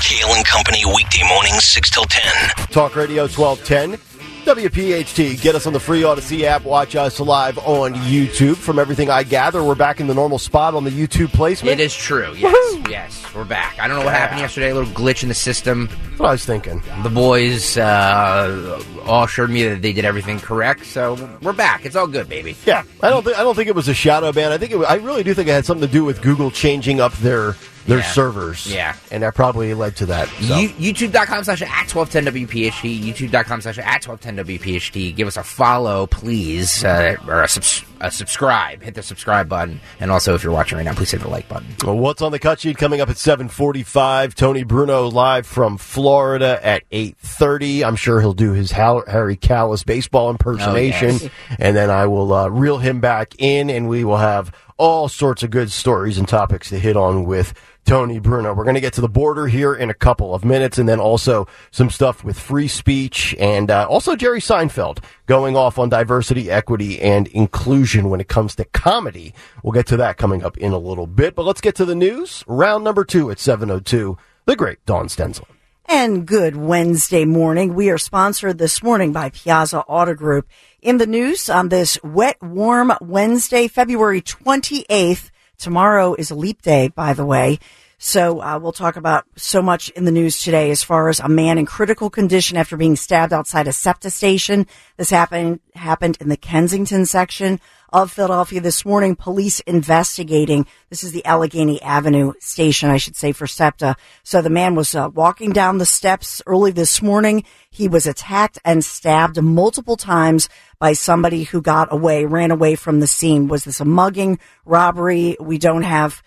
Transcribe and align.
Kale 0.00 0.34
and 0.34 0.44
Company 0.44 0.84
weekday 0.86 1.22
mornings 1.28 1.64
6 1.64 1.90
till 1.90 2.04
10. 2.04 2.66
Talk 2.68 2.96
Radio 2.96 3.22
1210. 3.28 3.98
WPHT. 4.44 5.40
Get 5.40 5.54
us 5.54 5.66
on 5.66 5.72
the 5.72 5.80
free 5.80 6.02
Audacy 6.02 6.42
app. 6.42 6.64
Watch 6.64 6.94
us 6.96 7.18
live 7.18 7.56
on 7.58 7.94
YouTube. 7.94 8.56
From 8.56 8.78
everything 8.78 9.08
I 9.08 9.22
gather, 9.22 9.64
we're 9.64 9.74
back 9.74 10.00
in 10.00 10.06
the 10.06 10.12
normal 10.14 10.38
spot 10.38 10.74
on 10.74 10.84
the 10.84 10.90
YouTube 10.90 11.32
placement. 11.32 11.80
It 11.80 11.82
is 11.82 11.94
true. 11.94 12.34
Yes, 12.36 12.76
yes, 12.90 13.34
we're 13.34 13.44
back. 13.44 13.78
I 13.78 13.88
don't 13.88 13.98
know 13.98 14.04
what 14.04 14.14
happened 14.14 14.40
yesterday. 14.40 14.70
A 14.70 14.74
little 14.74 14.92
glitch 14.92 15.22
in 15.22 15.30
the 15.30 15.34
system. 15.34 15.86
That's 15.86 16.18
what 16.18 16.28
I 16.28 16.32
was 16.32 16.44
thinking. 16.44 16.82
The 17.02 17.08
boys 17.08 17.78
uh, 17.78 18.82
all 19.06 19.24
assured 19.24 19.50
me 19.50 19.64
that 19.68 19.82
they 19.82 19.92
did 19.92 20.04
everything 20.04 20.38
correct, 20.40 20.86
so 20.86 21.14
we're 21.42 21.52
back. 21.52 21.84
It's 21.84 21.96
all 21.96 22.06
good, 22.06 22.28
baby. 22.28 22.56
Yeah, 22.66 22.82
I 23.02 23.10
don't 23.10 23.22
think 23.24 23.38
I 23.38 23.42
don't 23.42 23.54
think 23.54 23.68
it 23.68 23.74
was 23.74 23.88
a 23.88 23.94
shadow 23.94 24.32
ban. 24.32 24.52
I 24.52 24.58
think 24.58 24.72
it, 24.72 24.76
was, 24.76 24.86
I 24.88 24.96
really 24.96 25.22
do 25.22 25.34
think 25.34 25.48
it 25.48 25.52
had 25.52 25.66
something 25.66 25.86
to 25.86 25.92
do 25.92 26.04
with 26.04 26.22
Google 26.22 26.50
changing 26.50 27.00
up 27.00 27.12
their 27.14 27.56
their 27.86 27.98
Yeah. 27.98 28.12
servers. 28.12 28.66
Yeah. 28.72 28.96
and 29.10 29.22
that 29.22 29.34
probably 29.34 29.74
led 29.74 29.96
to 29.96 30.06
that. 30.06 30.28
So. 30.40 30.56
You, 30.56 30.70
YouTube.com 30.70 31.44
slash 31.44 31.60
at 31.60 31.68
1210WPHT, 31.88 32.98
YouTube.com 33.02 33.60
slash 33.60 33.76
at 33.78 34.02
1210WPHT. 34.02 35.14
Give 35.14 35.28
us 35.28 35.36
a 35.36 35.42
follow, 35.42 36.06
please, 36.06 36.82
uh, 36.82 37.16
or 37.28 37.42
a, 37.42 37.48
subs- 37.48 37.84
a 38.00 38.10
subscribe. 38.10 38.82
Hit 38.82 38.94
the 38.94 39.02
subscribe 39.02 39.50
button. 39.50 39.80
And 40.00 40.10
also, 40.10 40.34
if 40.34 40.42
you're 40.42 40.52
watching 40.52 40.78
right 40.78 40.84
now, 40.84 40.94
please 40.94 41.10
hit 41.10 41.20
the 41.20 41.28
like 41.28 41.46
button. 41.46 41.68
Well, 41.84 41.98
What's 41.98 42.22
on 42.22 42.32
the 42.32 42.38
cut 42.38 42.60
sheet 42.60 42.78
coming 42.78 43.02
up 43.02 43.10
at 43.10 43.18
745? 43.18 44.34
Tony 44.34 44.62
Bruno 44.64 45.08
live 45.08 45.46
from 45.46 45.76
Florida 45.76 46.58
at 46.64 46.84
830. 46.90 47.84
I'm 47.84 47.96
sure 47.96 48.18
he'll 48.20 48.32
do 48.32 48.52
his 48.52 48.70
Hal- 49.02 49.12
Harry 49.12 49.36
Kalas 49.36 49.84
baseball 49.84 50.30
impersonation. 50.30 51.10
yes. 51.18 51.30
And 51.58 51.76
then 51.76 51.90
I 51.90 52.06
will 52.06 52.32
uh, 52.32 52.48
reel 52.48 52.78
him 52.78 53.00
back 53.00 53.34
in 53.38 53.70
and 53.70 53.88
we 53.88 54.04
will 54.04 54.16
have 54.18 54.52
all 54.76 55.08
sorts 55.08 55.42
of 55.42 55.50
good 55.50 55.70
stories 55.70 56.18
and 56.18 56.26
topics 56.26 56.68
to 56.70 56.78
hit 56.78 56.96
on 56.96 57.24
with 57.24 57.54
Tony 57.84 58.18
Bruno. 58.18 58.54
We're 58.54 58.64
going 58.64 58.74
to 58.74 58.80
get 58.80 58.94
to 58.94 59.00
the 59.00 59.08
border 59.08 59.46
here 59.46 59.74
in 59.74 59.88
a 59.90 59.94
couple 59.94 60.34
of 60.34 60.44
minutes 60.44 60.78
and 60.78 60.88
then 60.88 60.98
also 60.98 61.46
some 61.70 61.90
stuff 61.90 62.24
with 62.24 62.38
free 62.38 62.66
speech 62.66 63.36
and 63.38 63.70
uh, 63.70 63.86
also 63.88 64.16
Jerry 64.16 64.40
Seinfeld 64.40 64.98
going 65.26 65.56
off 65.56 65.78
on 65.78 65.90
diversity, 65.90 66.50
equity, 66.50 67.00
and 67.00 67.28
inclusion 67.28 68.10
when 68.10 68.20
it 68.20 68.28
comes 68.28 68.54
to 68.56 68.64
comedy. 68.64 69.32
We'll 69.62 69.72
get 69.72 69.86
to 69.88 69.96
that 69.98 70.16
coming 70.16 70.42
up 70.42 70.56
in 70.58 70.72
a 70.72 70.78
little 70.78 71.06
bit, 71.06 71.34
but 71.34 71.44
let's 71.44 71.60
get 71.60 71.74
to 71.76 71.84
the 71.84 71.94
news. 71.94 72.42
Round 72.48 72.82
number 72.82 73.04
two 73.04 73.30
at 73.30 73.38
702, 73.38 74.16
the 74.46 74.56
great 74.56 74.84
Dawn 74.86 75.06
Stensland. 75.08 75.53
And 75.86 76.26
good 76.26 76.56
Wednesday 76.56 77.26
morning. 77.26 77.74
We 77.74 77.90
are 77.90 77.98
sponsored 77.98 78.56
this 78.56 78.82
morning 78.82 79.12
by 79.12 79.28
Piazza 79.28 79.80
Auto 79.80 80.14
Group. 80.14 80.48
In 80.80 80.96
the 80.96 81.06
news 81.06 81.50
on 81.50 81.68
this 81.68 81.98
wet, 82.02 82.42
warm 82.42 82.92
Wednesday, 83.02 83.68
February 83.68 84.22
28th. 84.22 85.30
Tomorrow 85.58 86.14
is 86.14 86.30
a 86.30 86.34
leap 86.34 86.62
day, 86.62 86.88
by 86.88 87.12
the 87.12 87.26
way. 87.26 87.58
So 87.98 88.42
uh, 88.42 88.58
we'll 88.60 88.72
talk 88.72 88.96
about 88.96 89.24
so 89.36 89.62
much 89.62 89.88
in 89.90 90.04
the 90.04 90.12
news 90.12 90.42
today 90.42 90.70
as 90.70 90.82
far 90.82 91.08
as 91.08 91.20
a 91.20 91.28
man 91.28 91.58
in 91.58 91.66
critical 91.66 92.10
condition 92.10 92.56
after 92.56 92.76
being 92.76 92.96
stabbed 92.96 93.32
outside 93.32 93.68
a 93.68 93.72
SEPTA 93.72 94.10
station. 94.10 94.66
This 94.96 95.10
happened 95.10 95.60
happened 95.74 96.18
in 96.20 96.28
the 96.28 96.36
Kensington 96.36 97.06
section 97.06 97.60
of 97.92 98.10
Philadelphia 98.10 98.60
this 98.60 98.84
morning. 98.84 99.14
Police 99.14 99.60
investigating. 99.60 100.66
This 100.90 101.04
is 101.04 101.12
the 101.12 101.24
Allegheny 101.24 101.80
Avenue 101.80 102.32
station, 102.40 102.90
I 102.90 102.96
should 102.96 103.14
say, 103.14 103.30
for 103.30 103.46
SEPTA. 103.46 103.96
So 104.24 104.42
the 104.42 104.50
man 104.50 104.74
was 104.74 104.94
uh, 104.94 105.10
walking 105.14 105.52
down 105.52 105.78
the 105.78 105.86
steps 105.86 106.42
early 106.46 106.72
this 106.72 107.00
morning. 107.00 107.44
He 107.70 107.86
was 107.86 108.06
attacked 108.06 108.58
and 108.64 108.84
stabbed 108.84 109.40
multiple 109.40 109.96
times 109.96 110.48
by 110.80 110.92
somebody 110.92 111.44
who 111.44 111.62
got 111.62 111.92
away, 111.92 112.24
ran 112.24 112.50
away 112.50 112.74
from 112.74 112.98
the 112.98 113.06
scene. 113.06 113.46
Was 113.46 113.64
this 113.64 113.80
a 113.80 113.84
mugging, 113.84 114.40
robbery? 114.64 115.36
We 115.40 115.58
don't 115.58 115.82
have 115.82 116.20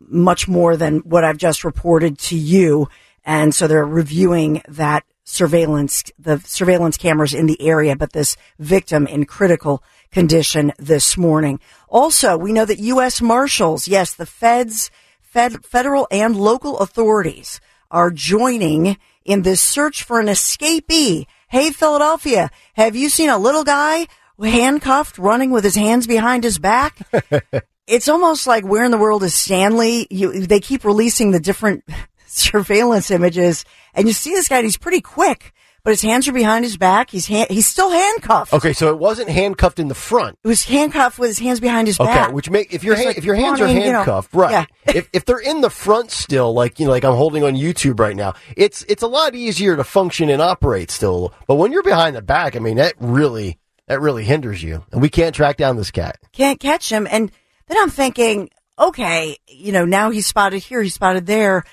much 0.00 0.48
more 0.48 0.76
than 0.76 0.98
what 0.98 1.24
I've 1.24 1.38
just 1.38 1.64
reported 1.64 2.18
to 2.18 2.36
you. 2.36 2.88
And 3.24 3.54
so 3.54 3.66
they're 3.66 3.84
reviewing 3.84 4.62
that 4.68 5.04
surveillance, 5.24 6.04
the 6.18 6.38
surveillance 6.40 6.96
cameras 6.96 7.34
in 7.34 7.46
the 7.46 7.60
area, 7.60 7.96
but 7.96 8.12
this 8.12 8.36
victim 8.58 9.06
in 9.06 9.24
critical 9.24 9.82
condition 10.10 10.72
this 10.78 11.16
morning. 11.16 11.58
Also, 11.88 12.36
we 12.36 12.52
know 12.52 12.64
that 12.64 12.78
U.S. 12.78 13.20
Marshals, 13.20 13.88
yes, 13.88 14.14
the 14.14 14.26
feds, 14.26 14.90
fed, 15.20 15.64
federal 15.64 16.06
and 16.10 16.36
local 16.36 16.78
authorities 16.78 17.60
are 17.90 18.10
joining 18.10 18.96
in 19.24 19.42
this 19.42 19.60
search 19.60 20.02
for 20.02 20.20
an 20.20 20.26
escapee. 20.26 21.26
Hey, 21.48 21.70
Philadelphia, 21.70 22.50
have 22.74 22.94
you 22.94 23.08
seen 23.08 23.30
a 23.30 23.38
little 23.38 23.64
guy 23.64 24.06
handcuffed 24.40 25.18
running 25.18 25.50
with 25.50 25.64
his 25.64 25.76
hands 25.76 26.06
behind 26.06 26.44
his 26.44 26.58
back? 26.58 26.98
it's 27.86 28.08
almost 28.08 28.46
like 28.46 28.64
where 28.64 28.84
in 28.84 28.90
the 28.90 28.98
world 28.98 29.22
is 29.22 29.34
Stanley? 29.34 30.06
You, 30.10 30.46
they 30.46 30.60
keep 30.60 30.84
releasing 30.84 31.30
the 31.30 31.40
different 31.40 31.84
surveillance 32.26 33.10
images 33.10 33.64
and 33.94 34.06
you 34.08 34.12
see 34.12 34.30
this 34.30 34.48
guy, 34.48 34.62
he's 34.62 34.76
pretty 34.76 35.00
quick, 35.00 35.52
but 35.84 35.90
his 35.90 36.02
hands 36.02 36.26
are 36.26 36.32
behind 36.32 36.64
his 36.64 36.76
back. 36.76 37.10
He's 37.10 37.26
hand, 37.26 37.48
he's 37.50 37.66
still 37.66 37.90
handcuffed. 37.90 38.52
Okay, 38.52 38.72
so 38.72 38.88
it 38.88 38.98
wasn't 38.98 39.28
handcuffed 39.28 39.78
in 39.78 39.88
the 39.88 39.94
front. 39.94 40.38
It 40.42 40.48
was 40.48 40.64
handcuffed 40.64 41.18
with 41.18 41.28
his 41.28 41.38
hands 41.38 41.60
behind 41.60 41.86
his 41.86 41.98
back. 41.98 42.08
Okay, 42.08 42.14
back. 42.14 42.32
which 42.32 42.50
make 42.50 42.72
if 42.72 42.82
your 42.82 42.96
hand, 42.96 43.08
like 43.08 43.18
if 43.18 43.24
your 43.24 43.36
hands 43.36 43.60
are 43.60 43.64
running, 43.64 43.82
you 43.82 43.92
know, 43.92 43.98
handcuffed, 43.98 44.34
right? 44.34 44.50
yeah. 44.50 44.66
if 44.94 45.08
if 45.12 45.24
they're 45.24 45.38
in 45.38 45.60
the 45.60 45.70
front 45.70 46.10
still, 46.10 46.52
like 46.52 46.80
you 46.80 46.86
know, 46.86 46.90
like 46.90 47.04
I'm 47.04 47.14
holding 47.14 47.44
on 47.44 47.54
YouTube 47.54 48.00
right 48.00 48.16
now, 48.16 48.34
it's 48.56 48.82
it's 48.88 49.02
a 49.02 49.06
lot 49.06 49.34
easier 49.34 49.76
to 49.76 49.84
function 49.84 50.28
and 50.28 50.42
operate 50.42 50.90
still. 50.90 51.32
But 51.46 51.56
when 51.56 51.70
you're 51.70 51.82
behind 51.82 52.16
the 52.16 52.22
back, 52.22 52.56
I 52.56 52.58
mean, 52.58 52.78
that 52.78 52.94
really 52.98 53.58
that 53.86 54.00
really 54.00 54.24
hinders 54.24 54.62
you, 54.62 54.84
and 54.90 55.02
we 55.02 55.10
can't 55.10 55.34
track 55.34 55.56
down 55.58 55.76
this 55.76 55.90
cat. 55.90 56.18
can't 56.32 56.58
catch 56.58 56.90
him. 56.90 57.06
And 57.10 57.30
then 57.68 57.78
I'm 57.80 57.90
thinking, 57.90 58.50
okay, 58.78 59.36
you 59.48 59.72
know, 59.72 59.84
now 59.84 60.10
he's 60.10 60.26
spotted 60.26 60.58
here, 60.60 60.82
he's 60.82 60.94
spotted 60.94 61.26
there. 61.26 61.64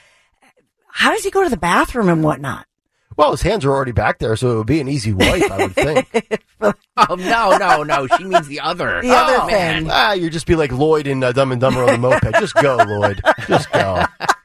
How 0.93 1.11
does 1.13 1.23
he 1.23 1.31
go 1.31 1.43
to 1.43 1.49
the 1.49 1.57
bathroom 1.57 2.09
and 2.09 2.23
whatnot? 2.23 2.65
Well, 3.17 3.31
his 3.31 3.41
hands 3.41 3.65
are 3.65 3.71
already 3.71 3.91
back 3.91 4.19
there, 4.19 4.35
so 4.35 4.51
it 4.51 4.57
would 4.57 4.67
be 4.67 4.79
an 4.79 4.87
easy 4.87 5.13
wipe, 5.13 5.49
I 5.51 5.57
would 5.57 5.75
think. 5.75 6.43
Oh, 6.97 7.15
no, 7.15 7.57
no, 7.57 7.81
no. 7.81 8.05
She 8.17 8.23
means 8.25 8.47
the 8.47 8.59
other. 8.59 9.01
The 9.01 9.09
other 9.11 9.37
Oh, 9.41 9.47
thing. 9.47 9.87
ah, 9.89 10.11
you'd 10.13 10.31
just 10.33 10.45
be 10.45 10.55
like 10.55 10.71
Lloyd 10.71 11.07
in 11.07 11.23
uh, 11.23 11.31
Dumb 11.31 11.51
and 11.51 11.59
Dumber 11.59 11.81
on 11.81 11.87
the 11.93 11.97
moped. 11.97 12.31
Just 12.39 12.53
go, 12.53 12.75
Lloyd. 12.77 13.19
Just 13.47 13.71
go. 13.71 14.03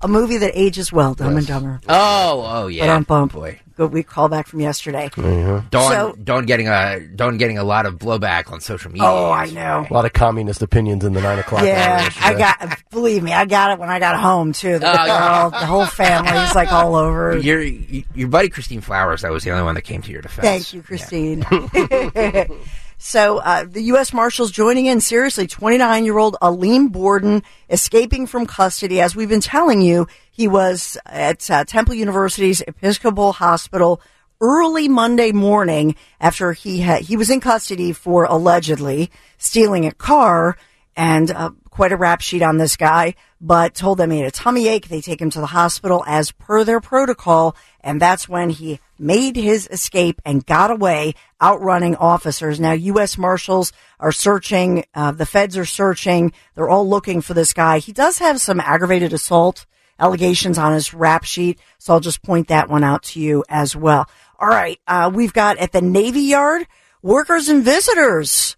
A 0.00 0.06
movie 0.08 0.38
that 0.38 0.52
ages 0.54 0.92
well, 0.92 1.14
Dumb 1.14 1.36
and 1.36 1.46
Dumber. 1.46 1.80
Oh, 1.88 2.44
oh, 2.46 2.66
yeah. 2.68 2.86
But 2.86 2.90
um, 2.92 3.02
bump. 3.02 3.32
Boy. 3.32 3.60
Good 3.76 3.92
we 3.92 4.02
call 4.02 4.28
back 4.28 4.48
from 4.48 4.60
yesterday. 4.60 5.08
Dawn, 5.14 5.62
So- 5.70 6.16
Dawn 6.22 6.46
getting 6.46 6.66
a 6.68 6.98
Dawn 7.14 7.36
getting 7.36 7.58
a 7.58 7.64
lot 7.64 7.86
of 7.86 7.94
blowback 7.96 8.50
on 8.52 8.60
social 8.60 8.90
media. 8.90 9.06
Oh, 9.06 9.30
I 9.30 9.46
know. 9.50 9.86
A 9.88 9.92
lot 9.92 10.04
of 10.04 10.12
communist 10.12 10.62
opinions 10.62 11.04
in 11.04 11.12
the 11.12 11.20
nine 11.20 11.38
o'clock. 11.38 11.62
Yeah, 11.62 12.02
yesterday. 12.02 12.26
I 12.26 12.38
got. 12.38 12.78
Believe 12.90 13.22
me, 13.22 13.32
I 13.32 13.44
got 13.44 13.70
it 13.72 13.78
when 13.78 13.88
I 13.88 14.00
got 14.00 14.18
home 14.20 14.52
too. 14.52 14.80
The 14.80 14.88
Oh, 14.90 15.04
yeah. 15.04 15.40
girl, 15.40 15.50
the 15.50 15.66
whole 15.66 15.86
family's 15.86 16.54
like 16.56 16.72
all 16.72 16.96
over. 16.96 17.36
Your 17.38 17.60
your 17.62 18.26
buddy 18.28 18.48
Christine 18.48 18.80
Flowers, 18.80 19.22
that 19.22 19.30
was 19.30 19.44
the 19.44 19.50
only 19.52 19.62
one 19.62 19.76
that 19.76 19.82
came 19.82 20.02
to 20.02 20.10
your 20.10 20.22
defense. 20.22 20.44
Thank 20.44 20.74
you, 20.74 20.82
Christine. 20.82 21.44
so, 22.98 23.38
uh, 23.38 23.64
the 23.64 23.82
U.S. 23.82 24.12
Marshals 24.12 24.50
joining 24.50 24.86
in 24.86 25.00
seriously. 25.00 25.46
29 25.46 26.04
year 26.04 26.18
old 26.18 26.36
Aleem 26.42 26.90
Borden 26.90 27.44
escaping 27.70 28.26
from 28.26 28.44
custody. 28.44 29.00
As 29.00 29.14
we've 29.14 29.28
been 29.28 29.40
telling 29.40 29.80
you, 29.80 30.08
he 30.32 30.48
was 30.48 30.98
at 31.06 31.48
uh, 31.48 31.64
Temple 31.64 31.94
University's 31.94 32.60
Episcopal 32.60 33.32
Hospital 33.34 34.00
early 34.40 34.88
Monday 34.88 35.30
morning 35.30 35.94
after 36.20 36.52
he 36.52 36.80
had, 36.80 37.02
he 37.02 37.16
was 37.16 37.30
in 37.30 37.40
custody 37.40 37.92
for 37.92 38.24
allegedly 38.24 39.10
stealing 39.36 39.86
a 39.86 39.92
car 39.92 40.56
and 40.96 41.30
uh, 41.30 41.50
quite 41.78 41.92
a 41.92 41.96
rap 41.96 42.20
sheet 42.20 42.42
on 42.42 42.58
this 42.58 42.74
guy, 42.76 43.14
but 43.40 43.72
told 43.72 43.98
them 43.98 44.10
he 44.10 44.18
had 44.18 44.26
a 44.26 44.32
tummy 44.32 44.66
ache. 44.66 44.88
They 44.88 45.00
take 45.00 45.22
him 45.22 45.30
to 45.30 45.38
the 45.38 45.46
hospital 45.46 46.02
as 46.08 46.32
per 46.32 46.64
their 46.64 46.80
protocol, 46.80 47.54
and 47.80 48.02
that's 48.02 48.28
when 48.28 48.50
he 48.50 48.80
made 48.98 49.36
his 49.36 49.68
escape 49.70 50.20
and 50.24 50.44
got 50.44 50.72
away, 50.72 51.14
outrunning 51.40 51.94
officers. 51.94 52.58
Now, 52.58 52.72
U.S. 52.72 53.16
Marshals 53.16 53.72
are 54.00 54.10
searching, 54.10 54.86
uh, 54.92 55.12
the 55.12 55.24
feds 55.24 55.56
are 55.56 55.64
searching, 55.64 56.32
they're 56.56 56.68
all 56.68 56.88
looking 56.88 57.20
for 57.20 57.32
this 57.32 57.52
guy. 57.52 57.78
He 57.78 57.92
does 57.92 58.18
have 58.18 58.40
some 58.40 58.58
aggravated 58.58 59.12
assault 59.12 59.64
allegations 60.00 60.58
on 60.58 60.72
his 60.72 60.92
rap 60.92 61.22
sheet, 61.22 61.60
so 61.78 61.92
I'll 61.92 62.00
just 62.00 62.24
point 62.24 62.48
that 62.48 62.68
one 62.68 62.82
out 62.82 63.04
to 63.04 63.20
you 63.20 63.44
as 63.48 63.76
well. 63.76 64.10
All 64.40 64.48
right, 64.48 64.80
uh, 64.88 65.12
we've 65.14 65.32
got 65.32 65.58
at 65.58 65.70
the 65.70 65.80
Navy 65.80 66.22
Yard, 66.22 66.66
workers 67.02 67.48
and 67.48 67.62
visitors 67.62 68.56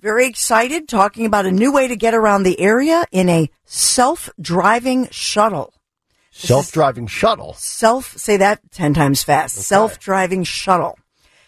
very 0.00 0.26
excited 0.26 0.88
talking 0.88 1.26
about 1.26 1.46
a 1.46 1.50
new 1.50 1.72
way 1.72 1.88
to 1.88 1.96
get 1.96 2.14
around 2.14 2.42
the 2.42 2.60
area 2.60 3.04
in 3.12 3.28
a 3.28 3.50
self-driving 3.64 5.08
shuttle. 5.10 5.72
Self-driving 6.30 7.06
shuttle. 7.06 7.54
Self, 7.54 8.16
say 8.18 8.36
that 8.36 8.60
10 8.72 8.92
times 8.94 9.22
fast. 9.22 9.56
Self-driving 9.56 10.44
shuttle. 10.44 10.98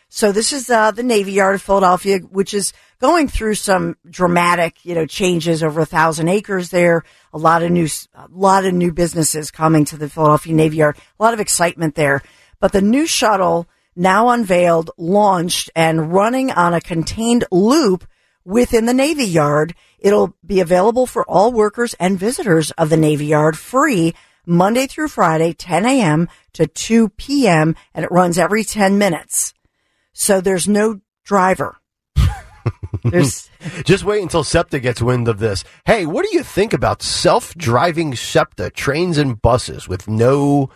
So 0.09 0.33
this 0.33 0.55
is 0.55 0.71
uh, 0.71 0.91
the 0.91 1.03
Navy 1.03 1.33
Yard 1.33 1.57
of 1.57 1.63
Philadelphia, 1.63 2.21
which 2.21 2.55
is 2.55 2.73
going 2.99 3.29
through 3.29 3.57
some 3.57 3.97
dramatic, 4.09 4.83
you 4.83 4.95
know, 4.95 5.05
changes 5.05 5.63
over 5.63 5.83
a 5.83 5.87
thousand 5.87 6.29
acres 6.29 6.71
there. 6.71 7.05
A 7.35 7.39
lot 7.39 7.63
of 7.63 7.71
new, 7.71 7.87
a 8.15 8.29
lot 8.31 8.65
of 8.65 8.73
new 8.73 8.91
businesses 8.91 9.51
coming 9.51 9.85
to 9.85 9.99
the 9.99 10.09
Philadelphia 10.09 10.55
Navy 10.55 10.79
Yard. 10.79 10.97
A 10.97 11.23
lot 11.23 11.35
of 11.35 11.41
excitement 11.41 11.95
there. 11.95 12.23
But 12.59 12.73
the 12.73 12.81
new 12.81 13.07
shuttle 13.07 13.69
now 13.95 14.31
unveiled, 14.31 14.91
launched, 14.97 15.71
and 15.77 16.13
running 16.13 16.51
on 16.51 16.73
a 16.73 16.81
contained 16.81 17.45
loop 17.51 18.07
within 18.49 18.87
the 18.87 18.95
Navy 18.95 19.27
Yard. 19.27 19.75
It'll 19.99 20.35
be 20.45 20.61
available 20.61 21.07
for 21.07 21.29
all 21.29 21.53
workers 21.53 21.95
and 22.01 22.19
visitors 22.19 22.71
of 22.73 22.89
the 22.89 22.97
Navy 22.97 23.27
Yard 23.27 23.59
free 23.59 24.15
Monday 24.47 24.87
through 24.87 25.09
Friday, 25.09 25.53
10 25.53 25.85
a.m. 25.85 26.29
to 26.55 26.67
2 26.67 27.11
p.m., 27.11 27.77
and 27.93 28.05
it 28.05 28.11
runs 28.11 28.39
every 28.39 28.65
10 28.65 28.97
minutes. 28.97 29.53
So 30.15 30.41
there's 30.41 30.67
no 30.67 31.01
driver. 31.25 31.77
There's 33.05 33.51
Just 33.85 34.05
wait 34.05 34.23
until 34.23 34.43
SEPTA 34.43 34.81
gets 34.81 35.03
wind 35.03 35.29
of 35.29 35.39
this. 35.39 35.63
Hey, 35.85 36.07
what 36.07 36.25
do 36.25 36.35
you 36.35 36.43
think 36.43 36.73
about 36.73 37.03
self-driving 37.03 38.15
SEPTA 38.15 38.71
trains 38.71 39.19
and 39.19 39.41
buses 39.41 39.87
with 39.89 40.09
no 40.09 40.71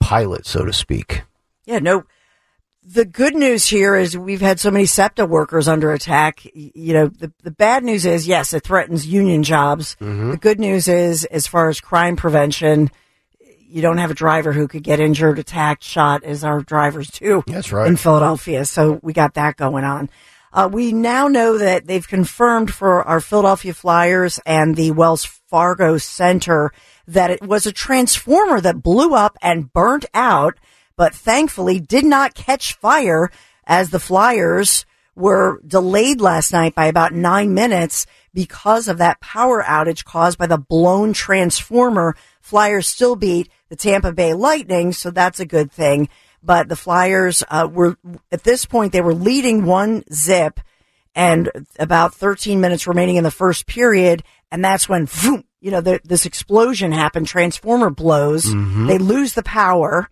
pilot, 0.00 0.46
so 0.46 0.64
to 0.64 0.72
speak? 0.72 1.22
Yeah, 1.66 1.80
no. 1.80 2.04
The 2.90 3.04
good 3.04 3.34
news 3.34 3.68
here 3.68 3.94
is 3.96 4.16
we've 4.16 4.40
had 4.40 4.58
so 4.58 4.70
many 4.70 4.86
SEPTA 4.86 5.26
workers 5.26 5.68
under 5.68 5.92
attack. 5.92 6.40
You 6.54 6.94
know, 6.94 7.08
the, 7.08 7.30
the 7.42 7.50
bad 7.50 7.84
news 7.84 8.06
is, 8.06 8.26
yes, 8.26 8.54
it 8.54 8.62
threatens 8.62 9.06
union 9.06 9.42
jobs. 9.42 9.94
The 10.00 10.38
good 10.40 10.58
news 10.58 10.88
is, 10.88 11.26
as 11.26 11.46
far 11.46 11.68
as 11.68 11.82
crime 11.82 12.16
prevention, 12.16 12.90
you 13.40 13.82
don't 13.82 13.98
have 13.98 14.10
a 14.10 14.14
driver 14.14 14.54
who 14.54 14.66
could 14.68 14.82
get 14.82 15.00
injured, 15.00 15.38
attacked, 15.38 15.84
shot, 15.84 16.24
as 16.24 16.44
our 16.44 16.62
drivers 16.62 17.08
do. 17.08 17.42
That's 17.46 17.72
right. 17.72 17.88
In 17.88 17.96
Philadelphia. 17.96 18.64
So 18.64 18.98
we 19.02 19.12
got 19.12 19.34
that 19.34 19.58
going 19.58 19.84
on. 19.84 20.08
Uh, 20.50 20.70
we 20.72 20.94
now 20.94 21.28
know 21.28 21.58
that 21.58 21.86
they've 21.86 22.08
confirmed 22.08 22.72
for 22.72 23.02
our 23.02 23.20
Philadelphia 23.20 23.74
Flyers 23.74 24.40
and 24.46 24.76
the 24.76 24.92
Wells 24.92 25.26
Fargo 25.26 25.98
Center 25.98 26.72
that 27.06 27.30
it 27.30 27.42
was 27.42 27.66
a 27.66 27.72
transformer 27.72 28.62
that 28.62 28.82
blew 28.82 29.14
up 29.14 29.36
and 29.42 29.70
burnt 29.70 30.06
out, 30.14 30.58
but 30.98 31.14
thankfully 31.14 31.78
did 31.78 32.04
not 32.04 32.34
catch 32.34 32.74
fire 32.74 33.30
as 33.64 33.88
the 33.88 34.00
Flyers 34.00 34.84
were 35.14 35.60
delayed 35.66 36.20
last 36.20 36.52
night 36.52 36.74
by 36.74 36.86
about 36.86 37.14
nine 37.14 37.54
minutes 37.54 38.04
because 38.34 38.88
of 38.88 38.98
that 38.98 39.20
power 39.20 39.62
outage 39.62 40.04
caused 40.04 40.38
by 40.38 40.46
the 40.46 40.58
blown 40.58 41.12
transformer. 41.12 42.16
Flyers 42.40 42.88
still 42.88 43.14
beat 43.14 43.48
the 43.68 43.76
Tampa 43.76 44.12
Bay 44.12 44.34
Lightning, 44.34 44.92
so 44.92 45.10
that's 45.10 45.40
a 45.40 45.46
good 45.46 45.70
thing. 45.70 46.08
But 46.42 46.68
the 46.68 46.76
Flyers 46.76 47.44
uh, 47.48 47.68
were 47.70 47.96
at 48.32 48.42
this 48.42 48.64
point 48.64 48.92
they 48.92 49.00
were 49.00 49.14
leading 49.14 49.64
one 49.64 50.04
zip, 50.12 50.60
and 51.14 51.50
about 51.78 52.14
13 52.14 52.60
minutes 52.60 52.86
remaining 52.86 53.16
in 53.16 53.24
the 53.24 53.30
first 53.30 53.66
period, 53.66 54.24
and 54.50 54.64
that's 54.64 54.88
when 54.88 55.06
vroom, 55.06 55.44
you 55.60 55.70
know 55.70 55.80
the, 55.80 56.00
this 56.04 56.26
explosion 56.26 56.90
happened. 56.90 57.26
Transformer 57.28 57.90
blows. 57.90 58.44
They 58.86 58.98
lose 58.98 59.34
the 59.34 59.42
power 59.42 60.08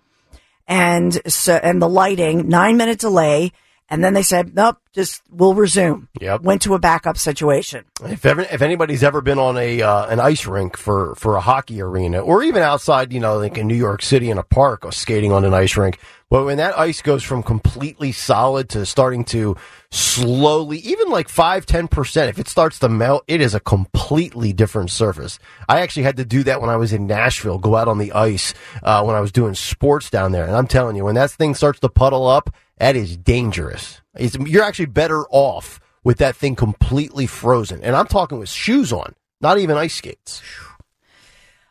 and 0.68 1.20
so 1.30 1.54
and 1.54 1.80
the 1.80 1.88
lighting 1.88 2.48
nine 2.48 2.76
minute 2.76 2.98
delay 2.98 3.52
and 3.88 4.02
then 4.02 4.14
they 4.14 4.22
said 4.22 4.54
nope 4.54 4.78
just 4.92 5.22
we'll 5.30 5.54
resume 5.54 6.08
Yep. 6.20 6.40
went 6.42 6.62
to 6.62 6.74
a 6.74 6.78
backup 6.78 7.18
situation 7.18 7.84
If 8.04 8.24
ever, 8.24 8.42
if 8.42 8.62
anybody's 8.62 9.02
ever 9.04 9.20
been 9.20 9.38
on 9.38 9.56
a 9.58 9.82
uh, 9.82 10.06
an 10.06 10.20
ice 10.20 10.46
rink 10.46 10.76
for 10.76 11.14
for 11.16 11.36
a 11.36 11.40
hockey 11.40 11.80
arena, 11.82 12.20
or 12.20 12.42
even 12.42 12.62
outside, 12.62 13.12
you 13.12 13.20
know, 13.20 13.36
like 13.38 13.58
in 13.58 13.66
New 13.66 13.74
York 13.74 14.02
City 14.02 14.30
in 14.30 14.38
a 14.38 14.42
park, 14.42 14.84
or 14.84 14.92
skating 14.92 15.32
on 15.32 15.44
an 15.44 15.52
ice 15.54 15.76
rink, 15.76 15.98
but 16.30 16.44
when 16.44 16.56
that 16.56 16.78
ice 16.78 17.02
goes 17.02 17.22
from 17.22 17.42
completely 17.42 18.12
solid 18.12 18.68
to 18.70 18.86
starting 18.86 19.24
to 19.26 19.56
slowly, 19.90 20.78
even 20.78 21.08
like 21.10 21.28
five 21.28 21.66
ten 21.66 21.88
percent, 21.88 22.30
if 22.30 22.38
it 22.38 22.48
starts 22.48 22.78
to 22.80 22.88
melt, 22.88 23.24
it 23.28 23.40
is 23.40 23.54
a 23.54 23.60
completely 23.60 24.52
different 24.52 24.90
surface. 24.90 25.38
I 25.68 25.80
actually 25.80 26.04
had 26.04 26.16
to 26.16 26.24
do 26.24 26.42
that 26.44 26.60
when 26.60 26.70
I 26.70 26.76
was 26.76 26.92
in 26.92 27.06
Nashville, 27.06 27.58
go 27.58 27.76
out 27.76 27.88
on 27.88 27.98
the 27.98 28.12
ice 28.12 28.54
uh, 28.82 29.02
when 29.04 29.14
I 29.16 29.20
was 29.20 29.32
doing 29.32 29.54
sports 29.54 30.08
down 30.10 30.32
there, 30.32 30.46
and 30.46 30.56
I'm 30.56 30.66
telling 30.66 30.96
you, 30.96 31.04
when 31.04 31.14
that 31.16 31.30
thing 31.30 31.54
starts 31.54 31.80
to 31.80 31.88
puddle 31.88 32.26
up, 32.26 32.54
that 32.78 32.96
is 32.96 33.16
dangerous. 33.16 34.00
It's, 34.14 34.36
you're 34.36 34.64
actually 34.64 34.86
better 34.86 35.24
off 35.30 35.80
with 36.04 36.18
that 36.18 36.36
thing 36.36 36.54
completely 36.56 37.26
frozen. 37.26 37.82
And 37.82 37.96
I'm 37.96 38.06
talking 38.06 38.38
with 38.38 38.48
shoes 38.48 38.92
on, 38.92 39.14
not 39.40 39.58
even 39.58 39.76
ice 39.76 39.94
skates. 39.94 40.42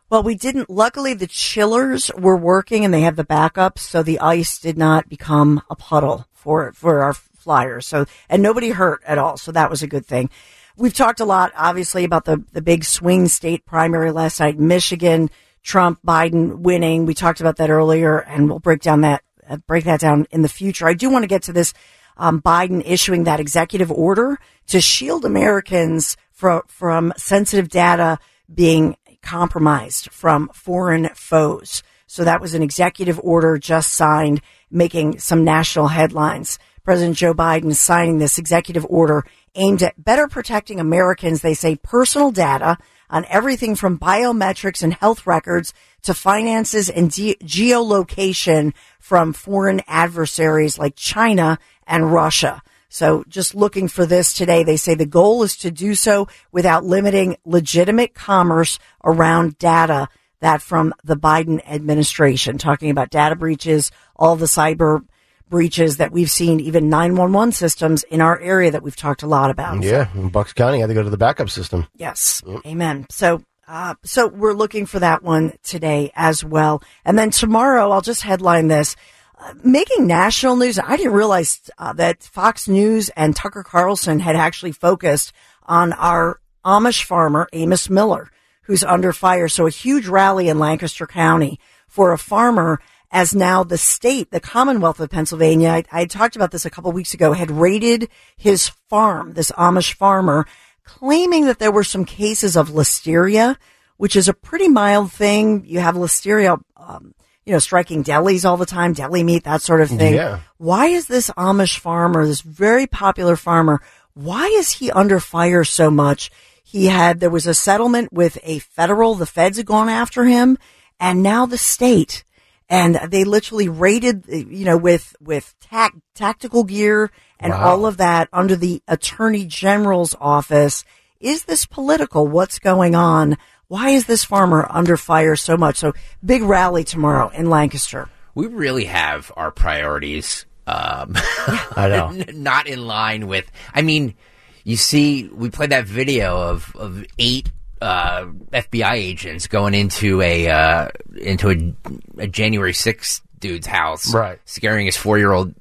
well 0.10 0.24
we 0.24 0.36
didn't 0.36 0.69
luckily 0.69 1.13
the 1.13 1.28
chillers 1.28 2.12
were 2.18 2.38
working 2.38 2.86
and 2.86 2.94
they 2.94 3.02
have 3.02 3.16
the 3.16 3.24
backup 3.24 3.80
so 3.80 4.04
the 4.04 4.19
ice 4.19 4.60
did 4.60 4.78
not 4.78 5.10
become 5.10 5.62
a 5.69 5.75
puddle 5.75 6.25
for 6.34 6.72
for 6.74 7.02
our 7.02 7.13
flyers 7.13 7.88
so 7.88 8.06
and 8.30 8.42
nobody 8.42 8.69
hurt 8.69 9.01
at 9.06 9.18
all 9.18 9.36
so 9.38 9.51
that 9.51 9.69
was 9.69 9.81
a 9.81 9.88
good 9.88 10.06
thing 10.06 10.30
we've 10.78 10.94
talked 10.94 11.19
a 11.19 11.25
lot 11.25 11.51
obviously 11.56 12.04
about 12.04 12.25
the 12.25 12.44
the 12.54 12.62
big 12.62 12.84
swing 12.84 13.28
state 13.28 13.66
primary 13.66 14.12
last 14.12 14.40
night 14.40 14.60
michigan 14.60 15.30
trump 15.63 16.00
biden 16.06 16.58
winning 16.60 17.06
we 17.06 17.13
talked 17.13 17.42
about 17.42 17.58
that 17.58 17.69
earlier 17.72 18.19
and 18.19 18.48
we'll 18.50 18.60
break 18.60 18.81
down 18.81 19.01
that 19.01 19.24
break 19.68 19.86
that 19.86 20.00
down 20.00 20.27
in 20.31 20.42
the 20.42 20.50
future 20.50 20.88
i 20.88 20.94
do 20.94 21.09
want 21.09 21.24
to 21.24 21.27
get 21.27 21.44
to 21.44 21.53
this 21.53 21.74
um, 22.18 22.42
biden 22.42 22.81
issuing 22.86 23.25
that 23.25 23.39
executive 23.39 23.92
order 23.92 24.39
to 24.68 24.80
shield 24.80 25.25
americans 25.25 26.18
from 26.31 26.62
from 26.68 27.13
sensitive 27.18 27.69
data 27.69 28.19
being 28.53 28.95
compromised 29.25 30.12
from 30.12 30.50
foreign 30.53 31.09
foes. 31.15 31.83
So 32.07 32.24
that 32.24 32.39
was 32.39 32.53
an 32.53 32.62
executive 32.62 33.19
order 33.21 33.57
just 33.57 33.92
signed, 33.92 34.42
making 34.69 35.19
some 35.19 35.44
national 35.44 35.88
headlines. 35.88 36.59
President 36.83 37.18
Joe 37.18 37.33
Biden 37.33 37.75
signing 37.75 38.19
this 38.19 38.38
executive 38.38 38.86
order 38.88 39.25
aimed 39.56 39.81
at 39.81 40.01
better 40.01 40.27
protecting 40.27 40.80
Americans, 40.80 41.41
they 41.41 41.56
say, 41.56 41.75
personal 41.75 42.31
data 42.31 42.77
on 43.09 43.25
everything 43.25 43.75
from 43.75 43.98
biometrics 43.98 44.83
and 44.83 44.94
health 44.94 45.25
records 45.25 45.74
to 46.06 46.13
finances 46.13 46.90
and 46.90 47.12
ge- 47.12 47.38
geolocation 47.44 48.74
from 49.00 49.34
foreign 49.34 49.81
adversaries 49.88 50.80
like 50.80 50.96
China 50.96 51.60
and 51.86 52.12
Russia. 52.12 52.62
So 52.90 53.24
just 53.28 53.54
looking 53.54 53.88
for 53.88 54.06
this 54.06 54.34
today, 54.34 54.63
they 54.63 54.78
say 54.78 54.96
the 54.96 55.06
goal 55.06 55.44
is 55.44 55.57
to 55.57 55.72
do 55.72 55.96
so 55.96 56.28
without 56.52 56.86
limiting 56.86 57.38
legitimate 57.46 58.13
commerce 58.13 58.80
around 59.04 59.57
data 59.57 60.07
that 60.40 60.62
from 60.62 60.94
the 61.04 61.18
Biden 61.18 61.62
administration, 61.68 62.58
talking 62.58 62.90
about 62.90 63.10
data 63.10 63.36
breaches, 63.36 63.92
all 64.16 64.36
the 64.36 64.46
cyber 64.46 65.01
breaches 65.50 65.98
that 65.98 66.12
we've 66.12 66.31
seen, 66.31 66.60
even 66.60 66.90
911 66.90 67.51
systems 67.51 68.04
in 68.04 68.22
our 68.22 68.40
area 68.40 68.72
that 68.72 68.84
we've 68.84 68.96
talked 68.96 69.24
a 69.24 69.28
lot 69.28 69.50
about. 69.50 69.84
Yeah, 69.84 70.08
in 70.16 70.30
Bucks 70.30 70.54
County 70.54 70.80
had 70.80 70.88
to 70.88 70.94
go 70.94 71.04
to 71.04 71.10
the 71.10 71.18
backup 71.18 71.50
system. 71.50 71.88
Yes. 71.96 72.42
Amen. 72.66 73.06
So, 73.10 73.44
uh, 73.67 73.95
so 74.03 74.27
we're 74.27 74.53
looking 74.53 74.85
for 74.85 75.00
that 75.00 75.23
one 75.23 75.53
today 75.63 76.12
as 76.15 76.44
well. 76.44 76.83
And 77.03 77.17
then 77.17 77.31
tomorrow, 77.31 77.91
I'll 77.91 78.01
just 78.01 78.21
headline 78.21 78.67
this. 78.67 78.95
Uh, 79.38 79.53
making 79.63 80.07
national 80.07 80.56
news. 80.56 80.79
I 80.79 80.95
didn't 80.95 81.13
realize 81.13 81.69
uh, 81.77 81.94
that 81.94 82.23
Fox 82.23 82.67
News 82.67 83.09
and 83.09 83.35
Tucker 83.35 83.63
Carlson 83.63 84.19
had 84.19 84.35
actually 84.35 84.71
focused 84.71 85.33
on 85.63 85.94
our 85.94 86.39
Amish 86.63 87.03
farmer, 87.03 87.47
Amos 87.51 87.89
Miller, 87.89 88.31
who's 88.63 88.83
under 88.83 89.12
fire. 89.12 89.47
So 89.47 89.67
a 89.67 89.71
huge 89.71 90.07
rally 90.07 90.47
in 90.47 90.57
Lancaster 90.57 91.06
County 91.06 91.59
for 91.88 92.13
a 92.13 92.17
farmer 92.17 92.79
as 93.12 93.34
now 93.34 93.63
the 93.63 93.77
state, 93.77 94.31
the 94.31 94.39
Commonwealth 94.39 95.00
of 95.00 95.10
Pennsylvania, 95.10 95.69
I, 95.69 95.84
I 95.91 96.05
talked 96.05 96.36
about 96.36 96.51
this 96.51 96.65
a 96.65 96.69
couple 96.69 96.91
weeks 96.91 97.13
ago, 97.13 97.34
had 97.34 97.51
raided 97.51 98.10
his 98.36 98.69
farm, 98.89 99.34
this 99.34 99.51
Amish 99.51 99.93
farmer, 99.93 100.45
claiming 100.86 101.46
that 101.46 101.60
there 101.60 101.72
were 101.72 101.84
some 101.84 102.06
cases 102.06 102.56
of 102.56 102.70
listeria, 102.70 103.58
which 103.98 104.15
is 104.15 104.27
a 104.27 104.34
pretty 104.34 104.70
mild 104.70 105.12
thing. 105.12 105.65
You 105.65 105.80
have 105.80 105.96
listeria, 105.96 106.62
um, 106.77 107.13
you 107.46 107.54
know, 107.54 107.60
striking 107.60 108.04
delis 108.04 108.46
all 108.46 108.58
the 108.58 108.65
time, 108.65 108.94
deli 108.94 109.24
meat, 109.24 109.44
that 109.44 109.62
sort 109.62 109.82
of 109.82 109.89
thing. 109.89 110.13
Yeah. 110.13 110.39
Why 110.58 110.88
is 110.88 111.08
this 111.08 111.30
Amish 111.32 111.80
farmer, 111.80 112.25
this 112.25 112.42
very 112.42 112.88
popular 112.88 113.36
farmer, 113.36 113.82
why 114.13 114.46
is 114.46 114.72
he 114.72 114.92
under 114.92 115.20
fire 115.20 115.63
so 115.63 115.92
much? 115.92 116.32
He 116.63 116.88
had, 116.88 117.20
there 117.20 117.30
was 117.30 117.46
a 117.46 117.54
settlement 117.54 118.12
with 118.13 118.38
a 118.44 118.60
federal, 118.60 119.15
the 119.15 119.25
feds 119.25 119.58
had 119.58 119.65
gone 119.65 119.89
after 119.89 120.25
him, 120.25 120.58
and 121.00 121.22
now 121.22 121.46
the 121.46 121.58
state. 121.58 122.24
And 122.68 122.96
they 122.96 123.24
literally 123.24 123.70
raided, 123.70 124.25
you 124.27 124.65
know, 124.65 124.77
with, 124.77 125.15
with 125.20 125.54
tac- 125.60 125.96
tactical 126.15 126.63
gear 126.63 127.12
and 127.39 127.51
Wow. 127.54 127.65
all 127.65 127.86
of 127.86 127.98
that 127.98 128.30
under 128.34 128.56
the 128.56 128.82
attorney 128.88 129.46
general's 129.46 130.15
office. 130.20 130.84
Is 131.20 131.46
this 131.46 131.65
political? 131.65 132.27
What's 132.27 132.60
going 132.60 132.96
on? 132.96 133.38
Why 133.68 133.89
is 133.89 134.06
this 134.06 134.24
farmer 134.24 134.68
under 134.70 134.96
fire 134.98 135.36
so 135.36 135.58
much? 135.58 135.77
So 135.77 135.94
big 136.24 136.44
rally 136.44 136.84
tomorrow 136.84 137.30
in 137.30 137.50
Lancaster. 137.50 138.10
We 138.36 138.48
really 138.48 138.86
have 138.86 139.32
our 139.36 139.51
priorities 139.51 140.46
um, 140.68 141.13
I 141.75 141.88
know. 141.89 142.10
not 142.34 142.68
in 142.68 142.86
line 142.88 143.27
with. 143.27 143.50
I 143.74 143.82
mean, 143.84 144.15
you 144.63 144.75
see, 144.77 145.27
we 145.27 145.50
played 145.51 145.70
that 145.70 145.86
video 145.86 146.38
of 146.38 146.75
of 146.75 147.06
eight 147.20 147.51
uh, 147.82 148.25
FBI 148.51 148.94
agents 148.94 149.46
going 149.48 149.74
into 149.75 150.22
a 150.22 150.48
uh, 150.50 150.88
into 151.22 151.50
a, 151.51 152.24
a 152.24 152.27
January 152.27 152.74
sixth 152.74 153.22
dude's 153.39 153.68
house, 153.68 154.12
Right. 154.13 154.39
scaring 154.46 154.88
his 154.88 154.98
four 154.98 155.18
year 155.20 155.32
old 155.32 155.54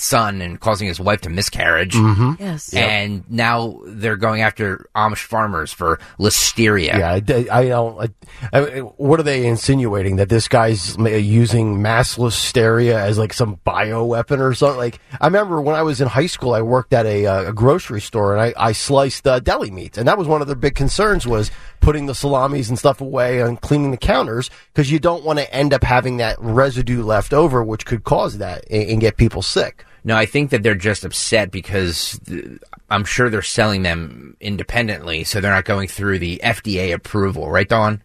son 0.00 0.40
and 0.40 0.60
causing 0.60 0.88
his 0.88 1.00
wife 1.00 1.20
to 1.22 1.30
miscarriage. 1.30 1.94
Yes. 2.38 2.72
And 2.74 3.28
now 3.30 3.80
they're 3.84 4.16
going 4.16 4.42
after 4.42 4.88
Amish 4.94 5.24
farmers 5.24 5.72
for 5.72 5.98
listeria. 6.18 6.98
Yeah, 6.98 7.12
I, 7.12 7.60
I 7.60 7.68
don't. 7.68 8.14
I, 8.52 8.58
I, 8.58 8.78
what 8.80 9.20
are 9.20 9.24
they 9.24 9.46
insinuating 9.46 10.16
that 10.16 10.28
this 10.28 10.48
guy's 10.48 10.96
using 10.96 11.82
mass 11.82 12.16
listeria 12.16 12.94
as 12.94 13.18
like 13.18 13.32
some 13.32 13.60
bio 13.64 14.04
weapon 14.04 14.40
or 14.40 14.54
something? 14.54 14.78
Like 14.78 15.00
I 15.20 15.26
remember 15.26 15.60
when 15.60 15.74
I 15.74 15.82
was 15.82 16.00
in 16.00 16.08
high 16.08 16.26
school, 16.26 16.54
I 16.54 16.62
worked 16.62 16.92
at 16.92 17.06
a, 17.06 17.26
uh, 17.26 17.48
a 17.50 17.52
grocery 17.52 18.00
store 18.00 18.36
and 18.36 18.42
I, 18.42 18.54
I 18.68 18.72
sliced 18.72 19.26
uh, 19.26 19.40
deli 19.40 19.70
meat, 19.70 19.96
and 19.96 20.06
that 20.08 20.18
was 20.18 20.26
one 20.26 20.40
of 20.40 20.46
their 20.46 20.56
big 20.56 20.74
concerns 20.74 21.26
was 21.26 21.50
putting 21.80 22.06
the 22.06 22.14
salamis 22.14 22.68
and 22.68 22.78
stuff 22.78 23.00
away 23.00 23.40
and 23.40 23.60
cleaning 23.60 23.90
the 23.90 23.96
counters 23.96 24.50
because 24.72 24.90
you 24.90 24.98
don't 24.98 25.24
want 25.24 25.38
to 25.38 25.54
end 25.54 25.72
up 25.72 25.82
having 25.84 26.18
that 26.18 26.36
residue 26.40 27.02
left 27.02 27.32
over, 27.32 27.62
which 27.62 27.86
could 27.86 28.04
cause 28.04 28.38
that 28.38 28.64
and, 28.70 28.90
and 28.90 29.00
get 29.00 29.16
people 29.16 29.42
sick. 29.42 29.84
No, 30.08 30.16
I 30.16 30.24
think 30.24 30.48
that 30.52 30.62
they're 30.62 30.74
just 30.74 31.04
upset 31.04 31.50
because 31.50 32.18
th- 32.24 32.60
I'm 32.88 33.04
sure 33.04 33.28
they're 33.28 33.42
selling 33.42 33.82
them 33.82 34.38
independently, 34.40 35.24
so 35.24 35.38
they're 35.38 35.52
not 35.52 35.66
going 35.66 35.86
through 35.86 36.18
the 36.18 36.40
FDA 36.42 36.94
approval, 36.94 37.50
right, 37.50 37.68
Dawn? 37.68 38.02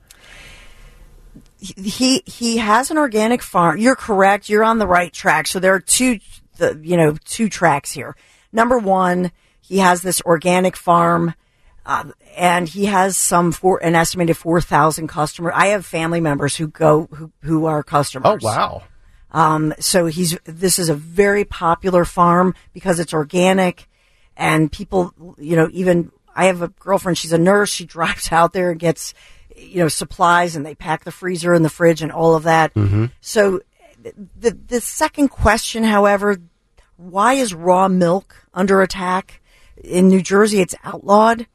he 1.62 2.22
he 2.26 2.58
has 2.58 2.92
an 2.92 2.98
organic 2.98 3.42
farm. 3.42 3.78
You're 3.78 3.96
correct. 3.96 4.50
You're 4.50 4.66
on 4.66 4.80
the 4.80 4.86
right 4.86 5.14
track. 5.14 5.48
So 5.48 5.62
there 5.62 5.74
are 5.74 5.80
two, 5.80 6.20
the, 6.58 6.78
you 6.84 6.98
know, 6.98 7.16
two 7.24 7.48
tracks 7.48 7.94
here. 7.94 8.18
Number 8.52 8.78
one, 8.78 9.32
he 9.62 9.78
has 9.78 10.02
this 10.02 10.22
organic 10.24 10.76
farm, 10.76 11.34
uh, 11.86 12.12
and 12.36 12.68
he 12.68 12.88
has 12.88 13.16
some 13.16 13.54
for 13.54 13.82
an 13.82 13.96
estimated 13.96 14.36
four 14.36 14.60
thousand 14.60 15.08
customers. 15.08 15.54
I 15.56 15.68
have 15.68 15.86
family 15.86 16.20
members 16.20 16.58
who 16.58 16.68
go 16.68 17.08
who 17.14 17.32
who 17.44 17.64
are 17.64 17.82
customers. 17.82 18.44
Oh 18.44 18.46
wow! 18.46 18.84
Um, 19.34 19.74
so 19.80 20.06
he's 20.06 20.38
this 20.44 20.78
is 20.80 20.90
a 20.90 20.96
very 20.96 21.44
popular 21.44 22.06
farm 22.06 22.54
because 22.74 23.00
it's 23.00 23.14
organic, 23.14 23.88
and 24.38 24.72
people, 24.72 25.14
you 25.38 25.56
know, 25.56 25.70
even 25.72 26.12
I 26.36 26.46
have 26.46 26.62
a 26.62 26.68
girlfriend. 26.68 27.18
She's 27.18 27.34
a 27.34 27.38
nurse. 27.38 27.72
She 27.72 27.86
drives 27.86 28.32
out 28.32 28.54
there 28.54 28.72
and 28.72 28.80
gets 28.80 29.14
you 29.56 29.80
know, 29.80 29.88
supplies 29.88 30.56
and 30.56 30.66
they 30.66 30.76
pack 30.76 31.04
the 31.04 31.12
freezer 31.12 31.54
and 31.54 31.64
the 31.64 31.70
fridge 31.70 32.02
and 32.02 32.12
all 32.12 32.36
of 32.36 32.44
that. 32.44 32.74
Mm-hmm. 32.74 33.06
So 33.22 33.62
the, 34.40 34.52
the 34.52 34.82
second 34.82 35.30
question, 35.30 35.84
however, 35.84 36.38
why 36.98 37.34
is 37.34 37.54
raw 37.54 37.88
milk 37.88 38.48
under 38.54 38.82
attack? 38.82 39.42
In 39.84 40.08
New 40.08 40.22
Jersey, 40.22 40.62
it's 40.62 40.76
outlawed. 40.84 41.48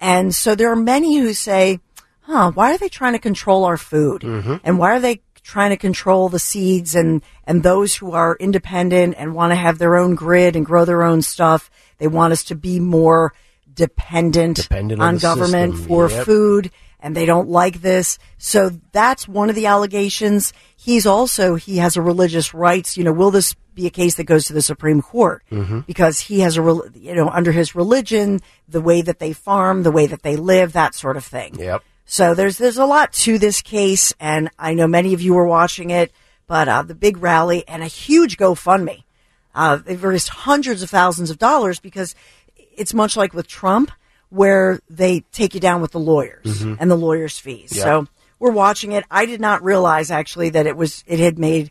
And 0.00 0.34
so 0.34 0.54
there 0.54 0.70
are 0.70 0.76
many 0.76 1.18
who 1.18 1.32
say, 1.32 1.80
huh, 2.20 2.52
why 2.52 2.72
are 2.72 2.78
they 2.78 2.88
trying 2.88 3.12
to 3.12 3.18
control 3.18 3.64
our 3.64 3.76
food? 3.76 4.22
Mm-hmm. 4.22 4.56
And 4.64 4.78
why 4.78 4.92
are 4.92 5.00
they 5.00 5.22
trying 5.48 5.70
to 5.70 5.76
control 5.78 6.28
the 6.28 6.38
seeds 6.38 6.94
and, 6.94 7.22
and 7.44 7.62
those 7.62 7.96
who 7.96 8.12
are 8.12 8.36
independent 8.38 9.14
and 9.16 9.34
want 9.34 9.50
to 9.50 9.56
have 9.56 9.78
their 9.78 9.96
own 9.96 10.14
grid 10.14 10.54
and 10.54 10.66
grow 10.66 10.84
their 10.84 11.02
own 11.02 11.22
stuff? 11.22 11.70
They 11.96 12.06
want 12.06 12.34
us 12.34 12.44
to 12.44 12.54
be 12.54 12.78
more 12.78 13.32
dependent, 13.72 14.56
dependent 14.58 15.00
on, 15.00 15.14
on 15.14 15.18
government 15.18 15.72
system. 15.72 15.88
for 15.88 16.10
yep. 16.10 16.26
food 16.26 16.70
and 17.00 17.16
they 17.16 17.24
don't 17.24 17.48
like 17.48 17.80
this. 17.80 18.18
So 18.36 18.70
that's 18.92 19.26
one 19.26 19.48
of 19.48 19.56
the 19.56 19.66
allegations. 19.66 20.52
He's 20.76 21.06
also, 21.06 21.54
he 21.54 21.78
has 21.78 21.96
a 21.96 22.02
religious 22.02 22.52
rights. 22.52 22.96
You 22.96 23.04
know, 23.04 23.12
will 23.12 23.30
this 23.30 23.54
be 23.74 23.86
a 23.86 23.90
case 23.90 24.16
that 24.16 24.24
goes 24.24 24.46
to 24.46 24.52
the 24.52 24.62
Supreme 24.62 25.00
Court? 25.00 25.42
Mm-hmm. 25.50 25.80
Because 25.80 26.20
he 26.20 26.40
has 26.40 26.58
a, 26.58 26.62
you 26.94 27.14
know, 27.14 27.28
under 27.28 27.52
his 27.52 27.74
religion, 27.74 28.40
the 28.68 28.80
way 28.80 29.00
that 29.00 29.18
they 29.18 29.32
farm, 29.32 29.82
the 29.82 29.92
way 29.92 30.06
that 30.06 30.22
they 30.22 30.36
live, 30.36 30.72
that 30.72 30.94
sort 30.94 31.16
of 31.16 31.24
thing. 31.24 31.54
Yep. 31.58 31.82
So 32.10 32.34
there's, 32.34 32.56
there's 32.56 32.78
a 32.78 32.86
lot 32.86 33.12
to 33.12 33.38
this 33.38 33.60
case. 33.60 34.14
And 34.18 34.50
I 34.58 34.72
know 34.74 34.86
many 34.88 35.12
of 35.12 35.20
you 35.20 35.34
were 35.34 35.46
watching 35.46 35.90
it, 35.90 36.10
but, 36.46 36.66
uh, 36.68 36.82
the 36.82 36.94
big 36.94 37.18
rally 37.18 37.68
and 37.68 37.82
a 37.82 37.86
huge 37.86 38.38
GoFundMe. 38.38 39.02
Uh, 39.54 39.76
they've 39.76 40.02
raised 40.02 40.28
hundreds 40.28 40.82
of 40.82 40.88
thousands 40.90 41.30
of 41.30 41.38
dollars 41.38 41.80
because 41.80 42.14
it's 42.56 42.94
much 42.94 43.16
like 43.16 43.34
with 43.34 43.46
Trump 43.46 43.90
where 44.30 44.80
they 44.88 45.20
take 45.32 45.52
you 45.54 45.60
down 45.60 45.80
with 45.82 45.92
the 45.92 46.00
lawyers 46.00 46.44
Mm-hmm. 46.44 46.74
and 46.80 46.90
the 46.90 46.96
lawyers' 46.96 47.38
fees. 47.38 47.72
Yeah. 47.76 47.82
So 47.82 48.06
we're 48.38 48.52
watching 48.52 48.92
it. 48.92 49.04
I 49.10 49.26
did 49.26 49.40
not 49.40 49.62
realize 49.62 50.10
actually 50.10 50.50
that 50.50 50.66
it 50.66 50.76
was 50.76 51.02
it 51.06 51.18
had 51.18 51.38
made 51.38 51.70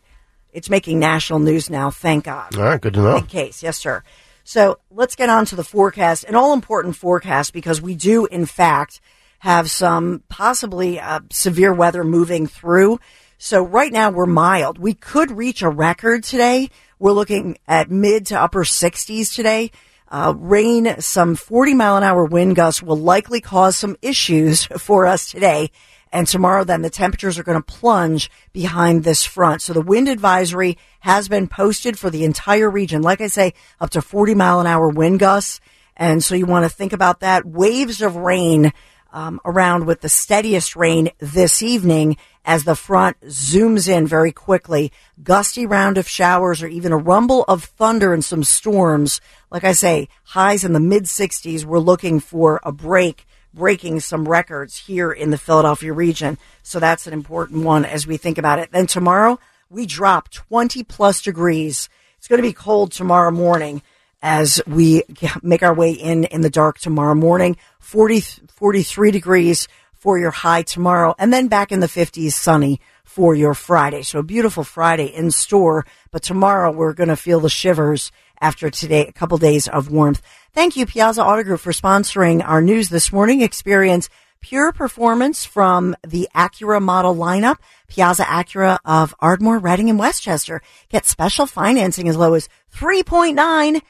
it's 0.52 0.68
making 0.70 0.98
national 0.98 1.38
news 1.40 1.68
now. 1.70 1.90
Thank 1.90 2.24
God. 2.24 2.56
All 2.56 2.62
right, 2.64 2.80
good 2.80 2.94
to 2.94 3.00
know. 3.02 3.20
Big 3.20 3.28
case, 3.28 3.62
yes, 3.62 3.76
sir. 3.78 4.02
So 4.44 4.78
let's 4.90 5.14
get 5.16 5.28
on 5.30 5.44
to 5.46 5.56
the 5.56 5.64
forecast, 5.64 6.24
an 6.24 6.34
all 6.34 6.52
important 6.52 6.96
forecast 6.96 7.52
because 7.52 7.80
we 7.82 7.94
do 7.94 8.26
in 8.26 8.44
fact 8.46 9.00
have 9.38 9.70
some 9.70 10.22
possibly 10.28 10.98
uh, 10.98 11.20
severe 11.30 11.72
weather 11.72 12.04
moving 12.04 12.46
through. 12.46 13.00
So 13.38 13.62
right 13.62 13.92
now 13.92 14.10
we're 14.10 14.26
mild. 14.26 14.78
We 14.78 14.94
could 14.94 15.30
reach 15.30 15.62
a 15.62 15.68
record 15.68 16.24
today. 16.24 16.70
We're 16.98 17.12
looking 17.12 17.58
at 17.68 17.90
mid 17.90 18.26
to 18.26 18.40
upper 18.40 18.64
60s 18.64 19.34
today. 19.34 19.70
Uh, 20.10 20.34
rain, 20.36 21.00
some 21.00 21.36
40 21.36 21.74
mile 21.74 21.96
an 21.96 22.02
hour 22.02 22.24
wind 22.24 22.56
gusts 22.56 22.82
will 22.82 22.96
likely 22.96 23.40
cause 23.40 23.76
some 23.76 23.96
issues 24.02 24.64
for 24.78 25.06
us 25.06 25.30
today. 25.30 25.70
And 26.10 26.26
tomorrow 26.26 26.64
then 26.64 26.82
the 26.82 26.90
temperatures 26.90 27.38
are 27.38 27.44
going 27.44 27.62
to 27.62 27.72
plunge 27.72 28.30
behind 28.52 29.04
this 29.04 29.24
front. 29.24 29.62
So 29.62 29.72
the 29.72 29.82
wind 29.82 30.08
advisory 30.08 30.78
has 31.00 31.28
been 31.28 31.46
posted 31.48 31.98
for 31.98 32.10
the 32.10 32.24
entire 32.24 32.70
region. 32.70 33.02
Like 33.02 33.20
I 33.20 33.26
say, 33.26 33.52
up 33.80 33.90
to 33.90 34.02
40 34.02 34.34
mile 34.34 34.60
an 34.60 34.66
hour 34.66 34.88
wind 34.88 35.20
gusts. 35.20 35.60
And 35.96 36.24
so 36.24 36.34
you 36.34 36.46
want 36.46 36.64
to 36.64 36.74
think 36.74 36.92
about 36.92 37.20
that. 37.20 37.44
Waves 37.44 38.00
of 38.00 38.16
rain 38.16 38.72
um, 39.12 39.40
around 39.44 39.86
with 39.86 40.00
the 40.00 40.08
steadiest 40.08 40.76
rain 40.76 41.10
this 41.18 41.62
evening 41.62 42.16
as 42.44 42.64
the 42.64 42.74
front 42.74 43.20
zooms 43.22 43.88
in 43.88 44.06
very 44.06 44.32
quickly. 44.32 44.92
Gusty 45.22 45.66
round 45.66 45.98
of 45.98 46.08
showers 46.08 46.62
or 46.62 46.66
even 46.66 46.92
a 46.92 46.96
rumble 46.96 47.44
of 47.48 47.64
thunder 47.64 48.14
and 48.14 48.24
some 48.24 48.42
storms. 48.42 49.20
Like 49.50 49.64
I 49.64 49.72
say, 49.72 50.08
highs 50.24 50.64
in 50.64 50.72
the 50.72 50.80
mid 50.80 51.04
60s. 51.04 51.64
We're 51.64 51.78
looking 51.78 52.20
for 52.20 52.60
a 52.62 52.72
break, 52.72 53.26
breaking 53.52 54.00
some 54.00 54.28
records 54.28 54.78
here 54.78 55.12
in 55.12 55.30
the 55.30 55.38
Philadelphia 55.38 55.92
region. 55.92 56.38
So 56.62 56.80
that's 56.80 57.06
an 57.06 57.12
important 57.12 57.64
one 57.64 57.84
as 57.84 58.06
we 58.06 58.16
think 58.16 58.38
about 58.38 58.58
it. 58.58 58.72
Then 58.72 58.86
tomorrow 58.86 59.38
we 59.70 59.84
drop 59.84 60.30
20 60.30 60.82
plus 60.84 61.20
degrees. 61.22 61.88
It's 62.16 62.28
going 62.28 62.42
to 62.42 62.48
be 62.48 62.54
cold 62.54 62.92
tomorrow 62.92 63.30
morning 63.30 63.82
as 64.22 64.60
we 64.66 65.02
make 65.42 65.62
our 65.62 65.74
way 65.74 65.92
in 65.92 66.24
in 66.24 66.40
the 66.40 66.50
dark 66.50 66.78
tomorrow 66.78 67.14
morning. 67.14 67.56
40, 67.80 68.20
43 68.20 69.10
degrees 69.10 69.68
for 69.92 70.18
your 70.18 70.30
high 70.30 70.62
tomorrow 70.62 71.14
and 71.18 71.32
then 71.32 71.48
back 71.48 71.72
in 71.72 71.80
the 71.80 71.86
50s 71.86 72.32
sunny 72.32 72.80
for 73.04 73.34
your 73.34 73.54
Friday. 73.54 74.02
So 74.02 74.20
a 74.20 74.22
beautiful 74.22 74.64
Friday 74.64 75.06
in 75.06 75.30
store, 75.30 75.86
but 76.10 76.22
tomorrow 76.22 76.70
we're 76.70 76.92
going 76.92 77.08
to 77.08 77.16
feel 77.16 77.40
the 77.40 77.50
shivers 77.50 78.12
after 78.40 78.70
today, 78.70 79.06
a 79.06 79.12
couple 79.12 79.38
days 79.38 79.66
of 79.66 79.90
warmth. 79.90 80.22
Thank 80.52 80.76
you, 80.76 80.86
Piazza 80.86 81.24
Auto 81.24 81.42
Group, 81.42 81.60
for 81.60 81.72
sponsoring 81.72 82.46
our 82.46 82.62
news 82.62 82.88
this 82.88 83.12
morning. 83.12 83.40
Experience 83.42 84.08
pure 84.40 84.70
performance 84.72 85.44
from 85.44 85.96
the 86.06 86.28
Acura 86.34 86.80
model 86.80 87.14
lineup. 87.16 87.56
Piazza 87.88 88.24
Acura 88.24 88.78
of 88.84 89.14
Ardmore, 89.18 89.58
Reading, 89.58 89.90
and 89.90 89.98
West 89.98 90.22
Chester. 90.22 90.62
Get 90.88 91.06
special 91.06 91.46
financing 91.46 92.08
as 92.08 92.16
low 92.16 92.34
as 92.34 92.48
3.9% 92.76 93.82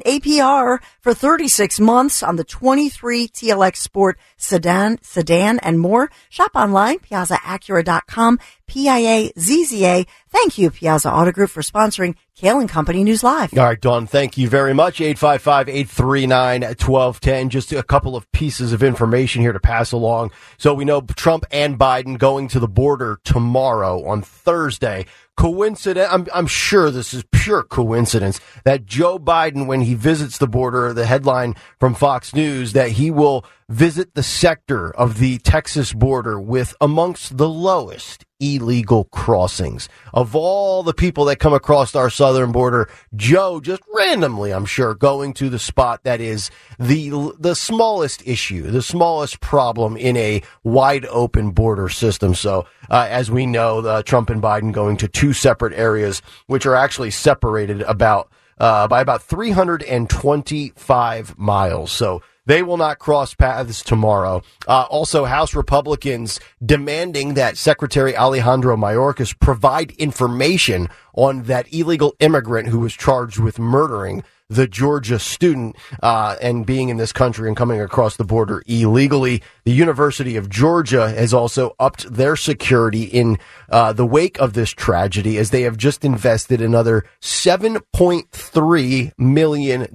APR 0.00 0.78
for 1.00 1.14
36 1.14 1.78
months 1.78 2.22
on 2.22 2.36
the 2.36 2.44
23 2.44 3.28
TLX 3.28 3.76
Sport 3.76 4.18
sedan, 4.36 4.98
sedan 5.02 5.58
and 5.60 5.78
more. 5.78 6.10
Shop 6.28 6.50
online, 6.54 6.98
piazzaacura.com, 6.98 8.40
P-I-A-Z-Z-A. 8.72 10.06
Thank 10.30 10.56
you, 10.56 10.70
Piazza 10.70 11.12
Auto 11.12 11.30
Group, 11.30 11.50
for 11.50 11.60
sponsoring 11.60 12.14
Kale 12.34 12.58
and 12.58 12.70
Company 12.70 13.04
News 13.04 13.22
Live. 13.22 13.52
All 13.52 13.64
right, 13.64 13.78
Dawn, 13.78 14.06
thank 14.06 14.38
you 14.38 14.48
very 14.48 14.72
much. 14.72 14.98
855-839-1210. 14.98 17.50
Just 17.50 17.70
a 17.72 17.82
couple 17.82 18.16
of 18.16 18.32
pieces 18.32 18.72
of 18.72 18.82
information 18.82 19.42
here 19.42 19.52
to 19.52 19.60
pass 19.60 19.92
along. 19.92 20.30
So 20.56 20.72
we 20.72 20.86
know 20.86 21.02
Trump 21.02 21.44
and 21.50 21.78
Biden 21.78 22.16
going 22.16 22.48
to 22.48 22.58
the 22.58 22.66
border 22.66 23.20
tomorrow 23.24 24.02
on 24.06 24.22
Thursday. 24.22 25.04
Coincidence, 25.36 26.08
I'm, 26.10 26.26
I'm 26.32 26.46
sure 26.46 26.90
this 26.90 27.12
is 27.12 27.24
pure 27.30 27.62
coincidence 27.62 28.40
that 28.64 28.86
Joe 28.86 29.18
Biden, 29.18 29.66
when 29.66 29.82
he 29.82 29.92
visits 29.94 30.38
the 30.38 30.48
border, 30.48 30.94
the 30.94 31.04
headline 31.04 31.56
from 31.78 31.92
Fox 31.94 32.34
News, 32.34 32.72
that 32.72 32.92
he 32.92 33.10
will 33.10 33.44
visit 33.72 34.14
the 34.14 34.22
sector 34.22 34.90
of 34.90 35.18
the 35.18 35.38
Texas 35.38 35.94
border 35.94 36.38
with 36.38 36.74
amongst 36.78 37.38
the 37.38 37.48
lowest 37.48 38.26
illegal 38.38 39.04
crossings. 39.04 39.88
Of 40.12 40.36
all 40.36 40.82
the 40.82 40.92
people 40.92 41.24
that 41.24 41.38
come 41.38 41.54
across 41.54 41.94
our 41.94 42.10
southern 42.10 42.52
border, 42.52 42.90
Joe 43.16 43.60
just 43.60 43.80
randomly, 43.94 44.52
I'm 44.52 44.66
sure, 44.66 44.94
going 44.94 45.32
to 45.34 45.48
the 45.48 45.58
spot 45.58 46.04
that 46.04 46.20
is 46.20 46.50
the 46.78 47.32
the 47.38 47.54
smallest 47.54 48.22
issue, 48.26 48.70
the 48.70 48.82
smallest 48.82 49.40
problem 49.40 49.96
in 49.96 50.18
a 50.18 50.42
wide 50.64 51.06
open 51.06 51.52
border 51.52 51.88
system. 51.88 52.34
So, 52.34 52.66
uh, 52.90 53.06
as 53.08 53.30
we 53.30 53.46
know, 53.46 53.78
uh, 53.78 54.02
Trump 54.02 54.28
and 54.28 54.42
Biden 54.42 54.72
going 54.72 54.98
to 54.98 55.08
two 55.08 55.32
separate 55.32 55.72
areas, 55.72 56.20
which 56.46 56.66
are 56.66 56.74
actually 56.74 57.10
separated 57.10 57.80
about 57.82 58.30
uh, 58.58 58.86
by 58.86 59.00
about 59.00 59.22
325 59.22 61.38
miles. 61.38 61.90
So 61.90 62.20
they 62.46 62.62
will 62.62 62.76
not 62.76 62.98
cross 62.98 63.34
paths 63.34 63.82
tomorrow. 63.82 64.42
Uh, 64.66 64.82
also, 64.90 65.24
House 65.24 65.54
Republicans 65.54 66.40
demanding 66.64 67.34
that 67.34 67.56
Secretary 67.56 68.16
Alejandro 68.16 68.76
Mayorkas 68.76 69.38
provide 69.38 69.92
information 69.92 70.88
on 71.14 71.44
that 71.44 71.72
illegal 71.72 72.14
immigrant 72.20 72.68
who 72.68 72.80
was 72.80 72.94
charged 72.94 73.38
with 73.38 73.58
murdering 73.58 74.24
the 74.52 74.66
Georgia 74.66 75.18
student 75.18 75.76
uh, 76.02 76.36
and 76.40 76.66
being 76.66 76.90
in 76.90 76.98
this 76.98 77.12
country 77.12 77.48
and 77.48 77.56
coming 77.56 77.80
across 77.80 78.16
the 78.16 78.24
border 78.24 78.62
illegally. 78.66 79.42
The 79.64 79.72
University 79.72 80.36
of 80.36 80.50
Georgia 80.50 81.08
has 81.08 81.32
also 81.32 81.74
upped 81.78 82.12
their 82.12 82.36
security 82.36 83.04
in 83.04 83.38
uh, 83.70 83.92
the 83.94 84.04
wake 84.06 84.38
of 84.38 84.52
this 84.52 84.70
tragedy 84.70 85.38
as 85.38 85.50
they 85.50 85.62
have 85.62 85.76
just 85.76 86.04
invested 86.04 86.60
another 86.60 87.04
$7.3 87.22 89.12
million. 89.18 89.86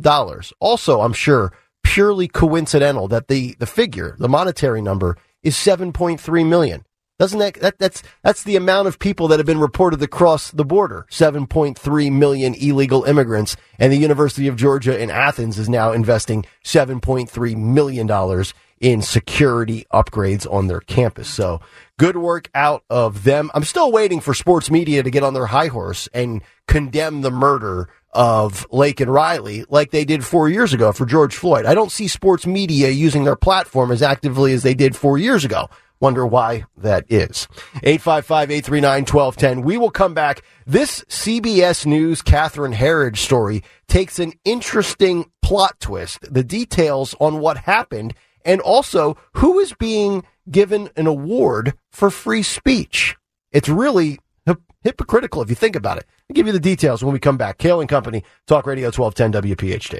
Also, 0.60 1.02
I'm 1.02 1.14
sure 1.14 1.54
purely 1.88 2.28
coincidental 2.28 3.08
that 3.08 3.30
the, 3.30 3.56
the 3.60 3.66
figure, 3.66 4.18
the 4.20 4.28
monetary 4.28 4.82
number 4.82 5.18
is 5.42 5.56
7.3 5.56 6.46
million. 6.46 6.84
Doesn't 7.18 7.40
that, 7.40 7.56
that 7.62 7.80
that's 7.80 8.04
that's 8.22 8.44
the 8.44 8.58
amount 8.58 8.88
of 8.88 9.00
people 9.00 9.28
that 9.30 9.40
have 9.40 9.46
been 9.48 9.60
reported 9.60 10.04
across 10.04 10.52
the 10.52 10.66
border? 10.66 11.08
7.3 11.10 12.12
million 12.12 12.54
illegal 12.54 13.06
immigrants, 13.06 13.56
and 13.80 13.92
the 13.92 13.98
University 13.98 14.48
of 14.48 14.56
Georgia 14.56 15.02
in 15.02 15.10
Athens 15.10 15.58
is 15.58 15.68
now 15.68 15.94
investing 15.94 16.46
7.3 16.64 17.58
million 17.58 18.06
dollars 18.06 18.54
in 18.80 19.02
security 19.02 19.86
upgrades 19.94 20.52
on 20.52 20.68
their 20.68 20.82
campus. 20.82 21.28
So 21.28 21.62
good 21.98 22.18
work 22.18 22.50
out 22.54 22.84
of 22.90 23.24
them. 23.24 23.52
I'm 23.54 23.64
still 23.64 23.92
waiting 23.92 24.20
for 24.20 24.34
sports 24.34 24.70
media 24.70 25.04
to 25.04 25.10
get 25.10 25.24
on 25.24 25.34
their 25.34 25.48
high 25.48 25.68
horse 25.68 26.08
and 26.14 26.42
condemn 26.68 27.22
the 27.22 27.32
murder 27.32 27.90
of 28.14 28.68
Laken 28.70 29.14
Riley 29.14 29.66
like 29.70 29.92
they 29.92 30.06
did 30.06 30.26
four 30.26 30.50
years 30.50 30.74
ago 30.74 30.92
for 30.92 31.06
George 31.06 31.36
Floyd. 31.36 31.66
I 31.66 31.74
don't 31.74 31.92
see 31.92 32.08
sports 32.08 32.48
media 32.48 32.90
using 32.90 33.24
their 33.24 33.36
platform 33.36 33.92
as 33.92 34.02
actively 34.02 34.54
as 34.54 34.64
they 34.64 34.74
did 34.74 34.96
four 34.96 35.18
years 35.18 35.46
ago. 35.46 35.70
Wonder 36.00 36.28
why 36.28 36.66
that 36.78 37.06
is. 37.10 37.48
855-839-1210. 37.84 39.64
We 39.64 39.78
will 39.78 39.90
come 39.90 40.14
back. 40.14 40.44
This 40.66 41.04
CBS 41.06 41.88
News 41.88 42.22
Catherine 42.22 42.74
Herridge 42.74 43.18
story 43.18 43.64
takes 43.88 44.20
an 44.20 44.34
interesting 44.46 45.32
plot 45.42 45.80
twist. 45.80 46.20
The 46.22 46.44
details 46.44 47.16
on 47.20 47.40
what 47.40 47.58
happened 47.58 48.14
and 48.48 48.62
also 48.62 49.16
who 49.34 49.60
is 49.60 49.74
being 49.74 50.24
given 50.50 50.90
an 50.96 51.06
award 51.06 51.74
for 51.92 52.10
free 52.10 52.42
speech. 52.42 53.16
It's 53.52 53.70
really 53.70 54.18
hip- 54.46 54.62
hypocritical 54.84 55.42
if 55.44 55.50
you 55.50 55.56
think 55.56 55.76
about 55.76 55.98
it. 55.98 56.06
I'll 56.30 56.34
give 56.34 56.48
you 56.48 56.54
the 56.54 56.60
details 56.60 57.04
when 57.04 57.14
we 57.14 57.20
come 57.20 57.38
back. 57.38 57.58
Kale 57.60 57.82
and 57.82 57.90
Company, 57.90 58.24
Talk 58.48 58.66
Radio 58.66 58.90
1210 58.90 59.56
WPHT. 59.56 60.00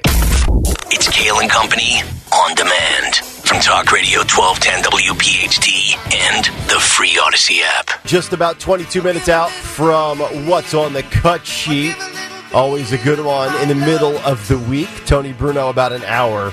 It's 0.90 1.08
Kale 1.08 1.38
and 1.40 1.50
Company 1.50 2.00
on 2.32 2.54
demand 2.54 3.16
from 3.16 3.60
Talk 3.60 3.92
Radio 3.92 4.20
1210 4.20 4.82
WPHT 4.90 5.96
and 6.14 6.46
the 6.70 6.80
free 6.80 7.16
Audacy 7.16 7.60
app. 7.62 8.02
Just 8.04 8.32
about 8.32 8.58
22 8.58 9.02
minutes 9.02 9.28
out 9.28 9.50
from 9.50 10.18
what's 10.48 10.74
on 10.74 10.92
the 10.94 11.02
cut 11.04 11.46
sheet. 11.46 11.94
Always 12.54 12.92
a 12.92 12.98
good 12.98 13.22
one 13.22 13.54
in 13.62 13.68
the 13.68 13.74
middle 13.74 14.16
of 14.18 14.46
the 14.48 14.58
week. 14.58 14.88
Tony 15.04 15.34
Bruno 15.34 15.68
about 15.68 15.92
an 15.92 16.02
hour 16.04 16.52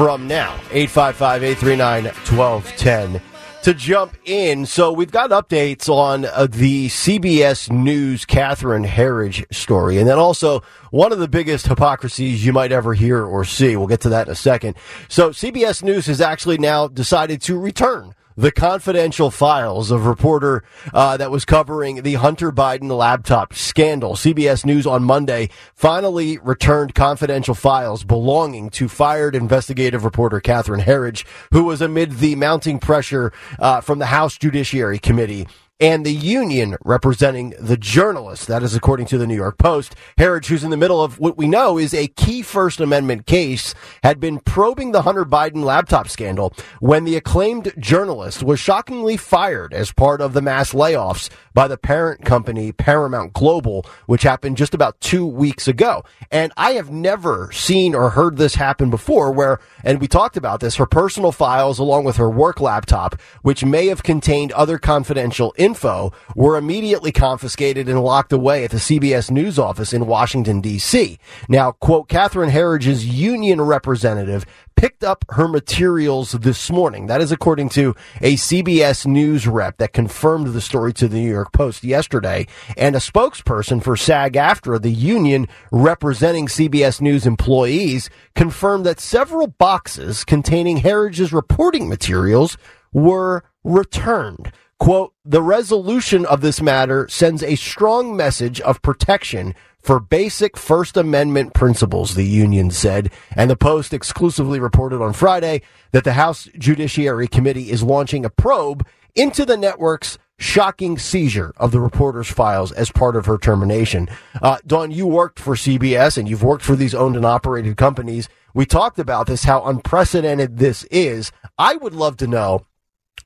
from 0.00 0.26
now. 0.26 0.54
855 0.70 1.44
839 1.44 2.04
1210 2.04 3.20
to 3.62 3.74
jump 3.74 4.16
in. 4.24 4.64
So 4.64 4.92
we've 4.92 5.10
got 5.10 5.28
updates 5.28 5.90
on 5.90 6.24
uh, 6.24 6.46
the 6.50 6.88
CBS 6.88 7.70
News 7.70 8.24
Catherine 8.24 8.84
Herridge 8.84 9.44
story, 9.54 9.98
and 9.98 10.08
then 10.08 10.18
also 10.18 10.62
one 10.90 11.12
of 11.12 11.18
the 11.18 11.28
biggest 11.28 11.66
hypocrisies 11.66 12.46
you 12.46 12.54
might 12.54 12.72
ever 12.72 12.94
hear 12.94 13.22
or 13.22 13.44
see. 13.44 13.76
We'll 13.76 13.88
get 13.88 14.00
to 14.00 14.08
that 14.08 14.26
in 14.26 14.32
a 14.32 14.36
second. 14.36 14.76
So 15.08 15.32
CBS 15.32 15.82
News 15.82 16.06
has 16.06 16.22
actually 16.22 16.56
now 16.56 16.88
decided 16.88 17.42
to 17.42 17.58
return 17.58 18.14
the 18.40 18.50
confidential 18.50 19.30
files 19.30 19.90
of 19.90 20.06
reporter 20.06 20.64
uh, 20.94 21.14
that 21.18 21.30
was 21.30 21.44
covering 21.44 22.02
the 22.02 22.14
Hunter 22.14 22.50
Biden 22.50 22.90
laptop 22.90 23.52
scandal. 23.52 24.14
CBS 24.14 24.64
News 24.64 24.86
on 24.86 25.04
Monday 25.04 25.50
finally 25.74 26.38
returned 26.38 26.94
confidential 26.94 27.54
files 27.54 28.02
belonging 28.02 28.70
to 28.70 28.88
fired 28.88 29.34
investigative 29.34 30.04
reporter 30.04 30.40
Catherine 30.40 30.80
Herridge, 30.80 31.26
who 31.52 31.64
was 31.64 31.82
amid 31.82 32.12
the 32.12 32.34
mounting 32.34 32.78
pressure 32.78 33.30
uh, 33.58 33.82
from 33.82 33.98
the 33.98 34.06
House 34.06 34.38
Judiciary 34.38 34.98
Committee 34.98 35.46
and 35.80 36.04
the 36.04 36.12
union 36.12 36.76
representing 36.84 37.54
the 37.58 37.76
journalist. 37.76 38.46
That 38.46 38.62
is 38.62 38.74
according 38.74 39.06
to 39.06 39.18
the 39.18 39.26
New 39.26 39.34
York 39.34 39.58
Post. 39.58 39.96
Herridge, 40.18 40.46
who's 40.46 40.62
in 40.62 40.70
the 40.70 40.76
middle 40.76 41.02
of 41.02 41.18
what 41.18 41.38
we 41.38 41.48
know 41.48 41.78
is 41.78 41.94
a 41.94 42.08
key 42.08 42.42
First 42.42 42.80
Amendment 42.80 43.26
case, 43.26 43.74
had 44.02 44.20
been 44.20 44.40
probing 44.40 44.92
the 44.92 45.02
Hunter 45.02 45.24
Biden 45.24 45.64
laptop 45.64 46.08
scandal 46.08 46.52
when 46.80 47.04
the 47.04 47.16
acclaimed 47.16 47.72
journalist 47.78 48.42
was 48.42 48.60
shockingly 48.60 49.16
fired 49.16 49.72
as 49.72 49.92
part 49.92 50.20
of 50.20 50.34
the 50.34 50.42
mass 50.42 50.72
layoffs 50.72 51.30
by 51.54 51.66
the 51.66 51.78
parent 51.78 52.24
company 52.24 52.72
Paramount 52.72 53.32
Global, 53.32 53.86
which 54.06 54.22
happened 54.22 54.56
just 54.56 54.74
about 54.74 55.00
two 55.00 55.26
weeks 55.26 55.66
ago. 55.66 56.04
And 56.30 56.52
I 56.56 56.72
have 56.72 56.90
never 56.90 57.50
seen 57.52 57.94
or 57.94 58.10
heard 58.10 58.36
this 58.36 58.54
happen 58.54 58.90
before 58.90 59.32
where, 59.32 59.58
and 59.82 60.00
we 60.00 60.08
talked 60.08 60.36
about 60.36 60.60
this, 60.60 60.76
her 60.76 60.86
personal 60.86 61.32
files 61.32 61.78
along 61.78 62.04
with 62.04 62.16
her 62.16 62.30
work 62.30 62.60
laptop, 62.60 63.20
which 63.42 63.64
may 63.64 63.86
have 63.86 64.02
contained 64.02 64.52
other 64.52 64.78
confidential 64.78 65.54
info, 65.70 66.12
were 66.34 66.56
immediately 66.56 67.12
confiscated 67.12 67.88
and 67.88 68.02
locked 68.02 68.32
away 68.32 68.64
at 68.64 68.72
the 68.72 68.78
CBS 68.78 69.30
News 69.30 69.56
office 69.56 69.92
in 69.92 70.06
Washington, 70.06 70.60
D.C. 70.60 71.16
Now, 71.48 71.72
quote, 71.72 72.08
Catherine 72.08 72.50
Herridge's 72.50 73.06
union 73.06 73.60
representative 73.60 74.44
picked 74.74 75.04
up 75.04 75.24
her 75.30 75.46
materials 75.46 76.32
this 76.32 76.70
morning. 76.70 77.06
That 77.06 77.20
is 77.20 77.30
according 77.30 77.68
to 77.70 77.94
a 78.20 78.34
CBS 78.34 79.06
News 79.06 79.46
rep 79.46 79.76
that 79.76 79.92
confirmed 79.92 80.48
the 80.48 80.60
story 80.60 80.92
to 80.94 81.06
the 81.06 81.18
New 81.18 81.30
York 81.30 81.52
Post 81.52 81.84
yesterday. 81.84 82.46
And 82.76 82.96
a 82.96 82.98
spokesperson 82.98 83.82
for 83.82 83.96
SAG 83.96 84.32
AFTRA, 84.32 84.82
the 84.82 84.90
union 84.90 85.46
representing 85.70 86.46
CBS 86.46 87.00
News 87.00 87.26
employees, 87.26 88.10
confirmed 88.34 88.86
that 88.86 88.98
several 88.98 89.46
boxes 89.46 90.24
containing 90.24 90.78
Herridge's 90.78 91.32
reporting 91.32 91.88
materials 91.88 92.56
were 92.92 93.44
returned. 93.62 94.50
Quote, 94.80 95.12
the 95.26 95.42
resolution 95.42 96.24
of 96.24 96.40
this 96.40 96.62
matter 96.62 97.06
sends 97.08 97.42
a 97.42 97.54
strong 97.54 98.16
message 98.16 98.62
of 98.62 98.80
protection 98.80 99.54
for 99.78 100.00
basic 100.00 100.56
First 100.56 100.96
Amendment 100.96 101.52
principles, 101.52 102.14
the 102.14 102.24
union 102.24 102.70
said. 102.70 103.12
And 103.36 103.50
the 103.50 103.56
Post 103.56 103.92
exclusively 103.92 104.58
reported 104.58 105.02
on 105.02 105.12
Friday 105.12 105.60
that 105.92 106.04
the 106.04 106.14
House 106.14 106.48
Judiciary 106.58 107.28
Committee 107.28 107.70
is 107.70 107.82
launching 107.82 108.24
a 108.24 108.30
probe 108.30 108.86
into 109.14 109.44
the 109.44 109.58
network's 109.58 110.16
shocking 110.38 110.96
seizure 110.96 111.52
of 111.58 111.72
the 111.72 111.80
reporter's 111.80 112.30
files 112.30 112.72
as 112.72 112.90
part 112.90 113.16
of 113.16 113.26
her 113.26 113.36
termination. 113.36 114.08
Uh, 114.40 114.56
Dawn, 114.66 114.90
you 114.90 115.06
worked 115.06 115.38
for 115.38 115.56
CBS 115.56 116.16
and 116.16 116.26
you've 116.26 116.42
worked 116.42 116.64
for 116.64 116.74
these 116.74 116.94
owned 116.94 117.16
and 117.16 117.26
operated 117.26 117.76
companies. 117.76 118.30
We 118.54 118.64
talked 118.64 118.98
about 118.98 119.26
this, 119.26 119.44
how 119.44 119.62
unprecedented 119.62 120.56
this 120.56 120.84
is. 120.84 121.32
I 121.58 121.76
would 121.76 121.94
love 121.94 122.16
to 122.16 122.26
know 122.26 122.64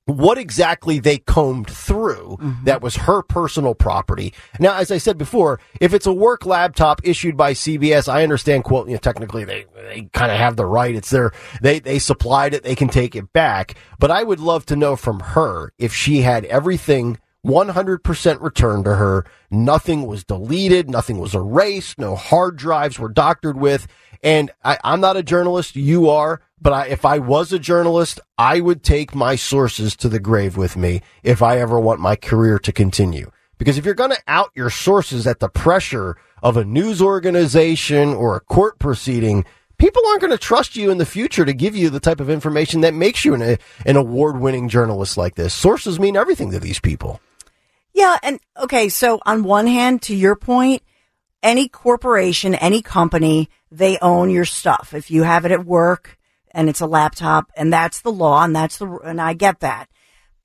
what 0.07 0.37
exactly 0.37 0.99
they 0.99 1.19
combed 1.19 1.71
through 1.71 2.37
mm-hmm. 2.41 2.65
that 2.65 2.83
was 2.83 2.97
her 2.97 3.23
personal 3.23 3.75
property. 3.75 4.35
Now, 4.61 4.77
as 4.77 4.91
I 4.91 4.99
said 4.99 5.17
before, 5.17 5.61
if 5.81 5.95
it's 5.95 6.07
a 6.07 6.13
work 6.13 6.45
laptop 6.45 7.01
issued 7.05 7.37
by 7.37 7.55
CBS, 7.55 8.13
I 8.13 8.23
understand, 8.23 8.65
quote, 8.65 8.89
you 8.89 8.95
know, 8.95 8.99
technically 8.99 9.45
they, 9.45 9.65
they 9.75 10.09
kind 10.13 10.31
of 10.31 10.39
have 10.39 10.57
the 10.57 10.67
right. 10.67 10.95
It's 10.95 11.11
their, 11.11 11.33
they, 11.63 11.79
they 11.79 11.99
supplied 11.99 12.53
it. 12.53 12.63
They 12.63 12.75
can 12.75 12.89
take 12.89 13.17
it 13.17 13.33
back. 13.33 13.77
But 13.99 14.11
I 14.11 14.23
would 14.23 14.41
love 14.41 14.67
to 14.67 14.77
know 14.77 14.97
from 14.97 15.21
her 15.21 15.73
if 15.79 15.95
she 15.95 16.21
had 16.21 16.45
everything 16.47 17.19
100% 17.47 18.41
returned 18.41 18.85
to 18.85 18.97
her. 18.97 19.25
Nothing 19.51 20.07
was 20.07 20.25
deleted. 20.25 20.91
Nothing 20.91 21.19
was 21.19 21.35
erased. 21.35 21.99
No 21.99 22.17
hard 22.17 22.57
drives 22.57 22.99
were 22.99 23.09
doctored 23.09 23.59
with. 23.59 23.87
And 24.23 24.51
I, 24.65 24.79
I'm 24.83 25.01
not 25.01 25.17
a 25.17 25.23
journalist. 25.23 25.77
You 25.77 26.09
are. 26.09 26.41
But 26.61 26.73
I, 26.73 26.87
if 26.87 27.05
I 27.05 27.19
was 27.19 27.53
a 27.53 27.59
journalist, 27.59 28.21
I 28.39 28.61
would 28.61 28.83
take 28.83 29.15
my 29.15 29.37
sources 29.37 29.97
to 29.97 30.09
the 30.09 30.21
grave 30.21 30.57
with 30.57 30.77
me 30.77 31.03
if 31.23 31.43
I 31.43 31.59
ever 31.59 31.79
want 31.79 32.01
my 32.01 32.17
career 32.17 32.59
to 32.61 32.73
continue. 32.73 33.31
Because 33.59 33.79
if 33.79 33.85
you're 33.85 33.95
going 33.95 34.11
to 34.11 34.23
out 34.27 34.51
your 34.55 34.71
sources 34.71 35.27
at 35.27 35.41
the 35.41 35.49
pressure 35.49 36.17
of 36.43 36.57
a 36.57 36.65
news 36.65 37.01
organization 37.01 38.15
or 38.15 38.37
a 38.37 38.41
court 38.41 38.79
proceeding, 38.79 39.45
people 39.79 40.03
aren't 40.09 40.21
going 40.21 40.31
to 40.31 40.39
trust 40.39 40.77
you 40.77 40.91
in 40.91 40.99
the 40.99 41.07
future 41.07 41.45
to 41.45 41.53
give 41.53 41.77
you 41.77 41.91
the 41.91 42.01
type 42.01 42.21
of 42.21 42.31
information 42.31 42.83
that 42.83 42.95
makes 42.95 43.25
you 43.25 43.35
an, 43.35 43.59
an 43.87 43.97
award 43.97 44.39
winning 44.39 44.69
journalist 44.69 45.17
like 45.17 45.35
this. 45.35 45.55
Sources 45.55 45.99
mean 45.99 46.17
everything 46.17 46.51
to 46.51 46.61
these 46.61 46.81
people. 46.81 47.21
Yeah. 47.93 48.19
And 48.23 48.41
okay. 48.61 48.89
So 48.89 49.21
on 49.25 49.45
one 49.45 49.67
hand, 49.67 50.03
to 50.03 50.15
your 50.15 50.37
point, 50.37 50.83
any 51.43 51.69
corporation, 51.69 52.55
any 52.55 52.83
company, 52.83 53.49
they 53.71 53.99
own 53.99 54.31
your 54.31 54.45
stuff. 54.45 54.95
If 54.95 55.11
you 55.11 55.23
have 55.23 55.45
it 55.45 55.53
at 55.53 55.65
work, 55.65 56.19
and 56.55 56.69
it's 56.69 56.81
a 56.81 56.87
laptop 56.87 57.51
and 57.57 57.73
that's 57.73 58.01
the 58.01 58.13
law 58.13 58.45
and 58.45 58.55
that's 58.55 58.79
the, 58.79 58.87
and 59.05 59.21
I 59.21 59.35
get 59.35 59.61
that. 59.61 59.89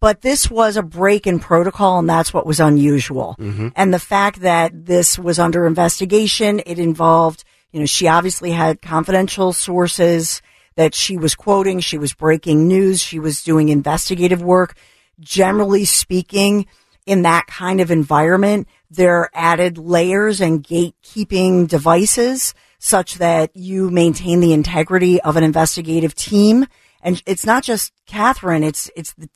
But 0.02 0.22
this 0.22 0.50
was 0.50 0.78
a 0.78 0.84
break 0.84 1.28
in 1.28 1.40
protocol 1.40 2.00
and 2.00 2.10
that's 2.10 2.34
what 2.34 2.46
was 2.46 2.60
unusual. 2.60 3.36
Mm-hmm. 3.40 3.70
And 3.76 3.94
the 3.94 4.00
fact 4.00 4.42
that 4.42 4.86
this 4.86 5.20
was 5.20 5.40
under 5.40 5.68
investigation, 5.68 6.62
it 6.66 6.80
involved, 6.80 7.44
you 7.72 7.80
know, 7.80 7.86
she 7.86 8.08
obviously 8.08 8.52
had 8.52 8.82
confidential 8.82 9.54
sources 9.54 10.42
that 10.76 10.96
she 10.96 11.18
was 11.18 11.36
quoting. 11.36 11.82
She 11.82 11.98
was 11.98 12.14
breaking 12.14 12.68
news. 12.68 13.02
She 13.02 13.20
was 13.20 13.44
doing 13.44 13.70
investigative 13.70 14.42
work. 14.42 14.76
Generally 15.20 15.86
speaking, 15.86 16.66
in 17.06 17.24
that 17.24 17.48
kind 17.48 17.82
of 17.82 17.92
environment, 17.92 18.68
there 18.90 19.18
are 19.18 19.32
added 19.34 19.78
layers 19.78 20.40
and 20.40 20.64
gatekeeping 20.64 21.68
devices 21.68 22.54
such 22.80 23.16
that 23.16 23.56
you 23.56 23.92
maintain 23.92 24.40
the 24.40 24.54
integrity 24.54 25.22
of 25.22 25.38
an 25.38 25.44
investigative 25.44 26.16
team. 26.16 26.66
And 27.02 27.22
it's 27.26 27.46
not 27.46 27.64
just 27.64 27.94
Catherine. 28.06 28.64
It's, 28.64 28.90
it's 28.96 29.14
the, 29.14 29.30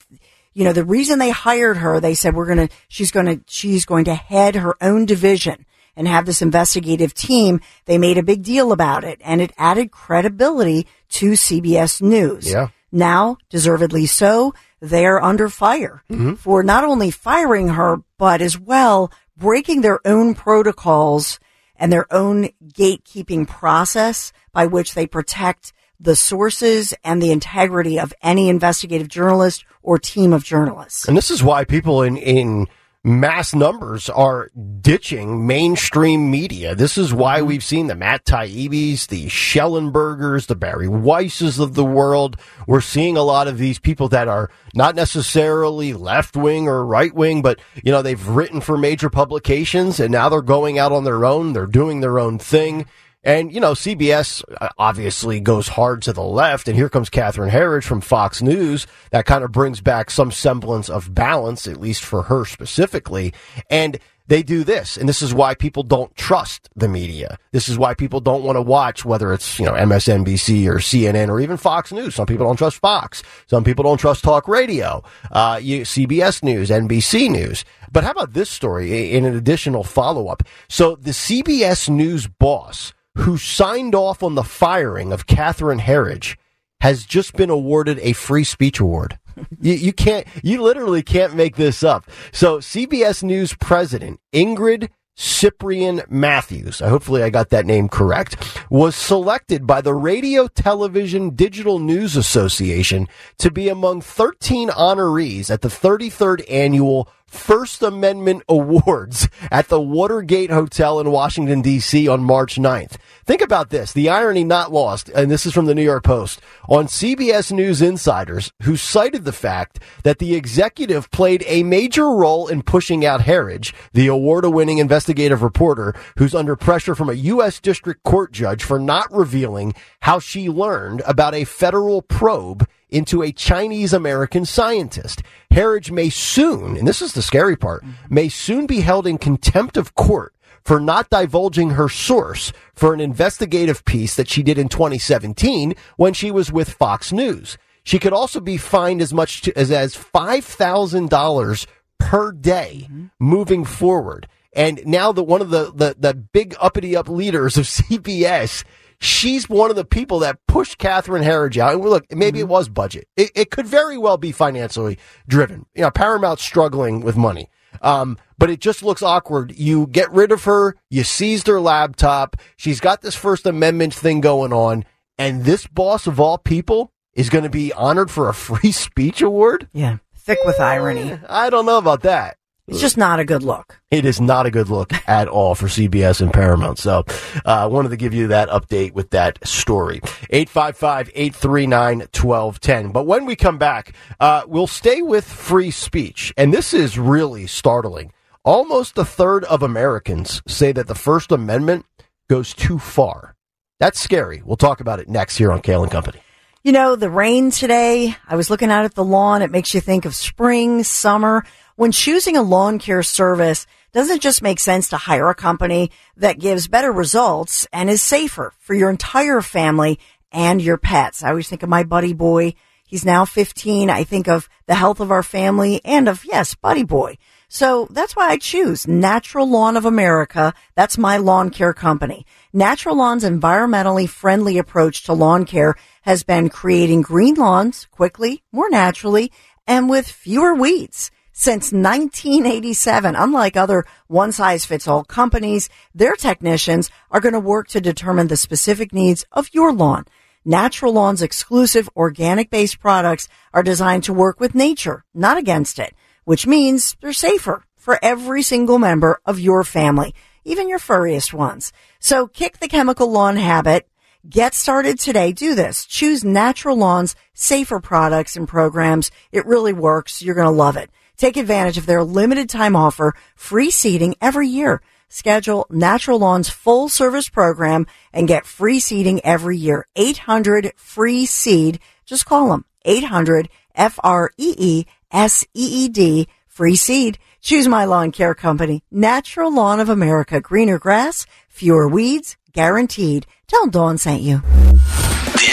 you 0.53 0.63
know, 0.63 0.73
the 0.73 0.85
reason 0.85 1.19
they 1.19 1.29
hired 1.29 1.77
her, 1.77 1.99
they 1.99 2.15
said 2.15 2.35
we're 2.35 2.53
going 2.53 2.67
to, 2.67 2.75
she's 2.87 3.11
going 3.11 3.25
to, 3.25 3.41
she's 3.47 3.85
going 3.85 4.05
to 4.05 4.15
head 4.15 4.55
her 4.55 4.75
own 4.81 5.05
division 5.05 5.65
and 5.95 6.07
have 6.07 6.25
this 6.25 6.41
investigative 6.41 7.13
team. 7.13 7.59
They 7.85 7.97
made 7.97 8.17
a 8.17 8.23
big 8.23 8.43
deal 8.43 8.71
about 8.71 9.03
it 9.03 9.19
and 9.23 9.41
it 9.41 9.53
added 9.57 9.91
credibility 9.91 10.87
to 11.09 11.31
CBS 11.31 12.01
News. 12.01 12.49
Yeah. 12.49 12.69
Now, 12.91 13.37
deservedly 13.49 14.05
so, 14.05 14.53
they're 14.79 15.21
under 15.21 15.49
fire 15.49 16.03
mm-hmm. 16.09 16.35
for 16.35 16.63
not 16.63 16.83
only 16.83 17.09
firing 17.11 17.69
her, 17.69 17.97
but 18.17 18.41
as 18.41 18.57
well 18.57 19.11
breaking 19.35 19.81
their 19.81 19.99
own 20.05 20.35
protocols 20.35 21.39
and 21.75 21.91
their 21.91 22.11
own 22.13 22.49
gatekeeping 22.65 23.47
process 23.47 24.31
by 24.51 24.65
which 24.65 24.93
they 24.93 25.07
protect 25.07 25.73
the 25.99 26.15
sources 26.15 26.93
and 27.03 27.21
the 27.21 27.31
integrity 27.31 27.99
of 27.99 28.13
any 28.21 28.49
investigative 28.49 29.07
journalist 29.07 29.65
or 29.81 29.97
team 29.97 30.33
of 30.33 30.43
journalists. 30.43 31.07
And 31.07 31.15
this 31.15 31.31
is 31.31 31.43
why 31.43 31.63
people 31.63 32.01
in, 32.01 32.17
in 32.17 32.67
mass 33.03 33.53
numbers 33.53 34.09
are 34.09 34.49
ditching 34.79 35.45
mainstream 35.45 36.31
media. 36.31 36.73
This 36.73 36.97
is 36.97 37.13
why 37.13 37.39
mm-hmm. 37.39 37.47
we've 37.47 37.63
seen 37.63 37.87
the 37.87 37.95
Matt 37.95 38.25
Taibbi's, 38.25 39.07
the 39.07 39.25
Shellenbergers, 39.27 40.47
the 40.47 40.55
Bari 40.55 40.87
Weisses 40.87 41.59
of 41.59 41.73
the 41.73 41.83
world. 41.83 42.37
We're 42.65 42.81
seeing 42.81 43.17
a 43.17 43.23
lot 43.23 43.47
of 43.47 43.57
these 43.57 43.77
people 43.77 44.07
that 44.09 44.27
are 44.27 44.49
not 44.73 44.95
necessarily 44.95 45.93
left 45.93 46.37
wing 46.37 46.67
or 46.67 46.85
right 46.85 47.13
wing, 47.13 47.41
but 47.41 47.59
you 47.83 47.91
know, 47.91 48.01
they've 48.01 48.27
written 48.27 48.61
for 48.61 48.77
major 48.77 49.09
publications 49.09 49.99
and 49.99 50.11
now 50.11 50.29
they're 50.29 50.41
going 50.41 50.79
out 50.79 50.93
on 50.93 51.03
their 51.03 51.25
own. 51.25 51.51
They're 51.51 51.67
doing 51.67 51.99
their 51.99 52.19
own 52.19 52.39
thing. 52.39 52.85
And, 53.23 53.53
you 53.53 53.59
know, 53.59 53.71
CBS 53.71 54.43
uh, 54.59 54.69
obviously 54.77 55.39
goes 55.39 55.67
hard 55.69 56.01
to 56.03 56.13
the 56.13 56.23
left. 56.23 56.67
And 56.67 56.75
here 56.75 56.89
comes 56.89 57.09
Catherine 57.09 57.51
Herridge 57.51 57.85
from 57.85 58.01
Fox 58.01 58.41
News. 58.41 58.85
That 59.11 59.25
kind 59.25 59.43
of 59.43 59.51
brings 59.51 59.81
back 59.81 60.11
some 60.11 60.31
semblance 60.31 60.89
of 60.89 61.13
balance, 61.13 61.67
at 61.67 61.79
least 61.79 62.03
for 62.03 62.23
her 62.23 62.45
specifically. 62.45 63.33
And 63.69 63.99
they 64.27 64.41
do 64.41 64.63
this. 64.63 64.97
And 64.97 65.07
this 65.07 65.21
is 65.21 65.33
why 65.33 65.53
people 65.53 65.83
don't 65.83 66.15
trust 66.15 66.69
the 66.75 66.87
media. 66.87 67.37
This 67.51 67.67
is 67.67 67.77
why 67.77 67.93
people 67.93 68.21
don't 68.21 68.43
want 68.43 68.55
to 68.55 68.61
watch, 68.61 69.03
whether 69.03 69.33
it's, 69.33 69.59
you 69.59 69.65
know, 69.65 69.73
MSNBC 69.73 70.65
or 70.67 70.75
CNN 70.75 71.29
or 71.29 71.39
even 71.39 71.57
Fox 71.57 71.91
News. 71.91 72.15
Some 72.15 72.25
people 72.25 72.45
don't 72.45 72.55
trust 72.55 72.77
Fox. 72.77 73.21
Some 73.47 73.63
people 73.63 73.83
don't 73.83 73.97
trust 73.97 74.23
talk 74.23 74.47
radio, 74.47 75.03
uh, 75.31 75.59
you, 75.61 75.81
CBS 75.81 76.41
News, 76.41 76.69
NBC 76.69 77.29
News. 77.29 77.65
But 77.91 78.03
how 78.03 78.11
about 78.11 78.33
this 78.33 78.49
story 78.49 79.11
in 79.13 79.25
an 79.25 79.35
additional 79.35 79.83
follow 79.83 80.27
up? 80.27 80.43
So 80.69 80.95
the 80.95 81.11
CBS 81.11 81.89
News 81.89 82.27
boss, 82.27 82.93
who 83.15 83.37
signed 83.37 83.95
off 83.95 84.23
on 84.23 84.35
the 84.35 84.43
firing 84.43 85.11
of 85.11 85.27
Catherine 85.27 85.79
Herridge 85.79 86.37
has 86.81 87.05
just 87.05 87.33
been 87.33 87.49
awarded 87.49 87.99
a 87.99 88.13
free 88.13 88.43
speech 88.43 88.79
award. 88.79 89.17
you, 89.61 89.73
you 89.73 89.93
can't, 89.93 90.27
you 90.43 90.61
literally 90.61 91.03
can't 91.03 91.35
make 91.35 91.55
this 91.55 91.83
up. 91.83 92.09
So 92.31 92.57
CBS 92.57 93.23
News 93.23 93.55
president 93.55 94.19
Ingrid 94.33 94.89
Ciprián-Matthews, 95.15 96.79
hopefully 96.79 97.21
I 97.21 97.29
got 97.29 97.49
that 97.49 97.67
name 97.67 97.87
correct, 97.87 98.35
was 98.71 98.95
selected 98.95 99.67
by 99.67 99.79
the 99.79 99.93
Radio 99.93 100.47
Television 100.47 101.35
Digital 101.35 101.77
News 101.77 102.15
Association 102.15 103.07
to 103.37 103.51
be 103.51 103.69
among 103.69 104.01
13 104.01 104.69
honorees 104.69 105.51
at 105.51 105.61
the 105.61 105.67
33rd 105.67 106.43
annual 106.49 107.07
First 107.33 107.81
Amendment 107.81 108.43
Awards 108.49 109.27
at 109.51 109.67
the 109.67 109.81
Watergate 109.81 110.51
Hotel 110.51 110.99
in 110.99 111.11
Washington, 111.11 111.61
D.C. 111.61 112.07
on 112.07 112.23
March 112.23 112.55
9th. 112.55 112.97
Think 113.25 113.41
about 113.41 113.69
this. 113.69 113.91
The 113.91 114.09
irony 114.09 114.43
not 114.43 114.71
lost, 114.71 115.09
and 115.09 115.31
this 115.31 115.45
is 115.45 115.53
from 115.53 115.65
the 115.65 115.75
New 115.75 115.83
York 115.83 116.03
Post, 116.03 116.41
on 116.69 116.85
CBS 116.85 117.51
News 117.51 117.81
insiders 117.81 118.51
who 118.61 118.77
cited 118.77 119.25
the 119.25 119.31
fact 119.31 119.79
that 120.03 120.19
the 120.19 120.35
executive 120.35 121.09
played 121.11 121.43
a 121.47 121.63
major 121.63 122.11
role 122.11 122.47
in 122.47 122.61
pushing 122.61 123.05
out 123.05 123.21
Herridge, 123.21 123.73
the 123.93 124.07
award-winning 124.07 124.77
investigative 124.77 125.41
reporter 125.41 125.95
who's 126.17 126.35
under 126.35 126.55
pressure 126.55 126.95
from 126.95 127.09
a 127.09 127.13
U.S. 127.13 127.59
District 127.59 128.03
Court 128.03 128.31
judge 128.31 128.63
for 128.63 128.79
not 128.79 129.11
revealing 129.11 129.73
how 130.01 130.19
she 130.19 130.49
learned 130.49 131.01
about 131.05 131.33
a 131.33 131.45
federal 131.45 132.01
probe 132.01 132.67
into 132.93 133.23
a 133.23 133.31
Chinese 133.31 133.91
American 133.91 134.45
scientist. 134.45 135.21
Herridge 135.51 135.91
may 135.91 136.09
soon, 136.09 136.77
and 136.77 136.87
this 136.87 137.01
is 137.01 137.13
the 137.13 137.21
scary 137.21 137.55
part, 137.55 137.83
may 138.09 138.29
soon 138.29 138.65
be 138.65 138.81
held 138.81 139.07
in 139.07 139.17
contempt 139.17 139.77
of 139.77 139.95
court 139.95 140.33
for 140.63 140.79
not 140.79 141.09
divulging 141.09 141.71
her 141.71 141.89
source 141.89 142.53
for 142.73 142.93
an 142.93 142.99
investigative 142.99 143.83
piece 143.85 144.15
that 144.15 144.29
she 144.29 144.43
did 144.43 144.57
in 144.57 144.69
2017 144.69 145.75
when 145.97 146.13
she 146.13 146.31
was 146.31 146.51
with 146.51 146.69
Fox 146.69 147.11
News. 147.11 147.57
She 147.83 147.99
could 147.99 148.13
also 148.13 148.39
be 148.39 148.57
fined 148.57 149.01
as 149.01 149.13
much 149.13 149.41
to, 149.41 149.57
as 149.57 149.71
as 149.71 149.95
$5,000 149.95 151.67
per 151.99 152.31
day 152.31 152.87
moving 153.19 153.65
forward. 153.65 154.27
And 154.55 154.85
now 154.85 155.11
that 155.11 155.23
one 155.23 155.41
of 155.41 155.49
the, 155.49 155.71
the, 155.73 155.95
the 155.97 156.13
big 156.13 156.55
uppity 156.59 156.95
up 156.95 157.09
leaders 157.09 157.57
of 157.57 157.65
CBS 157.65 158.63
she's 159.03 159.49
one 159.49 159.69
of 159.69 159.75
the 159.75 159.85
people 159.85 160.19
that 160.19 160.39
pushed 160.47 160.77
Catherine 160.77 161.23
Herridge 161.23 161.57
out. 161.57 161.73
And 161.73 161.83
look, 161.83 162.05
maybe 162.11 162.39
it 162.39 162.47
was 162.47 162.69
budget. 162.69 163.07
It, 163.15 163.31
it 163.35 163.51
could 163.51 163.67
very 163.67 163.97
well 163.97 164.17
be 164.17 164.31
financially 164.31 164.97
driven. 165.27 165.65
You 165.75 165.83
know, 165.83 165.91
Paramount's 165.91 166.43
struggling 166.43 167.01
with 167.01 167.17
money. 167.17 167.49
Um, 167.81 168.17
but 168.37 168.49
it 168.49 168.59
just 168.59 168.83
looks 168.83 169.01
awkward. 169.01 169.57
You 169.57 169.87
get 169.87 170.11
rid 170.11 170.31
of 170.31 170.43
her, 170.45 170.75
you 170.89 171.03
seized 171.03 171.47
her 171.47 171.59
laptop, 171.59 172.37
she's 172.55 172.79
got 172.79 173.01
this 173.01 173.15
First 173.15 173.45
Amendment 173.45 173.93
thing 173.93 174.21
going 174.21 174.53
on, 174.53 174.85
and 175.17 175.43
this 175.43 175.65
boss 175.67 176.05
of 176.07 176.19
all 176.19 176.37
people 176.37 176.91
is 177.13 177.29
going 177.29 177.43
to 177.43 177.49
be 177.49 177.73
honored 177.73 178.11
for 178.11 178.29
a 178.29 178.33
free 178.35 178.71
speech 178.71 179.21
award? 179.21 179.69
Yeah. 179.73 179.97
Thick 180.15 180.39
with 180.45 180.59
irony. 180.59 181.19
I 181.27 181.49
don't 181.49 181.65
know 181.65 181.77
about 181.77 182.03
that. 182.03 182.37
It's 182.67 182.79
just 182.79 182.97
not 182.97 183.19
a 183.19 183.25
good 183.25 183.43
look. 183.43 183.81
It 183.91 184.05
is 184.05 184.21
not 184.21 184.45
a 184.45 184.51
good 184.51 184.69
look 184.69 184.93
at 185.07 185.27
all 185.27 185.53
for 185.53 185.67
CBS 185.67 186.21
and 186.21 186.31
Paramount. 186.31 186.79
So, 186.79 187.03
I 187.45 187.63
uh, 187.63 187.67
wanted 187.67 187.89
to 187.89 187.97
give 187.97 188.13
you 188.13 188.27
that 188.27 188.47
update 188.47 188.93
with 188.93 189.09
that 189.09 189.45
story. 189.45 189.99
855-839-1210. 190.31 192.93
But 192.93 193.05
when 193.05 193.25
we 193.25 193.35
come 193.35 193.57
back, 193.57 193.93
uh, 194.19 194.43
we'll 194.47 194.67
stay 194.67 195.01
with 195.01 195.25
free 195.25 195.71
speech. 195.71 196.33
And 196.37 196.53
this 196.53 196.73
is 196.73 196.97
really 196.97 197.47
startling. 197.47 198.13
Almost 198.45 198.97
a 198.97 199.05
third 199.05 199.43
of 199.45 199.61
Americans 199.61 200.41
say 200.47 200.71
that 200.71 200.87
the 200.87 200.95
First 200.95 201.33
Amendment 201.33 201.85
goes 202.29 202.53
too 202.53 202.79
far. 202.79 203.35
That's 203.79 203.99
scary. 203.99 204.41
We'll 204.45 204.55
talk 204.55 204.79
about 204.79 204.99
it 204.99 205.09
next 205.09 205.37
here 205.37 205.51
on 205.51 205.61
Kale 205.61 205.83
and 205.83 205.91
Company. 205.91 206.21
You 206.63 206.71
know, 206.71 206.95
the 206.95 207.09
rain 207.09 207.51
today, 207.51 208.15
I 208.25 208.37
was 208.37 208.49
looking 208.49 208.71
out 208.71 208.85
at 208.85 208.95
the 208.95 209.03
lawn. 209.03 209.41
It 209.41 209.51
makes 209.51 209.73
you 209.73 209.81
think 209.81 210.05
of 210.05 210.15
spring, 210.15 210.83
summer. 210.83 211.43
When 211.75 211.91
choosing 211.91 212.37
a 212.37 212.43
lawn 212.43 212.77
care 212.77 213.01
service, 213.01 213.65
doesn't 213.93 214.17
it 214.17 214.21
just 214.21 214.43
make 214.43 214.59
sense 214.59 214.89
to 214.89 214.97
hire 214.97 215.27
a 215.29 215.35
company 215.35 215.89
that 216.17 216.37
gives 216.37 216.67
better 216.67 216.91
results 216.91 217.67
and 217.73 217.89
is 217.89 217.99
safer 217.99 218.53
for 218.59 218.75
your 218.75 218.91
entire 218.91 219.41
family 219.41 219.99
and 220.31 220.61
your 220.61 220.77
pets? 220.77 221.23
I 221.23 221.29
always 221.29 221.49
think 221.49 221.63
of 221.63 221.69
my 221.69 221.83
buddy 221.83 222.13
boy. 222.13 222.53
He's 222.85 223.05
now 223.05 223.25
15. 223.25 223.89
I 223.89 224.03
think 224.03 224.27
of 224.27 224.49
the 224.67 224.75
health 224.75 224.99
of 224.99 225.09
our 225.09 225.23
family 225.23 225.81
and 225.83 226.07
of, 226.07 226.23
yes, 226.25 226.53
buddy 226.53 226.83
boy. 226.83 227.17
So 227.49 227.87
that's 227.89 228.15
why 228.15 228.29
I 228.29 228.37
choose 228.37 228.87
Natural 228.87 229.49
Lawn 229.49 229.75
of 229.75 229.85
America. 229.85 230.53
That's 230.75 230.99
my 230.99 231.17
lawn 231.17 231.49
care 231.49 231.73
company. 231.73 232.27
Natural 232.53 232.95
Lawn's 232.95 233.23
environmentally 233.23 234.07
friendly 234.07 234.59
approach 234.59 235.05
to 235.05 235.13
lawn 235.13 235.45
care 235.45 235.73
has 236.03 236.21
been 236.21 236.49
creating 236.49 237.01
green 237.01 237.33
lawns 237.33 237.87
quickly, 237.89 238.43
more 238.51 238.69
naturally, 238.69 239.31
and 239.65 239.89
with 239.89 240.07
fewer 240.07 240.53
weeds. 240.53 241.09
Since 241.35 241.71
1987, 241.73 243.15
unlike 243.15 243.57
other 243.57 243.85
one 244.05 244.31
size 244.31 244.65
fits 244.65 244.87
all 244.87 245.03
companies, 245.03 245.67
their 245.95 246.15
technicians 246.15 246.91
are 247.09 247.19
going 247.19 247.33
to 247.33 247.39
work 247.39 247.67
to 247.69 247.81
determine 247.81 248.27
the 248.27 248.37
specific 248.37 248.93
needs 248.93 249.25
of 249.31 249.49
your 249.51 249.73
lawn. 249.73 250.05
Natural 250.45 250.93
Lawn's 250.93 251.23
exclusive 251.23 251.89
organic 251.95 252.51
based 252.51 252.79
products 252.79 253.27
are 253.51 253.63
designed 253.63 254.03
to 254.03 254.13
work 254.13 254.39
with 254.39 254.53
nature, 254.53 255.05
not 255.15 255.37
against 255.37 255.79
it, 255.79 255.95
which 256.23 256.45
means 256.45 256.95
they're 257.01 257.13
safer 257.13 257.63
for 257.75 257.97
every 258.03 258.43
single 258.43 258.77
member 258.77 259.19
of 259.25 259.39
your 259.39 259.63
family, 259.63 260.13
even 260.45 260.69
your 260.69 260.79
furriest 260.79 261.33
ones. 261.33 261.73
So 261.99 262.27
kick 262.27 262.59
the 262.59 262.67
chemical 262.67 263.09
lawn 263.11 263.37
habit. 263.37 263.87
Get 264.29 264.53
started 264.53 264.99
today. 264.99 265.31
Do 265.31 265.55
this. 265.55 265.83
Choose 265.85 266.23
Natural 266.23 266.77
Lawn's 266.77 267.15
safer 267.33 267.79
products 267.79 268.35
and 268.35 268.47
programs. 268.47 269.09
It 269.31 269.47
really 269.47 269.73
works. 269.73 270.21
You're 270.21 270.35
going 270.35 270.45
to 270.45 270.51
love 270.51 270.77
it. 270.77 270.91
Take 271.23 271.37
advantage 271.37 271.77
of 271.77 271.85
their 271.85 272.03
limited 272.03 272.49
time 272.49 272.75
offer, 272.75 273.13
free 273.37 273.71
seeding 273.71 274.15
every 274.19 274.49
year. 274.49 274.81
Schedule 275.07 275.65
Natural 275.69 276.19
Lawn's 276.19 276.49
full 276.49 276.89
service 276.89 277.29
program 277.29 277.87
and 278.11 278.27
get 278.27 278.45
free 278.45 278.81
seeding 278.81 279.23
every 279.23 279.57
year. 279.57 279.87
800 279.95 280.73
free 280.75 281.25
seed. 281.25 281.79
Just 282.05 282.25
call 282.25 282.49
them 282.49 282.65
800 282.83 283.47
F 283.73 283.97
R 284.03 284.31
E 284.35 284.53
E 284.57 284.85
S 285.13 285.45
E 285.53 285.85
E 285.85 285.87
D 285.87 286.27
free 286.45 286.75
seed. 286.75 287.17
Choose 287.39 287.69
my 287.69 287.85
lawn 287.85 288.11
care 288.11 288.35
company, 288.35 288.83
Natural 288.91 289.49
Lawn 289.49 289.79
of 289.79 289.87
America. 289.87 290.41
Greener 290.41 290.77
grass, 290.77 291.25
fewer 291.47 291.87
weeds, 291.87 292.35
guaranteed. 292.51 293.27
Tell 293.47 293.67
Dawn 293.67 293.97
sent 293.97 294.23
you. 294.23 294.41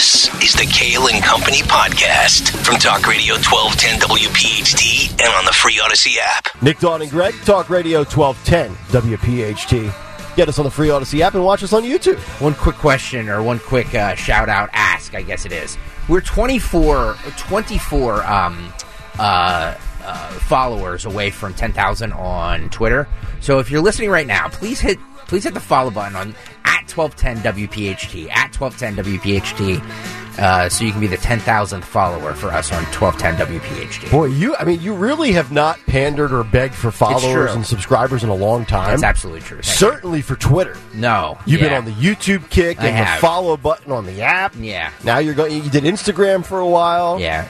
This 0.01 0.33
is 0.43 0.55
the 0.55 0.65
Kale 0.65 1.09
and 1.09 1.23
Company 1.23 1.59
podcast 1.59 2.57
from 2.65 2.77
Talk 2.77 3.07
Radio 3.07 3.35
1210 3.35 4.01
WPHT 4.01 5.11
and 5.11 5.35
on 5.35 5.45
the 5.45 5.53
free 5.53 5.77
Audacy 5.77 6.17
app. 6.19 6.63
Nick, 6.63 6.79
Dawn, 6.79 7.03
and 7.03 7.11
Greg, 7.11 7.35
Talk 7.45 7.69
Radio 7.69 7.99
1210 7.99 8.75
WPHT. 9.03 10.37
Get 10.37 10.49
us 10.49 10.59
on 10.59 10.65
the 10.65 10.71
free 10.71 10.89
Audacy 10.89 11.21
app 11.21 11.35
and 11.35 11.45
watch 11.45 11.63
us 11.63 11.75
on 11.75 11.83
YouTube. 11.83 12.17
One 12.41 12.55
quick 12.55 12.77
question 12.77 13.29
or 13.29 13.43
one 13.43 13.59
quick 13.59 13.95
uh, 13.95 14.15
shout 14.15 14.49
out 14.49 14.71
ask, 14.73 15.15
I 15.15 15.21
guess 15.21 15.45
it 15.45 15.53
is. 15.53 15.77
We're 16.09 16.23
24, 16.23 17.17
24 17.37 18.25
um, 18.25 18.73
uh, 19.19 19.77
uh, 20.03 20.31
followers 20.39 21.05
away 21.05 21.29
from 21.29 21.53
10,000 21.53 22.15
on 22.15 22.71
Twitter. 22.71 23.07
So 23.41 23.59
if 23.59 23.71
you're 23.71 23.83
listening 23.83 24.09
right 24.09 24.27
now, 24.27 24.49
please 24.49 24.81
hit 24.81 24.99
please 25.31 25.45
hit 25.45 25.55
the 25.55 25.61
follow 25.61 25.93
button 25.93 26.17
on 26.17 26.35
at 26.65 26.91
1210 26.91 27.55
WPHT 27.55 28.29
at 28.31 28.53
1210 28.61 29.05
WPHT. 29.05 30.39
Uh, 30.41 30.69
so 30.69 30.85
you 30.85 30.91
can 30.91 31.01
be 31.01 31.07
the 31.07 31.17
10,000th 31.17 31.85
follower 31.85 32.35
for 32.35 32.49
us 32.49 32.73
on 32.73 32.83
1210 32.87 33.61
WPHT. 33.61 34.11
Boy, 34.11 34.25
you, 34.25 34.57
I 34.57 34.65
mean, 34.65 34.81
you 34.81 34.93
really 34.93 35.31
have 35.33 35.53
not 35.53 35.79
pandered 35.87 36.33
or 36.33 36.43
begged 36.43 36.75
for 36.75 36.91
followers 36.91 37.55
and 37.55 37.65
subscribers 37.65 38.25
in 38.25 38.29
a 38.29 38.35
long 38.35 38.67
time. 38.67 38.91
That's 38.91 39.05
absolutely 39.05 39.43
true. 39.43 39.59
Thank 39.59 39.67
you. 39.67 39.73
Certainly 39.73 40.23
for 40.23 40.35
Twitter. 40.35 40.77
No. 40.95 41.39
You've 41.47 41.61
been 41.61 41.75
on 41.75 41.85
the 41.85 41.93
YouTube 41.93 42.51
kick 42.51 42.81
I 42.81 42.89
and 42.89 43.07
the 43.07 43.21
follow 43.21 43.57
button 43.57 43.93
on 43.93 44.07
the 44.07 44.23
app. 44.23 44.55
Yeah. 44.59 44.91
Now 45.05 45.19
you're 45.19 45.35
going. 45.35 45.63
You 45.63 45.71
did 45.71 45.85
Instagram 45.85 46.45
for 46.45 46.59
a 46.59 46.67
while. 46.67 47.21
Yeah. 47.21 47.47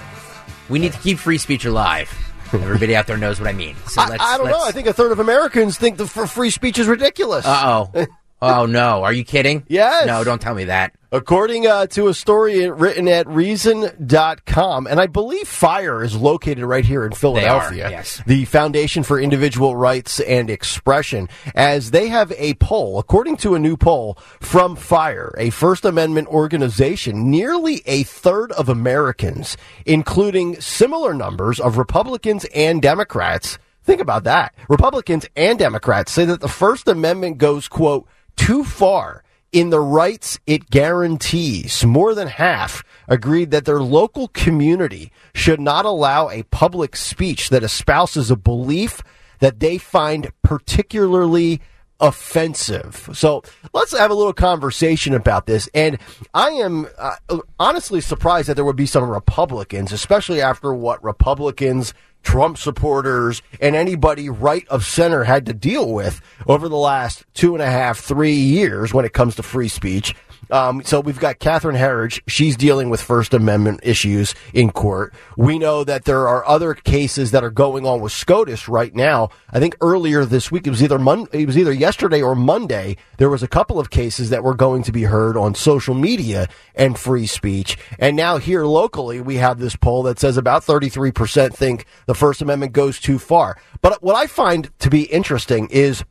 We 0.69 0.79
need 0.79 0.93
to 0.93 0.99
keep 0.99 1.19
free 1.19 1.39
speech 1.39 1.65
alive. 1.65 2.11
Everybody 2.63 2.97
out 2.97 3.07
there 3.07 3.17
knows 3.17 3.39
what 3.39 3.49
I 3.49 3.53
mean. 3.53 3.77
So 3.87 4.01
I, 4.01 4.17
I 4.19 4.39
don't 4.39 4.49
know. 4.49 4.63
I 4.63 4.73
think 4.73 4.87
a 4.89 4.93
third 4.93 5.13
of 5.13 5.21
Americans 5.21 5.79
think 5.79 5.97
the 5.97 6.05
f- 6.05 6.31
free 6.31 6.51
speech 6.51 6.79
is 6.79 6.87
ridiculous. 6.87 7.47
Uh 7.47 7.89
oh. 7.97 8.07
oh 8.43 8.67
no. 8.67 9.03
Are 9.05 9.13
you 9.13 9.25
kidding? 9.25 9.65
Yes. 9.69 10.07
No, 10.07 10.25
don't 10.25 10.41
tell 10.41 10.55
me 10.55 10.65
that. 10.65 10.95
According 11.13 11.67
uh, 11.67 11.89
to 11.89 12.07
a 12.07 12.15
story 12.15 12.71
written 12.71 13.09
at 13.09 13.27
Reason.com, 13.27 14.87
and 14.87 15.01
I 15.01 15.07
believe 15.09 15.49
FIRE 15.49 16.05
is 16.05 16.15
located 16.15 16.63
right 16.63 16.85
here 16.85 17.05
in 17.05 17.11
Philadelphia, 17.11 17.91
yes. 17.91 18.23
the 18.27 18.45
Foundation 18.45 19.03
for 19.03 19.19
Individual 19.19 19.75
Rights 19.75 20.21
and 20.21 20.49
Expression, 20.49 21.29
as 21.57 21.91
they 21.91 22.07
have 22.07 22.31
a 22.37 22.55
poll, 22.55 23.01
according 23.01 23.39
to 23.39 23.57
a 23.57 23.59
new 23.59 23.77
poll 23.77 24.19
from 24.39 24.77
FIRE, 24.77 25.35
a 25.37 25.51
First 25.51 25.85
Amendment 25.85 26.29
organization, 26.29 27.29
nearly 27.29 27.83
a 27.87 28.05
third 28.05 28.53
of 28.53 28.69
Americans, 28.69 29.57
including 29.87 30.61
similar 30.61 31.13
numbers 31.13 31.59
of 31.59 31.77
Republicans 31.77 32.47
and 32.55 32.81
Democrats, 32.81 33.59
think 33.83 34.01
about 34.01 34.23
that, 34.25 34.55
Republicans 34.69 35.27
and 35.35 35.59
Democrats 35.59 36.13
say 36.13 36.25
that 36.25 36.41
the 36.41 36.49
First 36.49 36.87
Amendment 36.87 37.39
goes, 37.39 37.67
quote, 37.67 38.07
too 38.41 38.65
far 38.65 39.23
in 39.53 39.69
the 39.69 39.81
rights 39.81 40.39
it 40.47 40.71
guarantees. 40.71 41.85
More 41.85 42.15
than 42.15 42.27
half 42.27 42.83
agreed 43.07 43.51
that 43.51 43.67
their 43.67 43.83
local 43.83 44.29
community 44.29 45.13
should 45.35 45.61
not 45.61 45.85
allow 45.85 46.31
a 46.31 46.45
public 46.45 46.97
speech 46.97 47.51
that 47.51 47.63
espouses 47.63 48.31
a 48.31 48.37
belief 48.37 49.03
that 49.41 49.61
they 49.61 49.77
find 49.77 50.31
particularly 50.43 51.61
offensive. 52.01 53.11
So 53.13 53.43
let's 53.75 53.97
have 53.97 54.11
a 54.11 54.15
little 54.15 54.33
conversation 54.33 55.13
about 55.13 55.45
this. 55.45 55.69
And 55.75 55.99
I 56.33 56.49
am 56.53 56.89
uh, 56.97 57.17
honestly 57.59 58.01
surprised 58.01 58.49
that 58.49 58.55
there 58.55 58.65
would 58.65 58.75
be 58.75 58.87
some 58.87 59.05
Republicans, 59.09 59.93
especially 59.93 60.41
after 60.41 60.73
what 60.73 61.05
Republicans 61.05 61.93
Trump 62.23 62.59
supporters 62.59 63.43
and 63.61 63.75
anybody 63.75 64.29
right 64.29 64.67
of 64.69 64.85
center 64.85 65.25
had 65.25 65.47
to 65.47 65.53
deal 65.53 65.93
with 65.93 66.21
over 66.47 66.69
the 66.69 66.77
last 66.77 67.25
two 67.35 67.55
and 67.55 67.63
a 67.63 67.71
half, 67.71 67.99
three 67.99 68.35
years 68.35 68.93
when 68.95 69.05
it 69.05 69.13
comes 69.13 69.37
to 69.37 69.43
free 69.43 69.69
speech. 69.69 70.15
Um, 70.51 70.83
so 70.85 71.01
we've 71.01 71.19
got 71.19 71.39
Catherine 71.39 71.77
Herridge. 71.77 72.21
She's 72.27 72.57
dealing 72.57 72.91
with 72.91 73.01
First 73.01 73.35
Amendment 73.35 73.81
issues 73.83 74.35
in 74.53 74.71
court. 74.71 75.15
We 75.37 75.59
know 75.59 75.85
that 75.85 76.05
there 76.05 76.27
are 76.27 76.47
other 76.47 76.75
cases 76.75 77.31
that 77.31 77.45
are 77.45 77.51
going 77.51 77.87
on 77.87 78.01
with 78.01 78.13
SCOTUS 78.13 78.69
right 78.69 78.95
now. 78.95 79.31
I 79.51 79.61
think 79.61 79.77
earlier 79.81 80.25
this 80.25 80.51
week, 80.51 80.67
it 80.67 80.71
was 80.71 80.83
either 80.83 80.99
Mon- 80.99 81.29
it 81.33 81.47
was 81.47 81.57
either 81.57 81.73
yesterday 81.73 82.23
or 82.23 82.35
Monday. 82.35 82.97
There 83.19 83.31
was 83.31 83.43
a 83.43 83.49
couple 83.49 83.79
of 83.79 83.91
cases 83.91 84.31
that 84.31 84.43
were 84.43 84.55
going 84.55 84.83
to 84.85 84.93
be 84.93 85.05
heard 85.05 85.37
on 85.37 85.55
social 85.55 85.95
media 85.95 86.49
and 86.75 86.99
free 86.99 87.27
speech. 87.27 87.79
And 87.99 88.17
now 88.17 88.39
here 88.39 88.65
locally, 88.65 89.21
we 89.21 89.37
have 89.37 89.59
this 89.59 89.77
poll 89.77 90.03
that 90.05 90.19
says 90.19 90.37
about 90.37 90.63
33% 90.65 91.55
think 91.55 91.87
the 92.07 92.15
First 92.15 92.43
Amendment 92.43 92.73
goes 92.73 92.99
too 92.99 93.19
far. 93.19 93.57
But 93.83 94.03
what 94.03 94.17
I 94.17 94.27
find 94.27 94.71
to 94.81 94.91
be 94.91 95.03
interesting 95.05 95.69
is 95.71 96.05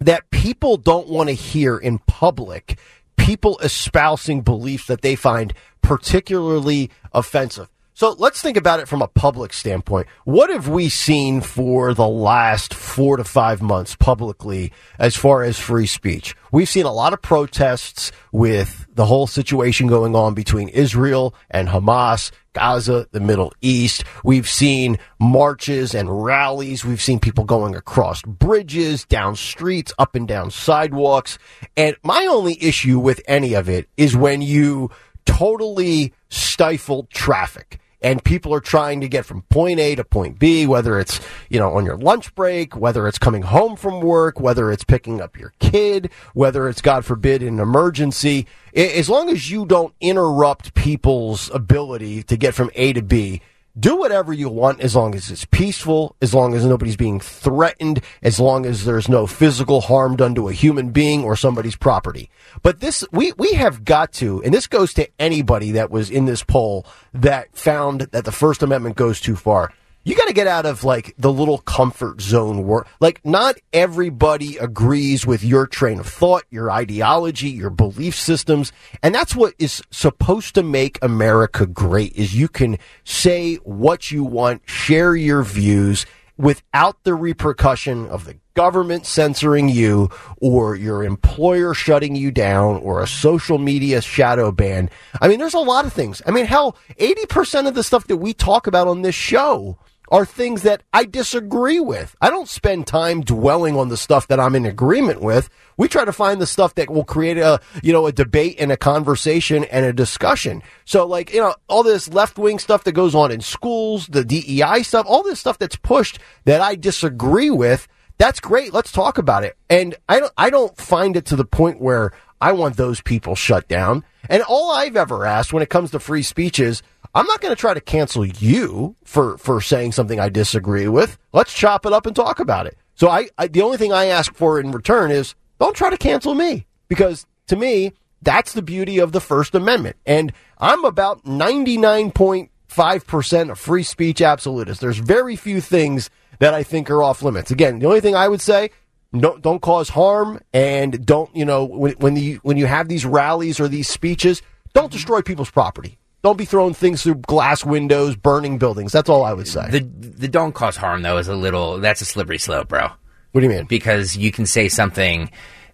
that 0.00 0.30
people 0.30 0.76
don't 0.76 1.08
want 1.08 1.28
to 1.28 1.34
hear 1.34 1.76
in 1.78 1.98
public 2.00 2.78
people 3.16 3.58
espousing 3.58 4.42
beliefs 4.42 4.86
that 4.86 5.02
they 5.02 5.16
find 5.16 5.52
particularly 5.82 6.90
offensive. 7.12 7.68
So 7.96 8.14
let's 8.18 8.42
think 8.42 8.58
about 8.58 8.80
it 8.80 8.88
from 8.88 9.00
a 9.00 9.08
public 9.08 9.54
standpoint. 9.54 10.06
What 10.24 10.50
have 10.50 10.68
we 10.68 10.90
seen 10.90 11.40
for 11.40 11.94
the 11.94 12.06
last 12.06 12.74
four 12.74 13.16
to 13.16 13.24
five 13.24 13.62
months 13.62 13.96
publicly 13.96 14.70
as 14.98 15.16
far 15.16 15.42
as 15.42 15.58
free 15.58 15.86
speech? 15.86 16.36
We've 16.52 16.68
seen 16.68 16.84
a 16.84 16.92
lot 16.92 17.14
of 17.14 17.22
protests 17.22 18.12
with 18.32 18.86
the 18.92 19.06
whole 19.06 19.26
situation 19.26 19.86
going 19.86 20.14
on 20.14 20.34
between 20.34 20.68
Israel 20.68 21.34
and 21.50 21.68
Hamas, 21.68 22.32
Gaza, 22.56 23.06
the 23.12 23.20
Middle 23.20 23.52
East. 23.60 24.02
We've 24.24 24.48
seen 24.48 24.98
marches 25.20 25.94
and 25.94 26.24
rallies. 26.24 26.86
We've 26.86 27.02
seen 27.02 27.20
people 27.20 27.44
going 27.44 27.76
across 27.76 28.22
bridges, 28.22 29.04
down 29.04 29.36
streets, 29.36 29.92
up 29.98 30.14
and 30.14 30.26
down 30.26 30.50
sidewalks. 30.50 31.38
And 31.76 31.96
my 32.02 32.24
only 32.24 32.56
issue 32.64 32.98
with 32.98 33.20
any 33.28 33.52
of 33.52 33.68
it 33.68 33.90
is 33.98 34.16
when 34.16 34.40
you 34.40 34.90
totally 35.26 36.14
stifle 36.30 37.08
traffic 37.12 37.78
and 38.02 38.22
people 38.22 38.52
are 38.54 38.60
trying 38.60 39.00
to 39.00 39.08
get 39.08 39.24
from 39.24 39.42
point 39.42 39.80
A 39.80 39.94
to 39.94 40.04
point 40.04 40.38
B, 40.38 40.66
whether 40.66 40.98
it's, 40.98 41.20
you 41.48 41.58
know, 41.58 41.72
on 41.72 41.84
your 41.84 41.96
lunch 41.96 42.34
break, 42.34 42.76
whether 42.76 43.08
it's 43.08 43.18
coming 43.18 43.42
home 43.42 43.76
from 43.76 44.00
work, 44.00 44.38
whether 44.40 44.70
it's 44.70 44.84
picking 44.84 45.20
up 45.20 45.38
your 45.38 45.52
kid, 45.58 46.10
whether 46.34 46.68
it's, 46.68 46.80
God 46.82 47.04
forbid, 47.04 47.42
an 47.42 47.58
emergency. 47.58 48.46
As 48.74 49.08
long 49.08 49.30
as 49.30 49.50
you 49.50 49.66
don't 49.66 49.94
interrupt 50.00 50.74
people's 50.74 51.50
ability 51.54 52.22
to 52.24 52.36
get 52.36 52.54
from 52.54 52.70
A 52.74 52.92
to 52.92 53.02
B, 53.02 53.40
do 53.78 53.96
whatever 53.96 54.32
you 54.32 54.48
want 54.48 54.80
as 54.80 54.96
long 54.96 55.14
as 55.14 55.30
it's 55.30 55.44
peaceful, 55.44 56.16
as 56.22 56.32
long 56.32 56.54
as 56.54 56.64
nobody's 56.64 56.96
being 56.96 57.20
threatened, 57.20 58.00
as 58.22 58.40
long 58.40 58.64
as 58.64 58.84
there's 58.84 59.08
no 59.08 59.26
physical 59.26 59.82
harm 59.82 60.16
done 60.16 60.34
to 60.34 60.48
a 60.48 60.52
human 60.52 60.90
being 60.90 61.24
or 61.24 61.36
somebody's 61.36 61.76
property. 61.76 62.30
But 62.62 62.80
this, 62.80 63.04
we, 63.12 63.32
we 63.32 63.52
have 63.52 63.84
got 63.84 64.12
to, 64.14 64.42
and 64.42 64.54
this 64.54 64.66
goes 64.66 64.94
to 64.94 65.08
anybody 65.18 65.72
that 65.72 65.90
was 65.90 66.10
in 66.10 66.24
this 66.24 66.42
poll 66.42 66.86
that 67.12 67.54
found 67.56 68.02
that 68.12 68.24
the 68.24 68.32
First 68.32 68.62
Amendment 68.62 68.96
goes 68.96 69.20
too 69.20 69.36
far. 69.36 69.72
You 70.06 70.14
got 70.14 70.28
to 70.28 70.32
get 70.32 70.46
out 70.46 70.66
of 70.66 70.84
like 70.84 71.16
the 71.18 71.32
little 71.32 71.58
comfort 71.58 72.20
zone 72.20 72.62
work. 72.62 72.86
Like 73.00 73.20
not 73.24 73.56
everybody 73.72 74.56
agrees 74.56 75.26
with 75.26 75.42
your 75.42 75.66
train 75.66 75.98
of 75.98 76.06
thought, 76.06 76.44
your 76.48 76.70
ideology, 76.70 77.48
your 77.50 77.70
belief 77.70 78.14
systems. 78.14 78.70
And 79.02 79.12
that's 79.12 79.34
what 79.34 79.54
is 79.58 79.82
supposed 79.90 80.54
to 80.54 80.62
make 80.62 81.00
America 81.02 81.66
great 81.66 82.12
is 82.12 82.36
you 82.36 82.46
can 82.46 82.78
say 83.02 83.56
what 83.56 84.12
you 84.12 84.22
want, 84.22 84.62
share 84.70 85.16
your 85.16 85.42
views 85.42 86.06
without 86.36 87.02
the 87.02 87.14
repercussion 87.14 88.06
of 88.06 88.26
the 88.26 88.36
government 88.54 89.06
censoring 89.06 89.68
you 89.68 90.08
or 90.36 90.76
your 90.76 91.02
employer 91.02 91.74
shutting 91.74 92.14
you 92.14 92.30
down 92.30 92.76
or 92.76 93.02
a 93.02 93.08
social 93.08 93.58
media 93.58 94.00
shadow 94.00 94.52
ban. 94.52 94.88
I 95.20 95.26
mean, 95.26 95.40
there's 95.40 95.54
a 95.54 95.58
lot 95.58 95.84
of 95.84 95.92
things. 95.92 96.22
I 96.24 96.30
mean, 96.30 96.46
hell, 96.46 96.76
80% 97.00 97.66
of 97.66 97.74
the 97.74 97.82
stuff 97.82 98.06
that 98.06 98.18
we 98.18 98.32
talk 98.32 98.68
about 98.68 98.86
on 98.86 99.02
this 99.02 99.16
show 99.16 99.78
are 100.08 100.24
things 100.24 100.62
that 100.62 100.82
I 100.92 101.04
disagree 101.04 101.80
with. 101.80 102.16
I 102.20 102.30
don't 102.30 102.48
spend 102.48 102.86
time 102.86 103.22
dwelling 103.22 103.76
on 103.76 103.88
the 103.88 103.96
stuff 103.96 104.28
that 104.28 104.40
I'm 104.40 104.54
in 104.54 104.66
agreement 104.66 105.20
with. 105.20 105.48
We 105.76 105.88
try 105.88 106.04
to 106.04 106.12
find 106.12 106.40
the 106.40 106.46
stuff 106.46 106.74
that 106.76 106.90
will 106.90 107.04
create 107.04 107.38
a, 107.38 107.60
you 107.82 107.92
know, 107.92 108.06
a 108.06 108.12
debate 108.12 108.56
and 108.58 108.72
a 108.72 108.76
conversation 108.76 109.64
and 109.64 109.84
a 109.84 109.92
discussion. 109.92 110.62
So 110.84 111.06
like, 111.06 111.32
you 111.32 111.40
know, 111.40 111.54
all 111.68 111.82
this 111.82 112.08
left 112.08 112.38
wing 112.38 112.58
stuff 112.58 112.84
that 112.84 112.92
goes 112.92 113.14
on 113.14 113.30
in 113.30 113.40
schools, 113.40 114.06
the 114.06 114.24
DEI 114.24 114.82
stuff, 114.82 115.06
all 115.08 115.22
this 115.22 115.40
stuff 115.40 115.58
that's 115.58 115.76
pushed 115.76 116.18
that 116.44 116.60
I 116.60 116.74
disagree 116.74 117.50
with, 117.50 117.88
that's 118.18 118.40
great. 118.40 118.72
Let's 118.72 118.92
talk 118.92 119.18
about 119.18 119.44
it. 119.44 119.56
And 119.68 119.94
I 120.08 120.20
don't, 120.20 120.32
I 120.36 120.50
don't 120.50 120.76
find 120.76 121.16
it 121.16 121.26
to 121.26 121.36
the 121.36 121.44
point 121.44 121.80
where 121.80 122.12
I 122.40 122.52
want 122.52 122.76
those 122.76 123.00
people 123.00 123.34
shut 123.34 123.68
down. 123.68 124.04
And 124.28 124.42
all 124.42 124.72
I've 124.72 124.96
ever 124.96 125.24
asked 125.24 125.52
when 125.52 125.62
it 125.62 125.70
comes 125.70 125.90
to 125.92 125.98
free 125.98 126.22
speech 126.22 126.58
is, 126.58 126.82
I'm 127.14 127.26
not 127.26 127.40
going 127.40 127.54
to 127.54 127.60
try 127.60 127.74
to 127.74 127.80
cancel 127.80 128.26
you 128.26 128.96
for, 129.04 129.38
for 129.38 129.60
saying 129.60 129.92
something 129.92 130.20
I 130.20 130.28
disagree 130.28 130.88
with. 130.88 131.16
Let's 131.32 131.54
chop 131.54 131.86
it 131.86 131.92
up 131.92 132.06
and 132.06 132.14
talk 132.14 132.40
about 132.40 132.66
it. 132.66 132.76
So 132.94 133.08
I, 133.08 133.28
I, 133.38 133.46
the 133.46 133.62
only 133.62 133.78
thing 133.78 133.92
I 133.92 134.06
ask 134.06 134.34
for 134.34 134.60
in 134.60 134.72
return 134.72 135.10
is 135.10 135.34
don't 135.58 135.76
try 135.76 135.90
to 135.90 135.96
cancel 135.96 136.34
me 136.34 136.66
because 136.88 137.26
to 137.48 137.56
me, 137.56 137.92
that's 138.22 138.52
the 138.52 138.62
beauty 138.62 138.98
of 138.98 139.12
the 139.12 139.20
First 139.20 139.54
Amendment. 139.54 139.96
And 140.04 140.32
I'm 140.58 140.84
about 140.84 141.24
99.5% 141.24 143.50
a 143.50 143.54
free 143.54 143.82
speech 143.82 144.20
absolutist. 144.20 144.80
There's 144.80 144.98
very 144.98 145.36
few 145.36 145.60
things 145.60 146.10
that 146.38 146.54
I 146.54 146.62
think 146.62 146.90
are 146.90 147.02
off 147.02 147.22
limits. 147.22 147.50
Again, 147.50 147.78
the 147.78 147.86
only 147.86 148.00
thing 148.00 148.14
I 148.14 148.28
would 148.28 148.40
say, 148.40 148.70
don't, 149.12 149.42
don't 149.42 149.60
cause 149.62 149.88
harm 149.88 150.40
and 150.52 151.04
don't, 151.06 151.34
you 151.34 151.44
know, 151.44 151.64
when, 151.64 151.92
when 151.94 152.16
you, 152.16 152.40
when 152.42 152.56
you 152.56 152.66
have 152.66 152.88
these 152.88 153.04
rallies 153.06 153.60
or 153.60 153.68
these 153.68 153.88
speeches, 153.88 154.42
don't 154.72 154.92
destroy 154.92 155.22
people's 155.22 155.50
property. 155.50 155.98
Don't 156.22 156.36
be 156.36 156.44
throwing 156.44 156.74
things 156.74 157.02
through 157.02 157.16
glass 157.16 157.64
windows, 157.64 158.16
burning 158.16 158.58
buildings. 158.58 158.90
That's 158.92 159.08
all 159.08 159.24
I 159.24 159.32
would 159.32 159.46
say. 159.46 159.68
The 159.70 159.80
the 159.80 160.26
don't 160.28 160.52
cause 160.54 160.76
harm 160.76 161.02
though 161.02 161.18
is 161.18 161.28
a 161.28 161.36
little 161.36 161.78
that's 161.78 162.00
a 162.00 162.04
slippery 162.04 162.38
slope, 162.38 162.66
bro. 162.68 162.88
what 163.32 163.40
do 163.40 163.46
you 163.46 163.52
mean? 163.52 163.66
Because 163.66 164.16
you 164.16 164.32
can 164.32 164.44
say 164.44 164.68
something 164.68 165.30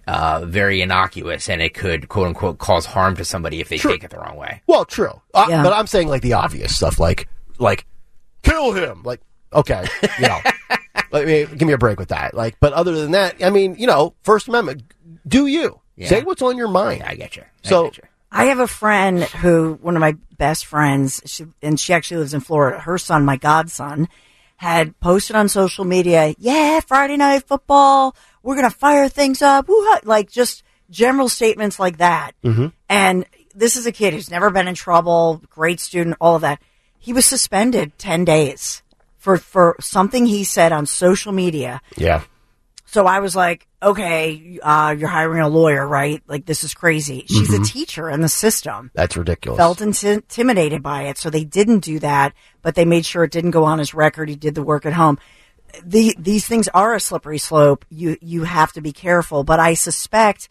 uh, 0.06 0.44
very 0.44 0.82
innocuous 0.82 1.48
and 1.48 1.62
it 1.62 1.72
could 1.72 2.08
quote 2.10 2.26
unquote 2.26 2.58
cause 2.58 2.84
harm 2.84 3.16
to 3.16 3.24
somebody 3.24 3.60
if 3.60 3.70
they 3.70 3.78
Sure. 3.78 3.92
take 3.92 4.04
it 4.04 4.10
the 4.10 4.18
wrong 4.18 4.36
way. 4.36 4.60
Well, 4.66 4.84
true. 4.84 5.22
Uh, 5.32 5.46
Yeah. 5.48 5.62
But 5.62 5.72
I'm 5.72 5.86
saying 5.86 6.08
like 6.08 6.20
the 6.22 6.34
obvious 6.34 6.76
stuff, 6.76 6.98
like 6.98 7.28
like 7.58 7.86
kill 8.42 8.72
him. 8.72 9.02
Like, 9.04 9.20
okay, 9.54 9.86
you 10.20 10.26
know, 10.28 10.38
let 11.10 11.26
me 11.26 11.46
give 11.46 11.66
me 11.66 11.72
a 11.72 11.78
break 11.78 11.98
with 11.98 12.08
that. 12.08 12.34
Like, 12.34 12.56
but 12.60 12.72
other 12.72 12.92
than 12.92 13.12
that, 13.12 13.42
I 13.44 13.50
mean, 13.50 13.76
you 13.78 13.86
know, 13.86 14.14
First 14.22 14.48
Amendment, 14.48 14.82
do 15.26 15.46
you 15.46 15.80
Yeah. 15.96 16.08
say 16.08 16.22
what's 16.22 16.42
on 16.42 16.56
your 16.56 16.68
mind? 16.68 17.02
I 17.06 17.14
get 17.14 17.36
you. 17.36 17.42
I 17.64 17.68
So- 17.68 17.84
get 17.84 17.98
you. 17.98 18.02
I 18.34 18.44
have 18.46 18.60
a 18.60 18.66
friend 18.66 19.24
who, 19.24 19.78
one 19.82 19.94
of 19.94 20.00
my 20.00 20.16
best 20.38 20.64
friends, 20.64 21.20
she, 21.26 21.44
and 21.62 21.78
she 21.78 21.92
actually 21.92 22.16
lives 22.16 22.32
in 22.32 22.40
Florida. 22.40 22.78
Her 22.80 22.96
son, 22.96 23.26
my 23.26 23.36
godson, 23.36 24.08
had 24.56 24.98
posted 25.00 25.36
on 25.36 25.50
social 25.50 25.84
media, 25.84 26.34
yeah, 26.38 26.80
Friday 26.80 27.18
night 27.18 27.46
football, 27.46 28.16
we're 28.42 28.54
going 28.56 28.70
to 28.70 28.74
fire 28.74 29.08
things 29.10 29.42
up. 29.42 29.68
Woo-ha," 29.68 30.00
Like 30.04 30.30
just 30.30 30.62
general 30.88 31.28
statements 31.28 31.78
like 31.78 31.98
that. 31.98 32.32
Mm-hmm. 32.42 32.68
And 32.88 33.26
this 33.54 33.76
is 33.76 33.84
a 33.84 33.92
kid 33.92 34.14
who's 34.14 34.30
never 34.30 34.50
been 34.50 34.66
in 34.66 34.74
trouble, 34.74 35.42
great 35.50 35.78
student, 35.78 36.16
all 36.18 36.36
of 36.36 36.40
that. 36.40 36.58
He 36.98 37.12
was 37.12 37.26
suspended 37.26 37.98
10 37.98 38.24
days 38.24 38.82
for, 39.22 39.38
for 39.38 39.76
something 39.80 40.26
he 40.26 40.42
said 40.42 40.72
on 40.72 40.84
social 40.84 41.30
media. 41.30 41.80
Yeah. 41.96 42.24
So 42.86 43.06
I 43.06 43.20
was 43.20 43.36
like, 43.36 43.68
okay, 43.80 44.58
uh, 44.60 44.96
you're 44.98 45.08
hiring 45.08 45.40
a 45.40 45.48
lawyer, 45.48 45.86
right? 45.86 46.20
Like 46.26 46.44
this 46.44 46.64
is 46.64 46.74
crazy. 46.74 47.24
She's 47.28 47.54
a 47.54 47.62
teacher 47.62 48.10
in 48.10 48.20
the 48.20 48.28
system. 48.28 48.90
That's 48.94 49.16
ridiculous. 49.16 49.58
Felt 49.58 49.78
inti- 49.78 50.14
intimidated 50.14 50.82
by 50.82 51.04
it, 51.04 51.18
so 51.18 51.30
they 51.30 51.44
didn't 51.44 51.84
do 51.84 52.00
that. 52.00 52.34
But 52.62 52.74
they 52.74 52.84
made 52.84 53.06
sure 53.06 53.24
it 53.24 53.30
didn't 53.30 53.52
go 53.52 53.64
on 53.64 53.78
his 53.78 53.94
record. 53.94 54.28
He 54.28 54.34
did 54.34 54.56
the 54.56 54.62
work 54.62 54.84
at 54.84 54.92
home. 54.92 55.18
The, 55.84 56.14
these 56.18 56.46
things 56.46 56.68
are 56.74 56.94
a 56.94 57.00
slippery 57.00 57.38
slope. 57.38 57.86
You 57.88 58.18
you 58.20 58.42
have 58.42 58.72
to 58.72 58.82
be 58.82 58.92
careful. 58.92 59.44
But 59.44 59.60
I 59.60 59.72
suspect, 59.74 60.48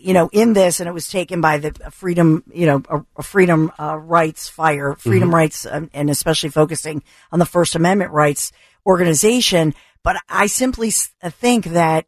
you 0.00 0.14
know, 0.14 0.28
in 0.32 0.52
this, 0.52 0.80
and 0.80 0.88
it 0.88 0.92
was 0.92 1.08
taken 1.08 1.40
by 1.40 1.58
the 1.58 1.72
freedom, 1.90 2.42
you 2.52 2.66
know, 2.66 2.82
a, 2.88 3.04
a 3.16 3.22
freedom 3.22 3.72
uh, 3.78 3.96
rights 3.96 4.48
fire, 4.48 4.94
freedom 4.94 5.34
rights, 5.34 5.66
um, 5.66 5.90
and 5.92 6.10
especially 6.10 6.50
focusing 6.50 7.02
on 7.30 7.38
the 7.38 7.46
First 7.46 7.74
Amendment 7.74 8.12
rights 8.12 8.52
organization. 8.86 9.74
But 10.02 10.16
I 10.28 10.46
simply 10.46 10.90
think 10.90 11.66
that 11.66 12.06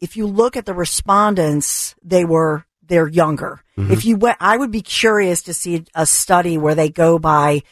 if 0.00 0.16
you 0.16 0.26
look 0.26 0.56
at 0.56 0.66
the 0.66 0.74
respondents, 0.74 1.94
they 2.02 2.24
were 2.24 2.64
they're 2.82 3.08
younger. 3.08 3.60
If 3.76 4.04
you 4.04 4.16
went, 4.16 4.38
I 4.40 4.56
would 4.56 4.72
be 4.72 4.80
curious 4.82 5.42
to 5.42 5.54
see 5.54 5.84
a 5.94 6.04
study 6.04 6.58
where 6.58 6.74
they 6.74 6.88
go 6.88 7.20
by 7.20 7.62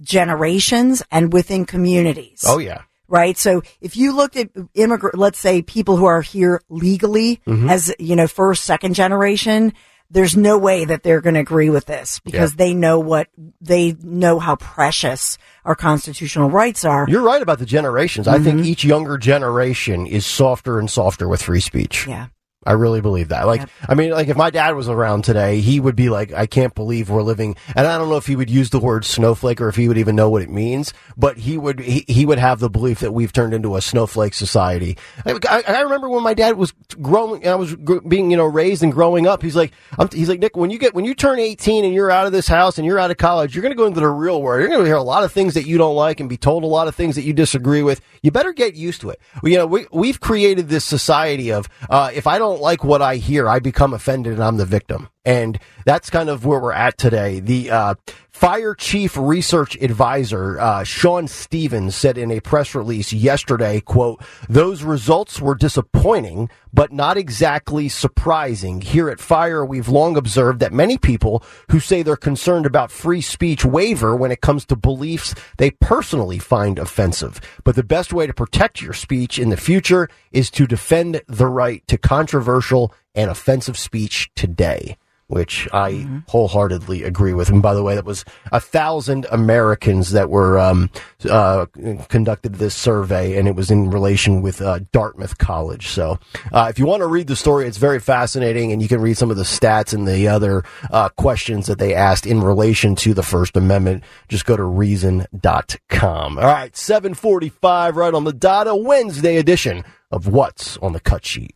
generations 0.00 1.02
and 1.10 1.30
within 1.30 1.66
communities. 1.66 2.42
oh 2.46 2.58
yeah. 2.58 2.82
Right. 3.12 3.36
So 3.36 3.60
if 3.82 3.94
you 3.94 4.16
looked 4.16 4.38
at 4.38 4.48
immigrant, 4.72 5.18
let's 5.18 5.38
say 5.38 5.60
people 5.60 5.98
who 5.98 6.06
are 6.06 6.22
here 6.22 6.62
legally 6.70 7.42
mm-hmm. 7.46 7.68
as, 7.68 7.94
you 7.98 8.16
know, 8.16 8.26
first, 8.26 8.64
second 8.64 8.94
generation, 8.94 9.74
there's 10.08 10.34
no 10.34 10.56
way 10.56 10.86
that 10.86 11.02
they're 11.02 11.20
going 11.20 11.34
to 11.34 11.40
agree 11.40 11.68
with 11.68 11.84
this 11.84 12.20
because 12.20 12.54
they 12.54 12.72
know 12.72 12.98
what 13.00 13.28
they 13.60 13.92
know 14.02 14.38
how 14.38 14.56
precious 14.56 15.36
our 15.66 15.74
constitutional 15.74 16.48
rights 16.48 16.86
are. 16.86 17.04
You're 17.06 17.20
right 17.20 17.42
about 17.42 17.58
the 17.58 17.66
generations. 17.66 18.26
I 18.26 18.38
think 18.38 18.60
mm-hmm. 18.60 18.66
each 18.68 18.82
younger 18.82 19.18
generation 19.18 20.06
is 20.06 20.24
softer 20.24 20.78
and 20.78 20.90
softer 20.90 21.28
with 21.28 21.42
free 21.42 21.60
speech. 21.60 22.06
yeah. 22.06 22.28
I 22.64 22.72
really 22.72 23.00
believe 23.00 23.28
that. 23.28 23.46
Like, 23.46 23.68
I 23.88 23.94
mean, 23.94 24.10
like 24.10 24.28
if 24.28 24.36
my 24.36 24.50
dad 24.50 24.74
was 24.74 24.88
around 24.88 25.24
today, 25.24 25.60
he 25.60 25.80
would 25.80 25.96
be 25.96 26.08
like, 26.08 26.32
I 26.32 26.46
can't 26.46 26.74
believe 26.74 27.10
we're 27.10 27.22
living, 27.22 27.56
and 27.74 27.86
I 27.86 27.98
don't 27.98 28.08
know 28.08 28.16
if 28.16 28.26
he 28.26 28.36
would 28.36 28.50
use 28.50 28.70
the 28.70 28.78
word 28.78 29.04
snowflake 29.04 29.60
or 29.60 29.68
if 29.68 29.76
he 29.76 29.88
would 29.88 29.98
even 29.98 30.16
know 30.16 30.28
what 30.28 30.42
it 30.42 30.50
means, 30.50 30.92
but 31.16 31.38
he 31.38 31.58
would, 31.58 31.80
he, 31.80 32.04
he 32.08 32.26
would 32.26 32.38
have 32.38 32.60
the 32.60 32.70
belief 32.70 33.00
that 33.00 33.12
we've 33.12 33.32
turned 33.32 33.54
into 33.54 33.76
a 33.76 33.82
snowflake 33.82 34.34
society. 34.34 34.96
I, 35.24 35.38
I, 35.48 35.62
I 35.66 35.80
remember 35.80 36.08
when 36.08 36.22
my 36.22 36.34
dad 36.34 36.56
was 36.56 36.72
growing, 37.00 37.46
I 37.46 37.54
was 37.54 37.74
gr- 37.74 38.00
being, 38.00 38.30
you 38.30 38.36
know, 38.36 38.46
raised 38.46 38.82
and 38.82 38.92
growing 38.92 39.26
up, 39.26 39.42
he's 39.42 39.56
like, 39.56 39.72
I'm, 39.98 40.08
he's 40.10 40.28
like, 40.28 40.40
Nick, 40.40 40.56
when 40.56 40.70
you 40.70 40.78
get, 40.78 40.94
when 40.94 41.04
you 41.04 41.14
turn 41.14 41.38
18 41.38 41.84
and 41.84 41.94
you're 41.94 42.10
out 42.10 42.26
of 42.26 42.32
this 42.32 42.48
house 42.48 42.78
and 42.78 42.86
you're 42.86 42.98
out 42.98 43.10
of 43.10 43.16
college, 43.16 43.54
you're 43.54 43.62
going 43.62 43.72
to 43.72 43.76
go 43.76 43.86
into 43.86 44.00
the 44.00 44.08
real 44.08 44.42
world. 44.42 44.60
You're 44.60 44.68
going 44.68 44.80
to 44.80 44.86
hear 44.86 44.96
a 44.96 45.02
lot 45.02 45.24
of 45.24 45.32
things 45.32 45.54
that 45.54 45.66
you 45.66 45.78
don't 45.78 45.96
like 45.96 46.20
and 46.20 46.28
be 46.28 46.36
told 46.36 46.62
a 46.62 46.66
lot 46.66 46.88
of 46.88 46.94
things 46.94 47.16
that 47.16 47.22
you 47.22 47.32
disagree 47.32 47.82
with. 47.82 48.00
You 48.22 48.30
better 48.30 48.52
get 48.52 48.74
used 48.74 49.00
to 49.02 49.10
it. 49.10 49.20
You 49.42 49.58
know, 49.58 49.66
we, 49.66 49.86
we've 49.92 50.20
created 50.20 50.68
this 50.68 50.84
society 50.84 51.50
of, 51.52 51.68
uh, 51.88 52.10
if 52.14 52.26
I 52.26 52.38
don't 52.38 52.51
like 52.60 52.84
what 52.84 53.02
I 53.02 53.16
hear, 53.16 53.48
I 53.48 53.58
become 53.58 53.94
offended 53.94 54.34
and 54.34 54.44
I'm 54.44 54.56
the 54.56 54.66
victim. 54.66 55.08
And 55.24 55.58
that's 55.84 56.10
kind 56.10 56.28
of 56.28 56.44
where 56.44 56.58
we're 56.58 56.72
at 56.72 56.98
today. 56.98 57.40
The, 57.40 57.70
uh, 57.70 57.94
Fire 58.42 58.74
Chief 58.74 59.16
Research 59.16 59.76
Advisor, 59.80 60.58
uh, 60.58 60.82
Sean 60.82 61.28
Stevens 61.28 61.94
said 61.94 62.18
in 62.18 62.32
a 62.32 62.40
press 62.40 62.74
release 62.74 63.12
yesterday, 63.12 63.78
quote, 63.78 64.20
those 64.48 64.82
results 64.82 65.40
were 65.40 65.54
disappointing, 65.54 66.50
but 66.72 66.92
not 66.92 67.16
exactly 67.16 67.88
surprising. 67.88 68.80
Here 68.80 69.08
at 69.08 69.20
Fire, 69.20 69.64
we've 69.64 69.88
long 69.88 70.16
observed 70.16 70.58
that 70.58 70.72
many 70.72 70.98
people 70.98 71.44
who 71.70 71.78
say 71.78 72.02
they're 72.02 72.16
concerned 72.16 72.66
about 72.66 72.90
free 72.90 73.20
speech 73.20 73.64
waver 73.64 74.16
when 74.16 74.32
it 74.32 74.40
comes 74.40 74.64
to 74.66 74.76
beliefs 74.76 75.36
they 75.58 75.70
personally 75.70 76.40
find 76.40 76.80
offensive. 76.80 77.40
But 77.62 77.76
the 77.76 77.84
best 77.84 78.12
way 78.12 78.26
to 78.26 78.34
protect 78.34 78.82
your 78.82 78.94
speech 78.94 79.38
in 79.38 79.50
the 79.50 79.56
future 79.56 80.08
is 80.32 80.50
to 80.52 80.66
defend 80.66 81.22
the 81.28 81.46
right 81.46 81.86
to 81.86 81.96
controversial 81.96 82.92
and 83.14 83.30
offensive 83.30 83.78
speech 83.78 84.30
today 84.34 84.96
which 85.32 85.66
I 85.72 86.06
wholeheartedly 86.28 87.04
agree 87.04 87.32
with. 87.32 87.48
And 87.48 87.62
by 87.62 87.72
the 87.72 87.82
way, 87.82 87.94
that 87.94 88.04
was 88.04 88.22
a 88.52 88.60
thousand 88.60 89.26
Americans 89.30 90.10
that 90.10 90.28
were 90.28 90.58
um, 90.58 90.90
uh, 91.28 91.64
conducted 92.08 92.56
this 92.56 92.74
survey, 92.74 93.38
and 93.38 93.48
it 93.48 93.56
was 93.56 93.70
in 93.70 93.88
relation 93.90 94.42
with 94.42 94.60
uh, 94.60 94.80
Dartmouth 94.92 95.38
College. 95.38 95.88
So, 95.88 96.18
uh, 96.52 96.66
if 96.68 96.78
you 96.78 96.84
want 96.84 97.00
to 97.00 97.06
read 97.06 97.28
the 97.28 97.36
story, 97.36 97.66
it's 97.66 97.78
very 97.78 97.98
fascinating, 97.98 98.72
and 98.72 98.82
you 98.82 98.88
can 98.88 99.00
read 99.00 99.16
some 99.16 99.30
of 99.30 99.38
the 99.38 99.42
stats 99.42 99.94
and 99.94 100.06
the 100.06 100.28
other 100.28 100.64
uh, 100.90 101.08
questions 101.08 101.66
that 101.66 101.78
they 101.78 101.94
asked 101.94 102.26
in 102.26 102.42
relation 102.42 102.94
to 102.96 103.14
the 103.14 103.22
First 103.22 103.56
Amendment. 103.56 104.04
Just 104.28 104.44
go 104.44 104.54
to 104.54 104.64
reason.com. 104.64 106.38
All 106.38 106.44
right, 106.44 106.76
seven 106.76 107.14
forty-five, 107.14 107.96
right 107.96 108.12
on 108.12 108.24
the 108.24 108.34
dot, 108.34 108.66
a 108.68 108.76
Wednesday 108.76 109.38
edition 109.38 109.82
of 110.10 110.26
What's 110.26 110.76
on 110.78 110.92
the 110.92 111.00
Cut 111.00 111.24
Sheet. 111.24 111.54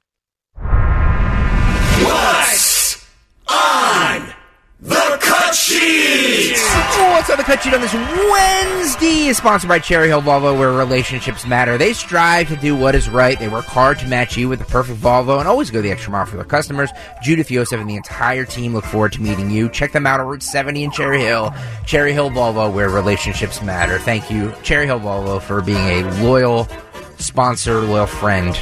What's 1.98 2.35
on 3.48 4.32
the 4.80 5.18
cut 5.20 5.54
sheet? 5.54 6.56
What's 7.16 7.30
on 7.30 7.38
the 7.38 7.44
cut 7.44 7.62
sheet 7.62 7.74
on 7.74 7.80
this 7.80 7.94
Wednesday 7.94 9.26
is 9.28 9.38
sponsored 9.38 9.68
by 9.68 9.78
Cherry 9.78 10.08
Hill 10.08 10.20
Volvo, 10.20 10.58
where 10.58 10.72
relationships 10.72 11.46
matter. 11.46 11.78
They 11.78 11.92
strive 11.92 12.48
to 12.48 12.56
do 12.56 12.76
what 12.76 12.94
is 12.94 13.08
right. 13.08 13.38
They 13.38 13.48
work 13.48 13.64
hard 13.64 13.98
to 14.00 14.06
match 14.06 14.36
you 14.36 14.48
with 14.48 14.58
the 14.58 14.64
perfect 14.66 15.00
Volvo 15.00 15.38
and 15.38 15.48
always 15.48 15.70
go 15.70 15.80
the 15.80 15.90
extra 15.90 16.12
mile 16.12 16.26
for 16.26 16.36
their 16.36 16.44
customers. 16.44 16.90
Judith 17.22 17.50
Yosef 17.50 17.80
and 17.80 17.88
the 17.88 17.96
entire 17.96 18.44
team 18.44 18.74
look 18.74 18.84
forward 18.84 19.12
to 19.12 19.22
meeting 19.22 19.50
you. 19.50 19.68
Check 19.68 19.92
them 19.92 20.06
out 20.06 20.20
on 20.20 20.26
Route 20.26 20.42
70 20.42 20.84
in 20.84 20.90
Cherry 20.90 21.20
Hill. 21.20 21.54
Cherry 21.86 22.12
Hill 22.12 22.30
Volvo, 22.30 22.72
where 22.72 22.90
relationships 22.90 23.62
matter. 23.62 23.98
Thank 23.98 24.30
you, 24.30 24.52
Cherry 24.62 24.86
Hill 24.86 25.00
Volvo, 25.00 25.40
for 25.40 25.62
being 25.62 25.78
a 25.78 26.22
loyal 26.22 26.68
sponsor, 27.18 27.80
loyal 27.80 28.06
friend 28.06 28.54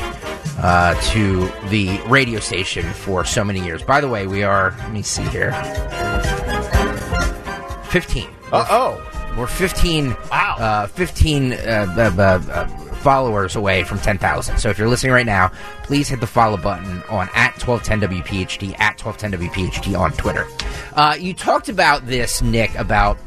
uh, 0.58 0.94
to 1.12 1.46
the 1.68 2.00
radio 2.08 2.40
station 2.40 2.84
for 2.92 3.24
so 3.24 3.44
many 3.44 3.62
years. 3.64 3.82
By 3.82 4.00
the 4.00 4.08
way, 4.08 4.26
we 4.26 4.42
are, 4.42 4.74
let 4.78 4.92
me 4.92 5.02
see 5.02 5.22
here, 5.24 5.52
15. 7.84 8.28
Uh 8.52 8.66
oh. 8.70 9.10
We're 9.36 9.46
15, 9.48 10.16
Wow. 10.30 10.56
uh, 10.60 10.86
15 10.86 11.52
uh, 11.54 11.56
uh, 11.58 12.22
uh, 12.22 12.66
followers 12.98 13.56
away 13.56 13.82
from 13.82 13.98
10,000. 13.98 14.58
So 14.58 14.70
if 14.70 14.78
you're 14.78 14.86
listening 14.88 15.12
right 15.12 15.26
now, 15.26 15.50
please 15.82 16.08
hit 16.08 16.20
the 16.20 16.26
follow 16.26 16.56
button 16.56 17.02
on 17.10 17.28
at 17.34 17.54
1210WPHT, 17.54 18.78
at 18.78 18.96
1210WPHT 18.96 19.98
on 19.98 20.12
Twitter. 20.12 20.46
Uh, 20.94 21.16
you 21.18 21.34
talked 21.34 21.68
about 21.68 22.06
this, 22.06 22.42
Nick, 22.42 22.72
about 22.76 23.18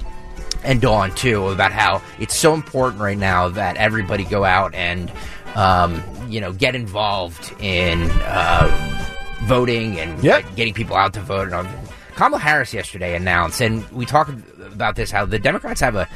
and 0.64 0.80
Dawn 0.82 1.14
too 1.14 1.48
about 1.50 1.72
how 1.74 2.02
it's 2.20 2.36
so 2.36 2.54
important 2.54 3.02
right 3.02 3.18
now 3.18 3.50
that 3.50 3.76
everybody 3.78 4.24
go 4.24 4.44
out 4.46 4.74
and 4.74 5.12
um, 5.56 6.02
you 6.28 6.42
know 6.42 6.54
get 6.54 6.76
involved 6.76 7.54
in 7.62 8.02
uh, 8.24 8.68
voting 9.44 10.00
and 10.00 10.24
Yep. 10.24 10.56
getting 10.56 10.74
people 10.74 10.96
out 10.96 11.14
to 11.14 11.22
vote. 11.22 11.44
And 11.52 11.54
all. 11.54 11.66
Kamala 12.16 12.40
Harris 12.40 12.74
yesterday 12.74 13.16
announced, 13.16 13.62
and 13.62 13.88
we 13.92 14.06
talked 14.06 14.32
about 14.62 14.96
this 14.96 15.12
how 15.12 15.26
the 15.26 15.40
Democrats 15.40 15.82
have 15.82 15.96
a 15.96 16.08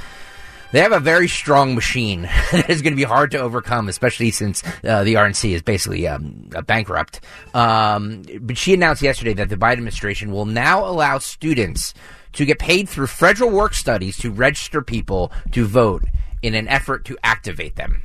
they 0.72 0.80
have 0.80 0.94
a 0.94 1.00
very 1.00 1.28
strong 1.28 1.76
machine 1.76 2.22
that 2.52 2.70
is 2.70 2.82
going 2.82 2.94
to 2.94 2.98
be 2.98 3.04
hard 3.04 3.32
to 3.32 3.40
overcome, 3.40 3.90
especially 3.90 4.32
since 4.32 4.64
uh, 4.84 5.04
the 5.04 5.16
RNC 5.16 5.52
is 5.52 5.62
basically 5.62 6.08
um, 6.08 6.50
bankrupt. 6.66 7.20
Um, 7.54 8.24
but 8.40 8.58
she 8.58 8.74
announced 8.74 9.02
yesterday 9.02 9.34
that 9.34 9.50
the 9.50 9.58
Biden 9.58 9.74
administration 9.74 10.32
will 10.32 10.46
now 10.46 10.86
allow 10.86 11.18
students 11.18 11.94
to 12.34 12.46
get 12.46 12.58
paid 12.60 12.88
through 12.88 13.08
federal 13.08 13.50
work 13.50 13.74
studies 13.74 14.18
to 14.18 14.32
register 14.32 14.82
people 14.82 15.32
to 15.52 15.66
vote 15.66 16.04
in 16.42 16.56
an 16.56 16.68
effort 16.70 17.04
to 17.06 17.18
activate 17.24 17.76
them. 17.76 18.02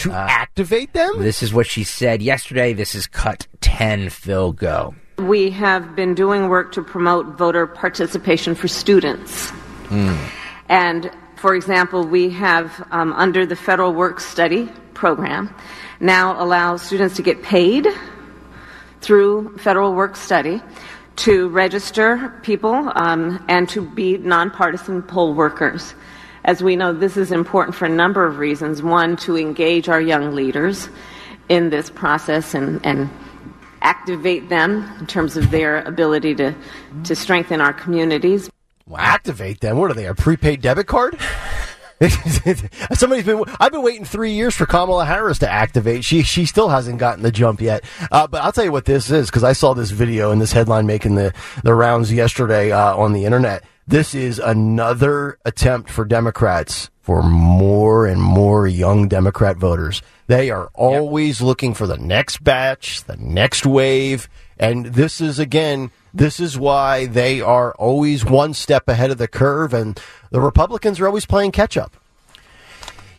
To 0.00 0.12
activate 0.12 0.92
them? 0.92 1.18
This 1.18 1.42
is 1.42 1.52
what 1.52 1.66
she 1.66 1.84
said 1.84 2.22
yesterday. 2.22 2.72
This 2.72 2.94
is 2.94 3.06
cut 3.06 3.46
10, 3.60 4.08
Phil, 4.08 4.52
go. 4.52 4.94
We 5.18 5.50
have 5.50 5.94
been 5.94 6.14
doing 6.14 6.48
work 6.48 6.72
to 6.72 6.82
promote 6.82 7.36
voter 7.36 7.66
participation 7.66 8.54
for 8.54 8.68
students. 8.68 9.52
And 10.70 11.10
for 11.36 11.54
example, 11.54 12.06
we 12.06 12.30
have, 12.30 12.86
um, 12.90 13.12
under 13.14 13.44
the 13.44 13.56
federal 13.56 13.92
work 13.92 14.20
study 14.20 14.70
program, 14.94 15.54
now 15.98 16.42
allow 16.42 16.76
students 16.76 17.16
to 17.16 17.22
get 17.22 17.42
paid 17.42 17.86
through 19.00 19.56
federal 19.58 19.94
work 19.94 20.16
study 20.16 20.62
to 21.16 21.48
register 21.48 22.32
people 22.42 22.90
um, 22.94 23.44
and 23.48 23.68
to 23.68 23.82
be 23.82 24.16
nonpartisan 24.18 25.02
poll 25.02 25.34
workers. 25.34 25.94
As 26.44 26.62
we 26.62 26.76
know, 26.76 26.92
this 26.92 27.16
is 27.16 27.32
important 27.32 27.74
for 27.74 27.84
a 27.84 27.90
number 27.90 28.24
of 28.24 28.38
reasons. 28.38 28.82
One, 28.82 29.16
to 29.18 29.36
engage 29.36 29.88
our 29.88 30.00
young 30.00 30.34
leaders 30.34 30.88
in 31.48 31.70
this 31.70 31.90
process 31.90 32.54
and, 32.54 32.84
and 32.84 33.10
activate 33.82 34.48
them 34.48 34.90
in 34.98 35.06
terms 35.06 35.36
of 35.36 35.50
their 35.50 35.82
ability 35.82 36.34
to, 36.36 36.54
to 37.04 37.14
strengthen 37.14 37.60
our 37.60 37.72
communities. 37.72 38.50
Activate 38.96 39.60
them. 39.60 39.76
What 39.76 39.90
are 39.90 39.94
they? 39.94 40.06
A 40.06 40.14
prepaid 40.14 40.62
debit 40.62 40.86
card? 40.86 41.18
Somebody's 42.94 43.26
been. 43.26 43.44
I've 43.60 43.72
been 43.72 43.82
waiting 43.82 44.06
three 44.06 44.32
years 44.32 44.54
for 44.54 44.64
Kamala 44.64 45.04
Harris 45.04 45.38
to 45.40 45.50
activate. 45.50 46.02
She 46.02 46.22
she 46.22 46.46
still 46.46 46.70
hasn't 46.70 46.98
gotten 46.98 47.22
the 47.22 47.30
jump 47.30 47.60
yet. 47.60 47.84
Uh, 48.10 48.26
but 48.26 48.42
I'll 48.42 48.52
tell 48.52 48.64
you 48.64 48.72
what 48.72 48.86
this 48.86 49.10
is 49.10 49.28
because 49.28 49.44
I 49.44 49.52
saw 49.52 49.74
this 49.74 49.90
video 49.90 50.30
and 50.30 50.40
this 50.40 50.50
headline 50.50 50.86
making 50.86 51.16
the 51.16 51.34
the 51.62 51.74
rounds 51.74 52.10
yesterday 52.10 52.72
uh, 52.72 52.96
on 52.96 53.12
the 53.12 53.26
internet. 53.26 53.64
This 53.90 54.14
is 54.14 54.38
another 54.38 55.36
attempt 55.44 55.90
for 55.90 56.04
Democrats 56.04 56.90
for 57.00 57.24
more 57.24 58.06
and 58.06 58.22
more 58.22 58.68
young 58.68 59.08
Democrat 59.08 59.56
voters. 59.56 60.00
They 60.28 60.48
are 60.48 60.70
always 60.74 61.40
yep. 61.40 61.46
looking 61.48 61.74
for 61.74 61.88
the 61.88 61.98
next 61.98 62.44
batch, 62.44 63.02
the 63.02 63.16
next 63.16 63.66
wave, 63.66 64.28
and 64.60 64.86
this 64.86 65.20
is 65.20 65.40
again. 65.40 65.90
This 66.14 66.38
is 66.38 66.56
why 66.56 67.06
they 67.06 67.40
are 67.40 67.72
always 67.80 68.24
one 68.24 68.54
step 68.54 68.86
ahead 68.86 69.10
of 69.10 69.18
the 69.18 69.26
curve, 69.26 69.74
and 69.74 70.00
the 70.30 70.40
Republicans 70.40 71.00
are 71.00 71.08
always 71.08 71.26
playing 71.26 71.50
catch 71.50 71.76
up. 71.76 71.96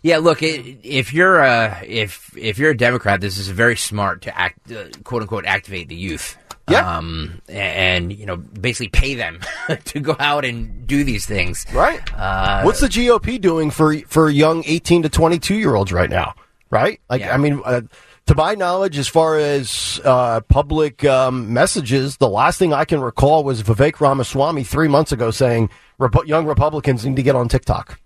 Yeah, 0.03 0.19
look, 0.19 0.41
if 0.41 1.11
you're 1.11 1.39
a 1.39 1.83
if 1.85 2.31
if 2.37 2.57
you're 2.57 2.71
a 2.71 2.77
Democrat, 2.77 3.19
this 3.19 3.37
is 3.37 3.49
very 3.49 3.75
smart 3.75 4.21
to 4.21 4.39
act, 4.39 4.71
uh, 4.71 4.85
quote 5.03 5.23
unquote, 5.23 5.45
activate 5.45 5.89
the 5.89 5.97
youth. 5.97 6.37
Yeah. 6.69 6.97
Um, 6.97 7.41
and, 7.49 8.13
you 8.13 8.25
know, 8.25 8.37
basically 8.37 8.89
pay 8.89 9.15
them 9.15 9.39
to 9.85 9.99
go 9.99 10.15
out 10.19 10.45
and 10.45 10.87
do 10.87 11.03
these 11.03 11.25
things. 11.25 11.65
Right. 11.73 12.01
Uh, 12.13 12.63
What's 12.63 12.79
the 12.79 12.87
GOP 12.87 13.41
doing 13.41 13.71
for 13.71 13.97
for 14.07 14.29
young 14.29 14.63
18 14.65 15.03
to 15.03 15.09
22 15.09 15.55
year 15.55 15.75
olds 15.75 15.91
right 15.91 16.09
now? 16.09 16.35
Right. 16.69 17.01
Like, 17.09 17.21
yeah. 17.21 17.33
I 17.33 17.37
mean, 17.37 17.61
uh, 17.65 17.81
to 18.27 18.35
my 18.35 18.55
knowledge, 18.55 18.97
as 18.97 19.07
far 19.07 19.37
as 19.37 19.99
uh, 20.05 20.41
public 20.41 21.03
um, 21.03 21.51
messages, 21.53 22.17
the 22.17 22.29
last 22.29 22.59
thing 22.59 22.71
I 22.73 22.85
can 22.85 23.01
recall 23.01 23.43
was 23.43 23.63
Vivek 23.63 23.99
Ramaswamy 23.99 24.63
three 24.63 24.87
months 24.87 25.11
ago 25.11 25.31
saying 25.31 25.69
Rep- 25.97 26.25
young 26.27 26.45
Republicans 26.45 27.05
need 27.05 27.15
to 27.17 27.23
get 27.23 27.35
on 27.35 27.49
TikTok. 27.49 27.99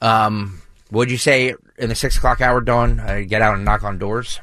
Um, 0.00 0.62
would 0.90 1.10
you 1.10 1.18
say 1.18 1.54
in 1.76 1.88
the 1.88 1.94
six 1.94 2.16
o'clock 2.16 2.40
hour, 2.40 2.60
Dawn, 2.60 3.00
uh, 3.00 3.22
get 3.26 3.42
out 3.42 3.54
and 3.54 3.64
knock 3.64 3.82
on 3.82 3.98
doors? 3.98 4.40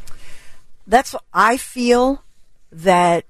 That's 0.86 1.16
I 1.34 1.58
feel 1.58 2.24
that 2.72 3.26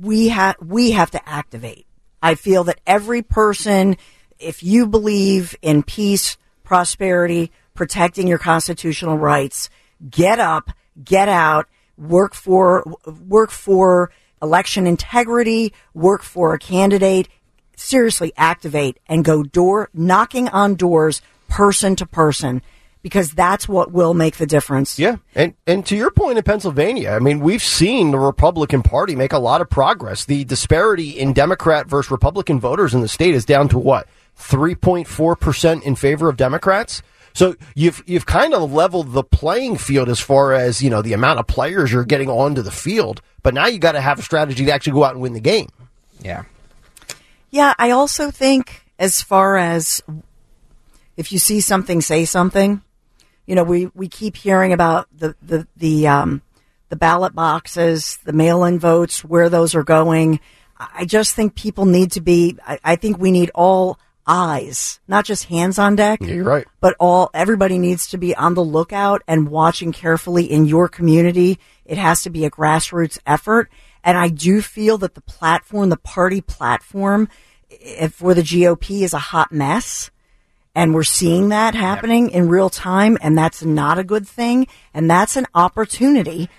we 0.00 0.28
have 0.28 0.56
we 0.60 0.92
have 0.92 1.10
to 1.12 1.28
activate. 1.28 1.86
I 2.22 2.34
feel 2.34 2.64
that 2.64 2.80
every 2.86 3.22
person, 3.22 3.96
if 4.38 4.62
you 4.62 4.86
believe 4.86 5.54
in 5.62 5.82
peace, 5.82 6.36
prosperity, 6.64 7.52
protecting 7.74 8.26
your 8.26 8.38
constitutional 8.38 9.16
rights, 9.16 9.70
get 10.08 10.40
up, 10.40 10.70
get 11.02 11.28
out, 11.28 11.68
work 11.96 12.34
for 12.34 12.84
work 13.06 13.50
for 13.50 14.10
election 14.42 14.86
integrity, 14.86 15.72
work 15.94 16.22
for 16.22 16.54
a 16.54 16.58
candidate, 16.58 17.28
seriously 17.76 18.32
activate 18.36 18.98
and 19.06 19.24
go 19.24 19.42
door 19.42 19.90
knocking 19.94 20.48
on 20.48 20.74
doors 20.74 21.22
person 21.48 21.94
to 21.96 22.06
person 22.06 22.62
because 23.06 23.30
that's 23.30 23.68
what 23.68 23.92
will 23.92 24.14
make 24.14 24.36
the 24.38 24.46
difference. 24.48 24.98
Yeah. 24.98 25.18
And 25.36 25.54
and 25.64 25.86
to 25.86 25.94
your 25.94 26.10
point 26.10 26.38
in 26.38 26.42
Pennsylvania, 26.42 27.10
I 27.10 27.20
mean, 27.20 27.38
we've 27.38 27.62
seen 27.62 28.10
the 28.10 28.18
Republican 28.18 28.82
Party 28.82 29.14
make 29.14 29.32
a 29.32 29.38
lot 29.38 29.60
of 29.60 29.70
progress. 29.70 30.24
The 30.24 30.42
disparity 30.42 31.10
in 31.10 31.32
Democrat 31.32 31.86
versus 31.86 32.10
Republican 32.10 32.58
voters 32.58 32.94
in 32.94 33.02
the 33.02 33.08
state 33.08 33.36
is 33.36 33.44
down 33.44 33.68
to 33.68 33.78
what? 33.78 34.08
3.4% 34.40 35.84
in 35.84 35.94
favor 35.94 36.28
of 36.28 36.36
Democrats. 36.36 37.00
So 37.32 37.54
you've 37.76 38.02
you've 38.08 38.26
kind 38.26 38.52
of 38.54 38.72
leveled 38.72 39.12
the 39.12 39.22
playing 39.22 39.76
field 39.76 40.08
as 40.08 40.18
far 40.18 40.52
as, 40.52 40.82
you 40.82 40.90
know, 40.90 41.00
the 41.00 41.12
amount 41.12 41.38
of 41.38 41.46
players 41.46 41.92
you're 41.92 42.04
getting 42.04 42.28
onto 42.28 42.60
the 42.60 42.72
field, 42.72 43.22
but 43.44 43.54
now 43.54 43.68
you 43.68 43.78
got 43.78 43.92
to 43.92 44.00
have 44.00 44.18
a 44.18 44.22
strategy 44.22 44.64
to 44.64 44.72
actually 44.72 44.94
go 44.94 45.04
out 45.04 45.12
and 45.12 45.22
win 45.22 45.32
the 45.32 45.38
game. 45.38 45.68
Yeah. 46.20 46.42
Yeah, 47.52 47.72
I 47.78 47.92
also 47.92 48.32
think 48.32 48.84
as 48.98 49.22
far 49.22 49.56
as 49.56 50.02
if 51.16 51.30
you 51.30 51.38
see 51.38 51.60
something, 51.60 52.00
say 52.00 52.24
something 52.24 52.82
you 53.46 53.54
know, 53.54 53.64
we, 53.64 53.86
we 53.94 54.08
keep 54.08 54.36
hearing 54.36 54.72
about 54.72 55.08
the, 55.16 55.34
the, 55.42 55.66
the, 55.76 56.08
um, 56.08 56.42
the 56.88 56.96
ballot 56.96 57.34
boxes, 57.34 58.18
the 58.24 58.32
mail 58.32 58.64
in 58.64 58.78
votes, 58.78 59.24
where 59.24 59.48
those 59.48 59.74
are 59.74 59.84
going. 59.84 60.40
I 60.78 61.04
just 61.04 61.34
think 61.34 61.54
people 61.54 61.86
need 61.86 62.12
to 62.12 62.20
be, 62.20 62.58
I, 62.66 62.78
I 62.84 62.96
think 62.96 63.18
we 63.18 63.30
need 63.30 63.50
all 63.54 63.98
eyes, 64.26 65.00
not 65.06 65.24
just 65.24 65.44
hands 65.44 65.78
on 65.78 65.96
deck. 65.96 66.20
Yeah, 66.20 66.34
you're 66.34 66.44
right. 66.44 66.66
But 66.80 66.96
all, 66.98 67.30
everybody 67.32 67.78
needs 67.78 68.08
to 68.08 68.18
be 68.18 68.34
on 68.34 68.54
the 68.54 68.64
lookout 68.64 69.22
and 69.26 69.48
watching 69.48 69.92
carefully 69.92 70.50
in 70.50 70.66
your 70.66 70.88
community. 70.88 71.58
It 71.84 71.98
has 71.98 72.22
to 72.22 72.30
be 72.30 72.44
a 72.44 72.50
grassroots 72.50 73.18
effort. 73.26 73.70
And 74.02 74.18
I 74.18 74.28
do 74.28 74.60
feel 74.60 74.98
that 74.98 75.14
the 75.14 75.20
platform, 75.20 75.88
the 75.88 75.96
party 75.96 76.40
platform 76.40 77.28
for 78.10 78.34
the 78.34 78.42
GOP 78.42 79.02
is 79.02 79.12
a 79.12 79.18
hot 79.18 79.52
mess. 79.52 80.10
And 80.76 80.94
we're 80.94 81.04
seeing 81.04 81.48
that 81.48 81.74
happening 81.74 82.26
yep. 82.26 82.34
in 82.34 82.48
real 82.48 82.68
time, 82.68 83.16
and 83.22 83.36
that's 83.36 83.64
not 83.64 83.98
a 83.98 84.04
good 84.04 84.28
thing. 84.28 84.66
And 84.92 85.10
that's 85.10 85.34
an 85.36 85.46
opportunity. 85.54 86.50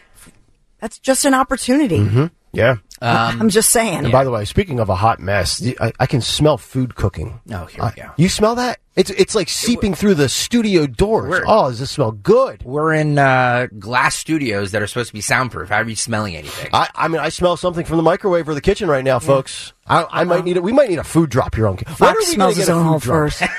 That's 0.80 0.98
just 0.98 1.24
an 1.24 1.36
opportunity. 1.36 2.00
Mm-hmm. 2.00 2.26
Yeah. 2.52 2.78
Um, 3.00 3.42
I'm 3.42 3.50
just 3.50 3.70
saying. 3.70 4.06
And 4.06 4.12
by 4.12 4.24
the 4.24 4.32
way, 4.32 4.44
speaking 4.46 4.80
of 4.80 4.90
a 4.90 4.96
hot 4.96 5.20
mess, 5.20 5.64
I, 5.80 5.94
I 6.00 6.08
can 6.08 6.22
smell 6.22 6.58
food 6.58 6.96
cooking. 6.96 7.40
Oh, 7.52 7.66
here 7.66 7.84
we 7.84 8.02
go. 8.02 8.12
you 8.18 8.28
smell 8.28 8.56
that? 8.56 8.80
It's 8.96 9.12
it's 9.12 9.36
like 9.36 9.50
seeping 9.50 9.94
through 9.94 10.16
the 10.16 10.28
studio 10.28 10.88
doors. 10.88 11.44
Oh, 11.46 11.70
does 11.70 11.80
this 11.80 11.92
smell 11.92 12.12
good? 12.12 12.64
We're 12.64 12.94
in 12.94 13.20
uh, 13.20 13.68
glass 13.78 14.16
studios 14.16 14.72
that 14.72 14.82
are 14.82 14.88
supposed 14.88 15.10
to 15.10 15.14
be 15.14 15.22
soundproof. 15.22 15.70
How 15.70 15.82
are 15.82 15.88
you 15.88 15.96
smelling 15.96 16.36
anything? 16.36 16.72
I, 16.74 16.90
I 16.96 17.08
mean, 17.08 17.22
I 17.22 17.30
smell 17.30 17.56
something 17.56 17.86
from 17.86 17.98
the 17.98 18.04
microwave 18.04 18.50
or 18.50 18.56
the 18.56 18.62
kitchen 18.62 18.90
right 18.90 19.04
now, 19.04 19.20
folks. 19.20 19.74
I, 19.86 19.98
I 19.98 20.02
uh-huh. 20.02 20.26
might 20.26 20.46
need 20.46 20.58
it. 20.58 20.64
We 20.64 20.74
might 20.74 20.90
need 20.90 20.98
a 20.98 21.04
food 21.04 21.30
drop 21.30 21.54
here 21.54 21.68
on. 21.68 21.78
Fox 21.78 22.00
when 22.00 22.10
are 22.10 22.18
we 22.18 22.26
smells 22.26 22.56
his 22.58 22.70
own 22.70 22.84
hole 22.84 23.00
first. 23.00 23.44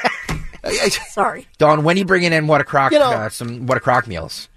Sorry, 1.09 1.47
Don. 1.59 1.85
When 1.85 1.97
are 1.97 1.99
you 1.99 2.05
bringing 2.05 2.33
in 2.33 2.47
what 2.47 2.61
a 2.61 2.64
crock? 2.64 2.93
You 2.93 2.99
know, 2.99 3.11
uh, 3.11 3.29
some 3.29 3.66
what 3.66 3.79
a 3.79 3.81
crock 3.81 4.07
meals. 4.07 4.49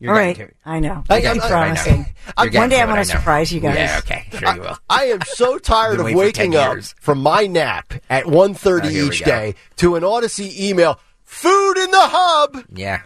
You're 0.00 0.12
All 0.12 0.18
right, 0.18 0.54
I 0.64 0.78
know. 0.78 1.02
I, 1.10 1.22
am 1.22 1.40
promising. 1.40 2.06
One 2.36 2.68
day 2.68 2.80
I 2.80 2.84
want 2.84 2.98
to 2.98 3.04
surprise 3.04 3.52
you 3.52 3.58
guys. 3.58 3.76
Yeah, 3.76 3.98
okay, 3.98 4.26
sure 4.30 4.54
you 4.54 4.60
will. 4.60 4.78
I, 4.88 5.02
I 5.02 5.04
am 5.06 5.20
so 5.26 5.58
tired 5.58 5.98
of 5.98 6.12
waking 6.12 6.54
up 6.54 6.78
from 7.00 7.20
my 7.20 7.48
nap 7.48 7.92
at 8.08 8.24
1.30 8.26 8.84
oh, 8.84 8.88
each 8.88 9.24
day 9.24 9.56
to 9.76 9.96
an 9.96 10.04
Audacy 10.04 10.56
email. 10.56 11.00
Food 11.24 11.78
in 11.78 11.90
the 11.90 12.00
hub. 12.00 12.64
Yeah, 12.72 13.02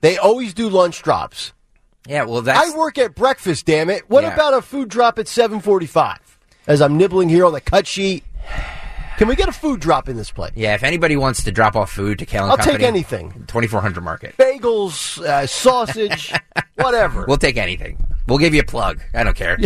they 0.00 0.16
always 0.16 0.54
do 0.54 0.70
lunch 0.70 1.02
drops. 1.02 1.52
Yeah, 2.08 2.24
well, 2.24 2.40
that's... 2.40 2.72
I 2.72 2.76
work 2.76 2.96
at 2.96 3.14
breakfast. 3.14 3.66
Damn 3.66 3.90
it! 3.90 4.08
What 4.08 4.24
yeah. 4.24 4.32
about 4.32 4.54
a 4.54 4.62
food 4.62 4.88
drop 4.88 5.18
at 5.18 5.26
7:45? 5.26 6.18
As 6.66 6.80
I'm 6.80 6.96
nibbling 6.96 7.28
here 7.28 7.44
on 7.44 7.52
the 7.52 7.60
cut 7.60 7.86
sheet. 7.86 8.24
Can 9.20 9.28
we 9.28 9.36
get 9.36 9.50
a 9.50 9.52
food 9.52 9.80
drop 9.80 10.08
in 10.08 10.16
this 10.16 10.30
place? 10.30 10.52
Yeah, 10.54 10.72
if 10.72 10.82
anybody 10.82 11.14
wants 11.14 11.44
to 11.44 11.52
drop 11.52 11.76
off 11.76 11.90
food 11.90 12.20
to 12.20 12.24
Kale 12.24 12.44
I'll 12.44 12.56
Company, 12.56 12.78
take 12.78 12.86
anything. 12.86 13.32
2400 13.48 14.02
Market. 14.02 14.34
Bagels, 14.38 15.20
uh, 15.22 15.46
sausage, 15.46 16.32
whatever. 16.76 17.26
We'll 17.28 17.36
take 17.36 17.58
anything. 17.58 18.02
We'll 18.26 18.38
give 18.38 18.54
you 18.54 18.62
a 18.62 18.64
plug. 18.64 19.02
I 19.12 19.22
don't 19.22 19.36
care. 19.36 19.58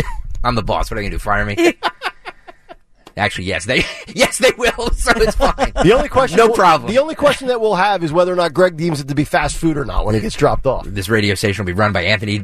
I'm 0.43 0.55
the 0.55 0.61
boss. 0.61 0.91
What 0.91 0.97
are 0.97 1.01
you 1.01 1.09
going 1.09 1.11
to 1.11 1.17
do? 1.19 1.23
Fire 1.23 1.45
me? 1.45 1.73
Actually, 3.15 3.45
yes, 3.45 3.63
they 3.63 3.85
yes 4.13 4.39
they 4.39 4.51
will. 4.57 4.91
So 4.91 5.13
it's 5.15 5.37
fine. 5.37 5.71
The 5.83 5.93
only 5.93 6.09
question, 6.09 6.37
no 6.37 6.49
problem. 6.49 6.91
The 6.91 6.99
only 6.99 7.15
question 7.15 7.47
that 7.47 7.61
we'll 7.61 7.75
have 7.75 8.03
is 8.03 8.11
whether 8.11 8.33
or 8.33 8.35
not 8.35 8.53
Greg 8.53 8.75
deems 8.75 8.99
it 8.99 9.07
to 9.07 9.15
be 9.15 9.23
fast 9.23 9.55
food 9.55 9.77
or 9.77 9.85
not 9.85 10.05
when 10.05 10.15
it 10.15 10.19
gets 10.19 10.35
dropped 10.35 10.65
off. 10.65 10.85
This 10.85 11.07
radio 11.07 11.33
station 11.33 11.63
will 11.63 11.67
be 11.67 11.79
run 11.79 11.93
by 11.93 12.03
Anthony 12.03 12.39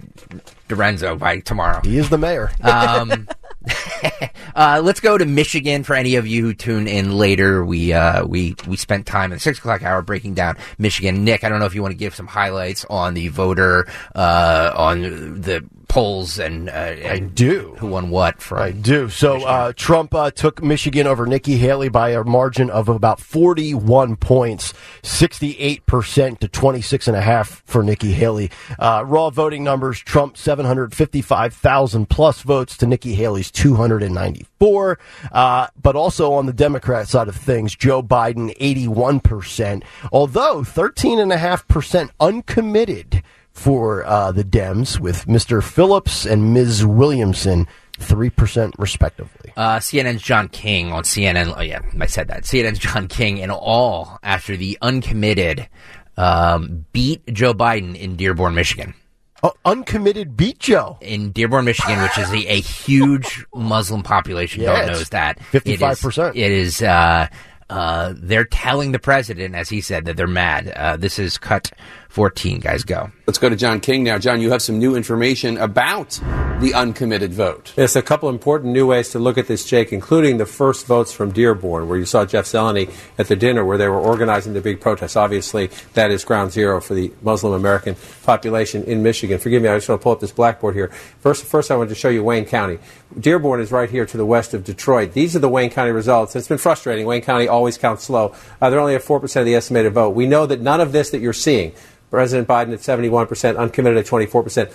Dorenzo 0.70 1.20
by 1.20 1.42
tomorrow. 1.42 1.82
He 1.84 1.98
is 1.98 2.10
the 2.10 2.18
mayor. 2.18 2.52
Um, 2.62 3.28
uh, 4.56 4.82
let's 4.84 5.00
go 5.00 5.18
to 5.18 5.26
Michigan 5.26 5.84
for 5.84 5.96
any 5.96 6.16
of 6.16 6.26
you 6.26 6.44
who 6.44 6.54
tune 6.54 6.88
in 6.88 7.12
later. 7.18 7.64
We 7.64 7.94
uh, 7.94 8.26
we 8.26 8.56
we 8.68 8.78
spent 8.78 9.06
time 9.06 9.32
in 9.32 9.36
the 9.36 9.40
six 9.40 9.60
o'clock 9.60 9.84
hour 9.84 10.02
breaking 10.02 10.34
down 10.34 10.58
Michigan. 10.78 11.24
Nick, 11.24 11.44
I 11.44 11.50
don't 11.50 11.60
know 11.60 11.66
if 11.66 11.76
you 11.76 11.82
want 11.82 11.92
to 11.92 11.98
give 11.98 12.16
some 12.16 12.28
highlights 12.28 12.86
on 12.90 13.14
the 13.14 13.28
voter 13.28 13.88
uh, 14.16 14.72
on 14.76 15.02
the 15.42 15.64
polls 15.88 16.40
and, 16.40 16.70
uh, 16.70 16.72
and, 16.72 17.08
I 17.08 17.20
do. 17.20 17.76
who 17.80 17.88
won 17.88 18.10
what 18.10 18.42
for 18.42 18.60
I 18.60 18.72
do. 18.72 19.10
So 19.10 19.46
uh, 19.46 19.74
Trump 19.76 20.14
uh, 20.14 20.32
took 20.32 20.64
Michigan 20.64 21.08
over 21.08 21.26
Nikki 21.26 21.58
Haley 21.58 21.90
by 21.90 22.10
a 22.10 22.24
margin 22.24 22.70
of 22.70 22.90
about 22.90 23.20
41 23.20 24.16
points 24.18 24.74
68% 25.04 26.40
to 26.40 26.48
26 26.48 27.08
and 27.08 27.18
a 27.18 27.22
half 27.22 27.64
for 27.66 27.84
Nikki 27.84 28.12
Haley. 28.12 28.52
Uh, 28.80 29.04
raw 29.06 29.30
voting 29.30 29.64
numbers 29.64 30.00
Trump 30.00 30.38
755,000 30.38 32.10
plus 32.10 32.42
votes 32.42 32.78
to 32.78 32.88
Nikki 32.88 33.16
Haley's 33.16 33.52
294 33.52 35.00
uh, 35.32 35.68
but 35.82 35.96
also 35.96 36.34
on 36.34 36.46
the 36.46 36.54
Democrat 36.54 37.08
side 37.08 37.28
of 37.28 37.36
things 37.36 37.76
Joe 37.76 38.02
Biden 38.02 38.56
81% 38.58 39.84
although 40.12 40.62
13.5% 40.62 42.10
uncommitted 42.20 43.24
for 43.62 44.04
uh, 44.06 44.32
the 44.32 44.44
Dems 44.44 45.00
with 45.00 45.28
Mr. 45.28 45.64
Phillips 45.64 46.26
and 46.26 46.52
Ms. 46.52 46.84
Williamson 46.84 47.68
three 48.00 48.32
percent 48.32 48.74
respectively. 48.80 49.54
Uh, 49.56 49.78
CNN's 49.78 50.24
John 50.24 50.50
King 50.50 50.92
on 50.92 51.04
CNN. 51.04 51.54
Oh 51.56 51.62
yeah, 51.62 51.82
I 52.00 52.08
said 52.08 52.28
that. 52.30 52.44
CNN's 52.44 52.80
John 52.80 53.08
King 53.08 53.40
and 53.40 53.52
all 53.52 54.18
after 54.24 54.58
the 54.58 54.80
uncommitted 54.82 55.70
um, 56.18 56.86
beat 56.92 57.22
Joe 57.32 57.54
Biden 57.54 57.96
in 57.96 58.16
Dearborn, 58.16 58.56
Michigan. 58.56 58.96
Oh, 59.44 59.54
uncommitted 59.66 60.36
beat 60.36 60.60
Joe. 60.60 60.98
in 61.02 61.32
Dearborn, 61.32 61.66
Michigan, 61.66 62.02
which 62.02 62.18
is 62.18 62.32
a, 62.32 62.54
a 62.54 62.62
huge 62.62 63.46
Muslim 63.56 64.04
population. 64.04 64.62
Yeah, 64.64 64.86
knows 64.86 65.10
that 65.10 65.40
55%. 65.52 66.32
It 66.32 66.36
is. 66.36 66.36
It 66.36 66.52
is 66.52 66.82
uh, 66.84 67.28
uh, 67.72 68.14
they're 68.18 68.44
telling 68.44 68.92
the 68.92 69.00
president, 69.00 69.56
as 69.56 69.70
he 69.70 69.80
said, 69.80 70.04
that 70.06 70.18
they're 70.18 70.28
mad. 70.28 70.68
Uh, 70.76 70.98
this 70.98 71.18
is 71.18 71.38
cut 71.38 71.72
14. 72.12 72.60
Guys, 72.60 72.84
go. 72.84 73.10
Let's 73.26 73.40
go 73.40 73.48
to 73.48 73.56
John 73.56 73.80
King 73.80 74.04
now. 74.04 74.18
John, 74.18 74.42
you 74.42 74.52
have 74.52 74.62
some 74.62 74.78
new 74.78 74.96
information 74.98 75.58
about 75.58 76.20
the 76.60 76.74
uncommitted 76.76 77.34
vote. 77.34 77.74
Yes, 77.78 77.96
a 77.96 78.02
couple 78.02 78.28
important 78.28 78.74
new 78.74 78.86
ways 78.86 79.10
to 79.12 79.20
look 79.20 79.38
at 79.38 79.48
this, 79.48 79.66
Jake, 79.66 79.94
including 79.94 80.38
the 80.38 80.46
first 80.46 80.86
votes 80.86 81.14
from 81.14 81.32
Dearborn, 81.32 81.88
where 81.88 81.98
you 81.98 82.04
saw 82.04 82.26
Jeff 82.26 82.46
Zeleny 82.46 82.92
at 83.18 83.30
the 83.30 83.38
dinner 83.38 83.64
where 83.64 83.78
they 83.78 83.88
were 83.88 84.00
organizing 84.00 84.52
the 84.52 84.60
big 84.60 84.82
protest. 84.82 85.16
Obviously, 85.16 85.70
that 85.94 86.12
is 86.12 86.26
ground 86.26 86.52
zero 86.52 86.82
for 86.82 86.96
the 86.96 87.14
Muslim 87.22 87.54
American 87.54 87.96
population 88.24 88.84
in 88.84 89.02
Michigan. 89.02 89.40
Forgive 89.40 89.62
me, 89.62 89.70
I 89.70 89.78
just 89.78 89.88
want 89.88 90.02
to 90.02 90.04
pull 90.04 90.12
up 90.12 90.20
this 90.20 90.34
blackboard 90.34 90.76
here. 90.76 90.90
First, 91.22 91.46
first 91.46 91.72
I 91.72 91.78
wanted 91.78 91.90
to 91.90 91.96
show 91.96 92.10
you 92.10 92.26
Wayne 92.26 92.46
County. 92.46 92.78
Dearborn 93.20 93.60
is 93.60 93.72
right 93.72 93.90
here 93.90 94.06
to 94.06 94.18
the 94.18 94.26
west 94.26 94.54
of 94.54 94.64
Detroit. 94.64 95.14
These 95.14 95.36
are 95.36 95.40
the 95.40 95.50
Wayne 95.50 95.70
County 95.70 95.92
results. 95.92 96.36
It's 96.36 96.48
been 96.48 96.58
frustrating. 96.58 97.06
Wayne 97.06 97.22
County 97.22 97.48
always 97.48 97.78
counts 97.78 98.06
slow. 98.06 98.34
Uh, 98.62 98.70
they're 98.70 98.80
only 98.80 98.96
at 98.96 99.04
4% 99.04 99.36
of 99.40 99.46
the 99.46 99.56
estimated 99.56 99.94
vote. 99.94 100.12
We 100.12 100.26
know 100.26 100.46
that 100.46 100.62
none 100.62 100.80
of 100.80 100.92
this 100.92 101.10
that 101.10 101.20
you're 101.20 101.34
seeing, 101.34 101.74
President 102.10 102.48
Biden 102.48 102.74
at 102.74 102.80
71%, 102.80 103.58
uncommitted 103.58 103.98
at 103.98 104.06
24%, 104.06 104.72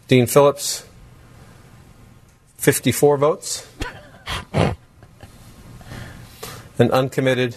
Dean 0.06 0.26
Phillips, 0.26 0.84
54 2.58 3.16
votes. 3.16 3.66
and 6.80 6.90
uncommitted. 6.92 7.56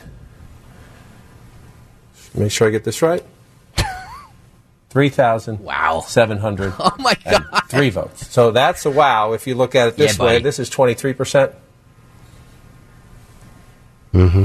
Make 2.35 2.51
sure 2.51 2.67
I 2.67 2.71
get 2.71 2.83
this 2.83 3.01
right. 3.01 3.23
Three 4.89 5.09
thousand 5.09 5.59
Wow. 5.59 6.03
seven 6.07 6.37
hundred. 6.37 6.73
Oh 6.79 6.91
my 6.99 7.15
God. 7.25 7.43
Three 7.67 7.89
votes. 7.89 8.27
So 8.31 8.51
that's 8.51 8.85
a 8.85 8.91
wow. 8.91 9.33
If 9.33 9.47
you 9.47 9.55
look 9.55 9.73
at 9.75 9.87
it 9.87 9.97
this 9.97 10.17
Yeah, 10.19 10.23
way, 10.25 10.33
buddy. 10.35 10.43
this 10.43 10.59
is 10.59 10.69
twenty 10.69 10.93
three 10.93 11.13
percent. 11.13 11.51
Mm-hmm. 14.13 14.43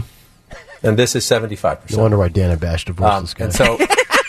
And 0.82 0.98
this 0.98 1.14
is 1.16 1.24
seventy 1.24 1.56
five 1.56 1.78
No 1.78 1.82
percent. 1.82 2.02
wonder 2.02 2.18
why 2.18 2.28
Dana 2.28 2.56
Bash 2.56 2.84
divorced 2.86 3.14
Um, 3.14 3.22
this 3.24 3.34
guy. 3.34 3.44
and 3.46 3.54
so 3.54 3.78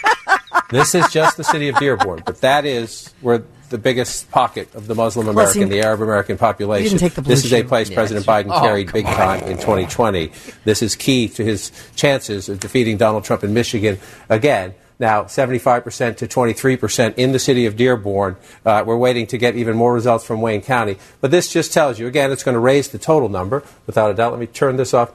this 0.72 0.96
is 0.96 1.08
just 1.10 1.38
the 1.38 1.44
city 1.44 1.70
of 1.70 1.78
Dearborn, 1.78 2.24
but 2.26 2.42
that 2.42 2.66
is 2.66 3.14
where 3.22 3.44
the 3.70 3.78
biggest 3.78 4.30
pocket 4.32 4.74
of 4.76 4.88
the 4.88 4.96
Muslim 4.96 5.28
American, 5.28 5.64
he- 5.64 5.70
the 5.70 5.82
Arab 5.82 6.02
American 6.02 6.38
population. 6.38 6.98
take 6.98 7.14
the 7.14 7.22
blue 7.22 7.36
this 7.36 7.46
is 7.46 7.54
a 7.54 7.64
place 7.64 7.90
Yeah, 7.90 7.96
President 7.96 8.26
Biden 8.26 8.52
oh, 8.56 8.60
carried 8.60 8.92
big 8.92 9.06
on. 9.06 9.14
time 9.14 9.44
in 9.44 9.58
2020. 9.58 10.32
This 10.66 10.82
is 10.82 10.96
key 10.96 11.28
to 11.30 11.44
his 11.44 11.72
chances 11.96 12.50
of 12.50 12.60
defeating 12.60 12.98
Donald 12.98 13.24
Trump 13.24 13.44
in 13.44 13.54
Michigan 13.54 14.00
again. 14.30 14.74
Now, 15.02 15.24
75% 15.24 16.18
to 16.18 16.28
23% 16.28 17.14
in 17.16 17.32
the 17.32 17.40
city 17.40 17.66
of 17.66 17.78
Dearborn. 17.78 18.36
Uh, 18.66 18.84
we're 18.86 18.98
waiting 18.98 19.28
to 19.28 19.38
get 19.38 19.56
even 19.56 19.78
more 19.78 19.94
results 19.94 20.26
from 20.26 20.42
Wayne 20.42 20.62
County. 20.62 20.98
But 21.22 21.32
this 21.32 21.48
just 21.50 21.72
tells 21.72 22.00
you, 22.00 22.08
again, 22.08 22.34
it's 22.34 22.44
going 22.44 22.56
to 22.56 22.60
raise 22.60 22.90
the 22.90 22.98
total 22.98 23.30
number, 23.30 23.64
without 23.88 24.12
a 24.12 24.14
doubt. 24.14 24.32
Let 24.34 24.42
me 24.42 24.48
turn 24.48 24.76
this 24.76 24.94
off. 24.94 25.12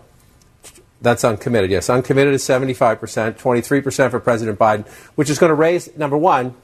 That's 1.03 1.23
uncommitted, 1.23 1.71
yes. 1.71 1.91
Uncommitted 1.91 2.33
is 2.33 2.43
75%, 2.43 3.37
23% 3.39 4.11
for 4.11 4.21
President 4.21 4.59
Biden, 4.59 4.89
which 5.17 5.29
is 5.29 5.39
going 5.39 5.51
to 5.51 5.55
raise, 5.55 5.95
number 5.99 6.17
one, 6.17 6.55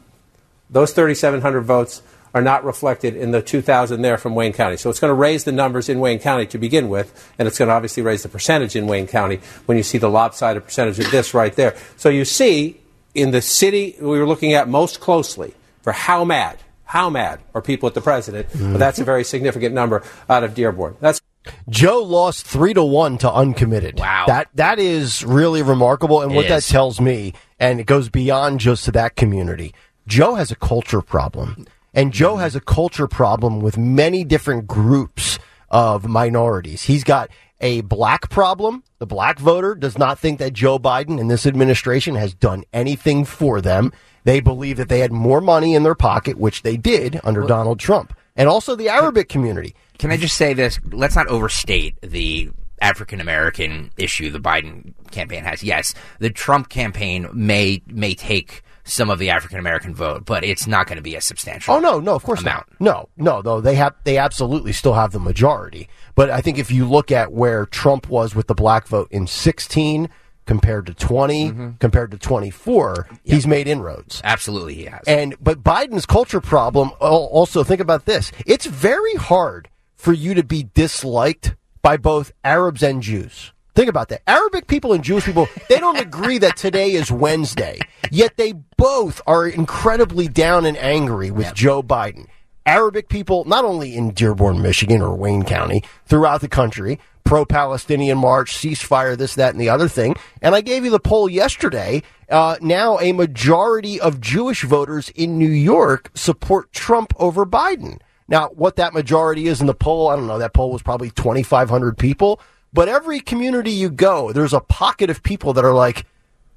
those 0.71 0.93
3,700 0.93 1.62
votes 1.62 2.03
are 2.33 2.43
not 2.43 2.64
reflected 2.64 3.16
in 3.16 3.33
the 3.33 3.43
2,000 3.43 4.03
there 4.03 4.16
from 4.16 4.37
Wayne 4.37 4.53
County. 4.53 4.77
So 4.77 4.89
it's 4.89 5.01
going 5.01 5.11
to 5.11 5.14
raise 5.14 5.43
the 5.45 5.51
numbers 5.53 5.89
in 5.89 5.99
Wayne 5.99 6.21
County 6.21 6.47
to 6.47 6.59
begin 6.59 6.89
with, 6.89 7.33
and 7.39 7.49
it's 7.49 7.59
going 7.59 7.68
to 7.68 7.75
obviously 7.75 8.05
raise 8.05 8.23
the 8.23 8.29
percentage 8.29 8.77
in 8.77 8.87
Wayne 8.87 9.09
County 9.09 9.41
when 9.66 9.77
you 9.77 9.83
see 9.83 9.99
the 9.99 10.09
lopsided 10.09 10.64
percentage 10.64 11.01
of 11.01 11.11
this 11.11 11.35
right 11.35 11.55
there. 11.57 11.77
So 11.97 12.09
you 12.09 12.25
see 12.25 12.81
in 13.16 13.33
the 13.33 13.43
city 13.43 13.97
we 14.01 14.18
were 14.18 14.27
looking 14.29 14.53
at 14.53 14.68
most 14.68 15.01
closely 15.01 15.55
for 15.83 15.93
how 15.93 16.25
mad, 16.25 16.59
how 16.85 17.11
mad 17.11 17.41
are 17.53 17.62
people 17.62 17.89
at 17.89 17.95
the 17.95 18.01
president, 18.01 18.47
but 18.53 18.79
that's 18.79 19.01
a 19.01 19.05
very 19.05 19.25
significant 19.25 19.75
number 19.75 20.05
out 20.29 20.45
of 20.45 20.55
Dearborn. 20.55 20.97
That's 21.01 21.21
Joe 21.68 22.03
lost 22.03 22.47
three 22.47 22.75
to 22.75 22.85
one 22.85 23.16
to 23.18 23.33
uncommitted. 23.33 23.99
Wow. 23.99 24.27
that 24.29 24.49
that 24.55 24.79
is 24.79 25.25
really 25.25 25.62
remarkable. 25.62 26.21
And 26.21 26.35
what 26.35 26.45
It 26.45 26.49
that 26.51 26.59
is. 26.59 26.68
tells 26.68 27.01
me, 27.01 27.33
and 27.59 27.81
it 27.81 27.87
goes 27.87 28.09
beyond 28.11 28.61
just 28.61 28.85
to 28.85 28.93
that 28.93 29.16
community. 29.16 29.75
Joe 30.11 30.35
has 30.35 30.51
a 30.51 30.57
culture 30.57 31.03
problem, 31.03 31.67
and 31.95 32.13
Joe 32.13 32.37
has 32.37 32.57
a 32.57 32.61
culture 32.61 33.07
problem 33.07 33.61
with 33.61 33.79
many 33.79 34.25
different 34.25 34.67
groups 34.67 35.39
of 35.71 36.09
minorities. 36.09 36.83
He's 36.83 37.05
got 37.05 37.31
a 37.61 37.83
black 37.83 38.29
problem. 38.29 38.83
The 38.99 39.07
black 39.07 39.39
voter 39.39 39.77
does 39.77 39.97
not 39.97 40.19
think 40.19 40.41
that 40.41 40.53
Joe 40.53 40.81
Biden 40.81 41.21
and 41.21 41.31
this 41.31 41.47
administration 41.47 42.17
has 42.17 42.35
done 42.35 42.65
anything 42.73 43.25
for 43.25 43.61
them. 43.61 43.93
They 44.25 44.41
believe 44.41 44.79
that 44.79 44.89
they 44.89 44.99
had 44.99 45.13
more 45.13 45.41
money 45.41 45.77
in 45.77 45.85
their 45.85 45.95
pocket, 45.95 46.39
which 46.39 46.63
they 46.63 46.77
did 46.77 47.21
under 47.23 47.43
Donald 47.47 47.79
Trump. 47.79 48.13
And 48.35 48.49
also 48.49 48.75
the 48.75 48.89
Arabic 48.89 49.29
community. 49.29 49.77
Can 49.99 50.11
I 50.11 50.17
just 50.17 50.37
say 50.37 50.55
this? 50.55 50.81
Let's 50.91 51.15
not 51.15 51.29
overstate 51.29 52.01
the 52.01 52.51
African 52.81 53.21
American 53.21 53.93
issue 53.97 54.31
the 54.33 54.41
Biden 54.41 54.93
campaign 55.13 55.45
has. 55.45 55.63
Yes, 55.63 55.95
the 56.19 56.31
Trump 56.31 56.69
campaign 56.69 57.29
may 57.33 57.83
may 57.87 58.15
take 58.15 58.63
some 58.85 59.11
of 59.11 59.18
the 59.18 59.31
African 59.31 59.59
American 59.59 59.95
vote, 59.95 60.24
but 60.24 60.45
it's 60.45 60.66
not 60.66 60.87
going 60.87 60.97
to 60.97 61.03
be 61.03 61.14
a 61.16 61.20
substantial. 61.20 61.74
Oh 61.74 61.81
no, 61.81 62.01
no, 62.01 62.14
of 62.14 62.22
course 62.22 62.41
amount. 62.41 62.66
not. 62.81 62.81
No, 62.81 63.09
no, 63.16 63.43
though 63.43 63.61
they 63.61 63.74
have 63.76 63.95
they 64.05 64.18
absolutely 64.18 64.72
still 64.72 64.95
have 64.95 65.12
the 65.12 65.20
majority. 65.20 65.89
But 66.14 66.31
I 66.31 66.41
think 66.41 66.59
if 66.59 66.70
you 66.70 66.87
look 66.89 67.11
at 67.12 67.33
where 67.33 67.66
Trump 67.66 68.09
was 68.09 68.35
with 68.35 68.47
the 68.47 68.55
black 68.55 68.87
vote 68.89 69.09
in 69.11 69.26
16 69.26 70.09
compared 70.47 70.87
to 70.87 70.95
20 70.95 71.51
Mm-hmm. 71.51 71.70
compared 71.78 72.11
to 72.11 72.18
24, 72.18 73.07
he's 73.22 73.47
made 73.47 73.68
inroads. 73.68 74.20
Absolutely, 74.24 74.74
he 74.74 74.85
has. 74.87 75.03
And 75.07 75.37
but 75.41 75.62
Biden's 75.62 76.07
culture 76.07 76.41
problem 76.41 76.91
also 77.01 77.62
think 77.62 77.81
about 77.81 78.05
this. 78.07 78.33
It's 78.47 78.66
very 78.66 79.14
hard 79.14 79.68
for 79.95 80.12
you 80.12 80.35
to 80.35 80.43
be 80.43 80.68
disliked 80.74 81.55
by 81.83 81.97
both 81.97 82.33
Arabs 82.43 82.83
and 82.83 83.03
Jews. 83.03 83.53
Think 83.75 83.89
about 83.89 84.09
that. 84.09 84.23
Arabic 84.27 84.66
people 84.66 84.93
and 84.93 85.05
Jewish 85.05 85.25
people, 85.25 85.49
they 85.68 85.79
don't 85.79 85.99
agree 86.01 86.39
that 86.39 86.57
today 86.57 86.93
is 86.93 87.11
Wednesday. 87.11 87.79
Yet 88.11 88.37
they 88.37 88.53
both 88.77 89.21
are 89.27 89.47
incredibly 89.47 90.29
down 90.29 90.66
and 90.66 90.77
angry 90.77 91.31
with 91.31 91.55
Joe 91.55 91.83
Biden. 91.83 92.27
Arabic 92.66 93.09
people, 93.09 93.45
not 93.47 93.64
only 93.64 93.97
in 93.97 94.11
Dearborn, 94.11 94.62
Michigan 94.62 95.01
or 95.01 95.16
Wayne 95.16 95.45
County, 95.45 95.83
throughout 96.07 96.41
the 96.41 96.49
country, 96.49 97.01
pro 97.25 97.45
Palestinian 97.45 98.18
march, 98.18 98.55
ceasefire, 98.55 99.16
this, 99.16 99.35
that, 99.35 99.53
and 99.53 99.61
the 99.61 99.68
other 99.68 99.89
thing. 99.89 100.14
And 100.43 100.55
I 100.55 100.61
gave 100.61 100.85
you 100.85 100.91
the 100.91 101.01
poll 101.01 101.29
yesterday. 101.29 102.03
Uh, 102.29 102.57
now, 102.61 102.99
a 102.99 103.12
majority 103.12 104.01
of 104.01 104.21
Jewish 104.21 104.62
voters 104.62 105.09
in 105.11 105.39
New 105.39 105.49
York 105.49 106.11
support 106.14 106.73
Trump 106.73 107.12
over 107.18 107.47
Biden. 107.47 108.01
Now, 108.29 108.49
what 108.51 108.77
that 108.77 108.95
majority 108.95 109.47
is 109.49 109.61
in 109.61 109.66
the 109.66 109.75
poll, 109.75 110.09
I 110.09 110.16
don't 110.16 110.27
know. 110.29 110.39
That 110.39 110.55
poll 110.55 110.71
was 110.71 110.83
probably 110.83 111.11
2,500 111.11 111.99
people. 111.99 112.41
But 112.73 112.89
every 112.89 113.21
community 113.21 113.71
you 113.71 113.91
go, 113.91 114.33
there's 114.33 114.53
a 114.53 114.61
pocket 114.61 115.11
of 115.11 115.23
people 115.23 115.53
that 115.55 115.64
are 115.64 115.75
like, 115.75 116.07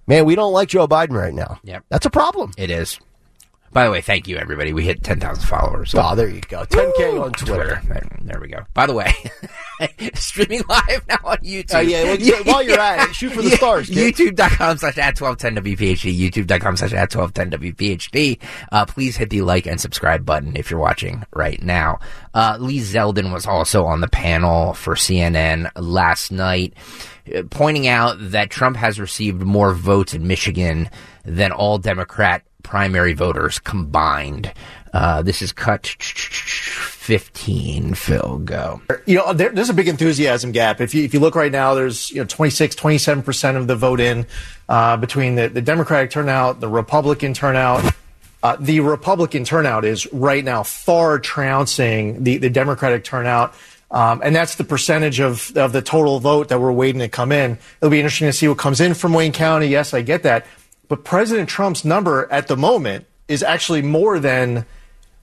man, 0.07 0.25
we 0.25 0.35
don't 0.35 0.53
like 0.53 0.69
Joe 0.69 0.87
Biden 0.87 1.13
right 1.13 1.33
now. 1.33 1.59
Yep. 1.63 1.85
That's 1.89 2.05
a 2.05 2.09
problem. 2.09 2.51
it 2.57 2.69
is. 2.69 2.99
By 3.73 3.85
the 3.85 3.91
way, 3.91 4.01
thank 4.01 4.27
you 4.27 4.37
everybody. 4.37 4.71
We 4.71 4.83
hit 4.83 5.03
ten 5.03 5.19
thousand 5.19 5.45
followers. 5.45 5.95
Oh, 5.95 6.15
there 6.15 6.29
you 6.29 6.41
go. 6.41 6.63
10K 6.65 7.21
on 7.21 7.31
Twitter. 7.31 7.81
There, 7.87 8.07
there 8.21 8.39
we 8.39 8.47
go. 8.47 8.59
By 8.75 8.85
the 8.85 8.93
way, 8.93 9.11
streaming 10.13 10.61
live 10.69 11.07
now 11.07 11.17
on 11.23 11.37
YouTube. 11.37 11.73
Oh, 11.75 11.79
yeah, 11.79 12.03
well, 12.03 12.17
yeah, 12.19 12.39
while 12.43 12.61
you're 12.61 12.79
at 12.79 13.09
it, 13.09 13.15
shoot 13.15 13.33
for 13.33 13.41
the 13.41 13.49
stars, 13.49 13.89
kid. 13.89 14.15
YouTube.com 14.15 14.77
slash 14.77 14.97
at 14.99 15.19
1210 15.19 15.63
WPHT. 15.63 16.17
YouTube.com 16.45 16.77
slash 16.77 16.93
at 16.93 17.13
1210 17.13 17.73
WPHT. 17.73 18.39
Uh, 18.71 18.85
please 18.85 19.17
hit 19.17 19.31
the 19.31 19.41
like 19.41 19.65
and 19.65 19.81
subscribe 19.81 20.23
button 20.23 20.55
if 20.55 20.69
you're 20.69 20.79
watching 20.79 21.23
right 21.33 21.61
now. 21.61 21.99
Uh, 22.35 22.57
Lee 22.59 22.79
Zeldin 22.79 23.33
was 23.33 23.47
also 23.47 23.85
on 23.85 24.01
the 24.01 24.07
panel 24.07 24.73
for 24.73 24.93
CNN 24.93 25.71
last 25.75 26.31
night, 26.31 26.75
uh, 27.35 27.41
pointing 27.49 27.87
out 27.87 28.17
that 28.19 28.51
Trump 28.51 28.77
has 28.77 28.99
received 28.99 29.41
more 29.41 29.73
votes 29.73 30.13
in 30.13 30.27
Michigan 30.27 30.89
than 31.25 31.51
all 31.51 31.79
Democrat 31.79 32.43
primary 32.63 33.13
voters 33.13 33.59
combined. 33.59 34.51
Uh, 34.93 35.21
this 35.21 35.41
is 35.41 35.51
cut 35.51 35.87
15. 35.87 37.93
Phil, 37.95 38.37
go. 38.39 38.81
You 39.05 39.17
know, 39.17 39.33
there, 39.33 39.49
there's 39.49 39.69
a 39.69 39.73
big 39.73 39.87
enthusiasm 39.87 40.51
gap. 40.51 40.81
If 40.81 40.95
you 40.95 41.03
if 41.03 41.13
you 41.13 41.19
look 41.19 41.35
right 41.35 41.51
now, 41.51 41.73
there's 41.73 42.11
you 42.11 42.17
know 42.17 42.25
26, 42.25 42.75
27 42.75 43.23
percent 43.23 43.57
of 43.57 43.67
the 43.67 43.75
vote 43.75 43.99
in 43.99 44.25
uh, 44.69 44.97
between 44.97 45.35
the, 45.35 45.49
the 45.49 45.61
Democratic 45.61 46.11
turnout, 46.11 46.59
the 46.59 46.69
Republican 46.69 47.33
turnout. 47.33 47.93
Uh, 48.41 48.57
the 48.59 48.81
Republican 48.81 49.45
turnout 49.45 49.85
is 49.85 50.11
right 50.11 50.43
now 50.43 50.63
far 50.63 51.17
trouncing 51.17 52.23
the, 52.23 52.37
the 52.37 52.49
Democratic 52.49 53.03
turnout. 53.03 53.53
Um, 53.89 54.21
and 54.23 54.35
that's 54.35 54.55
the 54.55 54.63
percentage 54.63 55.19
of, 55.19 55.55
of 55.55 55.71
the 55.71 55.81
total 55.81 56.19
vote 56.19 56.49
that 56.49 56.59
we're 56.59 56.71
waiting 56.71 56.99
to 56.99 57.07
come 57.07 57.31
in. 57.31 57.57
It'll 57.79 57.91
be 57.91 57.99
interesting 57.99 58.27
to 58.27 58.33
see 58.33 58.47
what 58.47 58.57
comes 58.57 58.81
in 58.81 58.95
from 58.95 59.13
Wayne 59.13 59.31
County. 59.31 59.67
Yes, 59.67 59.93
I 59.93 60.01
get 60.01 60.23
that. 60.23 60.45
But 60.93 61.03
President 61.05 61.49
Trump's 61.49 61.83
number 61.83 62.31
at 62.31 62.47
the 62.47 62.55
moment 62.55 63.07
is 63.27 63.41
actually 63.41 63.81
more 63.81 64.19
than 64.19 64.63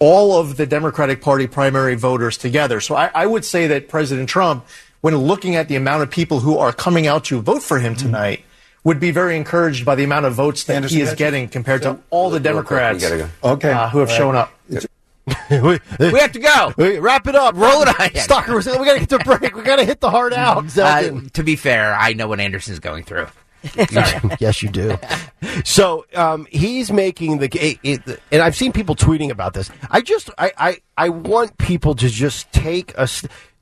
all 0.01 0.37
of 0.37 0.57
the 0.57 0.67
Democratic 0.67 1.23
Party 1.23 1.47
primary 1.47 1.95
voters 1.95 2.37
together. 2.37 2.81
So 2.81 2.97
I, 2.97 3.09
I 3.15 3.25
would 3.27 3.45
say 3.45 3.69
that 3.69 3.89
President 3.89 4.29
Trump, 4.29 4.67
when 5.01 5.17
looking 5.17 5.55
at 5.55 5.69
the 5.69 5.77
amount 5.77 6.03
of 6.03 6.11
people 6.11 6.41
who 6.41 6.59
are 6.59 6.73
coming 6.73 7.07
out 7.07 7.23
to 7.27 7.41
vote 7.41 7.63
for 7.63 7.79
him 7.79 7.95
tonight, 7.95 8.45
would 8.83 8.99
be 8.99 9.13
very 9.13 9.37
encouraged 9.37 9.85
by 9.85 9.95
the 9.95 10.03
amount 10.03 10.27
of 10.27 10.35
votes 10.35 10.65
that 10.65 10.75
Anderson, 10.75 10.97
he 10.97 11.05
is 11.05 11.15
getting 11.15 11.49
compared 11.49 11.83
to 11.83 12.01
all 12.11 12.31
the 12.31 12.41
Real 12.41 12.65
quick, 12.65 12.81
Democrats 12.81 13.09
go. 13.09 13.29
Okay. 13.45 13.71
uh, 13.71 13.89
who 13.91 14.01
have 14.01 14.09
All 14.11 14.13
right. 14.13 14.19
shown 14.19 14.35
up. 14.35 14.53
we, 15.53 15.79
We 16.13 16.19
have 16.19 16.33
to 16.33 16.41
go. 16.41 16.75
we- 16.79 16.99
wrap 16.99 17.29
it 17.29 17.37
up. 17.37 17.55
Roll 17.55 17.83
it 17.83 18.01
on. 18.01 18.13
Stalker, 18.17 18.57
we 18.57 18.63
got 18.65 18.95
to 18.95 18.99
get 19.07 19.09
to 19.11 19.19
break. 19.21 19.55
We 19.55 19.63
got 19.63 19.77
to 19.77 19.85
hit 19.85 20.01
the 20.01 20.11
hard 20.11 20.33
out. 20.33 20.77
Uh, 20.77 21.21
to 21.35 21.45
be 21.45 21.55
fair, 21.55 21.95
I 21.95 22.15
know 22.15 22.27
what 22.27 22.41
Anderson's 22.41 22.81
going 22.81 23.05
through. 23.05 23.29
yes, 24.41 24.63
you 24.63 24.69
do. 24.69 24.99
So 25.65 26.07
um, 26.15 26.47
he's 26.51 26.93
making 26.93 27.39
the 27.39 28.19
and 28.33 28.43
I've 28.43 28.57
seen 28.57 28.73
people 28.73 28.97
tweeting 28.97 29.31
about 29.31 29.55
this. 29.55 29.71
I 29.91 30.01
just 30.01 30.31
I, 30.39 30.53
I 30.57 30.77
I 30.97 31.09
want 31.11 31.59
people 31.59 31.95
to 31.97 32.09
just 32.09 32.51
take 32.53 32.95
a 32.97 33.09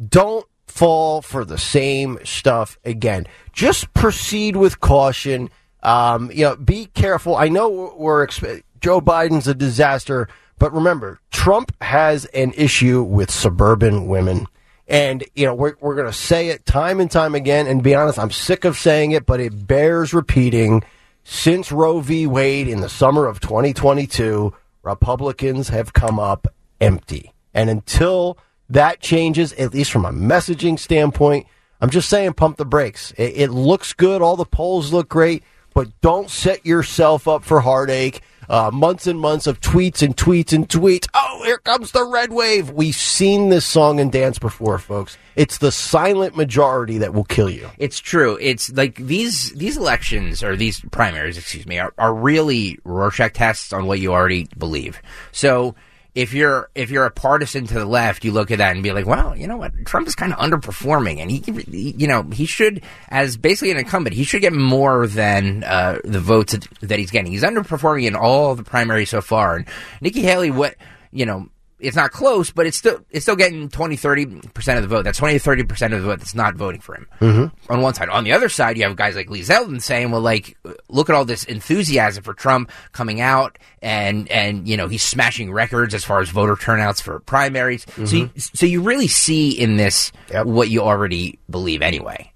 don't 0.08 0.46
fall 0.66 1.22
for 1.22 1.44
the 1.44 1.58
same 1.58 2.18
stuff 2.24 2.78
again. 2.84 3.26
Just 3.52 3.92
proceed 3.94 4.56
with 4.56 4.80
caution. 4.80 5.50
Um, 5.82 6.30
you 6.32 6.44
know, 6.44 6.56
be 6.56 6.86
careful. 6.86 7.36
I 7.36 7.48
know 7.48 7.94
we're 7.96 8.26
exp- 8.26 8.62
Joe 8.80 9.00
Biden's 9.00 9.48
a 9.48 9.54
disaster, 9.54 10.28
but 10.58 10.72
remember, 10.72 11.20
Trump 11.30 11.72
has 11.82 12.24
an 12.26 12.52
issue 12.56 13.02
with 13.02 13.30
suburban 13.30 14.06
women. 14.06 14.46
And, 14.88 15.22
you 15.34 15.44
know, 15.44 15.54
we're, 15.54 15.74
we're 15.80 15.94
going 15.94 16.06
to 16.06 16.12
say 16.12 16.48
it 16.48 16.64
time 16.64 16.98
and 16.98 17.10
time 17.10 17.34
again. 17.34 17.66
And 17.66 17.82
be 17.82 17.94
honest, 17.94 18.18
I'm 18.18 18.30
sick 18.30 18.64
of 18.64 18.78
saying 18.78 19.12
it, 19.12 19.26
but 19.26 19.38
it 19.38 19.66
bears 19.66 20.14
repeating. 20.14 20.82
Since 21.24 21.70
Roe 21.70 22.00
v. 22.00 22.26
Wade 22.26 22.68
in 22.68 22.80
the 22.80 22.88
summer 22.88 23.26
of 23.26 23.38
2022, 23.38 24.54
Republicans 24.82 25.68
have 25.68 25.92
come 25.92 26.18
up 26.18 26.48
empty. 26.80 27.34
And 27.52 27.68
until 27.68 28.38
that 28.70 29.00
changes, 29.00 29.52
at 29.54 29.74
least 29.74 29.92
from 29.92 30.06
a 30.06 30.10
messaging 30.10 30.78
standpoint, 30.78 31.46
I'm 31.82 31.90
just 31.90 32.08
saying 32.08 32.32
pump 32.32 32.56
the 32.56 32.64
brakes. 32.64 33.12
It, 33.18 33.36
it 33.36 33.50
looks 33.50 33.92
good. 33.92 34.22
All 34.22 34.36
the 34.36 34.46
polls 34.46 34.92
look 34.92 35.08
great, 35.10 35.42
but 35.74 35.88
don't 36.00 36.30
set 36.30 36.64
yourself 36.64 37.28
up 37.28 37.44
for 37.44 37.60
heartache. 37.60 38.22
Uh, 38.48 38.70
months 38.72 39.06
and 39.06 39.20
months 39.20 39.46
of 39.46 39.60
tweets 39.60 40.02
and 40.02 40.16
tweets 40.16 40.52
and 40.52 40.68
tweets. 40.68 41.06
Oh, 41.14 41.42
here 41.44 41.58
comes 41.58 41.92
the 41.92 42.04
red 42.04 42.32
wave. 42.32 42.70
We've 42.70 42.94
seen 42.94 43.48
this 43.50 43.66
song 43.66 44.00
and 44.00 44.10
dance 44.10 44.38
before, 44.38 44.78
folks. 44.78 45.18
It's 45.36 45.58
the 45.58 45.70
silent 45.70 46.36
majority 46.36 46.98
that 46.98 47.14
will 47.14 47.24
kill 47.24 47.50
you. 47.50 47.70
It's 47.78 48.00
true. 48.00 48.38
It's 48.40 48.72
like 48.72 48.96
these 48.96 49.52
these 49.52 49.76
elections 49.76 50.42
or 50.42 50.56
these 50.56 50.80
primaries, 50.90 51.38
excuse 51.38 51.66
me, 51.66 51.78
are, 51.78 51.92
are 51.98 52.14
really 52.14 52.78
Rorschach 52.84 53.34
tests 53.34 53.72
on 53.72 53.86
what 53.86 54.00
you 54.00 54.12
already 54.12 54.48
believe. 54.56 55.00
So 55.30 55.74
if 56.14 56.32
you're 56.32 56.70
if 56.74 56.90
you're 56.90 57.04
a 57.04 57.10
partisan 57.10 57.66
to 57.66 57.74
the 57.74 57.86
left, 57.86 58.24
you 58.24 58.32
look 58.32 58.50
at 58.50 58.58
that 58.58 58.72
and 58.72 58.82
be 58.82 58.92
like, 58.92 59.06
well, 59.06 59.36
you 59.36 59.46
know 59.46 59.56
what, 59.56 59.72
Trump 59.84 60.08
is 60.08 60.14
kind 60.14 60.32
of 60.32 60.38
underperforming, 60.38 61.18
and 61.18 61.30
he, 61.30 61.38
he 61.38 61.90
you 61.96 62.06
know, 62.06 62.22
he 62.22 62.46
should, 62.46 62.82
as 63.08 63.36
basically 63.36 63.70
an 63.70 63.78
incumbent, 63.78 64.16
he 64.16 64.24
should 64.24 64.40
get 64.40 64.52
more 64.52 65.06
than 65.06 65.64
uh, 65.64 65.98
the 66.04 66.20
votes 66.20 66.56
that 66.80 66.98
he's 66.98 67.10
getting. 67.10 67.30
He's 67.30 67.42
underperforming 67.42 68.06
in 68.06 68.16
all 68.16 68.54
the 68.54 68.64
primaries 68.64 69.10
so 69.10 69.20
far, 69.20 69.56
and 69.56 69.66
Nikki 70.00 70.22
Haley, 70.22 70.50
what 70.50 70.74
you 71.12 71.26
know 71.26 71.48
it's 71.80 71.96
not 71.96 72.10
close, 72.10 72.50
but 72.50 72.66
it's 72.66 72.76
still 72.76 73.00
it's 73.10 73.24
still 73.24 73.36
getting 73.36 73.68
20, 73.68 73.96
30 73.96 74.26
percent 74.54 74.76
of 74.78 74.82
the 74.82 74.88
vote. 74.94 75.02
That's 75.02 75.18
twenty 75.18 75.34
to 75.34 75.38
thirty 75.40 75.62
percent 75.62 75.94
of 75.94 76.00
the 76.00 76.06
vote 76.06 76.18
that's 76.18 76.34
not 76.34 76.54
voting 76.56 76.80
for 76.80 76.94
him. 76.94 77.06
Mm-hmm. 77.20 77.72
On 77.72 77.82
one 77.82 77.94
side, 77.94 78.08
on 78.08 78.24
the 78.24 78.32
other 78.32 78.48
side, 78.48 78.76
you 78.76 78.84
have 78.84 78.96
guys 78.96 79.14
like 79.16 79.30
Lee 79.30 79.40
Zeldin 79.42 79.80
saying, 79.80 80.10
"Well, 80.10 80.20
like, 80.20 80.56
look 80.88 81.08
at 81.08 81.14
all 81.16 81.24
this 81.24 81.44
enthusiasm 81.44 82.24
for 82.24 82.34
Trump 82.34 82.70
coming 82.92 83.20
out, 83.20 83.58
and 83.82 84.28
and 84.30 84.66
you 84.68 84.76
know 84.76 84.88
he's 84.88 85.02
smashing 85.02 85.52
records 85.52 85.94
as 85.94 86.04
far 86.04 86.20
as 86.20 86.28
voter 86.30 86.56
turnouts 86.56 87.00
for 87.00 87.20
primaries." 87.20 87.86
So, 88.04 88.16
you, 88.16 88.30
so 88.36 88.66
you 88.66 88.82
really 88.82 89.08
see 89.08 89.50
in 89.50 89.76
this 89.76 90.10
Yep. 90.30 90.46
what 90.46 90.68
you 90.68 90.80
already 90.82 91.38
believe 91.48 91.80
anyway. 91.82 92.32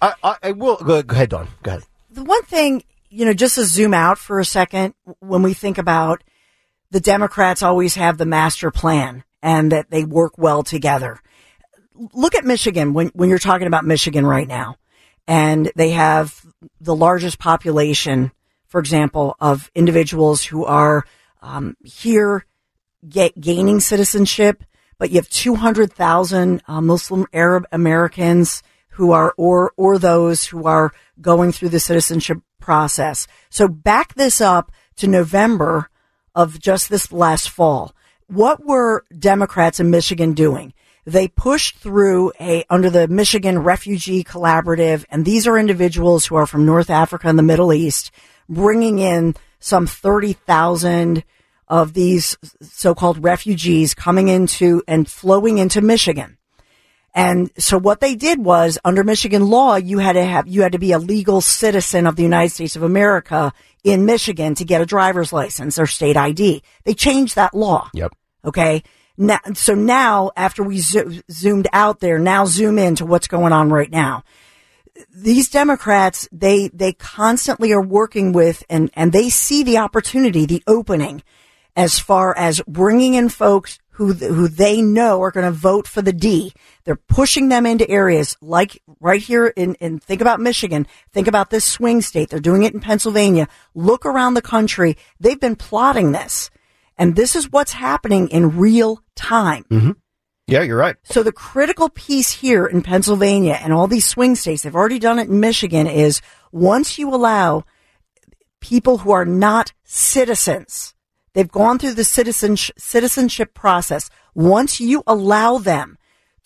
I, 0.00 0.14
I, 0.22 0.36
I 0.42 0.50
will 0.52 0.76
go, 0.76 1.02
go 1.02 1.14
ahead, 1.14 1.30
Don. 1.30 1.48
Go 1.62 1.72
ahead. 1.72 1.82
The 2.10 2.24
one 2.24 2.42
thing, 2.44 2.82
you 3.10 3.24
know, 3.24 3.32
just 3.32 3.56
to 3.56 3.64
zoom 3.64 3.92
out 3.94 4.18
for 4.18 4.40
a 4.40 4.44
second, 4.44 4.94
when 5.20 5.42
we 5.42 5.54
think 5.54 5.78
about 5.78 6.22
the 6.90 7.00
Democrats 7.00 7.62
always 7.62 7.94
have 7.96 8.18
the 8.18 8.26
master 8.26 8.70
plan 8.70 9.24
and 9.42 9.72
that 9.72 9.90
they 9.90 10.04
work 10.04 10.38
well 10.38 10.62
together. 10.62 11.20
Look 12.12 12.34
at 12.34 12.44
Michigan 12.44 12.94
when, 12.94 13.08
when 13.08 13.28
you're 13.28 13.38
talking 13.38 13.66
about 13.66 13.84
Michigan 13.84 14.26
right 14.26 14.48
now. 14.48 14.76
And 15.26 15.70
they 15.76 15.90
have 15.90 16.44
the 16.80 16.96
largest 16.96 17.38
population, 17.38 18.32
for 18.66 18.80
example, 18.80 19.36
of 19.40 19.70
individuals 19.74 20.44
who 20.44 20.64
are 20.64 21.04
um, 21.42 21.76
here 21.84 22.46
get, 23.06 23.38
gaining 23.38 23.80
citizenship, 23.80 24.64
but 24.98 25.10
you 25.10 25.16
have 25.16 25.28
200,000 25.28 26.62
uh, 26.66 26.80
Muslim 26.80 27.26
Arab 27.32 27.66
Americans 27.70 28.62
who 28.90 29.12
are, 29.12 29.34
or, 29.36 29.72
or 29.76 29.98
those 29.98 30.46
who 30.46 30.66
are 30.66 30.92
going 31.20 31.52
through 31.52 31.68
the 31.68 31.78
citizenship 31.78 32.38
process. 32.58 33.26
So 33.50 33.68
back 33.68 34.14
this 34.14 34.40
up 34.40 34.72
to 34.96 35.06
November 35.06 35.90
of 36.38 36.60
just 36.60 36.88
this 36.88 37.10
last 37.10 37.50
fall. 37.50 37.92
What 38.28 38.64
were 38.64 39.04
Democrats 39.18 39.80
in 39.80 39.90
Michigan 39.90 40.34
doing? 40.34 40.72
They 41.04 41.26
pushed 41.26 41.78
through 41.78 42.32
a, 42.38 42.64
under 42.70 42.90
the 42.90 43.08
Michigan 43.08 43.58
Refugee 43.58 44.22
Collaborative, 44.22 45.04
and 45.10 45.24
these 45.24 45.48
are 45.48 45.58
individuals 45.58 46.26
who 46.26 46.36
are 46.36 46.46
from 46.46 46.64
North 46.64 46.90
Africa 46.90 47.26
and 47.26 47.36
the 47.36 47.42
Middle 47.42 47.72
East, 47.72 48.12
bringing 48.48 49.00
in 49.00 49.34
some 49.58 49.88
30,000 49.88 51.24
of 51.66 51.94
these 51.94 52.36
so-called 52.62 53.24
refugees 53.24 53.92
coming 53.92 54.28
into 54.28 54.80
and 54.86 55.10
flowing 55.10 55.58
into 55.58 55.80
Michigan. 55.80 56.38
And 57.18 57.50
so 57.58 57.78
what 57.78 57.98
they 57.98 58.14
did 58.14 58.38
was 58.38 58.78
under 58.84 59.02
Michigan 59.02 59.50
law, 59.50 59.74
you 59.74 59.98
had 59.98 60.12
to 60.12 60.24
have, 60.24 60.46
you 60.46 60.62
had 60.62 60.70
to 60.70 60.78
be 60.78 60.92
a 60.92 61.00
legal 61.00 61.40
citizen 61.40 62.06
of 62.06 62.14
the 62.14 62.22
United 62.22 62.50
States 62.50 62.76
of 62.76 62.84
America 62.84 63.52
in 63.82 64.06
Michigan 64.06 64.54
to 64.54 64.64
get 64.64 64.80
a 64.80 64.86
driver's 64.86 65.32
license 65.32 65.80
or 65.80 65.86
state 65.88 66.16
ID. 66.16 66.62
They 66.84 66.94
changed 66.94 67.34
that 67.34 67.54
law. 67.54 67.90
Yep. 67.92 68.12
Okay. 68.44 68.84
Now, 69.16 69.40
so 69.54 69.74
now 69.74 70.30
after 70.36 70.62
we 70.62 70.78
zo- 70.78 71.10
zoomed 71.28 71.66
out 71.72 71.98
there, 71.98 72.20
now 72.20 72.44
zoom 72.44 72.78
in 72.78 72.94
to 72.96 73.04
what's 73.04 73.26
going 73.26 73.52
on 73.52 73.68
right 73.68 73.90
now. 73.90 74.22
These 75.12 75.48
Democrats, 75.48 76.28
they, 76.30 76.68
they 76.68 76.92
constantly 76.92 77.72
are 77.72 77.82
working 77.82 78.32
with 78.32 78.62
and, 78.70 78.92
and 78.94 79.12
they 79.12 79.28
see 79.28 79.64
the 79.64 79.78
opportunity, 79.78 80.46
the 80.46 80.62
opening 80.68 81.24
as 81.74 81.98
far 81.98 82.36
as 82.36 82.60
bringing 82.68 83.14
in 83.14 83.28
folks 83.28 83.80
who, 83.98 84.12
who 84.12 84.46
they 84.46 84.80
know 84.80 85.20
are 85.22 85.32
going 85.32 85.44
to 85.44 85.50
vote 85.50 85.88
for 85.88 86.00
the 86.02 86.12
D. 86.12 86.52
They're 86.84 86.94
pushing 86.94 87.48
them 87.48 87.66
into 87.66 87.90
areas 87.90 88.36
like 88.40 88.80
right 89.00 89.20
here 89.20 89.48
in, 89.48 89.74
in, 89.74 89.98
think 89.98 90.20
about 90.20 90.38
Michigan. 90.38 90.86
Think 91.12 91.26
about 91.26 91.50
this 91.50 91.64
swing 91.64 92.00
state. 92.00 92.30
They're 92.30 92.38
doing 92.38 92.62
it 92.62 92.72
in 92.72 92.78
Pennsylvania. 92.78 93.48
Look 93.74 94.06
around 94.06 94.34
the 94.34 94.40
country. 94.40 94.96
They've 95.18 95.40
been 95.40 95.56
plotting 95.56 96.12
this. 96.12 96.48
And 96.96 97.16
this 97.16 97.34
is 97.34 97.50
what's 97.50 97.72
happening 97.72 98.28
in 98.28 98.56
real 98.56 99.02
time. 99.16 99.64
Mm-hmm. 99.64 99.90
Yeah, 100.46 100.62
you're 100.62 100.78
right. 100.78 100.94
So 101.02 101.24
the 101.24 101.32
critical 101.32 101.88
piece 101.88 102.30
here 102.30 102.66
in 102.66 102.82
Pennsylvania 102.82 103.58
and 103.60 103.72
all 103.72 103.88
these 103.88 104.06
swing 104.06 104.36
states, 104.36 104.62
they've 104.62 104.76
already 104.76 105.00
done 105.00 105.18
it 105.18 105.28
in 105.28 105.40
Michigan, 105.40 105.88
is 105.88 106.22
once 106.52 107.00
you 107.00 107.12
allow 107.12 107.64
people 108.60 108.98
who 108.98 109.10
are 109.10 109.26
not 109.26 109.72
citizens, 109.82 110.94
they've 111.38 111.52
gone 111.52 111.78
through 111.78 111.94
the 111.94 112.02
citizenship, 112.02 112.74
citizenship 112.80 113.54
process. 113.54 114.10
Once 114.34 114.80
you 114.80 115.04
allow 115.06 115.58
them 115.58 115.96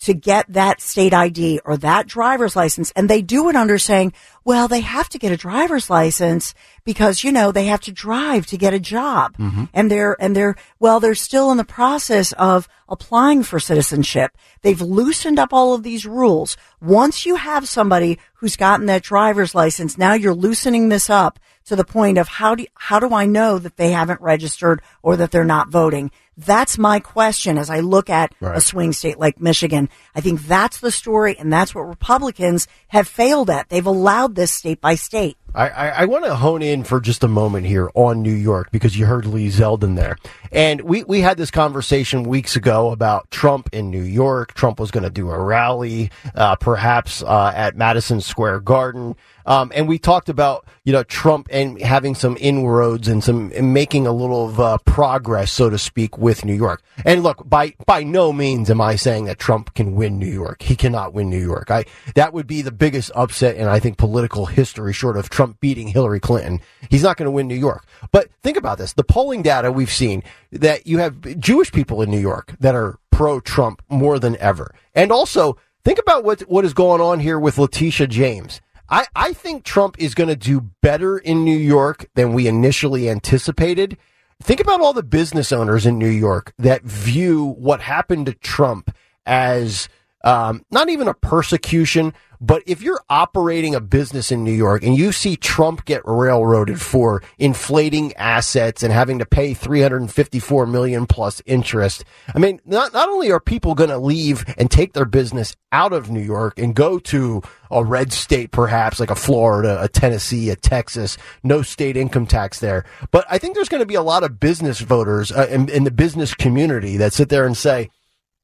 to 0.01 0.13
get 0.13 0.45
that 0.53 0.81
state 0.81 1.15
ID 1.15 1.61
or 1.65 1.77
that 1.77 2.05
driver's 2.05 2.55
license, 2.55 2.91
and 2.91 3.09
they 3.09 3.23
do 3.23 3.49
it 3.49 3.55
under 3.55 3.79
saying, 3.79 4.13
well, 4.43 4.67
they 4.67 4.81
have 4.81 5.09
to 5.09 5.17
get 5.17 5.31
a 5.31 5.37
driver's 5.37 5.89
license 5.89 6.53
because, 6.83 7.23
you 7.23 7.31
know, 7.31 7.51
they 7.51 7.65
have 7.65 7.81
to 7.81 7.91
drive 7.91 8.45
to 8.45 8.57
get 8.57 8.75
a 8.75 8.79
job. 8.79 9.35
Mm-hmm. 9.37 9.63
And 9.73 9.89
they're, 9.89 10.15
and 10.21 10.35
they're, 10.35 10.55
well, 10.77 10.99
they're 10.99 11.15
still 11.15 11.49
in 11.49 11.57
the 11.57 11.63
process 11.63 12.31
of 12.33 12.67
applying 12.87 13.41
for 13.41 13.59
citizenship. 13.59 14.37
They've 14.61 14.79
loosened 14.79 15.39
up 15.39 15.53
all 15.53 15.73
of 15.73 15.81
these 15.81 16.05
rules. 16.05 16.55
Once 16.79 17.25
you 17.25 17.37
have 17.37 17.67
somebody 17.67 18.19
who's 18.35 18.57
gotten 18.57 18.85
that 18.85 19.01
driver's 19.01 19.55
license, 19.55 19.97
now 19.97 20.13
you're 20.13 20.35
loosening 20.35 20.89
this 20.89 21.09
up 21.09 21.39
to 21.65 21.75
the 21.75 21.83
point 21.85 22.17
of 22.17 22.27
how 22.27 22.55
do, 22.55 22.65
how 22.75 22.99
do 22.99 23.13
I 23.13 23.25
know 23.25 23.57
that 23.57 23.77
they 23.77 23.91
haven't 23.91 24.21
registered 24.21 24.81
or 25.01 25.15
that 25.17 25.31
they're 25.31 25.43
not 25.43 25.69
voting? 25.69 26.11
That's 26.37 26.77
my 26.77 26.99
question 26.99 27.57
as 27.57 27.69
I 27.69 27.79
look 27.79 28.09
at 28.09 28.33
a 28.41 28.61
swing 28.61 28.91
state 28.91 29.19
like 29.19 29.39
Michigan. 29.39 29.89
I 30.15 30.21
think 30.21 30.41
that's 30.43 30.79
the 30.79 30.91
story 30.91 31.37
and 31.37 31.53
that's 31.53 31.75
what 31.75 31.87
Republicans 31.87 32.67
have 32.87 33.07
failed 33.07 33.49
at. 33.49 33.69
They've 33.69 33.85
allowed 33.85 34.35
this 34.35 34.51
state 34.51 34.81
by 34.81 34.95
state. 34.95 35.37
I, 35.55 35.69
I, 35.69 35.87
I 35.89 36.05
want 36.05 36.25
to 36.25 36.35
hone 36.35 36.61
in 36.61 36.83
for 36.83 36.99
just 36.99 37.23
a 37.23 37.27
moment 37.27 37.65
here 37.65 37.91
on 37.93 38.21
New 38.21 38.33
York 38.33 38.71
because 38.71 38.97
you 38.97 39.05
heard 39.05 39.25
Lee 39.25 39.49
Zeldin 39.49 39.95
there. 39.95 40.17
And 40.51 40.81
we, 40.81 41.03
we 41.03 41.21
had 41.21 41.37
this 41.37 41.51
conversation 41.51 42.23
weeks 42.23 42.55
ago 42.55 42.91
about 42.91 43.29
Trump 43.31 43.69
in 43.71 43.91
New 43.91 44.03
York. 44.03 44.53
Trump 44.53 44.79
was 44.79 44.91
going 44.91 45.03
to 45.03 45.09
do 45.09 45.29
a 45.29 45.39
rally, 45.39 46.09
uh, 46.35 46.55
perhaps 46.55 47.21
uh, 47.21 47.51
at 47.55 47.75
Madison 47.75 48.21
Square 48.21 48.61
Garden. 48.61 49.15
Um, 49.45 49.71
and 49.75 49.87
we 49.87 49.99
talked 49.99 50.29
about, 50.29 50.65
you 50.85 50.93
know, 50.93 51.03
Trump 51.03 51.47
and 51.51 51.81
having 51.81 52.15
some 52.15 52.37
inroads 52.39 53.07
and 53.07 53.21
some 53.21 53.51
and 53.53 53.73
making 53.73 54.07
a 54.07 54.13
little 54.13 54.47
of 54.47 54.59
uh, 54.59 54.77
progress, 54.85 55.51
so 55.51 55.69
to 55.69 55.77
speak, 55.77 56.17
with 56.17 56.45
New 56.45 56.53
York. 56.53 56.81
And 57.03 57.23
look, 57.23 57.47
by 57.47 57.73
by 57.85 58.03
no 58.03 58.31
means 58.31 58.69
am 58.69 58.79
I 58.79 58.95
saying 58.95 59.25
that 59.25 59.39
Trump 59.39 59.73
can 59.73 59.95
win 59.95 60.17
New 60.17 60.31
York. 60.31 60.61
He 60.61 60.75
cannot 60.75 61.13
win 61.13 61.29
New 61.29 61.41
York. 61.41 61.69
I 61.69 61.83
that 62.15 62.33
would 62.33 62.47
be 62.47 62.61
the 62.61 62.71
biggest 62.71 63.11
upset 63.15 63.57
in 63.57 63.67
I 63.67 63.79
think 63.79 63.97
political 63.97 64.45
history, 64.45 64.93
short 64.93 65.17
of 65.17 65.29
Trump 65.29 65.42
beating 65.47 65.87
Hillary 65.87 66.19
Clinton. 66.19 66.59
He's 66.89 67.03
not 67.03 67.17
going 67.17 67.27
to 67.27 67.31
win 67.31 67.47
New 67.47 67.55
York. 67.55 67.85
But 68.11 68.29
think 68.41 68.57
about 68.57 68.77
this: 68.77 68.93
the 68.93 69.03
polling 69.03 69.41
data 69.41 69.71
we've 69.71 69.91
seen 69.91 70.23
that 70.51 70.87
you 70.87 70.99
have 70.99 71.39
Jewish 71.39 71.71
people 71.71 72.01
in 72.01 72.11
New 72.11 72.19
York 72.19 72.55
that 72.59 72.75
are 72.75 72.99
pro 73.11 73.39
Trump 73.39 73.81
more 73.89 74.19
than 74.19 74.37
ever, 74.37 74.73
and 74.93 75.11
also 75.11 75.57
think 75.83 75.99
about 75.99 76.23
what 76.23 76.41
what 76.41 76.65
is 76.65 76.73
going 76.73 77.01
on 77.01 77.19
here 77.19 77.39
with 77.39 77.57
Letitia 77.57 78.07
James. 78.07 78.61
I, 78.89 79.05
I 79.15 79.33
think 79.33 79.63
Trump 79.63 79.95
is 79.97 80.13
going 80.13 80.27
to 80.27 80.35
do 80.35 80.69
better 80.81 81.17
in 81.17 81.43
New 81.43 81.57
York 81.57 82.05
than 82.15 82.33
we 82.33 82.47
initially 82.47 83.09
anticipated. 83.09 83.97
Think 84.41 84.59
about 84.59 84.81
all 84.81 84.93
the 84.93 85.03
business 85.03 85.51
owners 85.51 85.85
in 85.85 85.97
New 85.97 86.09
York 86.09 86.53
that 86.59 86.83
view 86.83 87.55
what 87.57 87.81
happened 87.81 88.25
to 88.25 88.33
Trump 88.33 88.93
as 89.25 89.87
um, 90.23 90.65
not 90.69 90.89
even 90.89 91.07
a 91.07 91.13
persecution, 91.13 92.13
but 92.43 92.61
if 92.65 92.81
you're 92.81 92.99
operating 93.09 93.73
a 93.73 93.79
business 93.79 94.29
in 94.29 94.43
New 94.43 94.51
York 94.51 94.83
and 94.83 94.97
you 94.97 95.13
see 95.13 95.37
Trump 95.37 95.85
get 95.85 96.01
railroaded 96.03 96.81
for 96.81 97.23
inflating 97.39 98.13
assets 98.15 98.83
and 98.83 98.91
having 98.91 99.19
to 99.19 99.25
pay 99.25 99.53
354 99.53 100.67
million 100.67 101.05
plus 101.05 101.41
interest, 101.45 102.03
I 102.35 102.39
mean, 102.39 102.59
not, 102.65 102.91
not 102.91 103.07
only 103.07 103.31
are 103.31 103.39
people 103.39 103.75
going 103.75 103.91
to 103.91 103.97
leave 103.97 104.43
and 104.57 104.69
take 104.69 104.91
their 104.91 105.05
business 105.05 105.55
out 105.71 105.93
of 105.93 106.11
New 106.11 106.19
York 106.19 106.59
and 106.59 106.75
go 106.75 106.99
to 106.99 107.41
a 107.71 107.81
red 107.81 108.11
state, 108.11 108.51
perhaps 108.51 108.99
like 108.99 109.09
a 109.09 109.15
Florida, 109.15 109.81
a 109.81 109.87
Tennessee, 109.87 110.49
a 110.49 110.57
Texas, 110.57 111.17
no 111.43 111.61
state 111.61 111.95
income 111.95 112.25
tax 112.25 112.59
there. 112.59 112.83
But 113.11 113.25
I 113.29 113.37
think 113.37 113.55
there's 113.55 113.69
going 113.69 113.79
to 113.79 113.85
be 113.85 113.95
a 113.95 114.01
lot 114.01 114.23
of 114.23 114.41
business 114.41 114.81
voters 114.81 115.31
uh, 115.31 115.47
in, 115.49 115.69
in 115.69 115.85
the 115.85 115.91
business 115.91 116.33
community 116.33 116.97
that 116.97 117.13
sit 117.13 117.29
there 117.29 117.45
and 117.45 117.55
say, 117.55 117.89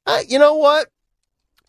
uh, 0.06 0.22
you 0.26 0.40
know 0.40 0.54
what? 0.54 0.88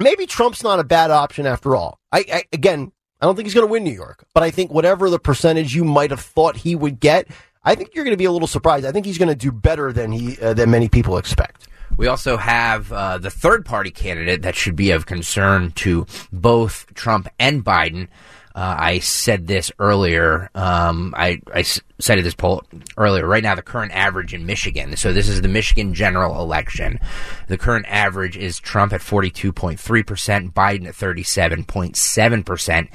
Maybe 0.00 0.26
Trump's 0.26 0.62
not 0.62 0.80
a 0.80 0.84
bad 0.84 1.10
option 1.10 1.46
after 1.46 1.76
all. 1.76 1.98
I, 2.12 2.24
I 2.32 2.44
again, 2.52 2.92
I 3.20 3.26
don't 3.26 3.36
think 3.36 3.46
he's 3.46 3.54
going 3.54 3.66
to 3.66 3.70
win 3.70 3.84
New 3.84 3.92
York, 3.92 4.24
but 4.34 4.42
I 4.42 4.50
think 4.50 4.72
whatever 4.72 5.10
the 5.10 5.18
percentage 5.18 5.74
you 5.74 5.84
might 5.84 6.10
have 6.10 6.20
thought 6.20 6.56
he 6.56 6.74
would 6.74 7.00
get, 7.00 7.28
I 7.62 7.74
think 7.74 7.94
you're 7.94 8.04
going 8.04 8.14
to 8.14 8.18
be 8.18 8.24
a 8.24 8.32
little 8.32 8.48
surprised. 8.48 8.86
I 8.86 8.92
think 8.92 9.06
he's 9.06 9.18
going 9.18 9.28
to 9.28 9.34
do 9.34 9.52
better 9.52 9.92
than 9.92 10.12
he 10.12 10.38
uh, 10.40 10.54
than 10.54 10.70
many 10.70 10.88
people 10.88 11.18
expect. 11.18 11.68
We 11.96 12.06
also 12.06 12.36
have 12.36 12.92
uh, 12.92 13.18
the 13.18 13.30
third 13.30 13.66
party 13.66 13.90
candidate 13.90 14.42
that 14.42 14.54
should 14.54 14.76
be 14.76 14.92
of 14.92 15.06
concern 15.06 15.72
to 15.72 16.06
both 16.32 16.86
Trump 16.94 17.28
and 17.38 17.64
Biden. 17.64 18.08
Uh, 18.54 18.74
I 18.78 18.98
said 18.98 19.46
this 19.46 19.70
earlier. 19.78 20.50
Um, 20.54 21.14
I, 21.16 21.40
I 21.54 21.62
cited 21.62 22.24
this 22.24 22.34
poll 22.34 22.62
earlier. 22.96 23.26
Right 23.26 23.42
now, 23.42 23.54
the 23.54 23.62
current 23.62 23.92
average 23.92 24.34
in 24.34 24.46
Michigan. 24.46 24.96
So 24.96 25.12
this 25.12 25.28
is 25.28 25.40
the 25.40 25.48
Michigan 25.48 25.94
general 25.94 26.42
election. 26.42 26.98
The 27.46 27.58
current 27.58 27.86
average 27.88 28.36
is 28.36 28.58
Trump 28.58 28.92
at 28.92 29.00
42.3%, 29.00 30.52
Biden 30.52 30.88
at 30.88 30.94
37.7%. 30.94 32.88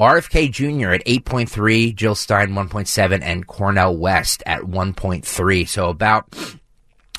RFK 0.00 0.50
Jr. 0.50 0.90
at 0.90 1.04
8.3, 1.06 1.94
Jill 1.94 2.14
Stein 2.16 2.50
1.7, 2.50 3.22
and 3.22 3.46
Cornel 3.46 3.96
West 3.96 4.42
at 4.44 4.62
1.3. 4.62 5.68
So 5.68 5.88
about 5.88 6.26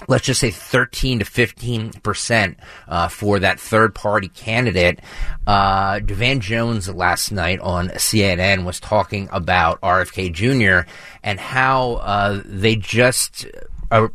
let's 0.08 0.26
just 0.26 0.39
say 0.39 0.52
13 0.52 1.20
to 1.20 1.26
15 1.26 1.93
percent 2.04 2.60
uh, 2.88 3.08
for 3.08 3.39
that 3.39 3.60
third 3.60 3.96
party 3.96 4.28
candidate. 4.28 5.00
Uh, 5.48 6.00
Van 6.04 6.39
Jones 6.39 6.89
last 6.93 7.32
night 7.32 7.60
on 7.60 7.89
CNN 7.89 8.66
was 8.66 8.80
talking 8.80 9.30
about 9.32 9.82
RFK 9.82 10.34
Jr. 10.34 10.89
and 11.24 11.39
how 11.39 11.93
uh, 11.96 12.41
they 12.46 12.76
just 12.76 13.46
uh, 13.91 14.08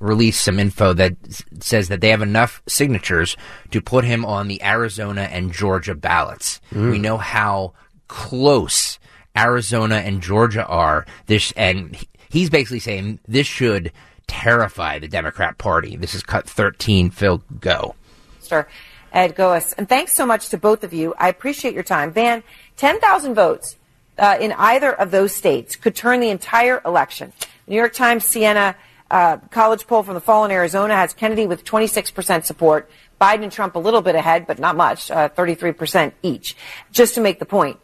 released 0.00 0.44
some 0.44 0.58
info 0.58 0.92
that 0.92 1.16
says 1.60 1.88
that 1.88 2.00
they 2.00 2.10
have 2.10 2.22
enough 2.22 2.62
signatures 2.66 3.36
to 3.70 3.80
put 3.80 4.04
him 4.04 4.24
on 4.24 4.48
the 4.48 4.62
Arizona 4.62 5.22
and 5.22 5.52
Georgia 5.52 5.94
ballots. 5.94 6.60
We 6.90 6.98
know 6.98 7.16
how 7.16 7.72
close 8.08 8.98
Arizona 9.36 9.96
and 9.96 10.22
Georgia 10.22 10.66
are. 10.66 11.06
This 11.26 11.52
and 11.52 11.96
he's 12.28 12.50
basically 12.50 12.80
saying 12.80 13.20
this 13.26 13.46
should 13.46 13.92
terrify 14.26 14.98
the 14.98 15.08
Democrat 15.08 15.58
Party. 15.58 15.96
This 15.96 16.14
is 16.14 16.22
cut 16.22 16.48
13. 16.48 17.10
Phil, 17.10 17.42
go. 17.60 17.94
Mr. 18.40 18.66
Ed 19.12 19.34
Goeas. 19.34 19.74
And 19.78 19.88
thanks 19.88 20.12
so 20.12 20.26
much 20.26 20.48
to 20.50 20.58
both 20.58 20.84
of 20.84 20.92
you. 20.92 21.14
I 21.18 21.28
appreciate 21.28 21.74
your 21.74 21.82
time. 21.82 22.12
Van, 22.12 22.42
10,000 22.76 23.34
votes 23.34 23.76
uh, 24.18 24.36
in 24.40 24.52
either 24.52 24.92
of 24.92 25.10
those 25.10 25.34
states 25.34 25.76
could 25.76 25.94
turn 25.94 26.20
the 26.20 26.30
entire 26.30 26.80
election. 26.84 27.32
New 27.66 27.76
York 27.76 27.94
Times 27.94 28.24
Siena 28.24 28.76
uh, 29.10 29.36
college 29.50 29.86
poll 29.86 30.02
from 30.02 30.14
the 30.14 30.20
fall 30.20 30.44
in 30.44 30.50
Arizona 30.50 30.94
has 30.94 31.14
Kennedy 31.14 31.46
with 31.46 31.64
26% 31.64 32.44
support, 32.44 32.90
Biden 33.20 33.44
and 33.44 33.52
Trump 33.52 33.76
a 33.76 33.78
little 33.78 34.02
bit 34.02 34.14
ahead, 34.14 34.46
but 34.46 34.58
not 34.58 34.76
much, 34.76 35.10
uh, 35.10 35.28
33% 35.28 36.12
each. 36.22 36.56
Just 36.90 37.14
to 37.14 37.20
make 37.20 37.38
the 37.38 37.46
point, 37.46 37.78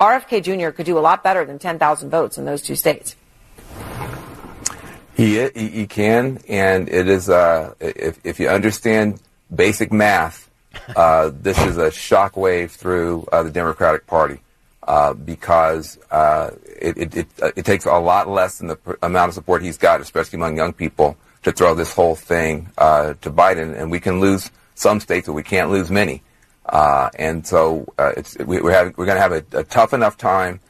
RFK 0.00 0.42
Jr. 0.42 0.70
could 0.70 0.86
do 0.86 0.98
a 0.98 1.00
lot 1.00 1.24
better 1.24 1.44
than 1.44 1.58
10,000 1.58 2.10
votes 2.10 2.38
in 2.38 2.44
those 2.44 2.62
two 2.62 2.76
states. 2.76 3.16
He, 5.18 5.48
he, 5.48 5.68
he 5.68 5.86
can, 5.88 6.38
and 6.48 6.88
it 6.88 7.08
is, 7.08 7.28
uh, 7.28 7.74
if, 7.80 8.24
if 8.24 8.38
you 8.38 8.48
understand 8.48 9.20
basic 9.52 9.92
math, 9.92 10.48
uh, 10.94 11.32
this 11.34 11.58
is 11.58 11.76
a 11.76 11.90
shockwave 11.90 12.70
through 12.70 13.26
uh, 13.32 13.42
the 13.42 13.50
Democratic 13.50 14.06
Party 14.06 14.40
uh, 14.86 15.14
because 15.14 15.98
uh, 16.12 16.52
it, 16.64 16.96
it, 16.96 17.16
it, 17.16 17.26
uh, 17.42 17.50
it 17.56 17.64
takes 17.64 17.84
a 17.84 17.98
lot 17.98 18.28
less 18.28 18.58
than 18.58 18.68
the 18.68 18.76
pr- 18.76 18.94
amount 19.02 19.30
of 19.30 19.34
support 19.34 19.60
he's 19.60 19.76
got, 19.76 20.00
especially 20.00 20.36
among 20.36 20.56
young 20.56 20.72
people, 20.72 21.16
to 21.42 21.50
throw 21.50 21.74
this 21.74 21.92
whole 21.92 22.14
thing 22.14 22.70
uh, 22.78 23.14
to 23.20 23.28
Biden. 23.28 23.76
And 23.76 23.90
we 23.90 23.98
can 23.98 24.20
lose 24.20 24.52
some 24.76 25.00
states, 25.00 25.26
but 25.26 25.32
we 25.32 25.42
can't 25.42 25.68
lose 25.68 25.90
many. 25.90 26.22
Uh, 26.64 27.10
and 27.18 27.44
so 27.44 27.92
we, 28.46 28.60
we're, 28.60 28.70
having, 28.70 28.94
we're 28.96 29.06
going 29.06 29.16
to 29.16 29.22
have 29.22 29.32
a, 29.32 29.44
a 29.58 29.64
tough 29.64 29.92
enough 29.92 30.16
time 30.16 30.60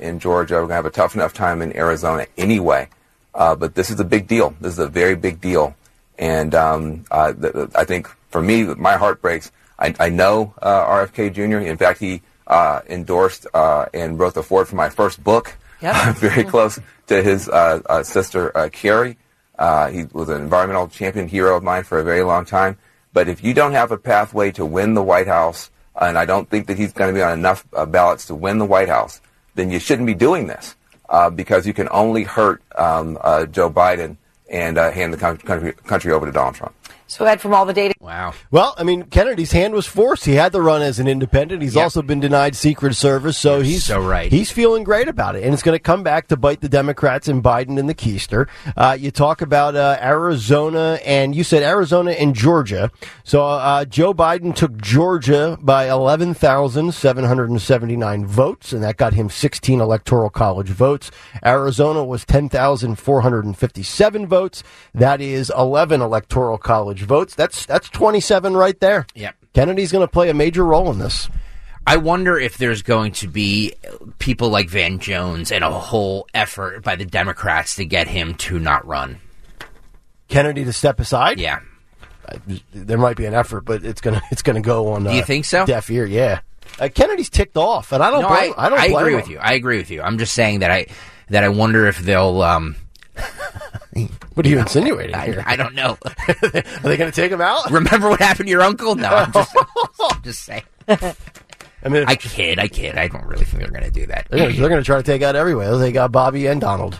in 0.00 0.18
Georgia. 0.18 0.54
We're 0.54 0.62
going 0.62 0.70
to 0.70 0.74
have 0.74 0.86
a 0.86 0.90
tough 0.90 1.14
enough 1.14 1.34
time 1.34 1.62
in 1.62 1.76
Arizona 1.76 2.26
anyway. 2.36 2.88
Uh, 3.36 3.54
but 3.54 3.74
this 3.74 3.90
is 3.90 4.00
a 4.00 4.04
big 4.04 4.26
deal. 4.26 4.56
This 4.60 4.72
is 4.72 4.78
a 4.78 4.88
very 4.88 5.14
big 5.14 5.40
deal. 5.40 5.76
And 6.18 6.54
um, 6.54 7.04
uh, 7.10 7.34
th- 7.34 7.52
th- 7.52 7.68
I 7.74 7.84
think 7.84 8.08
for 8.30 8.40
me, 8.40 8.64
my 8.64 8.96
heart 8.96 9.20
breaks. 9.20 9.52
I, 9.78 9.94
I 10.00 10.08
know 10.08 10.54
uh, 10.62 10.86
RFK 10.86 11.34
Jr. 11.34 11.58
In 11.58 11.76
fact, 11.76 12.00
he 12.00 12.22
uh, 12.46 12.80
endorsed 12.88 13.46
uh, 13.52 13.86
and 13.92 14.18
wrote 14.18 14.32
the 14.32 14.42
foreword 14.42 14.68
for 14.68 14.76
my 14.76 14.88
first 14.88 15.22
book. 15.22 15.54
Yep. 15.82 16.16
very 16.16 16.44
close 16.44 16.80
to 17.08 17.22
his 17.22 17.50
uh, 17.50 17.82
uh, 17.84 18.02
sister 18.02 18.56
uh, 18.56 18.70
Kerry. 18.72 19.18
Uh, 19.58 19.90
he 19.90 20.04
was 20.04 20.30
an 20.30 20.40
environmental 20.40 20.88
champion 20.88 21.28
hero 21.28 21.58
of 21.58 21.62
mine 21.62 21.84
for 21.84 21.98
a 21.98 22.04
very 22.04 22.22
long 22.22 22.46
time. 22.46 22.78
But 23.12 23.28
if 23.28 23.44
you 23.44 23.52
don't 23.52 23.72
have 23.72 23.92
a 23.92 23.98
pathway 23.98 24.50
to 24.52 24.64
win 24.64 24.94
the 24.94 25.02
White 25.02 25.26
House, 25.26 25.70
and 26.00 26.16
I 26.16 26.24
don't 26.24 26.48
think 26.48 26.68
that 26.68 26.78
he's 26.78 26.94
going 26.94 27.12
to 27.12 27.18
be 27.18 27.22
on 27.22 27.38
enough 27.38 27.66
uh, 27.74 27.84
ballots 27.84 28.26
to 28.26 28.34
win 28.34 28.56
the 28.58 28.64
White 28.64 28.88
House, 28.88 29.20
then 29.54 29.70
you 29.70 29.78
shouldn't 29.78 30.06
be 30.06 30.14
doing 30.14 30.46
this 30.46 30.75
uh, 31.08 31.30
because 31.30 31.66
you 31.66 31.74
can 31.74 31.88
only 31.90 32.24
hurt 32.24 32.62
um, 32.76 33.18
uh, 33.20 33.46
Joe 33.46 33.70
Biden 33.70 34.16
and 34.50 34.78
uh, 34.78 34.90
hand 34.90 35.12
the 35.12 35.18
country, 35.18 35.72
country 35.72 36.12
over 36.12 36.26
to 36.26 36.32
Donald 36.32 36.54
Trump. 36.54 36.74
So 37.08 37.24
Ed, 37.24 37.40
from 37.40 37.54
all 37.54 37.64
the 37.64 37.72
data. 37.72 37.94
Wow. 38.00 38.34
Well, 38.50 38.74
I 38.76 38.82
mean, 38.82 39.04
Kennedy's 39.04 39.52
hand 39.52 39.74
was 39.74 39.86
forced. 39.86 40.24
He 40.24 40.34
had 40.34 40.50
to 40.52 40.60
run 40.60 40.82
as 40.82 40.98
an 40.98 41.06
independent. 41.06 41.62
He's 41.62 41.76
Yep. 41.76 41.82
also 41.84 42.02
been 42.02 42.18
denied 42.18 42.56
Secret 42.56 42.94
Service, 42.94 43.38
so 43.38 43.60
he's 43.60 43.84
so 43.84 44.00
right. 44.00 44.30
He's 44.32 44.50
feeling 44.50 44.82
great 44.82 45.06
about 45.06 45.36
it, 45.36 45.44
and 45.44 45.54
it's 45.54 45.62
going 45.62 45.76
to 45.76 45.82
come 45.82 46.02
back 46.02 46.26
to 46.28 46.36
bite 46.36 46.60
the 46.62 46.68
Democrats 46.68 47.28
and 47.28 47.44
Biden 47.44 47.78
in 47.78 47.86
the 47.86 47.94
keister. 47.94 48.48
Uh, 48.76 48.96
you 48.98 49.12
talk 49.12 49.40
about 49.40 49.76
uh, 49.76 49.96
Arizona, 50.02 50.98
and 51.04 51.34
you 51.34 51.44
said 51.44 51.62
Arizona 51.62 52.10
and 52.10 52.34
Georgia. 52.34 52.90
So 53.22 53.44
uh, 53.44 53.84
Joe 53.84 54.12
Biden 54.12 54.54
took 54.54 54.76
Georgia 54.76 55.58
by 55.60 55.88
eleven 55.88 56.34
thousand 56.34 56.92
seven 56.92 57.24
hundred 57.24 57.50
and 57.50 57.62
seventy 57.62 57.96
nine 57.96 58.26
votes, 58.26 58.72
and 58.72 58.82
that 58.82 58.96
got 58.96 59.14
him 59.14 59.30
sixteen 59.30 59.80
electoral 59.80 60.28
college 60.30 60.68
votes. 60.68 61.10
Arizona 61.44 62.04
was 62.04 62.24
ten 62.24 62.48
thousand 62.48 62.96
four 62.96 63.20
hundred 63.20 63.44
and 63.44 63.56
fifty 63.56 63.84
seven 63.84 64.26
votes. 64.26 64.64
That 64.92 65.20
is 65.20 65.52
eleven 65.56 66.00
electoral 66.00 66.58
college 66.58 66.95
votes. 67.02 67.34
That's 67.34 67.66
that's 67.66 67.88
twenty 67.88 68.20
seven 68.20 68.56
right 68.56 68.78
there. 68.80 69.06
Yep. 69.14 69.34
Kennedy's 69.54 69.92
going 69.92 70.06
to 70.06 70.10
play 70.10 70.28
a 70.28 70.34
major 70.34 70.64
role 70.64 70.90
in 70.90 70.98
this. 70.98 71.28
I 71.86 71.96
wonder 71.98 72.38
if 72.38 72.58
there's 72.58 72.82
going 72.82 73.12
to 73.12 73.28
be 73.28 73.74
people 74.18 74.48
like 74.48 74.68
Van 74.68 74.98
Jones 74.98 75.52
and 75.52 75.62
a 75.62 75.70
whole 75.70 76.26
effort 76.34 76.82
by 76.82 76.96
the 76.96 77.04
Democrats 77.04 77.76
to 77.76 77.84
get 77.84 78.08
him 78.08 78.34
to 78.34 78.58
not 78.58 78.84
run. 78.86 79.20
Kennedy 80.28 80.64
to 80.64 80.72
step 80.72 80.98
aside. 80.98 81.38
Yeah. 81.38 81.60
There 82.72 82.98
might 82.98 83.16
be 83.16 83.24
an 83.24 83.34
effort, 83.34 83.60
but 83.60 83.84
it's 83.84 84.00
gonna 84.00 84.20
it's 84.32 84.42
gonna 84.42 84.60
go 84.60 84.88
on. 84.88 85.04
Do 85.04 85.12
you 85.12 85.22
uh, 85.22 85.24
think 85.24 85.44
so? 85.44 85.64
Deaf 85.64 85.88
ear, 85.90 86.04
yeah. 86.04 86.40
Uh, 86.80 86.88
Kennedy's 86.92 87.30
ticked 87.30 87.56
off, 87.56 87.92
and 87.92 88.02
I 88.02 88.10
don't 88.10 88.22
no, 88.22 88.28
blame. 88.28 88.52
I, 88.56 88.66
I, 88.66 88.68
don't. 88.68 88.80
I 88.80 88.86
agree 88.86 89.12
him. 89.12 89.20
with 89.20 89.28
you. 89.28 89.38
I 89.38 89.52
agree 89.52 89.76
with 89.78 89.90
you. 89.90 90.02
I'm 90.02 90.18
just 90.18 90.34
saying 90.34 90.58
that 90.58 90.72
I 90.72 90.86
that 91.28 91.44
I 91.44 91.48
wonder 91.48 91.86
if 91.86 91.98
they'll. 92.00 92.42
Um, 92.42 92.74
What 94.34 94.46
are 94.46 94.48
you 94.48 94.58
insinuating 94.58 95.14
I, 95.14 95.26
here? 95.26 95.44
I 95.46 95.56
don't 95.56 95.74
know. 95.74 95.98
Are 96.28 96.60
they 96.82 96.96
going 96.96 97.10
to 97.10 97.12
take 97.12 97.32
him 97.32 97.40
out? 97.40 97.70
Remember 97.70 98.08
what 98.08 98.20
happened 98.20 98.46
to 98.46 98.50
your 98.50 98.62
uncle? 98.62 98.94
No, 98.94 99.08
I'm 99.08 99.32
just, 99.32 99.56
I'm 100.00 100.22
just 100.22 100.44
saying. 100.44 100.62
I 100.88 101.88
mean, 101.88 102.04
I 102.06 102.16
kid. 102.16 102.58
I 102.58 102.68
kid. 102.68 102.96
I 102.96 103.08
don't 103.08 103.26
really 103.26 103.44
think 103.44 103.62
they're 103.62 103.70
going 103.70 103.84
to 103.84 103.90
do 103.90 104.06
that. 104.06 104.26
they're 104.30 104.50
going 104.50 104.70
to 104.76 104.82
try 104.82 104.96
to 104.96 105.02
take 105.02 105.22
out 105.22 105.36
everywhere. 105.36 105.76
They 105.76 105.92
got 105.92 106.12
Bobby 106.12 106.46
and 106.46 106.60
Donald. 106.60 106.98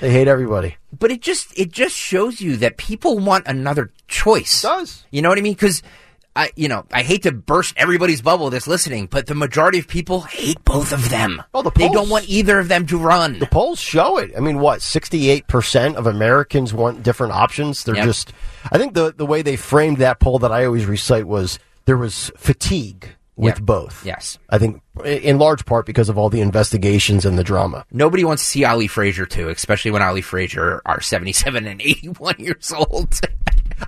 They 0.00 0.10
hate 0.10 0.28
everybody. 0.28 0.76
but 0.98 1.10
it 1.10 1.20
just 1.20 1.56
it 1.58 1.70
just 1.70 1.94
shows 1.94 2.40
you 2.40 2.56
that 2.58 2.78
people 2.78 3.18
want 3.18 3.46
another 3.46 3.92
choice. 4.08 4.64
It 4.64 4.66
does. 4.66 5.04
You 5.10 5.20
know 5.20 5.28
what 5.28 5.36
I 5.38 5.42
mean? 5.42 5.52
Because 5.52 5.82
I, 6.40 6.50
you 6.56 6.68
know, 6.68 6.84
I 6.92 7.02
hate 7.02 7.22
to 7.24 7.32
burst 7.32 7.74
everybody's 7.76 8.22
bubble 8.22 8.50
that's 8.50 8.66
listening, 8.66 9.06
but 9.06 9.26
the 9.26 9.34
majority 9.34 9.78
of 9.78 9.86
people 9.88 10.22
hate 10.22 10.64
both 10.64 10.92
of 10.92 11.10
them. 11.10 11.42
Oh, 11.52 11.62
the 11.62 11.70
polls, 11.70 11.88
they 11.90 11.92
don't 11.94 12.08
want 12.08 12.28
either 12.28 12.58
of 12.58 12.68
them 12.68 12.86
to 12.86 12.98
run. 12.98 13.38
The 13.38 13.46
polls 13.46 13.78
show 13.78 14.16
it. 14.18 14.32
I 14.36 14.40
mean, 14.40 14.58
what 14.58 14.80
sixty 14.82 15.28
eight 15.30 15.46
percent 15.48 15.96
of 15.96 16.06
Americans 16.06 16.72
want 16.72 17.02
different 17.02 17.32
options. 17.34 17.84
They're 17.84 17.96
Yep. 17.96 18.04
just. 18.04 18.32
I 18.72 18.78
think 18.78 18.94
the 18.94 19.12
the 19.14 19.26
way 19.26 19.42
they 19.42 19.56
framed 19.56 19.98
that 19.98 20.18
poll 20.20 20.38
that 20.40 20.52
I 20.52 20.64
always 20.64 20.86
recite 20.86 21.26
was 21.26 21.58
there 21.84 21.96
was 21.96 22.30
fatigue 22.36 23.08
with 23.36 23.56
Yep. 23.56 23.64
both. 23.64 24.04
Yes. 24.06 24.38
I 24.50 24.58
think 24.58 24.82
in 25.04 25.38
large 25.38 25.64
part 25.64 25.86
because 25.86 26.08
of 26.10 26.18
all 26.18 26.28
the 26.30 26.40
investigations 26.42 27.24
and 27.24 27.38
the 27.38 27.44
drama. 27.44 27.84
Nobody 27.90 28.22
wants 28.24 28.42
to 28.42 28.48
see 28.48 28.64
Ali 28.64 28.86
Frazier 28.86 29.24
too, 29.26 29.48
especially 29.48 29.90
when 29.90 30.02
Ali 30.02 30.20
Frazier 30.20 30.82
are 30.84 31.00
seventy-seven 31.00 31.66
and 31.66 31.80
eighty-one 31.80 32.36
years 32.38 32.72
old. 32.72 33.18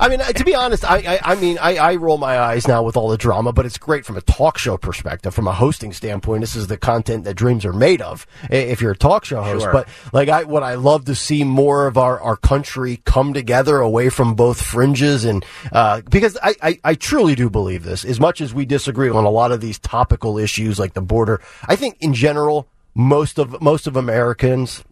I 0.00 0.08
mean, 0.08 0.20
to 0.20 0.44
be 0.44 0.54
honest, 0.54 0.84
I, 0.90 0.98
I, 0.98 1.32
I 1.32 1.34
mean, 1.36 1.58
I, 1.60 1.76
I 1.76 1.94
roll 1.96 2.18
my 2.18 2.38
eyes 2.38 2.66
now 2.66 2.82
with 2.82 2.96
all 2.96 3.08
the 3.08 3.16
drama, 3.16 3.52
but 3.52 3.66
it's 3.66 3.78
great 3.78 4.04
from 4.04 4.16
a 4.16 4.20
talk 4.22 4.58
show 4.58 4.76
perspective, 4.76 5.34
from 5.34 5.46
a 5.46 5.52
hosting 5.52 5.92
standpoint. 5.92 6.40
This 6.40 6.56
is 6.56 6.66
the 6.66 6.76
content 6.76 7.24
that 7.24 7.34
dreams 7.34 7.64
are 7.64 7.72
made 7.72 8.00
of. 8.02 8.26
If 8.50 8.80
you're 8.80 8.92
a 8.92 8.96
talk 8.96 9.24
show 9.24 9.42
host, 9.42 9.64
Sure. 9.64 9.72
but 9.72 9.88
like 10.12 10.28
I, 10.28 10.44
what 10.44 10.62
I 10.62 10.74
love 10.74 11.04
to 11.06 11.14
see 11.14 11.44
more 11.44 11.86
of 11.86 11.96
our, 11.98 12.20
our 12.20 12.36
country 12.36 13.00
come 13.04 13.32
together 13.34 13.78
away 13.78 14.08
from 14.08 14.34
both 14.34 14.60
fringes, 14.62 15.24
and 15.24 15.44
uh, 15.72 16.00
because 16.10 16.36
I, 16.42 16.54
I, 16.62 16.78
I 16.84 16.94
truly 16.94 17.34
do 17.34 17.50
believe 17.50 17.84
this. 17.84 18.04
As 18.04 18.18
much 18.20 18.40
as 18.40 18.52
we 18.54 18.64
disagree 18.64 19.10
on 19.10 19.24
a 19.24 19.30
lot 19.30 19.52
of 19.52 19.60
these 19.60 19.78
topical 19.78 20.38
issues 20.38 20.78
like 20.78 20.94
the 20.94 21.02
border, 21.02 21.40
I 21.66 21.76
think 21.76 21.96
in 22.00 22.14
general, 22.14 22.68
most 22.94 23.38
of 23.38 23.60
most 23.62 23.86
of 23.86 23.96
Americans 23.96 24.84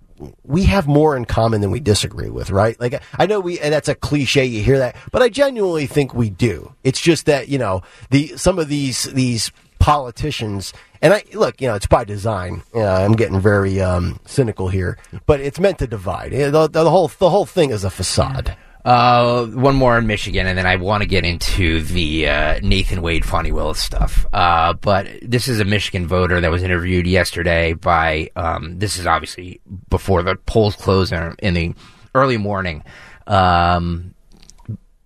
we 0.45 0.65
have 0.65 0.87
more 0.87 1.17
in 1.17 1.25
common 1.25 1.61
than 1.61 1.71
we 1.71 1.81
disagree 1.81 2.31
with, 2.31 2.51
right? 2.51 2.79
Like 2.81 3.03
I 3.19 3.27
know 3.27 3.41
we 3.41 3.59
and 3.61 3.73
that's 3.73 3.89
a 3.89 3.95
cliche 3.95 4.45
you 4.45 4.63
hear 4.63 4.79
that, 4.79 4.97
but 5.13 5.23
I 5.23 5.29
genuinely 5.29 5.87
think 5.87 6.15
we 6.15 6.31
do. 6.31 6.75
It's 6.85 7.01
just 7.01 7.27
that, 7.27 7.49
you 7.49 7.59
know, 7.59 7.83
the 8.11 8.29
some 8.37 8.59
of 8.59 8.69
these 8.69 9.05
these 9.05 9.53
politicians 9.79 10.73
and 11.03 11.15
I 11.15 11.25
look, 11.33 11.61
you 11.61 11.69
know, 11.69 11.75
it's 11.75 11.87
by 11.87 12.05
design. 12.05 12.63
You 12.75 12.81
know, 12.81 12.89
I'm 12.89 13.13
getting 13.13 13.41
very 13.41 13.81
um, 13.81 14.21
cynical 14.27 14.69
here, 14.69 14.99
but 15.27 15.41
it's 15.41 15.59
meant 15.59 15.79
to 15.79 15.87
divide. 15.87 16.33
The, 16.33 16.69
the 16.69 16.91
whole 16.91 17.09
the 17.09 17.31
whole 17.31 17.47
thing 17.47 17.71
is 17.71 17.85
a 17.85 17.91
facade. 17.91 18.57
Uh, 18.85 19.47
one 19.47 19.77
more 19.77 19.99
in 19.99 20.07
Michigan, 20.07 20.47
and 20.47 20.57
then 20.57 20.67
I 20.67 20.77
want 20.77 21.03
to 21.03 21.07
get 21.09 21.25
into 21.25 21.83
the 21.83 22.29
uh, 22.29 22.61
Nathan 22.63 23.03
Wade, 23.03 23.25
Fani 23.27 23.53
Willis 23.53 23.79
stuff. 23.79 24.25
Uh, 24.33 24.73
but 24.73 25.07
this 25.23 25.49
is 25.49 25.61
a 25.61 25.65
Michigan 25.65 26.07
voter 26.07 26.41
that 26.41 26.51
was 26.51 26.63
interviewed 26.63 27.07
yesterday 27.07 27.75
by. 27.75 28.31
Um, 28.37 28.79
this 28.79 28.99
is 28.99 29.07
obviously 29.07 29.61
before 29.91 30.23
the 30.23 30.37
polls 30.37 30.77
close 30.77 31.13
in 31.13 31.55
the 31.55 31.75
early 32.15 32.39
morning. 32.39 32.83
Um, 33.27 34.15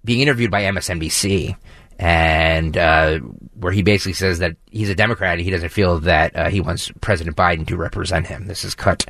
being 0.04 0.20
interviewed 0.20 0.50
by 0.52 0.62
MSNBC, 0.62 1.56
and 1.98 2.76
uh, 2.76 3.18
where 3.54 3.72
he 3.72 3.82
basically 3.82 4.12
says 4.12 4.38
that 4.38 4.56
he's 4.70 4.90
a 4.90 4.94
Democrat. 4.94 5.32
and 5.34 5.42
He 5.42 5.50
doesn't 5.50 5.70
feel 5.70 5.98
that 6.00 6.36
uh, 6.36 6.48
he 6.48 6.60
wants 6.60 6.92
President 7.00 7.36
Biden 7.36 7.66
to 7.66 7.76
represent 7.76 8.28
him. 8.28 8.46
This 8.46 8.64
is 8.64 8.74
cut 8.76 9.04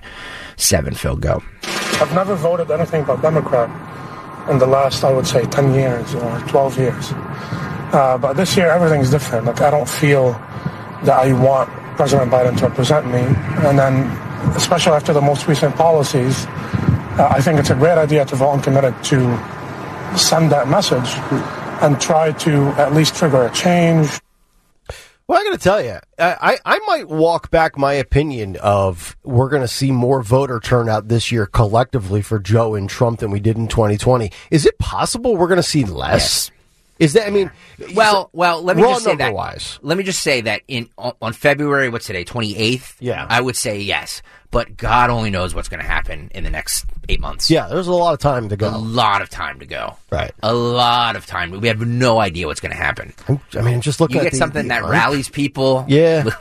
seven. 0.57 0.95
Phil, 0.95 1.17
go. 1.17 1.43
I've 1.65 2.15
never 2.15 2.35
voted 2.35 2.71
anything 2.71 3.05
but 3.05 3.21
Democrat 3.21 3.69
in 4.49 4.59
the 4.59 4.67
last, 4.67 5.05
I 5.05 5.13
would 5.13 5.27
say, 5.27 5.45
10 5.45 5.75
years 5.75 6.15
or 6.15 6.39
12 6.49 6.79
years. 6.79 7.13
Uh, 7.93 8.19
but 8.21 8.35
this 8.35 8.57
year, 8.57 8.69
everything's 8.69 9.11
different. 9.11 9.47
Like, 9.47 9.61
I 9.61 9.71
don't 9.71 9.89
feel 9.89 10.33
that 11.05 11.19
I 11.19 11.33
want 11.33 11.71
President 11.97 12.31
Biden 12.31 12.57
to 12.59 12.69
represent 12.69 13.07
me. 13.07 13.21
And 13.69 13.79
then, 13.79 14.11
especially 14.57 14.93
after 14.93 15.13
the 15.13 15.21
most 15.21 15.47
recent 15.47 15.77
policies, 15.77 16.47
uh, 17.17 17.29
I 17.31 17.41
think 17.41 17.61
it's 17.61 17.71
a 17.71 17.75
great 17.75 17.99
idea 17.99 18.25
to 18.25 18.37
vote 18.37 18.53
uncommitted 18.53 18.95
to 19.05 19.19
send 20.19 20.51
that 20.53 20.69
message 20.69 21.09
and 21.83 22.01
try 22.01 22.33
to 22.33 22.67
at 22.81 22.93
least 22.93 23.15
trigger 23.17 23.47
a 23.47 23.53
change. 23.53 24.09
Well, 25.27 25.41
I 25.41 25.45
got 25.45 25.53
to 25.53 25.59
tell 25.59 25.83
you, 25.83 25.99
I, 26.19 26.59
I 26.67 26.79
might 26.87 27.09
walk 27.09 27.51
back 27.51 27.79
my 27.79 27.95
opinion 27.95 28.57
of 28.57 29.17
we're 29.25 29.49
going 29.49 29.63
to 29.63 29.69
see 29.69 29.91
more 29.91 30.23
voter 30.23 30.61
turnout 30.61 31.09
this 31.09 31.33
year 31.33 31.47
collectively 31.47 32.21
for 32.21 32.39
Joe 32.39 32.75
and 32.75 32.91
Trump 32.91 33.21
than 33.21 33.31
we 33.31 33.41
did 33.41 33.57
in 33.57 33.67
2020. 33.67 34.31
Is 34.51 34.67
it 34.67 34.79
possible 34.79 35.37
we're 35.37 35.49
going 35.49 35.57
to 35.57 35.63
see 35.63 35.85
less? 35.85 36.51
Is 36.99 37.15
that? 37.15 37.27
I 37.27 37.31
mean, 37.31 37.51
Well, 37.95 38.29
well, 38.33 38.63
let 38.63 38.77
me 38.77 38.83
just 38.83 39.03
say 39.05 39.17
that. 39.17 39.33
wise. 39.35 39.79
Let 39.83 39.97
me 39.99 40.05
just 40.05 40.21
say 40.23 40.43
that 40.43 40.61
in 40.69 40.89
on, 40.99 41.13
on 41.23 41.33
February, 41.33 41.89
what's 41.89 42.07
today, 42.07 42.23
twenty 42.23 42.57
eighth? 42.57 42.97
Yeah. 43.01 43.27
I 43.29 43.41
would 43.41 43.57
say 43.57 43.81
yes, 43.81 44.23
but 44.53 44.77
God 44.77 45.11
only 45.11 45.31
knows 45.31 45.57
what's 45.57 45.69
going 45.69 45.81
to 45.81 45.87
happen 45.89 46.31
in 46.35 46.45
the 46.45 46.51
next 46.51 46.87
eight 47.09 47.21
months. 47.21 47.51
Yeah, 47.51 47.69
there's 47.69 47.87
a 47.87 47.93
lot 47.93 48.13
of 48.15 48.19
time 48.21 48.49
to 48.49 48.57
go. 48.57 48.69
a 48.69 48.77
lot 48.79 49.23
of 49.23 49.29
time 49.31 49.59
to 49.61 49.67
go. 49.67 49.97
Right. 50.11 50.33
a 50.43 50.55
lot 50.55 51.17
of 51.17 51.27
time. 51.27 51.51
We 51.51 51.69
have 51.69 51.81
no 51.87 52.21
idea 52.21 52.47
what's 52.47 52.61
going 52.61 52.71
to 52.73 52.79
happen. 52.79 53.13
I 53.55 53.63
mean, 53.63 53.81
just 53.81 54.01
looking 54.01 54.17
You 54.17 54.21
at 54.21 54.25
get 54.25 54.31
the- 54.33 54.39
something 54.39 54.63
the 54.65 54.69
that 54.69 54.83
un- 54.85 54.91
rallies 54.91 55.29
people. 55.29 55.85
Yeah. 55.89 56.25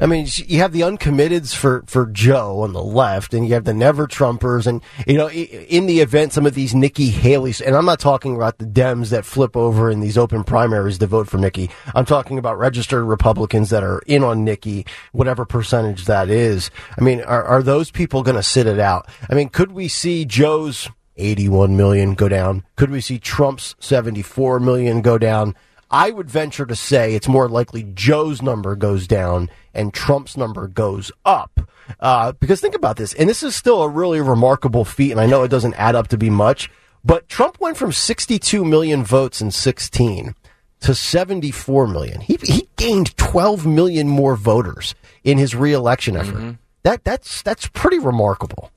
I 0.00 0.06
mean, 0.06 0.26
you 0.46 0.58
have 0.60 0.72
the 0.72 0.82
uncommitteds 0.82 1.54
for, 1.54 1.82
for 1.86 2.06
Joe 2.06 2.60
on 2.60 2.72
the 2.72 2.82
left, 2.82 3.32
and 3.34 3.46
you 3.46 3.54
have 3.54 3.64
the 3.64 3.72
never 3.74 4.06
Trumpers, 4.06 4.66
and 4.66 4.82
you 5.06 5.16
know, 5.16 5.30
in 5.30 5.86
the 5.86 6.00
event, 6.00 6.32
some 6.32 6.44
of 6.46 6.54
these 6.54 6.74
Nikki 6.74 7.08
Haley's, 7.08 7.60
and 7.60 7.74
I'm 7.74 7.86
not 7.86 7.98
talking 7.98 8.34
about 8.36 8.58
the 8.58 8.66
Dems 8.66 9.08
that 9.10 9.24
flip 9.24 9.56
over 9.56 9.90
in 9.90 10.00
these 10.00 10.18
open 10.18 10.44
primaries 10.44 10.98
to 10.98 11.06
vote 11.06 11.28
for 11.28 11.38
Nikki. 11.38 11.70
I'm 11.94 12.04
talking 12.04 12.38
about 12.38 12.58
registered 12.58 13.04
Republicans 13.04 13.70
that 13.70 13.82
are 13.82 14.00
in 14.06 14.22
on 14.22 14.44
Nikki, 14.44 14.84
whatever 15.12 15.44
percentage 15.46 16.04
that 16.06 16.28
is. 16.28 16.70
I 16.98 17.02
mean, 17.02 17.22
are, 17.22 17.42
are 17.44 17.62
those 17.62 17.90
people 17.90 18.22
going 18.22 18.36
to 18.36 18.42
sit 18.42 18.66
it 18.66 18.78
out? 18.78 19.08
I 19.30 19.34
mean, 19.34 19.48
could 19.56 19.72
we 19.72 19.88
see 19.88 20.26
Joe's 20.26 20.90
81 21.16 21.78
million 21.78 22.12
go 22.12 22.28
down? 22.28 22.62
Could 22.76 22.90
we 22.90 23.00
see 23.00 23.18
Trump's 23.18 23.74
74 23.80 24.60
million 24.60 25.00
go 25.00 25.16
down? 25.16 25.54
I 25.90 26.10
would 26.10 26.28
venture 26.28 26.66
to 26.66 26.76
say 26.76 27.14
it's 27.14 27.26
more 27.26 27.48
likely 27.48 27.84
Joe's 27.94 28.42
number 28.42 28.76
goes 28.76 29.06
down 29.06 29.48
and 29.72 29.94
Trump's 29.94 30.36
number 30.36 30.68
goes 30.68 31.10
up. 31.24 31.70
Uh, 32.00 32.32
because 32.32 32.60
think 32.60 32.74
about 32.74 32.98
this, 32.98 33.14
and 33.14 33.30
this 33.30 33.42
is 33.42 33.56
still 33.56 33.82
a 33.82 33.88
really 33.88 34.20
remarkable 34.20 34.84
feat, 34.84 35.10
and 35.10 35.20
I 35.22 35.24
know 35.24 35.42
it 35.42 35.48
doesn't 35.48 35.72
add 35.76 35.94
up 35.94 36.08
to 36.08 36.18
be 36.18 36.28
much, 36.28 36.70
but 37.02 37.26
Trump 37.30 37.58
went 37.58 37.78
from 37.78 37.92
62 37.92 38.62
million 38.62 39.04
votes 39.04 39.40
in 39.40 39.50
16 39.50 40.34
to 40.80 40.94
74 40.94 41.86
million. 41.86 42.20
He, 42.20 42.38
he 42.42 42.68
gained 42.76 43.16
12 43.16 43.64
million 43.64 44.06
more 44.06 44.36
voters 44.36 44.94
in 45.24 45.38
his 45.38 45.54
reelection 45.54 46.14
effort. 46.14 46.58
That, 46.82 47.04
that's, 47.04 47.40
that's 47.40 47.68
pretty 47.68 47.98
remarkable. 47.98 48.70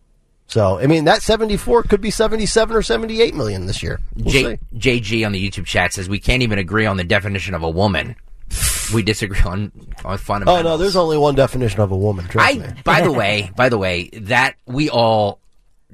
So, 0.50 0.80
I 0.80 0.88
mean, 0.88 1.06
that 1.06 1.22
74 1.22 1.84
could 1.84 2.02
be 2.02 2.10
77 2.10 2.76
or 2.76 2.82
78 2.82 3.36
million 3.36 3.68
this 3.68 3.84
year. 3.84 4.00
We'll 4.16 4.34
J- 4.34 4.60
JG 4.76 5.26
on 5.26 5.32
the 5.32 5.50
YouTube 5.50 5.66
chat 5.66 5.94
says 5.94 6.10
we 6.10 6.20
can't 6.20 6.42
even 6.42 6.58
agree 6.58 6.88
on 6.88 6.98
the 6.98 7.04
definition 7.04 7.54
of 7.54 7.62
a 7.62 7.70
woman. 7.70 8.16
We 8.92 9.04
disagree 9.04 9.42
on 9.42 9.72
on 10.04 10.20
Oh 10.48 10.64
no, 10.64 10.76
there's 10.76 10.96
only 10.96 11.20
one 11.20 11.36
definition 11.36 11.82
of 11.82 11.92
a 11.92 11.96
woman. 11.96 12.26
Trust 12.28 12.50
I, 12.50 12.58
me. 12.58 12.68
by 12.84 13.02
the 13.02 13.12
way, 13.22 13.52
by 13.56 13.70
the 13.70 13.78
way, 13.78 14.10
that 14.14 14.56
we 14.66 14.90
all, 14.90 15.40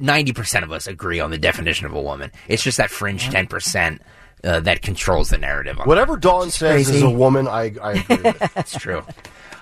90% 0.02 0.64
of 0.64 0.72
us 0.72 0.88
agree 0.88 1.20
on 1.20 1.32
the 1.32 1.38
definition 1.38 1.86
of 1.86 1.94
a 1.94 2.02
woman. 2.02 2.32
It's 2.48 2.64
just 2.64 2.78
that 2.78 2.90
fringe 2.90 3.28
10% 3.28 4.00
uh, 4.46 4.62
that 4.62 4.82
controls 4.82 5.32
the 5.32 5.38
narrative. 5.38 5.80
On 5.82 5.86
Whatever 5.86 6.16
Dawn 6.16 6.50
says 6.50 6.88
crazy. 6.88 6.96
is 6.96 7.02
a 7.02 7.10
woman, 7.10 7.50
I, 7.50 7.76
I 7.82 7.94
agree 7.94 8.22
with. 8.22 8.40
That's 8.54 8.78
true. 8.78 9.04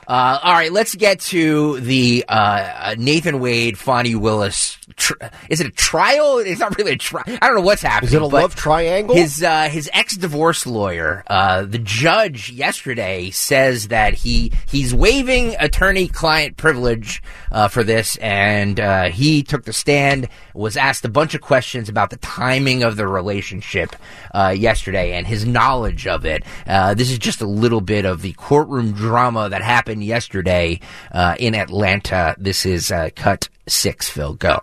Uh, 0.07 0.39
all 0.41 0.53
right, 0.53 0.71
let's 0.71 0.95
get 0.95 1.19
to 1.21 1.79
the 1.79 2.25
uh, 2.27 2.33
uh, 2.33 2.95
Nathan 2.97 3.39
Wade, 3.39 3.77
Fani 3.77 4.15
Willis. 4.15 4.77
Tr- 4.95 5.13
is 5.49 5.61
it 5.61 5.67
a 5.67 5.71
trial? 5.71 6.39
It's 6.39 6.59
not 6.59 6.77
really 6.77 6.93
a 6.93 6.97
trial. 6.97 7.23
I 7.27 7.47
don't 7.47 7.55
know 7.55 7.61
what's 7.61 7.81
happening. 7.81 8.09
Is 8.09 8.13
it 8.13 8.21
a 8.21 8.25
love 8.25 8.55
triangle? 8.55 9.15
His 9.15 9.43
uh, 9.43 9.69
his 9.69 9.89
ex 9.93 10.15
divorce 10.17 10.65
lawyer, 10.65 11.23
uh, 11.27 11.63
the 11.63 11.79
judge 11.79 12.51
yesterday 12.51 13.29
says 13.29 13.89
that 13.89 14.13
he 14.13 14.51
he's 14.67 14.93
waiving 14.93 15.55
attorney 15.59 16.07
client 16.07 16.57
privilege 16.57 17.23
uh, 17.51 17.67
for 17.67 17.83
this, 17.83 18.17
and 18.17 18.79
uh, 18.79 19.05
he 19.05 19.43
took 19.43 19.63
the 19.63 19.73
stand, 19.73 20.27
was 20.53 20.77
asked 20.77 21.05
a 21.05 21.09
bunch 21.09 21.33
of 21.33 21.41
questions 21.41 21.89
about 21.89 22.09
the 22.09 22.17
timing 22.17 22.83
of 22.83 22.95
the 22.95 23.07
relationship 23.07 23.95
uh, 24.33 24.53
yesterday 24.55 25.13
and 25.13 25.27
his 25.27 25.45
knowledge 25.45 26.07
of 26.07 26.25
it. 26.25 26.43
Uh, 26.67 26.93
this 26.93 27.11
is 27.11 27.17
just 27.17 27.41
a 27.41 27.47
little 27.47 27.81
bit 27.81 28.05
of 28.05 28.21
the 28.21 28.33
courtroom 28.33 28.91
drama 28.91 29.49
that 29.49 29.61
happened 29.61 30.03
yesterday 30.03 30.79
uh, 31.11 31.35
in 31.39 31.55
Atlanta. 31.55 32.35
This 32.37 32.65
is 32.65 32.91
uh, 32.91 33.09
cut 33.15 33.49
six. 33.67 34.09
Phil, 34.09 34.33
go. 34.35 34.59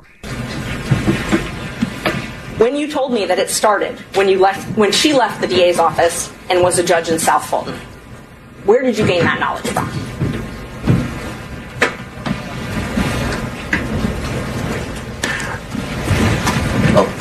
When 2.58 2.76
you 2.76 2.88
told 2.88 3.12
me 3.12 3.24
that 3.24 3.38
it 3.38 3.48
started 3.48 3.98
when 4.14 4.28
you 4.28 4.38
left, 4.38 4.76
when 4.76 4.92
she 4.92 5.14
left 5.14 5.40
the 5.40 5.46
DA's 5.46 5.78
office 5.78 6.30
and 6.50 6.62
was 6.62 6.78
a 6.78 6.84
judge 6.84 7.08
in 7.08 7.18
South 7.18 7.48
Fulton, 7.48 7.74
where 8.64 8.82
did 8.82 8.98
you 8.98 9.06
gain 9.06 9.24
that 9.24 9.40
knowledge 9.40 9.66
from? 9.68 9.88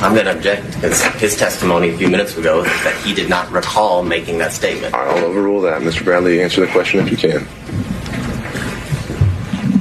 I'm 0.02 0.14
going 0.14 0.26
to 0.26 0.36
object 0.36 0.66
because 0.76 1.04
his 1.16 1.36
testimony 1.36 1.89
a 1.89 1.97
few 1.97 2.08
minutes 2.08 2.38
ago 2.38 2.64
that 2.64 3.02
he 3.04 3.14
did 3.14 3.30
not 3.30 3.52
recall 3.52 4.02
making 4.02 4.38
that 4.38 4.54
statement. 4.54 4.93
I'll 4.93 5.26
overrule 5.26 5.62
that. 5.62 5.82
Mr. 5.82 6.06
Bradley, 6.06 6.41
answer 6.41 6.62
the 6.62 6.72
question 6.72 7.06
if 7.06 7.12
you 7.12 7.18
can. 7.18 7.39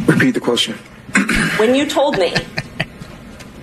Repeat 0.07 0.33
the 0.33 0.41
question. 0.41 0.75
When 1.59 1.77
you 1.77 1.87
told 1.87 2.19
me 2.19 2.35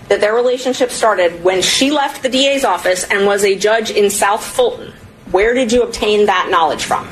that 0.08 0.22
their 0.22 0.34
relationship 0.34 0.92
started 0.92 1.44
when 1.44 1.62
she 1.62 1.92
left 1.92 2.24
the 2.24 2.30
DA's 2.30 2.64
office 2.64 3.04
and 3.04 3.26
was 3.26 3.44
a 3.44 3.58
judge 3.58 3.92
in 3.92 4.10
South 4.10 4.44
Fulton, 4.44 4.94
where 5.32 5.54
did 5.54 5.74
you 5.74 5.84
obtain 5.84 6.28
that 6.28 6.48
knowledge 6.50 6.86
from? 6.86 7.06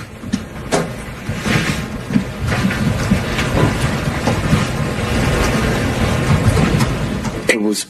It 7.50 7.62
was. 7.62 7.86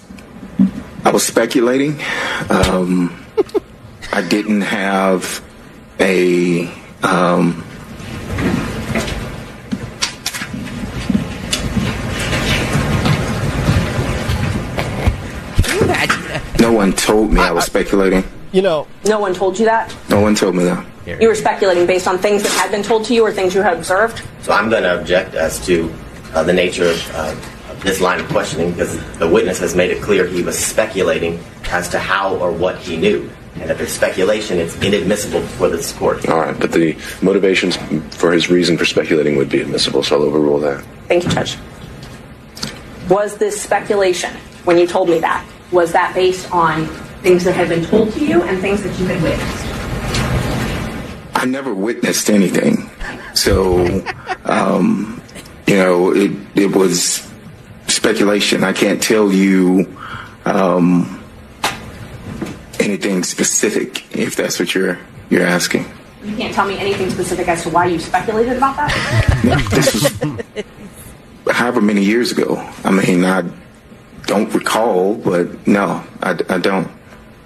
I 1.03 1.03
was 1.14 1.24
speculating. 1.24 2.01
Um, 2.49 3.24
I 4.11 4.24
didn't 4.28 4.61
have 4.61 5.43
a. 5.99 6.68
Um, 7.03 7.64
no 16.59 16.72
one 16.72 16.93
told 16.93 17.32
me 17.32 17.41
I 17.41 17.51
was 17.51 17.66
speculating. 17.66 18.24
You 18.51 18.64
know, 18.64 18.88
No 19.05 19.20
one 19.20 19.36
told 19.36 19.59
you 19.59 19.66
that? 19.66 19.95
No 20.09 20.20
one 20.20 20.34
told 20.34 20.55
me 20.55 20.64
that. 20.64 20.84
You 21.05 21.28
were 21.28 21.36
speculating 21.36 21.86
based 21.86 22.07
on 22.07 22.18
things 22.18 22.41
that 22.41 22.51
had 22.53 22.72
been 22.72 22.82
told 22.82 23.05
to 23.05 23.14
you 23.14 23.24
or 23.24 23.32
things 23.32 23.53
you 23.53 23.61
had 23.61 23.74
observed? 23.74 24.24
So 24.41 24.51
I'm 24.51 24.70
going 24.70 24.84
to 24.84 24.99
object 24.99 25.36
as 25.36 25.64
to 25.66 25.93
uh, 26.34 26.43
the 26.43 26.53
nature 26.53 26.86
of, 26.86 27.11
uh, 27.16 27.36
of 27.36 27.53
this 27.84 27.99
line 28.01 28.19
of 28.19 28.27
questioning 28.29 28.71
because 28.71 28.97
the 29.17 29.27
witness 29.27 29.59
has 29.59 29.75
made 29.75 29.91
it 29.91 30.01
clear 30.01 30.25
he 30.25 30.41
was 30.41 30.57
speculating 30.57 31.39
as 31.69 31.89
to 31.89 31.99
how 31.99 32.36
or 32.38 32.51
what 32.51 32.77
he 32.77 32.97
knew. 32.97 33.29
And 33.55 33.69
if 33.69 33.79
it's 33.79 33.91
speculation, 33.91 34.57
it's 34.57 34.75
inadmissible 34.81 35.41
before 35.41 35.69
this 35.69 35.91
court. 35.91 36.27
All 36.27 36.39
right, 36.39 36.59
but 36.59 36.71
the 36.71 36.97
motivations 37.21 37.77
for 38.17 38.31
his 38.31 38.49
reason 38.49 38.77
for 38.77 38.86
speculating 38.86 39.36
would 39.36 39.49
be 39.49 39.61
admissible, 39.61 40.01
so 40.01 40.15
I'll 40.15 40.23
overrule 40.23 40.59
that. 40.59 40.84
Thank 41.07 41.25
you, 41.25 41.29
Judge. 41.29 41.57
Was 43.09 43.38
this 43.38 43.61
speculation 43.61 44.34
when 44.63 44.77
you 44.77 44.88
told 44.88 45.09
me 45.09 45.19
that? 45.19 45.45
Was 45.71 45.91
that 45.91 46.15
based 46.15 46.51
on 46.51 46.88
things 47.21 47.43
that 47.43 47.53
had 47.53 47.69
been 47.69 47.86
told 47.86 48.11
to 48.13 48.25
you 48.25 48.41
and 48.43 48.59
things 48.59 48.81
that 48.84 48.97
you 48.99 49.05
had 49.05 49.21
witnessed? 49.21 49.73
I 51.36 51.45
never 51.45 51.73
witnessed 51.73 52.29
anything, 52.29 52.89
so 53.34 53.86
um, 54.45 55.21
you 55.67 55.75
know 55.75 56.13
it. 56.13 56.31
It 56.55 56.73
was 56.73 57.29
speculation. 58.04 58.66
I 58.66 58.74
can't 58.74 59.01
tell 59.01 59.32
you 59.32 59.88
um, 60.43 61.24
anything 62.78 63.24
specific 63.24 64.14
if 64.14 64.36
that's 64.36 64.60
what 64.60 64.76
you're 64.76 64.99
you're 65.30 65.47
asking. 65.47 65.86
You 66.22 66.36
can't 66.36 66.54
tell 66.54 66.68
me 66.68 66.78
anything 66.78 67.10
specific 67.10 67.47
as 67.47 67.64
to 67.64 67.70
why 67.70 67.86
you 67.86 67.99
speculated 67.99 68.58
about 68.58 68.76
that? 68.76 69.68
This 69.72 69.93
was 70.04 71.56
however 71.56 71.80
many 71.80 72.04
years 72.04 72.34
ago. 72.34 72.58
I 72.84 72.91
mean, 72.91 73.24
I 73.24 73.43
don't 74.26 74.54
recall, 74.54 75.16
but 75.16 75.66
no, 75.66 76.04
I, 76.22 76.32
I 76.49 76.58
don't. 76.58 76.91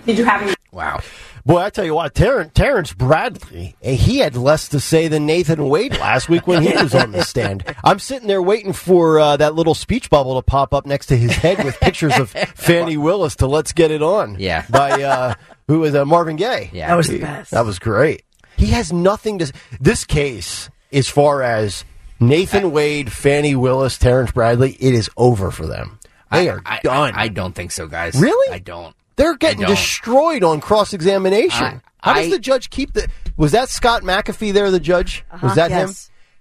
Did 0.07 0.17
you 0.17 0.25
have 0.25 0.41
any? 0.41 0.55
Wow. 0.71 1.01
Boy, 1.47 1.59
I 1.61 1.69
tell 1.69 1.85
you 1.85 1.95
what, 1.95 2.13
Terrence, 2.13 2.51
Terrence 2.53 2.91
Bradley, 2.91 3.77
eh, 3.81 3.93
he 3.93 4.17
had 4.17 4.35
less 4.35 4.67
to 4.67 4.81
say 4.81 5.07
than 5.07 5.25
Nathan 5.25 5.69
Wade 5.69 5.93
last 5.97 6.27
week 6.27 6.45
when 6.45 6.61
he 6.61 6.75
was 6.75 6.93
on 6.93 7.13
the 7.13 7.23
stand. 7.23 7.63
I'm 7.85 7.99
sitting 7.99 8.27
there 8.27 8.41
waiting 8.41 8.73
for 8.73 9.17
uh, 9.17 9.37
that 9.37 9.55
little 9.55 9.73
speech 9.73 10.09
bubble 10.09 10.35
to 10.35 10.41
pop 10.41 10.73
up 10.73 10.85
next 10.85 11.05
to 11.05 11.15
his 11.15 11.31
head 11.31 11.63
with 11.63 11.79
pictures 11.79 12.17
of 12.17 12.31
Fani 12.31 12.97
Willis 12.97 13.37
to 13.37 13.47
"Let's 13.47 13.71
Get 13.71 13.91
It 13.91 14.03
On." 14.03 14.35
Yeah. 14.37 14.65
by 14.69 15.01
uh, 15.01 15.35
who 15.69 15.79
was 15.79 15.95
uh, 15.95 16.03
Marvin 16.03 16.35
Gaye. 16.35 16.69
Yeah. 16.73 16.89
That 16.89 16.95
was 16.95 17.07
the 17.07 17.19
best. 17.19 17.51
That 17.51 17.65
was 17.65 17.79
great. 17.79 18.23
He 18.57 18.67
has 18.67 18.91
nothing 18.91 19.39
to. 19.39 19.53
This 19.79 20.03
case, 20.03 20.69
as 20.91 21.07
far 21.07 21.43
as 21.43 21.85
Nathan 22.19 22.73
Wade, 22.73 23.09
Fani 23.09 23.55
Willis, 23.55 23.97
Terrence 23.97 24.33
Bradley, 24.33 24.75
it 24.81 24.93
is 24.93 25.09
over 25.15 25.51
for 25.51 25.65
them. 25.65 25.97
They 26.29 26.49
are 26.49 26.61
I, 26.65 26.81
done. 26.83 27.15
I, 27.15 27.21
I 27.23 27.27
don't 27.29 27.55
think 27.55 27.71
so, 27.71 27.87
guys. 27.87 28.19
Really? 28.19 28.53
I 28.53 28.59
don't. 28.59 28.93
They're 29.17 29.35
getting 29.35 29.65
I 29.65 29.67
destroyed 29.67 30.43
on 30.43 30.61
cross 30.61 30.93
examination. 30.93 31.65
I- 31.65 31.81
How 32.01 32.13
does 32.13 32.27
I- 32.27 32.29
the 32.31 32.39
judge 32.39 32.69
keep 32.69 32.93
the? 32.93 33.07
Was 33.35 33.51
that 33.51 33.69
Scott 33.69 34.03
McAfee 34.03 34.53
there? 34.53 34.71
The 34.71 34.79
judge 34.79 35.25
Uh-huh, 35.31 35.47
was 35.47 35.55
that 35.55 35.69
him? 35.71 35.91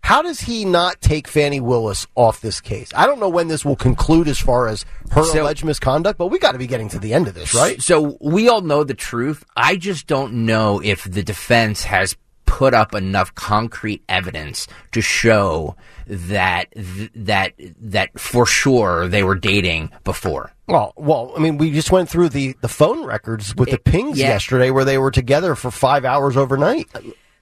How 0.02 0.22
does 0.22 0.38
he 0.40 0.64
not 0.64 1.00
take 1.00 1.26
Fani 1.26 1.58
Willis 1.58 2.06
off 2.14 2.40
this 2.40 2.60
case? 2.60 2.90
I 2.94 3.06
don't 3.06 3.18
know 3.18 3.28
when 3.28 3.48
this 3.48 3.64
will 3.64 3.74
conclude 3.74 4.28
as 4.28 4.38
far 4.38 4.68
as 4.68 4.84
her 5.10 5.24
So- 5.24 5.42
alleged 5.42 5.64
misconduct, 5.64 6.16
but 6.16 6.28
we 6.28 6.38
got 6.38 6.52
to 6.52 6.58
be 6.58 6.68
getting 6.68 6.88
to 6.90 6.98
the 7.00 7.12
end 7.12 7.26
of 7.26 7.34
this, 7.34 7.52
right? 7.54 7.82
So 7.82 8.16
we 8.20 8.48
all 8.48 8.60
know 8.60 8.84
the 8.84 8.94
truth. 8.94 9.44
I 9.56 9.74
just 9.76 10.06
don't 10.06 10.32
know 10.46 10.80
if 10.84 11.02
the 11.10 11.24
defense 11.24 11.82
has 11.84 12.14
put 12.44 12.72
up 12.72 12.94
enough 12.94 13.34
concrete 13.34 14.02
evidence 14.08 14.68
to 14.92 15.00
show 15.00 15.74
that 16.06 16.72
th- 16.72 17.10
that 17.14 17.52
that 17.80 18.18
for 18.18 18.46
sure 18.46 19.08
they 19.08 19.22
were 19.22 19.34
dating 19.34 19.90
before. 20.04 20.52
Well, 20.68 20.92
well, 20.96 21.32
I 21.36 21.40
mean, 21.40 21.58
we 21.58 21.72
just 21.72 21.90
went 21.90 22.08
through 22.08 22.30
the 22.30 22.56
the 22.60 22.68
phone 22.68 23.04
records 23.04 23.54
with 23.54 23.70
the 23.70 23.78
pings 23.78 24.18
yeah. 24.18 24.28
yesterday, 24.28 24.70
where 24.70 24.84
they 24.84 24.98
were 24.98 25.10
together 25.10 25.54
for 25.54 25.70
five 25.70 26.04
hours 26.04 26.36
overnight. 26.36 26.88
Uh, 26.94 27.00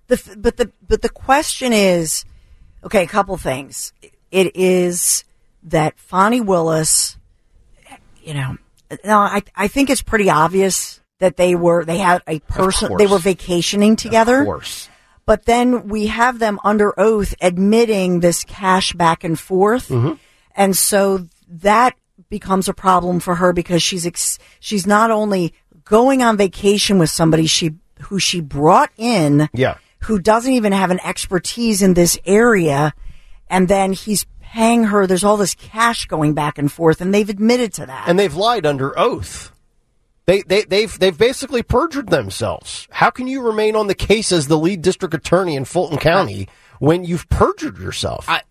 the, 0.09 0.37
but 0.39 0.57
the 0.57 0.71
but 0.87 1.03
the 1.03 1.09
question 1.09 1.73
is, 1.73 2.25
okay, 2.83 3.03
a 3.03 3.07
couple 3.07 3.37
things. 3.37 3.93
It 4.31 4.57
is 4.57 5.25
that 5.65 5.99
Fani 5.99 6.41
Willis, 6.41 7.17
you 8.23 8.35
know, 8.35 8.59
no, 9.05 9.19
I 9.19 9.43
I 9.55 9.69
think 9.69 9.91
it's 9.91 10.03
pretty 10.03 10.29
obvious 10.29 11.01
that 11.21 11.37
they 11.37 11.55
were 11.55 11.85
they 11.85 11.99
had 11.99 12.23
a 12.27 12.41
person 12.41 12.97
they 12.99 13.07
were 13.07 13.19
vacationing 13.19 13.97
together. 13.97 14.41
Of 14.41 14.47
course. 14.47 14.89
But 15.27 15.47
then 15.47 15.89
we 15.89 16.07
have 16.09 16.39
them 16.39 16.59
under 16.65 16.99
oath 17.01 17.35
admitting 17.41 18.21
this 18.21 18.45
cash 18.45 18.93
back 18.93 19.25
and 19.25 19.39
forth. 19.39 19.89
Mm-hmm. 19.89 20.15
And 20.55 20.77
so 20.77 21.27
that 21.49 21.95
becomes 22.29 22.69
a 22.69 22.75
problem 22.75 23.21
for 23.21 23.37
her 23.37 23.53
because 23.53 23.83
she's 23.83 24.07
ex- 24.07 24.39
she's 24.61 24.87
not 24.87 25.11
only 25.11 25.55
going 25.85 26.23
on 26.23 26.37
vacation 26.37 26.99
with 26.99 27.11
somebody 27.11 27.47
she 27.47 27.73
who 28.03 28.19
she 28.19 28.41
brought 28.41 28.91
in 28.97 29.49
Yeah. 29.53 29.77
who 30.01 30.19
doesn't 30.19 30.53
even 30.53 30.73
have 30.73 30.91
an 30.91 31.01
expertise 31.05 31.81
in 31.83 31.95
this 31.95 32.19
area 32.27 32.93
and 33.49 33.69
then 33.69 33.93
he's 33.93 34.27
paying 34.41 34.85
her 34.85 35.07
there's 35.07 35.25
all 35.25 35.37
this 35.37 35.55
cash 35.55 36.07
going 36.07 36.33
back 36.35 36.59
and 36.59 36.73
forth 36.73 37.01
and 37.01 37.13
they've 37.15 37.29
admitted 37.29 37.73
to 37.75 37.87
that. 37.87 38.09
and 38.09 38.19
they've 38.19 38.35
lied 38.35 38.65
under 38.67 38.99
oath. 38.99 39.53
They, 40.27 40.43
they, 40.43 40.63
they've, 40.63 40.99
they've 40.99 41.17
basically 41.17 41.63
perjured 41.63 42.09
themselves. 42.09 42.89
How 42.91 43.11
can 43.11 43.27
you 43.27 43.43
remain 43.43 43.77
on 43.77 43.89
the 43.89 43.95
case 43.95 44.33
as 44.33 44.49
the 44.49 44.59
lead 44.59 44.81
district 44.83 45.15
attorney 45.15 45.55
in 45.55 45.65
Fulton 45.65 45.99
County 45.99 46.49
when 46.79 47.05
you've 47.05 47.29
perjured 47.29 47.79
yourself? 47.79 48.27
I, 48.29 48.43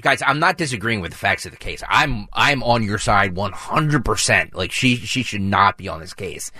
guys, 0.00 0.22
I'm 0.24 0.38
not 0.38 0.56
disagreeing 0.56 1.00
with 1.00 1.12
the 1.12 1.16
facts 1.16 1.46
of 1.46 1.52
the 1.52 1.58
case. 1.58 1.82
I'm 1.88 2.28
I'm 2.32 2.62
on 2.62 2.82
your 2.82 2.98
side 2.98 3.34
100. 3.34 4.04
percent 4.04 4.54
Like 4.54 4.72
she 4.72 4.96
she 4.96 5.22
should 5.22 5.40
not 5.40 5.76
be 5.76 5.88
on 5.88 6.00
this 6.00 6.14
case. 6.14 6.50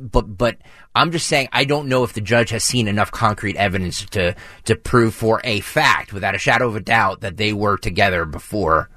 But 0.00 0.36
but 0.36 0.58
I'm 0.94 1.12
just 1.12 1.26
saying 1.26 1.48
I 1.52 1.64
don't 1.64 1.88
know 1.88 2.04
if 2.04 2.12
the 2.12 2.20
judge 2.20 2.50
has 2.50 2.64
seen 2.64 2.88
enough 2.88 3.10
concrete 3.10 3.56
evidence 3.56 4.04
to 4.06 4.34
to 4.64 4.76
prove 4.76 5.14
for 5.14 5.40
a 5.44 5.60
fact, 5.60 6.12
without 6.12 6.34
a 6.34 6.38
shadow 6.38 6.68
of 6.68 6.76
a 6.76 6.80
doubt, 6.80 7.20
that 7.20 7.36
they 7.36 7.52
were 7.52 7.76
together 7.76 8.24
before. 8.24 8.90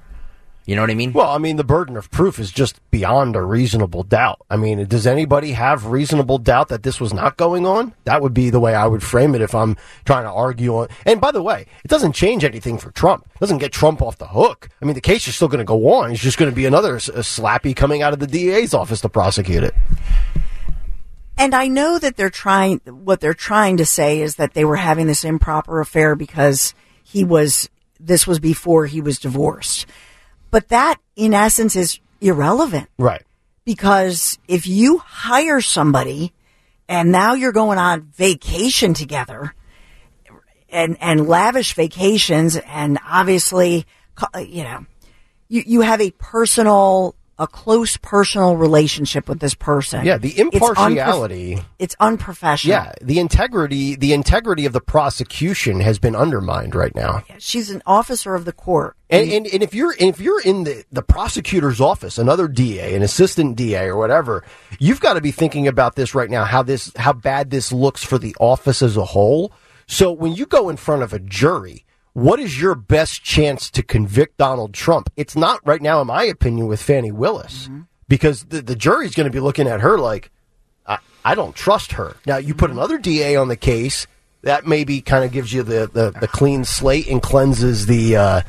You 0.68 0.76
know 0.76 0.82
what 0.82 0.91
I 0.91 0.95
mean? 0.95 1.13
Well, 1.13 1.30
I 1.30 1.38
mean, 1.38 1.55
the 1.55 1.63
burden 1.63 1.95
of 1.95 2.11
proof 2.11 2.39
is 2.39 2.51
just 2.51 2.82
beyond 2.91 3.38
a 3.38 3.41
reasonable 3.41 4.03
doubt. 4.03 4.41
I 4.49 4.57
mean, 4.57 4.86
does 4.86 5.07
anybody 5.07 5.53
have 5.53 5.86
reasonable 5.86 6.39
doubt 6.39 6.68
that 6.68 6.84
this 6.84 6.99
was 6.99 7.13
not 7.13 7.38
going 7.38 7.65
on? 7.65 7.93
That 8.03 8.22
would 8.22 8.34
be 8.34 8.49
the 8.49 8.59
way 8.59 8.76
I 8.76 8.86
would 8.86 9.01
frame 9.01 9.34
it 9.34 9.39
if 9.39 9.55
I'm 9.55 9.78
trying 10.03 10.26
to 10.26 10.30
argue 10.30 10.76
on. 10.76 10.89
And 11.05 11.22
by 11.22 11.32
the 11.32 11.41
way, 11.41 11.68
it 11.86 11.88
doesn't 11.88 12.11
change 12.11 12.43
anything 12.43 12.78
for 12.78 12.91
Trump. 12.91 13.26
It 13.34 13.39
doesn't 13.39 13.59
get 13.59 13.72
Trump 13.72 14.01
off 14.01 14.18
the 14.18 14.28
hook. 14.28 14.68
I 14.82 14.86
mean, 14.86 14.95
the 14.95 14.99
case 14.99 15.26
is 15.30 15.36
still 15.38 15.47
going 15.47 15.59
to 15.59 15.63
go 15.63 15.93
on. 15.93 16.11
It's 16.11 16.22
just 16.22 16.38
going 16.38 16.51
to 16.51 16.55
be 16.55 16.65
another 16.65 16.97
s- 16.97 17.07
a 17.07 17.20
slappy 17.20 17.74
coming 17.74 18.01
out 18.01 18.11
of 18.11 18.20
the 18.20 18.28
DA's 18.28 18.74
office 18.74 18.99
to 19.01 19.09
prosecute 19.09 19.63
it. 19.63 19.74
And 21.38 21.55
I 21.55 21.68
know 21.70 21.97
that 21.97 22.18
they're 22.18 22.30
trying, 22.30 22.80
what 22.86 23.22
they're 23.22 23.34
trying 23.34 23.78
to 23.78 23.86
say 23.86 24.22
is 24.22 24.36
that 24.36 24.53
they 24.53 24.65
were 24.65 24.76
having 24.76 25.07
this 25.07 25.24
improper 25.24 25.80
affair 25.80 26.15
because 26.15 26.74
he 27.03 27.24
was, 27.24 27.70
this 28.01 28.28
was 28.28 28.39
before 28.39 28.86
he 28.88 28.99
was 28.99 29.18
divorced. 29.18 29.86
But 30.52 30.70
that, 30.70 31.00
in 31.16 31.34
essence, 31.34 31.76
is 31.76 32.00
irrelevant 32.22 32.89
Right. 32.98 33.24
because 33.66 34.39
if 34.48 34.66
you 34.68 34.98
hire 35.00 35.62
somebody 35.62 36.34
and 36.89 37.12
now 37.12 37.34
you're 37.34 37.52
going 37.52 37.78
on 37.78 38.02
vacation 38.16 38.93
together 38.93 39.54
and, 40.70 40.98
and 41.02 41.28
lavish 41.28 41.74
vacations 41.76 42.56
and 42.56 42.98
obviously, 43.08 43.86
you 44.39 44.64
know, 44.64 44.86
you, 45.50 45.64
you 45.66 45.82
have 45.82 46.02
a 46.02 46.12
personal, 46.12 47.16
a 47.40 47.48
close 47.48 47.98
personal 47.98 48.56
relationship 48.56 49.30
with 49.30 49.40
this 49.40 49.54
person. 49.54 50.06
Yeah, 50.06 50.18
the 50.18 50.30
It's 50.30 50.40
unprof- 50.40 50.70
impartiality. 50.70 51.60
It's 51.80 51.96
unprofessional. 52.00 52.72
Yeah, 52.72 52.94
the 53.02 53.20
integrity, 53.20 53.96
the 53.96 54.14
integrity 54.14 54.66
of 54.66 54.74
the 54.74 54.82
prosecution 54.82 55.80
has 55.82 56.00
been 56.00 56.16
undermined 56.16 56.74
right 56.74 56.96
now. 56.96 57.24
She's 57.38 57.70
an 57.70 57.84
officer 57.86 58.34
of 58.34 58.46
the 58.46 58.54
court. 58.54 58.96
And, 59.10 59.32
and, 59.32 59.48
and 59.48 59.64
if 59.64 59.74
you're 59.74 59.96
if 59.98 60.20
you're 60.20 60.42
in 60.42 60.66
the, 60.66 60.84
the 60.92 61.02
prosecutor's 61.02 61.80
office, 61.80 62.18
another 62.18 62.48
DA, 62.48 62.94
an 62.96 63.04
assistant 63.04 63.56
DA, 63.56 63.86
or 63.86 63.96
whatever, 63.96 64.44
you've 64.80 65.00
got 65.00 65.14
to 65.14 65.22
be 65.22 65.32
thinking 65.32 65.68
about 65.68 65.96
this 65.96 66.14
right 66.14 66.30
now. 66.30 66.44
How 66.44 66.62
this 66.64 66.92
how 66.98 67.14
bad 67.14 67.50
this 67.50 67.72
looks 67.72 68.04
for 68.04 68.18
the 68.18 68.36
office 68.40 68.82
as 68.82 68.98
a 68.98 69.06
whole. 69.06 69.54
So 69.88 70.12
when 70.12 70.34
you 70.34 70.46
go 70.46 70.68
in 70.68 70.76
front 70.76 71.04
of 71.04 71.14
a 71.14 71.20
jury, 71.20 71.86
what 72.18 72.39
is 72.39 72.59
your 72.59 72.74
best 72.74 73.24
chance 73.24 73.70
to 73.70 73.84
convict 73.84 74.38
Donald 74.38 74.74
Trump? 74.74 75.07
It's 75.15 75.36
not 75.36 75.59
right 75.68 75.80
now, 75.80 76.01
in 76.01 76.07
my 76.07 76.24
opinion, 76.24 76.65
with 76.65 76.82
Fani 76.82 77.11
Willis, 77.11 77.70
because 78.07 78.45
the, 78.45 78.63
the 78.63 78.76
jury's 78.76 79.13
going 79.13 79.28
to 79.28 79.32
be 79.32 79.39
looking 79.39 79.68
at 79.68 79.82
her 79.82 79.99
like, 79.99 80.32
I, 80.88 80.97
I 81.24 81.36
don't 81.36 81.55
trust 81.55 81.91
her. 81.91 82.15
Now 82.26 82.38
you 82.38 82.55
put 82.55 82.72
another 82.72 82.97
DA 82.97 83.36
on 83.36 83.49
the 83.49 83.55
case, 83.55 84.07
that 84.41 84.65
maybe 84.65 84.99
kind 84.99 85.26
of 85.26 85.32
gives 85.32 85.53
you 85.53 85.61
the, 85.61 85.91
the, 85.93 86.09
the 86.20 86.28
clean 86.28 86.65
slate 86.65 87.05
and 87.05 87.22
cleanses 87.22 87.86
the 87.86 88.15
uh, 88.15 88.41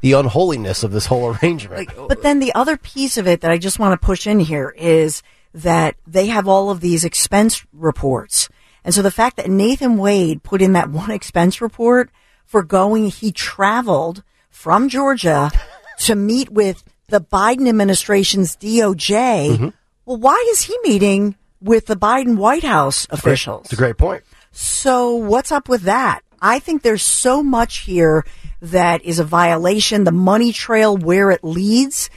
the 0.00 0.12
unholiness 0.12 0.84
of 0.84 0.92
this 0.92 1.06
whole 1.06 1.34
arrangement. 1.42 1.90
But 1.96 2.22
then 2.22 2.38
the 2.38 2.54
other 2.54 2.76
piece 2.76 3.16
of 3.16 3.26
it 3.26 3.40
that 3.40 3.50
I 3.50 3.58
just 3.58 3.80
want 3.80 4.00
to 4.00 4.06
push 4.06 4.28
in 4.28 4.38
here 4.38 4.72
is 4.78 5.24
that 5.54 5.96
they 6.06 6.26
have 6.26 6.46
all 6.46 6.70
of 6.70 6.80
these 6.80 7.04
expense 7.04 7.66
reports. 7.72 8.48
And 8.84 8.94
so 8.94 9.02
the 9.02 9.10
fact 9.10 9.38
that 9.38 9.50
Nathan 9.50 9.96
Wade 9.96 10.44
put 10.44 10.62
in 10.62 10.74
that 10.74 10.88
one 10.88 11.10
expense 11.10 11.60
report 11.60 12.10
for 12.48 12.62
going, 12.62 13.06
he 13.10 13.30
traveled 13.30 14.24
from 14.48 14.88
Georgia 14.88 15.50
to 16.00 16.14
meet 16.14 16.50
with 16.50 16.82
the 17.08 17.20
Biden 17.20 17.68
administration's 17.68 18.56
DOJ. 18.56 19.50
Mm-hmm. 19.50 19.68
Well, 20.06 20.16
why 20.16 20.44
is 20.50 20.62
he 20.62 20.76
meeting 20.82 21.36
with 21.60 21.86
the 21.86 21.96
Biden 21.96 22.36
White 22.36 22.64
House 22.64 23.06
officials? 23.10 23.66
It's 23.66 23.74
a 23.74 23.76
great 23.76 23.98
point. 23.98 24.24
So 24.50 25.14
what's 25.14 25.52
up 25.52 25.68
with 25.68 25.82
that? 25.82 26.22
I 26.40 26.58
think 26.58 26.82
there's 26.82 27.02
so 27.02 27.42
much 27.42 27.80
here 27.80 28.24
that 28.62 29.02
is 29.02 29.18
a 29.18 29.24
violation. 29.24 30.04
The 30.04 30.12
money 30.12 30.52
trail 30.52 30.96
where 30.96 31.30
it 31.30 31.44
leads 31.44 32.08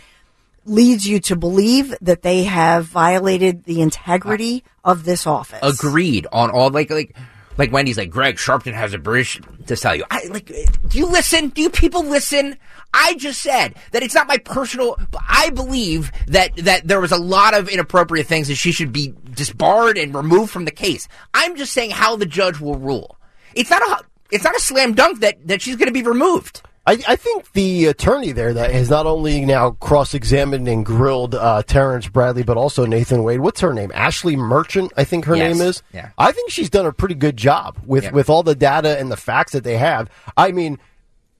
leads 0.63 1.07
you 1.07 1.19
to 1.19 1.35
believe 1.35 1.93
that 2.01 2.21
they 2.21 2.43
have 2.43 2.85
violated 2.85 3.63
the 3.63 3.81
integrity 3.81 4.63
of 4.83 5.03
this 5.03 5.25
office. 5.25 5.59
Agreed 5.61 6.27
on 6.31 6.51
all 6.51 6.69
like 6.69 6.89
like 6.89 7.15
like 7.61 7.71
Wendy's 7.71 7.97
like 7.97 8.09
Greg 8.09 8.37
Sharpton 8.37 8.73
has 8.73 8.95
a 8.95 8.97
British 8.97 9.39
to 9.67 9.75
tell 9.75 9.95
you. 9.95 10.03
I 10.09 10.25
like 10.31 10.47
do 10.47 10.97
you 10.97 11.05
listen? 11.05 11.49
Do 11.49 11.61
you 11.61 11.69
people 11.69 12.03
listen? 12.03 12.57
I 12.91 13.13
just 13.13 13.39
said 13.39 13.75
that 13.91 14.01
it's 14.01 14.15
not 14.15 14.27
my 14.27 14.37
personal 14.37 14.97
I 15.29 15.51
believe 15.51 16.11
that 16.27 16.55
that 16.55 16.87
there 16.87 16.99
was 16.99 17.11
a 17.11 17.17
lot 17.17 17.53
of 17.53 17.69
inappropriate 17.69 18.25
things 18.25 18.49
and 18.49 18.57
she 18.57 18.71
should 18.71 18.91
be 18.91 19.13
disbarred 19.35 19.99
and 19.99 20.15
removed 20.15 20.51
from 20.51 20.65
the 20.65 20.71
case. 20.71 21.07
I'm 21.35 21.55
just 21.55 21.71
saying 21.71 21.91
how 21.91 22.15
the 22.15 22.25
judge 22.25 22.59
will 22.59 22.79
rule. 22.79 23.15
It's 23.53 23.69
not 23.69 23.83
a 23.83 24.05
it's 24.31 24.43
not 24.43 24.55
a 24.55 24.59
slam 24.59 24.95
dunk 24.95 25.19
that 25.19 25.47
that 25.47 25.61
she's 25.61 25.75
going 25.75 25.87
to 25.87 25.93
be 25.93 26.01
removed. 26.01 26.63
I, 26.91 26.97
I 27.13 27.15
think 27.15 27.51
the 27.53 27.85
attorney 27.85 28.31
there 28.33 28.53
that 28.53 28.71
has 28.71 28.89
not 28.89 29.05
only 29.05 29.45
now 29.45 29.71
cross-examined 29.71 30.67
and 30.67 30.85
grilled 30.85 31.35
uh, 31.35 31.63
Terrence 31.63 32.07
Bradley, 32.09 32.43
but 32.43 32.57
also 32.57 32.85
Nathan 32.85 33.23
Wade. 33.23 33.39
What's 33.39 33.61
her 33.61 33.73
name? 33.73 33.91
Ashley 33.95 34.35
Merchant, 34.35 34.91
I 34.97 35.05
think 35.05 35.23
her 35.25 35.35
Yes. 35.35 35.57
name 35.57 35.65
is. 35.67 35.83
Yeah. 35.93 36.09
I 36.17 36.31
think 36.33 36.51
she's 36.51 36.69
done 36.69 36.85
a 36.85 36.91
pretty 36.91 37.15
good 37.15 37.37
job 37.37 37.77
with 37.85 38.03
Yeah. 38.05 38.11
with 38.11 38.29
all 38.29 38.43
the 38.43 38.55
data 38.55 38.99
and 38.99 39.09
the 39.09 39.15
facts 39.17 39.53
that 39.53 39.63
they 39.63 39.77
have. 39.77 40.09
I 40.35 40.51
mean. 40.51 40.79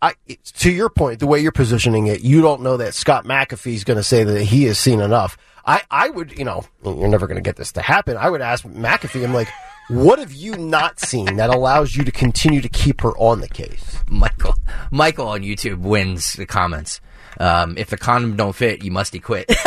I, 0.04 0.16
to 0.58 0.72
your 0.72 0.89
point, 0.89 1.20
the 1.20 1.28
way 1.28 1.39
you're 1.41 1.52
positioning 1.52 2.08
it, 2.08 2.22
you 2.22 2.41
don't 2.41 2.64
know 2.64 2.76
that 2.78 2.95
Scott 2.95 3.24
McAfee 3.26 3.76
is 3.76 3.84
going 3.84 3.97
to 3.97 4.04
say 4.04 4.24
that 4.24 4.41
he 4.45 4.64
has 4.64 4.80
seen 4.80 4.99
enough. 4.99 5.38
I, 5.66 5.82
I 5.91 6.09
would, 6.09 6.38
you 6.38 6.43
know, 6.45 6.64
you're 6.84 7.07
never 7.07 7.28
going 7.28 7.36
to 7.36 7.41
get 7.41 7.55
this 7.55 7.72
to 7.74 7.82
happen. 7.82 8.18
I 8.18 8.30
would 8.30 8.41
ask 8.41 8.66
McAfee, 8.66 9.24
I'm 9.24 9.34
like, 9.34 9.49
what 9.89 10.20
have 10.20 10.32
you 10.34 10.55
not 10.57 10.99
seen 10.99 11.36
that 11.38 11.49
allows 11.49 11.95
you 11.95 12.03
to 12.03 12.12
continue 12.12 12.62
to 12.62 12.70
keep 12.70 13.01
her 13.01 13.12
on 13.18 13.41
the 13.41 13.47
case? 13.49 13.97
Michael 14.09 14.55
Michael 14.91 15.28
on 15.28 15.41
YouTube 15.41 15.80
wins 15.80 16.34
the 16.34 16.45
comments. 16.45 17.01
Um, 17.39 17.78
if 17.78 17.89
the 17.89 17.97
condom 17.97 18.36
don't 18.36 18.53
fit, 18.55 18.84
you 18.84 18.91
must 18.91 19.20
quit. 19.22 19.51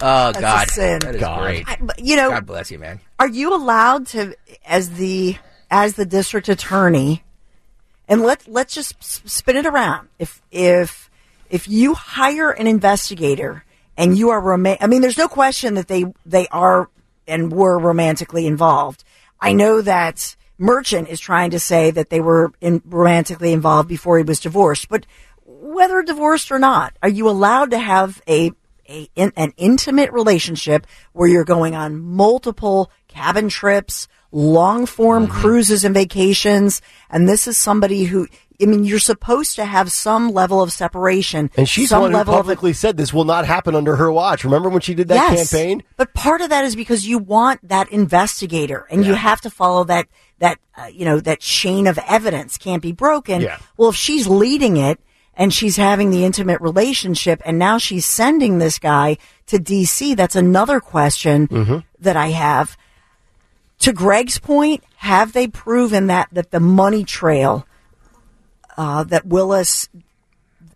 Oh 0.00 0.30
That's 0.32 0.38
a 0.38 0.40
God, 0.40 0.70
sin. 0.70 0.98
that 1.00 1.14
is 1.16 1.20
God. 1.20 1.40
great. 1.40 1.68
I- 1.68 1.78
you 1.98 2.16
know- 2.16 2.30
God 2.30 2.46
bless 2.46 2.70
you, 2.70 2.78
man. 2.78 3.00
Are 3.18 3.26
you 3.28 3.54
allowed 3.54 4.06
to, 4.08 4.36
as 4.66 4.90
the 4.90 5.36
as 5.70 5.94
the 5.94 6.06
district 6.06 6.48
attorney, 6.48 7.22
and 8.08 8.22
let 8.22 8.48
let's 8.48 8.74
just 8.74 9.28
spin 9.28 9.56
it 9.56 9.66
around. 9.66 10.08
If 10.18 10.42
if 10.50 11.10
if 11.50 11.68
you 11.68 11.94
hire 11.94 12.50
an 12.50 12.66
investigator 12.66 13.64
and 13.96 14.16
you 14.16 14.30
are 14.30 14.40
romantic, 14.40 14.82
I 14.82 14.86
mean, 14.86 15.02
there's 15.02 15.18
no 15.18 15.28
question 15.28 15.74
that 15.74 15.88
they 15.88 16.06
they 16.24 16.48
are 16.48 16.88
and 17.26 17.52
were 17.52 17.78
romantically 17.78 18.46
involved. 18.46 19.04
I 19.40 19.52
know 19.52 19.82
that 19.82 20.34
Merchant 20.56 21.08
is 21.08 21.20
trying 21.20 21.50
to 21.50 21.60
say 21.60 21.90
that 21.90 22.10
they 22.10 22.20
were 22.20 22.52
in, 22.60 22.82
romantically 22.86 23.52
involved 23.52 23.88
before 23.88 24.18
he 24.18 24.24
was 24.24 24.40
divorced, 24.40 24.88
but 24.88 25.06
whether 25.44 26.02
divorced 26.02 26.50
or 26.50 26.58
not, 26.58 26.96
are 27.02 27.08
you 27.08 27.28
allowed 27.28 27.70
to 27.70 27.78
have 27.78 28.20
a 28.28 28.52
a, 28.88 29.08
in, 29.14 29.32
an 29.36 29.52
intimate 29.56 30.12
relationship 30.12 30.86
where 31.12 31.28
you're 31.28 31.44
going 31.44 31.74
on 31.74 32.00
multiple 32.00 32.90
cabin 33.06 33.48
trips, 33.48 34.08
long 34.32 34.86
form 34.86 35.26
Mm-hmm. 35.26 35.40
cruises 35.40 35.84
and 35.84 35.94
vacations. 35.94 36.82
And 37.10 37.28
this 37.28 37.46
is 37.46 37.56
somebody 37.56 38.04
who, 38.04 38.28
I 38.60 38.66
mean, 38.66 38.84
you're 38.84 38.98
supposed 38.98 39.56
to 39.56 39.64
have 39.64 39.90
some 39.90 40.30
level 40.30 40.60
of 40.60 40.72
separation. 40.72 41.50
And 41.56 41.68
she's 41.68 41.90
some 41.90 42.02
one 42.02 42.10
who 42.10 42.16
level 42.18 42.34
of 42.34 42.40
publicly 42.40 42.72
said 42.72 42.96
this 42.96 43.12
will 43.12 43.24
not 43.24 43.46
happen 43.46 43.74
under 43.74 43.96
her 43.96 44.10
watch. 44.10 44.44
Remember 44.44 44.68
when 44.68 44.80
she 44.80 44.94
did 44.94 45.08
that 45.08 45.32
yes, 45.32 45.50
campaign? 45.50 45.82
But 45.96 46.14
part 46.14 46.40
of 46.40 46.50
that 46.50 46.64
is 46.64 46.76
because 46.76 47.06
you 47.06 47.18
want 47.18 47.66
that 47.68 47.90
investigator 47.90 48.86
and 48.90 49.04
you 49.04 49.14
have 49.14 49.40
to 49.42 49.50
follow 49.50 49.84
that, 49.84 50.08
that, 50.40 50.58
uh, 50.76 50.86
you 50.86 51.04
know, 51.04 51.20
that 51.20 51.40
chain 51.40 51.86
of 51.86 51.98
evidence 52.06 52.58
can't 52.58 52.82
be 52.82 52.92
broken. 52.92 53.40
Yeah. 53.40 53.58
Well, 53.76 53.90
if 53.90 53.96
she's 53.96 54.26
leading 54.26 54.76
it 54.76 55.00
and 55.38 55.54
she's 55.54 55.76
having 55.76 56.10
the 56.10 56.24
intimate 56.24 56.60
relationship 56.60 57.40
and 57.46 57.58
now 57.58 57.78
she's 57.78 58.04
sending 58.04 58.58
this 58.58 58.78
guy 58.78 59.16
to 59.46 59.56
DC, 59.58 60.14
that's 60.16 60.36
another 60.36 60.80
question 60.80 61.48
Mm-hmm. 61.48 61.78
that 62.00 62.16
I 62.16 62.28
have. 62.28 62.76
To 63.80 63.92
Greg's 63.92 64.38
point, 64.38 64.82
have 64.96 65.32
they 65.32 65.46
proven 65.46 66.08
that, 66.08 66.28
that 66.32 66.50
the 66.50 66.60
money 66.60 67.04
trail, 67.04 67.64
uh, 68.76 69.04
that 69.04 69.24
Willis, 69.26 69.88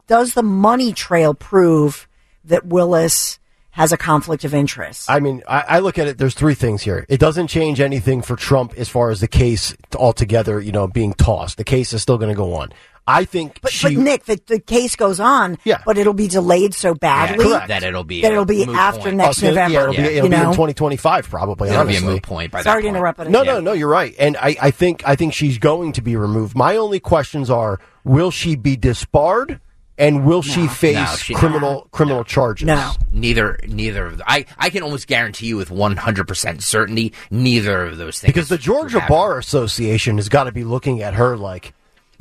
does 0.07 0.35
the 0.35 0.43
money 0.43 0.93
trail 0.93 1.35
prove 1.35 2.09
that 2.45 2.65
Willis 2.67 3.39
has 3.71 3.91
a 3.93 3.97
conflict 3.97 4.45
of 4.45 4.55
interest? 4.55 5.11
I 5.11 5.19
mean, 5.21 5.43
I, 5.49 5.65
I 5.69 5.79
look 5.81 5.99
at 5.99 6.07
it. 6.07 6.19
There's 6.19 6.35
three 6.35 6.55
things 6.55 6.83
here. 6.83 7.05
It 7.09 7.19
doesn't 7.19 7.49
change 7.49 7.81
anything 7.81 8.23
for 8.23 8.37
Trump 8.37 8.75
as 8.77 8.89
far 8.89 9.11
as 9.11 9.21
the 9.21 9.29
case 9.29 9.75
altogether. 9.97 10.61
You 10.61 10.73
know, 10.73 10.87
being 10.87 11.15
tossed. 11.15 11.57
The 11.57 11.65
case 11.65 11.93
is 11.93 12.03
still 12.03 12.19
going 12.19 12.29
to 12.31 12.37
go 12.37 12.55
on. 12.55 12.73
I 13.07 13.25
think 13.25 13.61
But, 13.61 13.73
she. 13.73 13.95
but 13.97 14.03
Nick, 14.03 14.25
the, 14.27 14.41
the 14.47 14.61
case 14.61 14.95
goes 14.97 15.19
on, 15.19 15.59
Yeah. 15.65 15.83
but 15.85 15.99
it'll 15.99 16.13
be 16.15 16.29
delayed 16.29 16.73
so 16.75 16.95
badly 16.95 17.45
correct. 17.45 17.69
that 17.69 17.83
it'll 17.83 18.05
be 18.05 18.23
that 18.23 18.31
it'll 18.33 18.45
be 18.45 18.63
after 18.65 19.01
point. 19.03 19.17
next 19.17 19.39
Oh, 19.39 19.41
so, 19.41 19.47
November. 19.49 19.73
Yeah, 19.73 19.81
it'll 19.83 19.95
be, 19.95 20.01
it'll 20.03 20.15
you 20.25 20.31
be 20.31 20.37
in 20.37 20.43
2025 20.53 21.29
probably. 21.29 21.69
It'll 21.71 21.85
be 21.85 21.97
a 21.97 22.01
moot 22.01 22.23
point 22.23 22.53
by 22.53 22.63
Sorry 22.63 22.83
that 22.83 22.89
to 22.89 22.95
interrupt. 22.97 23.19
but- 23.19 23.31
No, 23.31 23.43
no, 23.43 23.61
no. 23.61 23.73
You're 23.73 23.89
right, 23.89 24.15
and 24.19 24.37
I, 24.37 24.57
I 24.61 24.71
think 24.71 25.03
I 25.07 25.17
think 25.17 25.35
she's 25.35 25.59
going 25.59 25.93
to 25.95 26.03
be 26.03 26.15
removed. 26.17 26.57
My 26.57 26.77
only 26.77 27.01
questions 27.01 27.51
are: 27.51 27.81
Will 28.05 28.31
she 28.31 28.55
be 28.57 28.77
disbarred, 28.77 29.61
And 29.99 30.25
will 30.25 30.43
she 30.43 30.63
No, 30.63 30.69
face 30.69 31.19
she- 31.19 31.35
criminal 31.35 31.89
criminal 31.91 32.23
charges? 32.25 32.69
Neither, 33.11 33.59
neither 33.67 34.07
of 34.07 34.19
the, 34.19 34.31
I, 34.31 34.47
I 34.59 34.71
can 34.71 34.83
almost 34.83 35.07
guarantee 35.07 35.47
you 35.47 35.57
with 35.59 35.69
100% 35.69 36.63
certainty, 36.63 37.13
neither 37.31 37.85
of 37.85 37.99
those 37.99 38.19
things. 38.21 38.33
Because 38.33 38.49
the 38.49 38.57
Georgia 38.59 39.05
Bar 39.09 39.39
Association 39.39 40.17
has 40.17 40.29
got 40.31 40.45
to 40.45 40.53
be 40.53 40.65
looking 40.65 41.03
at 41.03 41.15
her 41.15 41.37
like, 41.37 41.75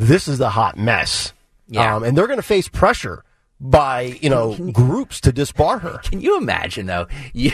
this 0.07 0.27
is 0.27 0.37
the 0.37 0.49
hot 0.49 0.77
mess. 0.77 1.33
Yeah. 1.67 1.95
Um, 1.95 2.03
and 2.03 2.17
they're 2.17 2.27
going 2.27 2.39
to 2.39 2.43
face 2.43 2.67
pressure 2.67 3.23
by, 3.59 4.17
you 4.21 4.29
know, 4.29 4.55
groups 4.71 5.21
to 5.21 5.31
disbar 5.31 5.79
her. 5.81 5.99
Can 6.03 6.19
you 6.19 6.37
imagine 6.37 6.85
though? 6.87 7.07
You, 7.33 7.51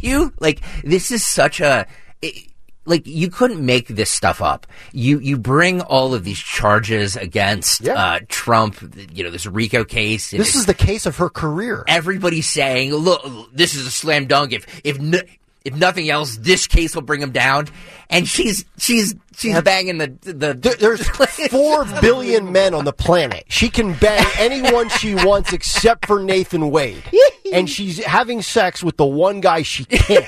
you 0.00 0.32
like 0.40 0.60
this 0.82 1.10
is 1.10 1.24
such 1.26 1.60
a 1.60 1.86
it- 2.20 2.48
like 2.84 3.06
you 3.06 3.28
couldn't 3.30 3.64
make 3.64 3.86
this 3.86 4.10
stuff 4.10 4.42
up. 4.42 4.66
You 4.92 5.20
you 5.20 5.38
bring 5.38 5.80
all 5.82 6.14
of 6.14 6.24
these 6.24 6.40
charges 6.40 7.14
against 7.16 7.86
uh, 7.86 8.18
Trump. 8.28 8.76
You 9.12 9.22
know 9.22 9.30
this 9.30 9.46
RICO 9.46 9.84
case. 9.84 10.32
This 10.32 10.56
is 10.56 10.66
the 10.66 10.74
case 10.74 11.06
of 11.06 11.16
her 11.18 11.28
career. 11.30 11.84
everybody's 11.86 12.48
saying, 12.48 12.92
"Look, 12.92 13.22
this 13.52 13.76
is 13.76 13.86
a 13.86 13.90
slam 13.92 14.26
dunk. 14.26 14.52
If 14.52 14.66
if 14.82 14.98
if 15.64 15.74
nothing 15.74 16.10
else, 16.10 16.36
this 16.36 16.66
case 16.66 16.94
will 16.94 17.02
bring 17.02 17.20
him 17.20 17.32
down." 17.32 17.68
And 18.10 18.28
she's 18.28 18.64
she's 18.78 19.14
she's 19.36 19.60
banging 19.62 19.98
the 19.98 20.08
the. 20.20 20.76
There's 20.78 21.06
four 21.50 21.84
billion 22.00 22.52
men 22.52 22.74
on 22.74 22.84
the 22.84 22.92
planet. 22.92 23.44
She 23.48 23.68
can 23.70 23.94
bang 23.94 24.26
anyone 24.38 24.88
she 24.90 25.14
wants 25.14 25.52
except 25.52 26.06
for 26.06 26.22
Nathan 26.22 26.70
Wade. 26.70 27.02
And 27.52 27.68
she's 27.68 28.02
having 28.02 28.40
sex 28.40 28.82
with 28.82 28.96
the 28.96 29.04
one 29.04 29.42
guy 29.42 29.60
she 29.60 29.84
can't. 29.84 30.24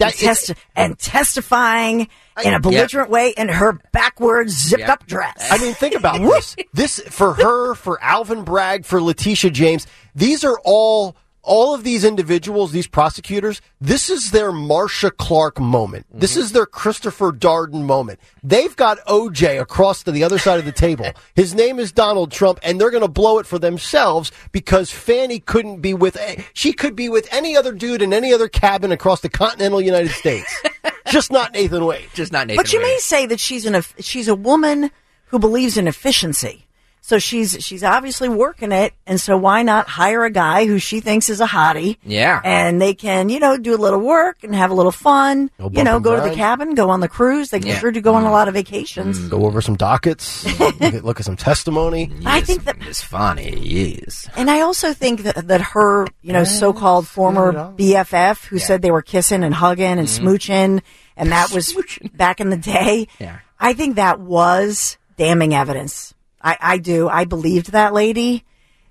and, 0.00 0.12
testi- 0.12 0.56
and 0.74 0.98
testifying 0.98 2.08
in 2.44 2.54
a 2.54 2.58
belligerent 2.58 3.08
way 3.08 3.32
in 3.36 3.48
her 3.48 3.78
backwards 3.92 4.52
zipped 4.52 4.88
up 4.88 5.06
dress. 5.06 5.36
I 5.48 5.58
mean, 5.58 5.74
think 5.74 5.94
about 5.94 6.18
this. 6.20 6.56
This 6.72 6.98
for 7.08 7.34
her, 7.34 7.76
for 7.76 8.02
Alvin 8.02 8.42
Bragg, 8.42 8.84
for 8.84 9.00
Letitia 9.00 9.52
James. 9.52 9.86
These 10.16 10.42
are 10.42 10.58
all 10.64 11.14
all 11.50 11.74
of 11.74 11.82
these 11.82 12.04
individuals, 12.04 12.70
these 12.70 12.86
prosecutors. 12.86 13.60
This 13.80 14.08
is 14.08 14.30
their 14.30 14.52
Marcia 14.52 15.10
Clark 15.10 15.58
moment. 15.58 16.06
Mm-hmm. 16.08 16.20
This 16.20 16.36
is 16.36 16.52
their 16.52 16.64
Christopher 16.64 17.32
Darden 17.32 17.82
moment. 17.82 18.20
They've 18.44 18.74
got 18.76 19.04
OJ 19.06 19.60
across 19.60 20.04
to 20.04 20.12
the 20.12 20.22
other 20.22 20.38
side 20.38 20.60
of 20.60 20.64
the 20.64 20.70
table. 20.70 21.10
His 21.34 21.52
name 21.52 21.80
is 21.80 21.90
Donald 21.90 22.30
Trump, 22.30 22.60
and 22.62 22.80
they're 22.80 22.92
going 22.92 23.02
to 23.02 23.08
blow 23.08 23.40
it 23.40 23.46
for 23.46 23.58
themselves 23.58 24.30
because 24.52 24.92
Fani 24.92 25.40
couldn't 25.40 25.80
be 25.80 25.92
with. 25.92 26.16
She 26.52 26.72
could 26.72 26.94
be 26.94 27.08
with 27.08 27.26
any 27.32 27.56
other 27.56 27.72
dude 27.72 28.00
in 28.00 28.12
any 28.12 28.32
other 28.32 28.48
cabin 28.48 28.92
across 28.92 29.20
the 29.20 29.28
continental 29.28 29.80
United 29.80 30.12
States. 30.12 30.62
Just 31.08 31.32
not 31.32 31.52
Nathan 31.52 31.84
Wade. 31.84 32.06
Just 32.14 32.30
not 32.30 32.46
Nathan 32.46 32.62
but 32.62 32.72
you 32.72 32.80
may 32.80 32.96
say 32.98 33.26
that 33.26 33.40
she's 33.40 33.66
an 33.66 33.82
she's 33.98 34.28
a 34.28 34.36
woman 34.36 34.92
who 35.26 35.40
believes 35.40 35.76
in 35.76 35.88
efficiency. 35.88 36.68
So 37.02 37.18
she's 37.18 37.56
she's 37.64 37.82
obviously 37.82 38.28
working 38.28 38.72
it, 38.72 38.92
and 39.06 39.20
so 39.20 39.36
why 39.36 39.62
not 39.62 39.88
hire 39.88 40.24
a 40.24 40.30
guy 40.30 40.66
who 40.66 40.78
she 40.78 41.00
thinks 41.00 41.28
is 41.28 41.40
a 41.40 41.46
hottie? 41.46 41.96
Yeah. 42.04 42.40
and 42.44 42.80
they 42.80 42.94
can 42.94 43.28
you 43.28 43.40
know 43.40 43.56
do 43.56 43.74
a 43.74 43.78
little 43.78 44.00
work 44.00 44.44
and 44.44 44.54
have 44.54 44.70
a 44.70 44.74
little 44.74 44.92
fun. 44.92 45.50
No 45.58 45.70
you 45.72 45.82
know, 45.82 45.96
and 45.96 46.04
go 46.04 46.16
to 46.16 46.28
the 46.28 46.34
cabin, 46.34 46.74
go 46.74 46.90
on 46.90 47.00
the 47.00 47.08
cruise. 47.08 47.50
They 47.50 47.58
can 47.58 47.68
Yeah. 47.68 47.78
sure 47.78 47.90
do 47.90 48.00
go 48.00 48.14
on 48.14 48.24
a 48.24 48.28
mm. 48.28 48.32
lot 48.32 48.48
of 48.48 48.54
vacations. 48.54 49.18
Mm. 49.18 49.30
Go 49.30 49.46
over 49.46 49.60
some 49.60 49.76
dockets. 49.76 50.44
look, 50.60 50.80
at, 50.80 51.04
look 51.04 51.20
at 51.20 51.26
some 51.26 51.36
testimony. 51.36 52.12
I 52.24 52.40
think 52.42 52.64
that 52.64 52.80
is 52.86 53.00
funny. 53.00 53.58
Yes. 53.60 54.28
And 54.36 54.50
I 54.50 54.60
also 54.60 54.92
think 54.92 55.22
that, 55.22 55.48
that 55.48 55.60
her, 55.60 56.06
you 56.22 56.32
know, 56.32 56.44
so-called 56.44 57.08
former 57.08 57.52
BFF 57.52 58.44
who 58.46 58.58
said 58.58 58.82
they 58.82 58.90
were 58.90 59.02
kissing 59.02 59.42
and 59.42 59.54
hugging 59.54 59.98
and 59.98 60.06
smooching, 60.08 60.82
and 61.16 61.32
that 61.32 61.50
was 61.50 61.76
back 62.14 62.40
in 62.40 62.50
the 62.50 62.56
day. 62.56 63.08
Yeah. 63.18 63.38
I 63.58 63.72
think 63.72 63.96
that 63.96 64.20
was 64.20 64.96
damning 65.16 65.54
evidence. 65.54 66.14
I, 66.40 66.56
I 66.60 66.78
do. 66.78 67.08
I 67.08 67.24
believed 67.24 67.72
that 67.72 67.92
lady. 67.92 68.44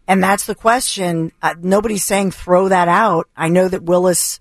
And 0.08 0.24
that's 0.24 0.46
the 0.46 0.56
question. 0.56 1.32
Uh, 1.42 1.56
nobody's 1.60 2.04
saying 2.04 2.32
throw 2.32 2.70
that 2.70 2.88
out. 2.88 3.30
I 3.38 3.50
know 3.50 3.68
that 3.68 3.84
Willis 3.84 4.40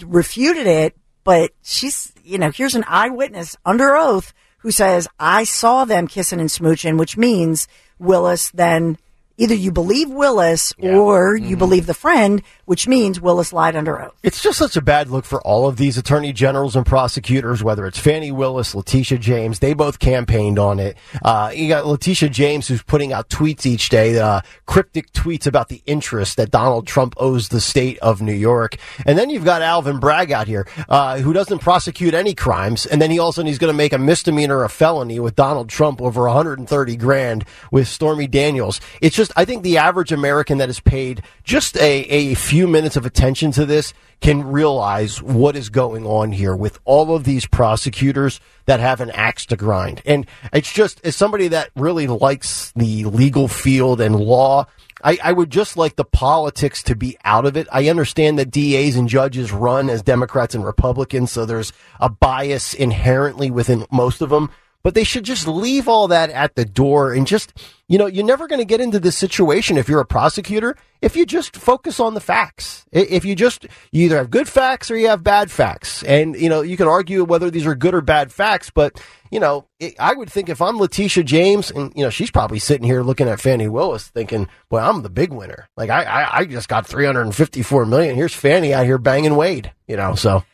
refuted 0.00 0.66
it, 0.66 0.96
but 1.24 1.50
she's, 1.62 2.12
you 2.22 2.38
know, 2.38 2.50
here's 2.50 2.74
an 2.74 2.84
eyewitness 2.86 3.56
under 3.64 3.96
oath 3.96 4.32
who 4.58 4.70
says, 4.70 5.08
I 5.18 5.44
saw 5.44 5.84
them 5.84 6.06
kissing 6.06 6.40
and 6.40 6.48
smooching, 6.48 6.98
which 6.98 7.16
means 7.16 7.68
Willis 7.98 8.50
then 8.50 8.98
either 9.36 9.54
you 9.54 9.72
believe 9.72 10.10
Willis 10.10 10.72
or 10.78 11.36
you 11.36 11.56
believe 11.56 11.86
the 11.86 11.94
friend, 11.94 12.42
which 12.68 12.86
means 12.86 13.18
Willis 13.18 13.50
lied 13.50 13.76
under 13.76 13.98
oath. 13.98 14.14
It's 14.22 14.42
just 14.42 14.58
such 14.58 14.76
a 14.76 14.82
bad 14.82 15.08
look 15.08 15.24
for 15.24 15.40
all 15.40 15.66
of 15.66 15.78
these 15.78 15.96
attorney 15.96 16.34
generals 16.34 16.76
and 16.76 16.84
prosecutors, 16.84 17.64
whether 17.64 17.86
it's 17.86 17.98
Fani 17.98 18.30
Willis, 18.30 18.74
Letitia 18.74 19.16
James. 19.16 19.60
They 19.60 19.72
both 19.72 19.98
campaigned 19.98 20.58
on 20.58 20.78
it. 20.78 20.98
Uh, 21.22 21.50
you 21.54 21.68
got 21.68 21.86
Letitia 21.86 22.28
James, 22.28 22.68
who's 22.68 22.82
putting 22.82 23.10
out 23.10 23.30
tweets 23.30 23.64
each 23.64 23.88
day, 23.88 24.18
uh, 24.18 24.42
cryptic 24.66 25.10
tweets 25.12 25.46
about 25.46 25.70
the 25.70 25.80
interest 25.86 26.36
that 26.36 26.50
Donald 26.50 26.86
Trump 26.86 27.14
owes 27.16 27.48
the 27.48 27.60
state 27.60 27.98
of 28.00 28.20
New 28.20 28.34
York. 28.34 28.76
And 29.06 29.16
then 29.16 29.30
you've 29.30 29.46
got 29.46 29.62
Alvin 29.62 29.98
Bragg 29.98 30.30
out 30.30 30.46
here, 30.46 30.68
uh, 30.90 31.20
who 31.20 31.32
doesn't 31.32 31.60
prosecute 31.60 32.12
any 32.12 32.34
crimes. 32.34 32.84
And 32.84 33.00
then 33.00 33.10
he 33.10 33.18
also 33.18 33.42
he's 33.44 33.56
going 33.56 33.72
to 33.72 33.76
make 33.76 33.94
a 33.94 33.98
misdemeanor 33.98 34.62
a 34.62 34.68
felony 34.68 35.18
with 35.20 35.34
Donald 35.34 35.70
Trump 35.70 36.02
over 36.02 36.24
130 36.24 36.96
grand 36.96 37.46
with 37.72 37.88
Stormy 37.88 38.26
Daniels. 38.26 38.78
It's 39.00 39.16
just, 39.16 39.32
I 39.36 39.46
think 39.46 39.62
the 39.62 39.78
average 39.78 40.12
American 40.12 40.58
that 40.58 40.68
is 40.68 40.80
paid 40.80 41.22
just 41.44 41.74
a, 41.78 42.00
a 42.02 42.34
few 42.34 42.57
minutes 42.66 42.96
of 42.96 43.06
attention 43.06 43.52
to 43.52 43.66
this 43.66 43.94
can 44.20 44.42
realize 44.42 45.22
what 45.22 45.54
is 45.54 45.68
going 45.68 46.06
on 46.06 46.32
here 46.32 46.56
with 46.56 46.78
all 46.84 47.14
of 47.14 47.24
these 47.24 47.46
prosecutors 47.46 48.40
that 48.66 48.80
have 48.80 49.00
an 49.00 49.10
axe 49.10 49.46
to 49.46 49.56
grind. 49.56 50.02
And 50.04 50.26
it's 50.52 50.72
just, 50.72 51.04
as 51.04 51.14
somebody 51.14 51.48
that 51.48 51.70
really 51.76 52.06
likes 52.06 52.72
the 52.72 53.04
legal 53.04 53.48
field 53.48 54.00
and 54.00 54.16
law, 54.16 54.66
I, 55.02 55.18
I 55.22 55.32
would 55.32 55.50
just 55.50 55.76
like 55.76 55.96
the 55.96 56.04
politics 56.04 56.82
to 56.84 56.96
be 56.96 57.16
out 57.24 57.46
of 57.46 57.56
it. 57.56 57.68
I 57.70 57.88
understand 57.88 58.38
that 58.38 58.50
DAs 58.50 58.96
and 58.96 59.08
judges 59.08 59.52
run 59.52 59.88
as 59.88 60.02
Democrats 60.02 60.54
and 60.54 60.64
Republicans, 60.64 61.30
so 61.30 61.46
there's 61.46 61.72
a 62.00 62.08
bias 62.08 62.74
inherently 62.74 63.50
within 63.50 63.86
most 63.92 64.20
of 64.20 64.30
them. 64.30 64.50
But 64.82 64.94
they 64.94 65.04
should 65.04 65.24
just 65.24 65.46
leave 65.46 65.88
all 65.88 66.08
that 66.08 66.30
at 66.30 66.54
the 66.54 66.64
door 66.64 67.12
and 67.12 67.26
just, 67.26 67.52
you 67.88 67.98
know, 67.98 68.06
you're 68.06 68.24
never 68.24 68.46
going 68.46 68.60
to 68.60 68.64
get 68.64 68.80
into 68.80 69.00
this 69.00 69.16
situation 69.16 69.76
if 69.76 69.88
you're 69.88 70.00
a 70.00 70.06
prosecutor 70.06 70.76
if 71.00 71.14
you 71.14 71.24
just 71.24 71.56
focus 71.56 72.00
on 72.00 72.14
the 72.14 72.20
facts. 72.20 72.84
If 72.90 73.24
you 73.24 73.36
just, 73.36 73.66
you 73.92 74.06
either 74.06 74.16
have 74.16 74.30
good 74.30 74.48
facts 74.48 74.90
or 74.90 74.96
you 74.96 75.08
have 75.08 75.22
bad 75.22 75.50
facts. 75.50 76.02
And, 76.02 76.34
you 76.36 76.48
know, 76.48 76.62
you 76.62 76.76
can 76.76 76.88
argue 76.88 77.24
whether 77.24 77.50
these 77.50 77.66
are 77.66 77.74
good 77.74 77.94
or 77.94 78.00
bad 78.00 78.32
facts, 78.32 78.70
but, 78.70 79.00
you 79.30 79.38
know, 79.38 79.66
it, 79.78 79.94
I 79.98 80.14
would 80.14 80.30
think 80.30 80.48
if 80.48 80.60
I'm 80.60 80.78
Letitia 80.78 81.22
James 81.24 81.70
and, 81.70 81.92
you 81.94 82.02
know, 82.02 82.10
she's 82.10 82.30
probably 82.30 82.58
sitting 82.58 82.86
here 82.86 83.02
looking 83.02 83.28
at 83.28 83.40
Fani 83.40 83.68
Willis 83.68 84.08
thinking, 84.08 84.48
well, 84.70 84.88
I'm 84.88 85.02
the 85.02 85.10
big 85.10 85.32
winner. 85.32 85.68
Like, 85.76 85.90
I, 85.90 86.02
I, 86.02 86.38
I 86.38 86.44
just 86.44 86.68
got 86.68 86.86
354 86.86 87.86
million. 87.86 88.16
Here's 88.16 88.34
Fani 88.34 88.74
out 88.74 88.86
here 88.86 88.98
banging 88.98 89.36
Wade, 89.36 89.72
you 89.86 89.96
know, 89.96 90.14
so. 90.14 90.44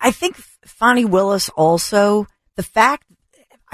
I 0.00 0.10
think 0.10 0.36
Fani 0.36 1.06
Willis 1.06 1.48
also, 1.50 2.26
the 2.56 2.62
fact, 2.62 3.06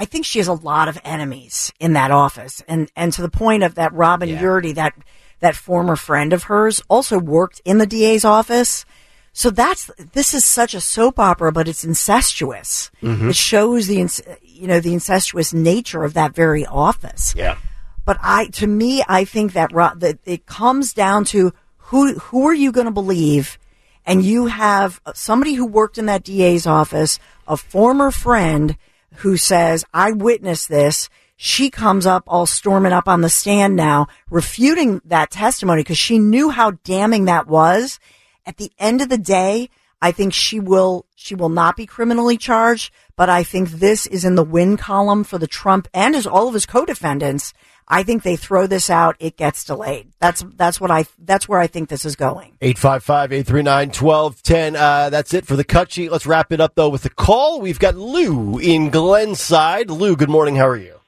I 0.01 0.05
think 0.05 0.25
she 0.25 0.39
has 0.39 0.47
a 0.47 0.53
lot 0.53 0.87
of 0.87 0.99
enemies 1.03 1.71
in 1.79 1.93
that 1.93 2.09
office. 2.09 2.63
And, 2.67 2.91
and 2.95 3.13
to 3.13 3.21
the 3.21 3.29
point 3.29 3.61
of 3.61 3.75
that 3.75 3.93
Robin 3.93 4.29
Yeartie, 4.29 4.73
that, 4.73 4.95
that 5.41 5.55
former 5.55 5.95
friend 5.95 6.33
of 6.33 6.45
hers 6.45 6.81
also 6.89 7.19
worked 7.19 7.61
in 7.65 7.77
the 7.77 7.85
DA's 7.85 8.25
office. 8.25 8.83
So 9.31 9.51
that's, 9.51 9.91
this 10.13 10.33
is 10.33 10.43
such 10.43 10.73
a 10.73 10.81
soap 10.81 11.19
opera, 11.19 11.51
but 11.51 11.67
it's 11.67 11.83
incestuous. 11.83 12.89
Mhm. 13.03 13.29
It 13.29 13.35
shows 13.35 13.85
the, 13.85 14.09
you 14.41 14.65
know, 14.65 14.79
the 14.79 14.91
incestuous 14.93 15.53
nature 15.53 16.03
of 16.03 16.15
that 16.15 16.33
very 16.33 16.65
office. 16.65 17.35
Yeah. 17.37 17.57
But 18.03 18.17
I, 18.23 18.47
to 18.53 18.65
me, 18.65 19.03
I 19.07 19.23
think 19.23 19.53
that, 19.53 19.69
that 19.97 20.17
it 20.25 20.47
comes 20.47 20.93
down 20.93 21.25
to 21.25 21.53
who, 21.77 22.17
who 22.17 22.47
are 22.47 22.55
you 22.55 22.71
going 22.71 22.87
to 22.87 22.91
believe? 22.91 23.59
And 24.03 24.25
you 24.25 24.47
have 24.47 24.99
somebody 25.13 25.53
who 25.53 25.67
worked 25.67 25.99
in 25.99 26.07
that 26.07 26.23
DA's 26.23 26.65
office, 26.65 27.19
a 27.47 27.55
former 27.55 28.09
friend 28.09 28.75
who 29.15 29.37
says, 29.37 29.85
I 29.93 30.11
witnessed 30.11 30.69
this. 30.69 31.09
She 31.35 31.69
comes 31.69 32.05
up 32.05 32.23
all 32.27 32.45
storming 32.45 32.93
up 32.93 33.07
on 33.07 33.21
the 33.21 33.29
stand 33.29 33.75
now, 33.75 34.07
refuting 34.29 35.01
that 35.05 35.31
testimony 35.31 35.81
because 35.81 35.97
she 35.97 36.19
knew 36.19 36.49
how 36.49 36.71
damning 36.83 37.25
that 37.25 37.47
was. 37.47 37.99
At 38.45 38.57
the 38.57 38.71
end 38.79 39.01
of 39.01 39.09
the 39.09 39.17
day, 39.17 39.69
I 40.01 40.11
think 40.11 40.33
she 40.33 40.59
will, 40.59 41.05
she 41.15 41.35
will 41.35 41.49
not 41.49 41.75
be 41.75 41.85
criminally 41.85 42.37
charged, 42.37 42.91
but 43.15 43.29
I 43.29 43.43
think 43.43 43.69
this 43.69 44.07
is 44.07 44.25
in 44.25 44.35
the 44.35 44.43
win 44.43 44.77
column 44.77 45.23
for 45.23 45.37
the 45.37 45.47
Trump 45.47 45.87
and 45.93 46.15
his, 46.15 46.25
all 46.25 46.47
of 46.47 46.53
his 46.53 46.65
co-defendants. 46.65 47.53
I 47.87 48.03
think 48.03 48.23
they 48.23 48.35
throw 48.35 48.67
this 48.67 48.89
out, 48.89 49.15
it 49.19 49.37
gets 49.37 49.63
delayed. 49.65 50.11
That's, 50.19 50.43
that's 50.55 50.79
what 50.79 50.91
I, 50.91 51.05
that's 51.19 51.49
where 51.49 51.59
I 51.59 51.67
think 51.67 51.89
this 51.89 52.05
is 52.05 52.15
going. 52.15 52.53
855-839-1210. 52.61 54.75
Uh, 54.75 55.09
that's 55.09 55.33
it 55.33 55.45
for 55.45 55.55
the 55.55 55.63
cut 55.63 55.91
sheet. 55.91 56.11
Let's 56.11 56.25
wrap 56.25 56.51
it 56.51 56.59
up 56.61 56.75
though 56.75 56.89
with 56.89 57.03
the 57.03 57.09
call. 57.09 57.61
We've 57.61 57.79
got 57.79 57.95
Lou 57.95 58.57
in 58.59 58.91
Glenside. 58.91 59.89
Lou, 59.89 60.15
good 60.15 60.29
morning. 60.29 60.55
How 60.55 60.67
are 60.67 60.77
you? 60.77 60.99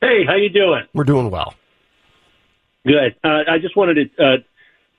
Hey, 0.00 0.24
how 0.26 0.36
you 0.36 0.48
doing? 0.50 0.82
We're 0.94 1.04
doing 1.04 1.30
well. 1.30 1.54
Good. 2.86 3.16
Uh, 3.24 3.42
I 3.50 3.58
just 3.60 3.76
wanted 3.76 4.10
to 4.16 4.24
uh, 4.24 4.36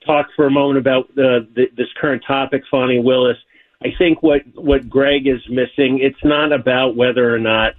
talk 0.05 0.27
for 0.35 0.45
a 0.45 0.51
moment 0.51 0.79
about 0.79 1.05
uh, 1.11 1.39
th- 1.55 1.71
this 1.77 1.87
current 1.99 2.23
topic, 2.27 2.63
Fani 2.69 2.99
Willis. 2.99 3.37
I 3.81 3.89
think 3.97 4.23
what 4.23 4.41
what 4.55 4.89
Greg 4.89 5.27
is 5.27 5.39
missing. 5.49 5.99
It's 6.01 6.23
not 6.23 6.51
about 6.51 6.95
whether 6.95 7.33
or 7.33 7.39
not 7.39 7.73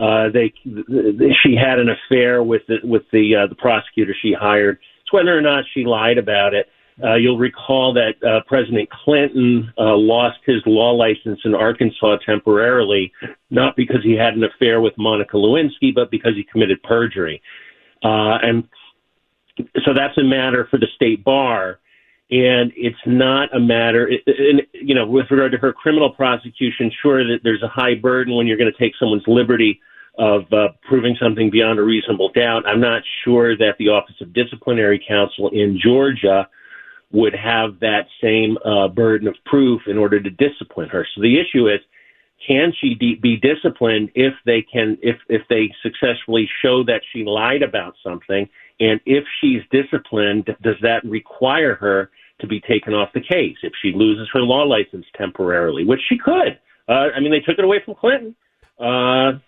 uh, 0.00 0.28
they 0.32 0.52
th- 0.64 0.86
th- 0.86 1.36
she 1.42 1.54
had 1.56 1.78
an 1.78 1.88
affair 1.88 2.42
with 2.42 2.62
the, 2.68 2.76
with 2.84 3.02
the 3.12 3.34
uh, 3.34 3.46
the 3.46 3.54
prosecutor 3.54 4.14
she 4.20 4.32
hired. 4.32 4.78
It's 5.02 5.12
whether 5.12 5.36
or 5.36 5.40
not 5.40 5.64
she 5.74 5.84
lied 5.84 6.18
about 6.18 6.54
it. 6.54 6.68
Uh, 7.02 7.14
you'll 7.14 7.38
recall 7.38 7.94
that 7.94 8.14
uh, 8.26 8.40
President 8.48 8.88
Clinton 8.90 9.72
uh, 9.78 9.96
lost 9.96 10.38
his 10.44 10.60
law 10.66 10.90
license 10.90 11.38
in 11.44 11.54
Arkansas 11.54 12.16
temporarily, 12.26 13.12
not 13.50 13.76
because 13.76 14.02
he 14.02 14.14
had 14.14 14.34
an 14.34 14.42
affair 14.42 14.80
with 14.80 14.94
Monica 14.98 15.36
Lewinsky, 15.36 15.94
but 15.94 16.10
because 16.10 16.32
he 16.34 16.42
committed 16.50 16.82
perjury. 16.82 17.40
Uh, 18.02 18.38
and 18.42 18.68
so 19.84 19.94
that's 19.94 20.18
a 20.18 20.24
matter 20.24 20.66
for 20.70 20.78
the 20.78 20.88
state 20.94 21.22
bar. 21.24 21.78
And 22.30 22.72
it's 22.76 22.98
not 23.06 23.56
a 23.56 23.58
matter, 23.58 24.06
and, 24.26 24.60
you 24.74 24.94
know, 24.94 25.06
with 25.06 25.30
regard 25.30 25.50
to 25.52 25.58
her 25.58 25.72
criminal 25.72 26.10
prosecution, 26.10 26.92
sure 27.00 27.24
that 27.24 27.38
there's 27.42 27.62
a 27.62 27.68
high 27.68 27.94
burden 27.94 28.34
when 28.34 28.46
you're 28.46 28.58
going 28.58 28.70
to 28.70 28.78
take 28.78 28.92
someone's 28.98 29.24
liberty 29.26 29.80
of 30.18 30.42
uh, 30.52 30.68
proving 30.86 31.16
something 31.18 31.48
beyond 31.48 31.78
a 31.78 31.82
reasonable 31.82 32.30
doubt. 32.32 32.66
I'm 32.66 32.82
not 32.82 33.02
sure 33.24 33.56
that 33.56 33.76
the 33.78 33.88
Office 33.88 34.16
of 34.20 34.34
Disciplinary 34.34 35.02
Counsel 35.08 35.48
in 35.54 35.78
Georgia 35.82 36.46
would 37.12 37.34
have 37.34 37.80
that 37.80 38.08
same 38.22 38.58
uh, 38.62 38.88
burden 38.88 39.26
of 39.26 39.34
proof 39.46 39.80
in 39.86 39.96
order 39.96 40.20
to 40.20 40.28
discipline 40.28 40.90
her. 40.90 41.06
So 41.14 41.22
the 41.22 41.40
issue 41.40 41.68
is, 41.68 41.80
can 42.46 42.72
she 42.78 42.94
be 42.94 43.36
disciplined 43.36 44.10
if 44.14 44.34
they 44.44 44.62
can, 44.62 44.98
if 45.02 45.16
if 45.28 45.42
they 45.48 45.74
successfully 45.82 46.48
show 46.62 46.84
that 46.84 47.00
she 47.10 47.24
lied 47.24 47.62
about 47.62 47.94
something, 48.04 48.48
and 48.80 49.00
if 49.06 49.24
she's 49.40 49.62
disciplined, 49.70 50.54
does 50.62 50.76
that 50.82 51.04
require 51.04 51.74
her 51.74 52.10
to 52.40 52.46
be 52.46 52.60
taken 52.60 52.94
off 52.94 53.10
the 53.14 53.20
case 53.20 53.56
if 53.62 53.72
she 53.82 53.92
loses 53.94 54.28
her 54.32 54.40
law 54.40 54.62
license 54.62 55.06
temporarily, 55.16 55.84
which 55.84 56.00
she 56.08 56.18
could? 56.18 56.58
Uh, 56.88 57.08
I 57.14 57.20
mean, 57.20 57.30
they 57.30 57.40
took 57.40 57.58
it 57.58 57.64
away 57.64 57.78
from 57.84 57.94
Clinton. 57.94 58.34
Uh, 58.78 59.38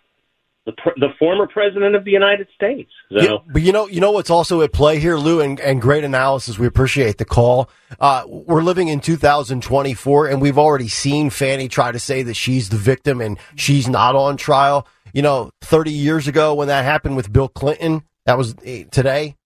the, 0.67 0.73
pr- 0.73 0.99
the 0.99 1.09
former 1.19 1.47
president 1.47 1.95
of 1.95 2.05
the 2.05 2.11
United 2.11 2.49
States. 2.55 2.91
So. 3.11 3.21
Yeah, 3.21 3.37
but 3.51 3.63
you 3.63 3.73
know, 3.73 3.89
you 3.89 4.01
know 4.01 4.11
what's 4.13 4.31
also 4.31 4.63
at 4.63 4.73
play 4.73 4.99
here, 4.99 5.17
Lou, 5.17 5.41
and, 5.41 5.59
and 5.61 5.81
great 5.81 6.05
analysis. 6.05 6.59
We 6.59 6.67
appreciate 6.67 7.19
the 7.19 7.25
call. 7.25 7.71
Uh, 7.99 8.25
we're 8.27 8.63
living 8.63 8.89
in 8.89 9.01
2024, 9.01 10.27
and 10.27 10.41
we've 10.41 10.59
already 10.59 10.89
seen 10.89 11.31
Fani 11.31 11.69
try 11.69 11.93
to 11.93 11.99
say 11.99 12.23
that 12.23 12.35
she's 12.35 12.69
the 12.69 12.77
victim 12.77 13.21
and 13.21 13.39
she's 13.57 13.89
not 13.89 14.15
on 14.15 14.37
trial. 14.37 14.87
You 15.13 15.23
know, 15.23 15.51
30 15.63 15.91
years 15.91 16.29
ago 16.29 16.55
when 16.55 16.69
that 16.69 16.85
happened 16.85 17.17
with 17.17 17.33
Bill 17.33 17.49
Clinton, 17.49 18.03
that 18.27 18.39
was 18.39 18.55
eh, 18.65 18.85
today. 18.91 19.37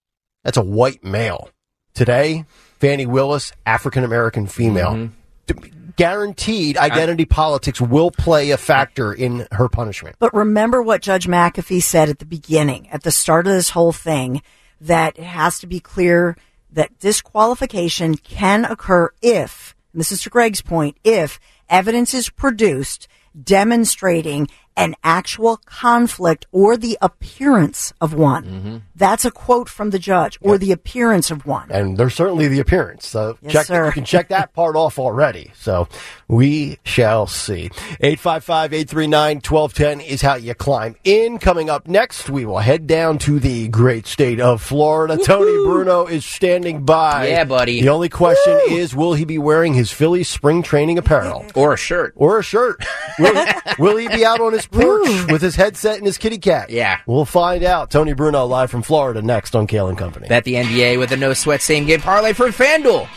That's 0.43 0.57
a 0.57 0.63
white 0.63 1.03
male. 1.03 1.49
Today, 1.93 2.45
Fani 2.79 3.05
Willis, 3.05 3.51
African 3.65 4.03
American 4.03 4.47
female. 4.47 5.09
Mm-hmm. 5.47 5.69
Guaranteed, 5.95 6.77
identity 6.77 7.23
politics 7.23 7.79
will 7.79 8.11
play 8.11 8.51
a 8.51 8.57
factor 8.57 9.13
in 9.13 9.47
her 9.53 9.69
punishment. 9.69 10.17
But 10.19 10.33
remember 10.33 10.81
what 10.81 11.01
Judge 11.01 11.25
McAfee 11.25 11.81
said 11.81 12.09
at 12.09 12.19
the 12.19 12.25
beginning, 12.25 12.89
at 12.89 13.03
the 13.03 13.11
start 13.11 13.47
of 13.47 13.53
this 13.53 13.69
whole 13.69 13.93
thing, 13.93 14.41
that 14.81 15.17
it 15.17 15.23
has 15.23 15.59
to 15.59 15.67
be 15.67 15.79
clear 15.79 16.35
that 16.71 16.99
disqualification 16.99 18.15
can 18.17 18.65
occur 18.65 19.09
if, 19.21 19.73
and 19.93 20.01
this 20.01 20.11
is 20.11 20.21
to 20.23 20.29
Greg's 20.29 20.61
point, 20.61 20.97
if 21.05 21.39
evidence 21.69 22.13
is 22.13 22.29
produced 22.29 23.07
demonstrating 23.41 24.49
an 24.77 24.95
actual 25.03 25.57
conflict 25.65 26.45
or 26.51 26.77
the 26.77 26.97
appearance 27.01 27.93
of 28.01 28.13
one. 28.13 28.43
Mm-hmm. 28.45 28.77
That's 28.95 29.25
a 29.25 29.31
quote 29.31 29.67
from 29.69 29.89
the 29.89 29.99
judge, 29.99 30.37
or 30.41 30.57
the 30.57 30.71
appearance 30.71 31.29
of 31.31 31.45
one. 31.45 31.69
and 31.71 31.97
there's 31.97 32.13
certainly 32.13 32.47
the 32.47 32.59
appearance. 32.59 33.07
So 33.07 33.37
Yes, 33.41 33.51
check, 33.53 33.65
sir. 33.67 33.85
you 33.87 33.91
can 33.91 34.05
check 34.05 34.29
that 34.29 34.53
part 34.53 34.75
off 34.77 34.97
already. 34.99 35.51
So 35.55 35.87
we 36.27 36.77
shall 36.83 37.27
see. 37.27 37.69
855-839-1210 38.01 40.05
is 40.05 40.21
how 40.21 40.35
you 40.35 40.53
climb 40.53 40.95
in. 41.03 41.39
Coming 41.39 41.69
up 41.69 41.87
next, 41.87 42.29
we 42.29 42.45
will 42.45 42.59
head 42.59 42.87
down 42.87 43.17
to 43.19 43.39
the 43.39 43.67
great 43.67 44.07
state 44.07 44.39
of 44.39 44.61
Florida. 44.61 45.17
Tony 45.17 45.51
Bruno 45.65 46.05
is 46.05 46.25
standing 46.25 46.83
by. 46.83 47.27
Yeah, 47.29 47.43
buddy. 47.43 47.81
The 47.81 47.89
only 47.89 48.09
question 48.09 48.59
is, 48.69 48.95
will 48.95 49.13
he 49.13 49.25
be 49.25 49.37
wearing 49.37 49.73
his 49.73 49.91
Phillies 49.91 50.29
spring 50.29 50.63
training 50.63 50.97
apparel? 50.97 51.45
Or 51.55 51.73
a 51.73 51.77
shirt. 51.77 52.13
Or 52.15 52.39
a 52.39 52.43
shirt. 52.43 52.83
Will, 53.19 53.45
will 53.79 53.97
he 53.97 54.07
be 54.07 54.25
out 54.25 54.39
on 54.41 54.53
his 54.53 54.64
porch 54.71 55.31
with 55.31 55.41
his 55.41 55.55
headset 55.55 55.97
and 55.97 56.05
his 56.05 56.17
kitty 56.17 56.37
cat? 56.37 56.69
Yeah. 56.69 56.99
We'll 57.05 57.25
find 57.25 57.63
out. 57.63 57.91
Tony 57.91 58.13
Bruno 58.13 58.45
live 58.45 58.71
from 58.71 58.81
Florida 58.81 59.21
next 59.21 59.55
on 59.55 59.67
Kale 59.67 59.87
and 59.87 59.97
Company. 59.97 60.27
Bet 60.27 60.43
the 60.43 60.55
NBA 60.55 60.99
with 60.99 61.11
a 61.11 61.17
no 61.17 61.33
sweat 61.33 61.61
same 61.61 61.85
game 61.85 62.01
parlay 62.01 62.33
from 62.33 62.51
FanDuel 62.51 63.07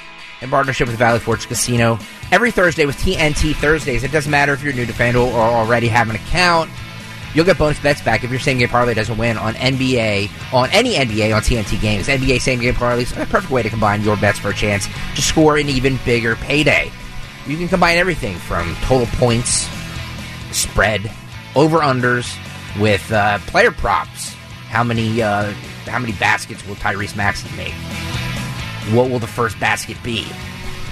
in 0.41 0.51
partnership 0.51 0.89
with 0.89 0.97
Valley 0.97 1.19
Forge 1.19 1.47
Casino. 1.47 1.99
Every 2.31 2.51
Thursday 2.51 2.87
with 2.87 2.97
TNT 2.97 3.55
Thursdays. 3.55 4.05
It 4.05 4.13
doesn't 4.13 4.31
matter 4.31 4.53
if 4.53 4.63
you're 4.63 4.73
new 4.73 4.87
to 4.87 4.93
FanDuel 4.93 5.33
or 5.33 5.41
already 5.41 5.89
have 5.89 6.11
an 6.11 6.17
account. 6.17 6.71
You'll 7.35 7.45
get 7.45 7.59
bonus 7.59 7.79
bets 7.81 8.01
back 8.03 8.25
if 8.25 8.31
your 8.31 8.41
same 8.41 8.59
game 8.59 8.69
parlay 8.69 8.95
doesn't 8.95 9.19
win 9.19 9.37
on 9.37 9.55
NBA, 9.55 10.31
on 10.53 10.71
any 10.71 10.95
NBA 10.95 11.35
on 11.35 11.43
TNT 11.43 11.81
games. 11.81 12.09
NBA 12.09 12.41
same 12.41 12.59
game 12.59 12.75
parlays 12.75 13.17
are 13.17 13.23
a 13.23 13.27
perfect 13.27 13.53
way 13.53 13.63
to 13.63 13.69
combine 13.69 14.03
your 14.03 14.17
bets 14.17 14.39
for 14.39 14.49
a 14.49 14.55
chance 14.55 14.89
to 15.15 15.23
score 15.23 15.59
an 15.59 15.69
even 15.69 15.99
bigger 16.05 16.37
payday. 16.37 16.91
You 17.47 17.57
can 17.57 17.69
combine 17.69 17.99
everything 17.99 18.37
from 18.37 18.75
total 18.83 19.07
points, 19.19 19.69
spread, 20.53 21.11
over 21.59 21.79
unders 21.79 22.39
with 22.81 23.11
uh, 23.11 23.39
player 23.41 23.73
props. 23.73 24.33
How 24.69 24.85
many 24.85 25.21
uh, 25.21 25.53
how 25.87 25.99
many 25.99 26.13
baskets 26.15 26.65
will 26.67 26.77
Tyrese 26.77 27.17
Maxey 27.17 27.49
make? 27.57 27.75
What 28.95 29.11
will 29.11 29.19
the 29.19 29.27
first 29.27 29.59
basket 29.59 29.97
be? 30.05 30.27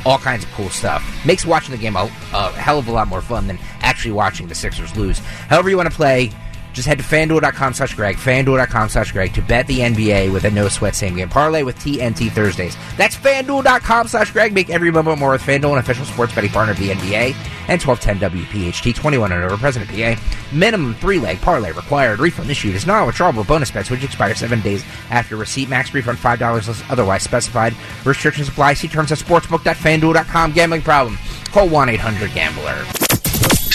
All 0.05 0.19
kinds 0.19 0.45
of 0.45 0.51
cool 0.53 0.71
stuff. 0.71 1.05
Makes 1.25 1.47
watching 1.47 1.71
the 1.71 1.81
game 1.81 1.95
a, 1.95 2.11
a 2.33 2.53
hell 2.53 2.79
of 2.79 2.89
a 2.89 2.93
lot 2.93 3.07
more 3.07 3.21
fun 3.21 3.47
than 3.47 3.59
actually 3.81 4.13
watching 4.13 4.49
the 4.49 4.55
Sixers 4.55 4.97
lose. 4.97 5.19
However 5.19 5.71
you 5.71 5.77
want 5.77 5.89
to 5.91 5.95
play, 5.95 6.33
just 6.77 6.87
head 6.87 6.99
to 6.99 7.05
fanduel.com 7.05 7.73
slash 7.73 7.95
Greg, 7.95 8.17
fanduel.com 8.17 8.91
slash 8.91 9.11
Greg 9.11 9.33
to 9.33 9.41
bet 9.41 9.67
the 9.67 9.79
NBA 9.79 10.31
with 10.31 10.45
a 10.45 10.51
no 10.51 10.69
sweat 10.69 10.95
same 10.95 11.17
game 11.17 11.31
parlay 11.31 11.63
with 11.63 11.79
TNT 11.79 12.31
Thursdays. 12.31 12.77
That's 12.99 13.17
fanduel.com 13.17 14.09
slash 14.09 14.31
Greg. 14.31 14.53
Make 14.53 14.69
every 14.69 14.91
moment 14.91 15.19
more 15.19 15.33
with 15.33 15.41
FanDuel, 15.41 15.73
an 15.73 15.79
official 15.79 16.05
sports 16.05 16.35
betting 16.35 16.51
partner 16.51 16.73
of 16.73 16.79
the 16.79 16.91
NBA 16.91 17.35
and 17.69 17.83
1210 17.83 18.31
WPHT 18.31 18.95
21 18.95 19.33
and 19.33 19.43
over 19.43 19.57
President 19.57 19.91
PA. 19.91 20.21
Minimum 20.55 20.95
three 20.97 21.19
leg 21.19 21.41
parlay 21.41 21.73
required. 21.73 22.19
Refund 22.19 22.51
issued 22.51 22.75
is 22.75 22.87
not 22.87 23.09
withdrawable 23.09 23.47
bonus 23.47 23.71
bets 23.71 23.91
which 23.91 24.05
expire 24.05 24.35
seven 24.35 24.61
days 24.61 24.85
after 25.09 25.35
receipt. 25.37 25.71
Max 25.71 25.95
refund 25.95 26.19
$5 26.19 26.61
unless 26.61 26.91
otherwise 26.91 27.23
specified. 27.23 27.75
Restrictions 28.05 28.49
apply. 28.49 28.75
See 28.75 28.89
terms 28.89 29.11
at 29.13 29.19
sportsbook.fanduel.com. 29.19 30.53
Gambling 30.53 30.83
problem? 30.83 31.17
Call 31.47 31.71
1 31.71 31.89
800 31.89 32.35
Gambler. 32.35 33.16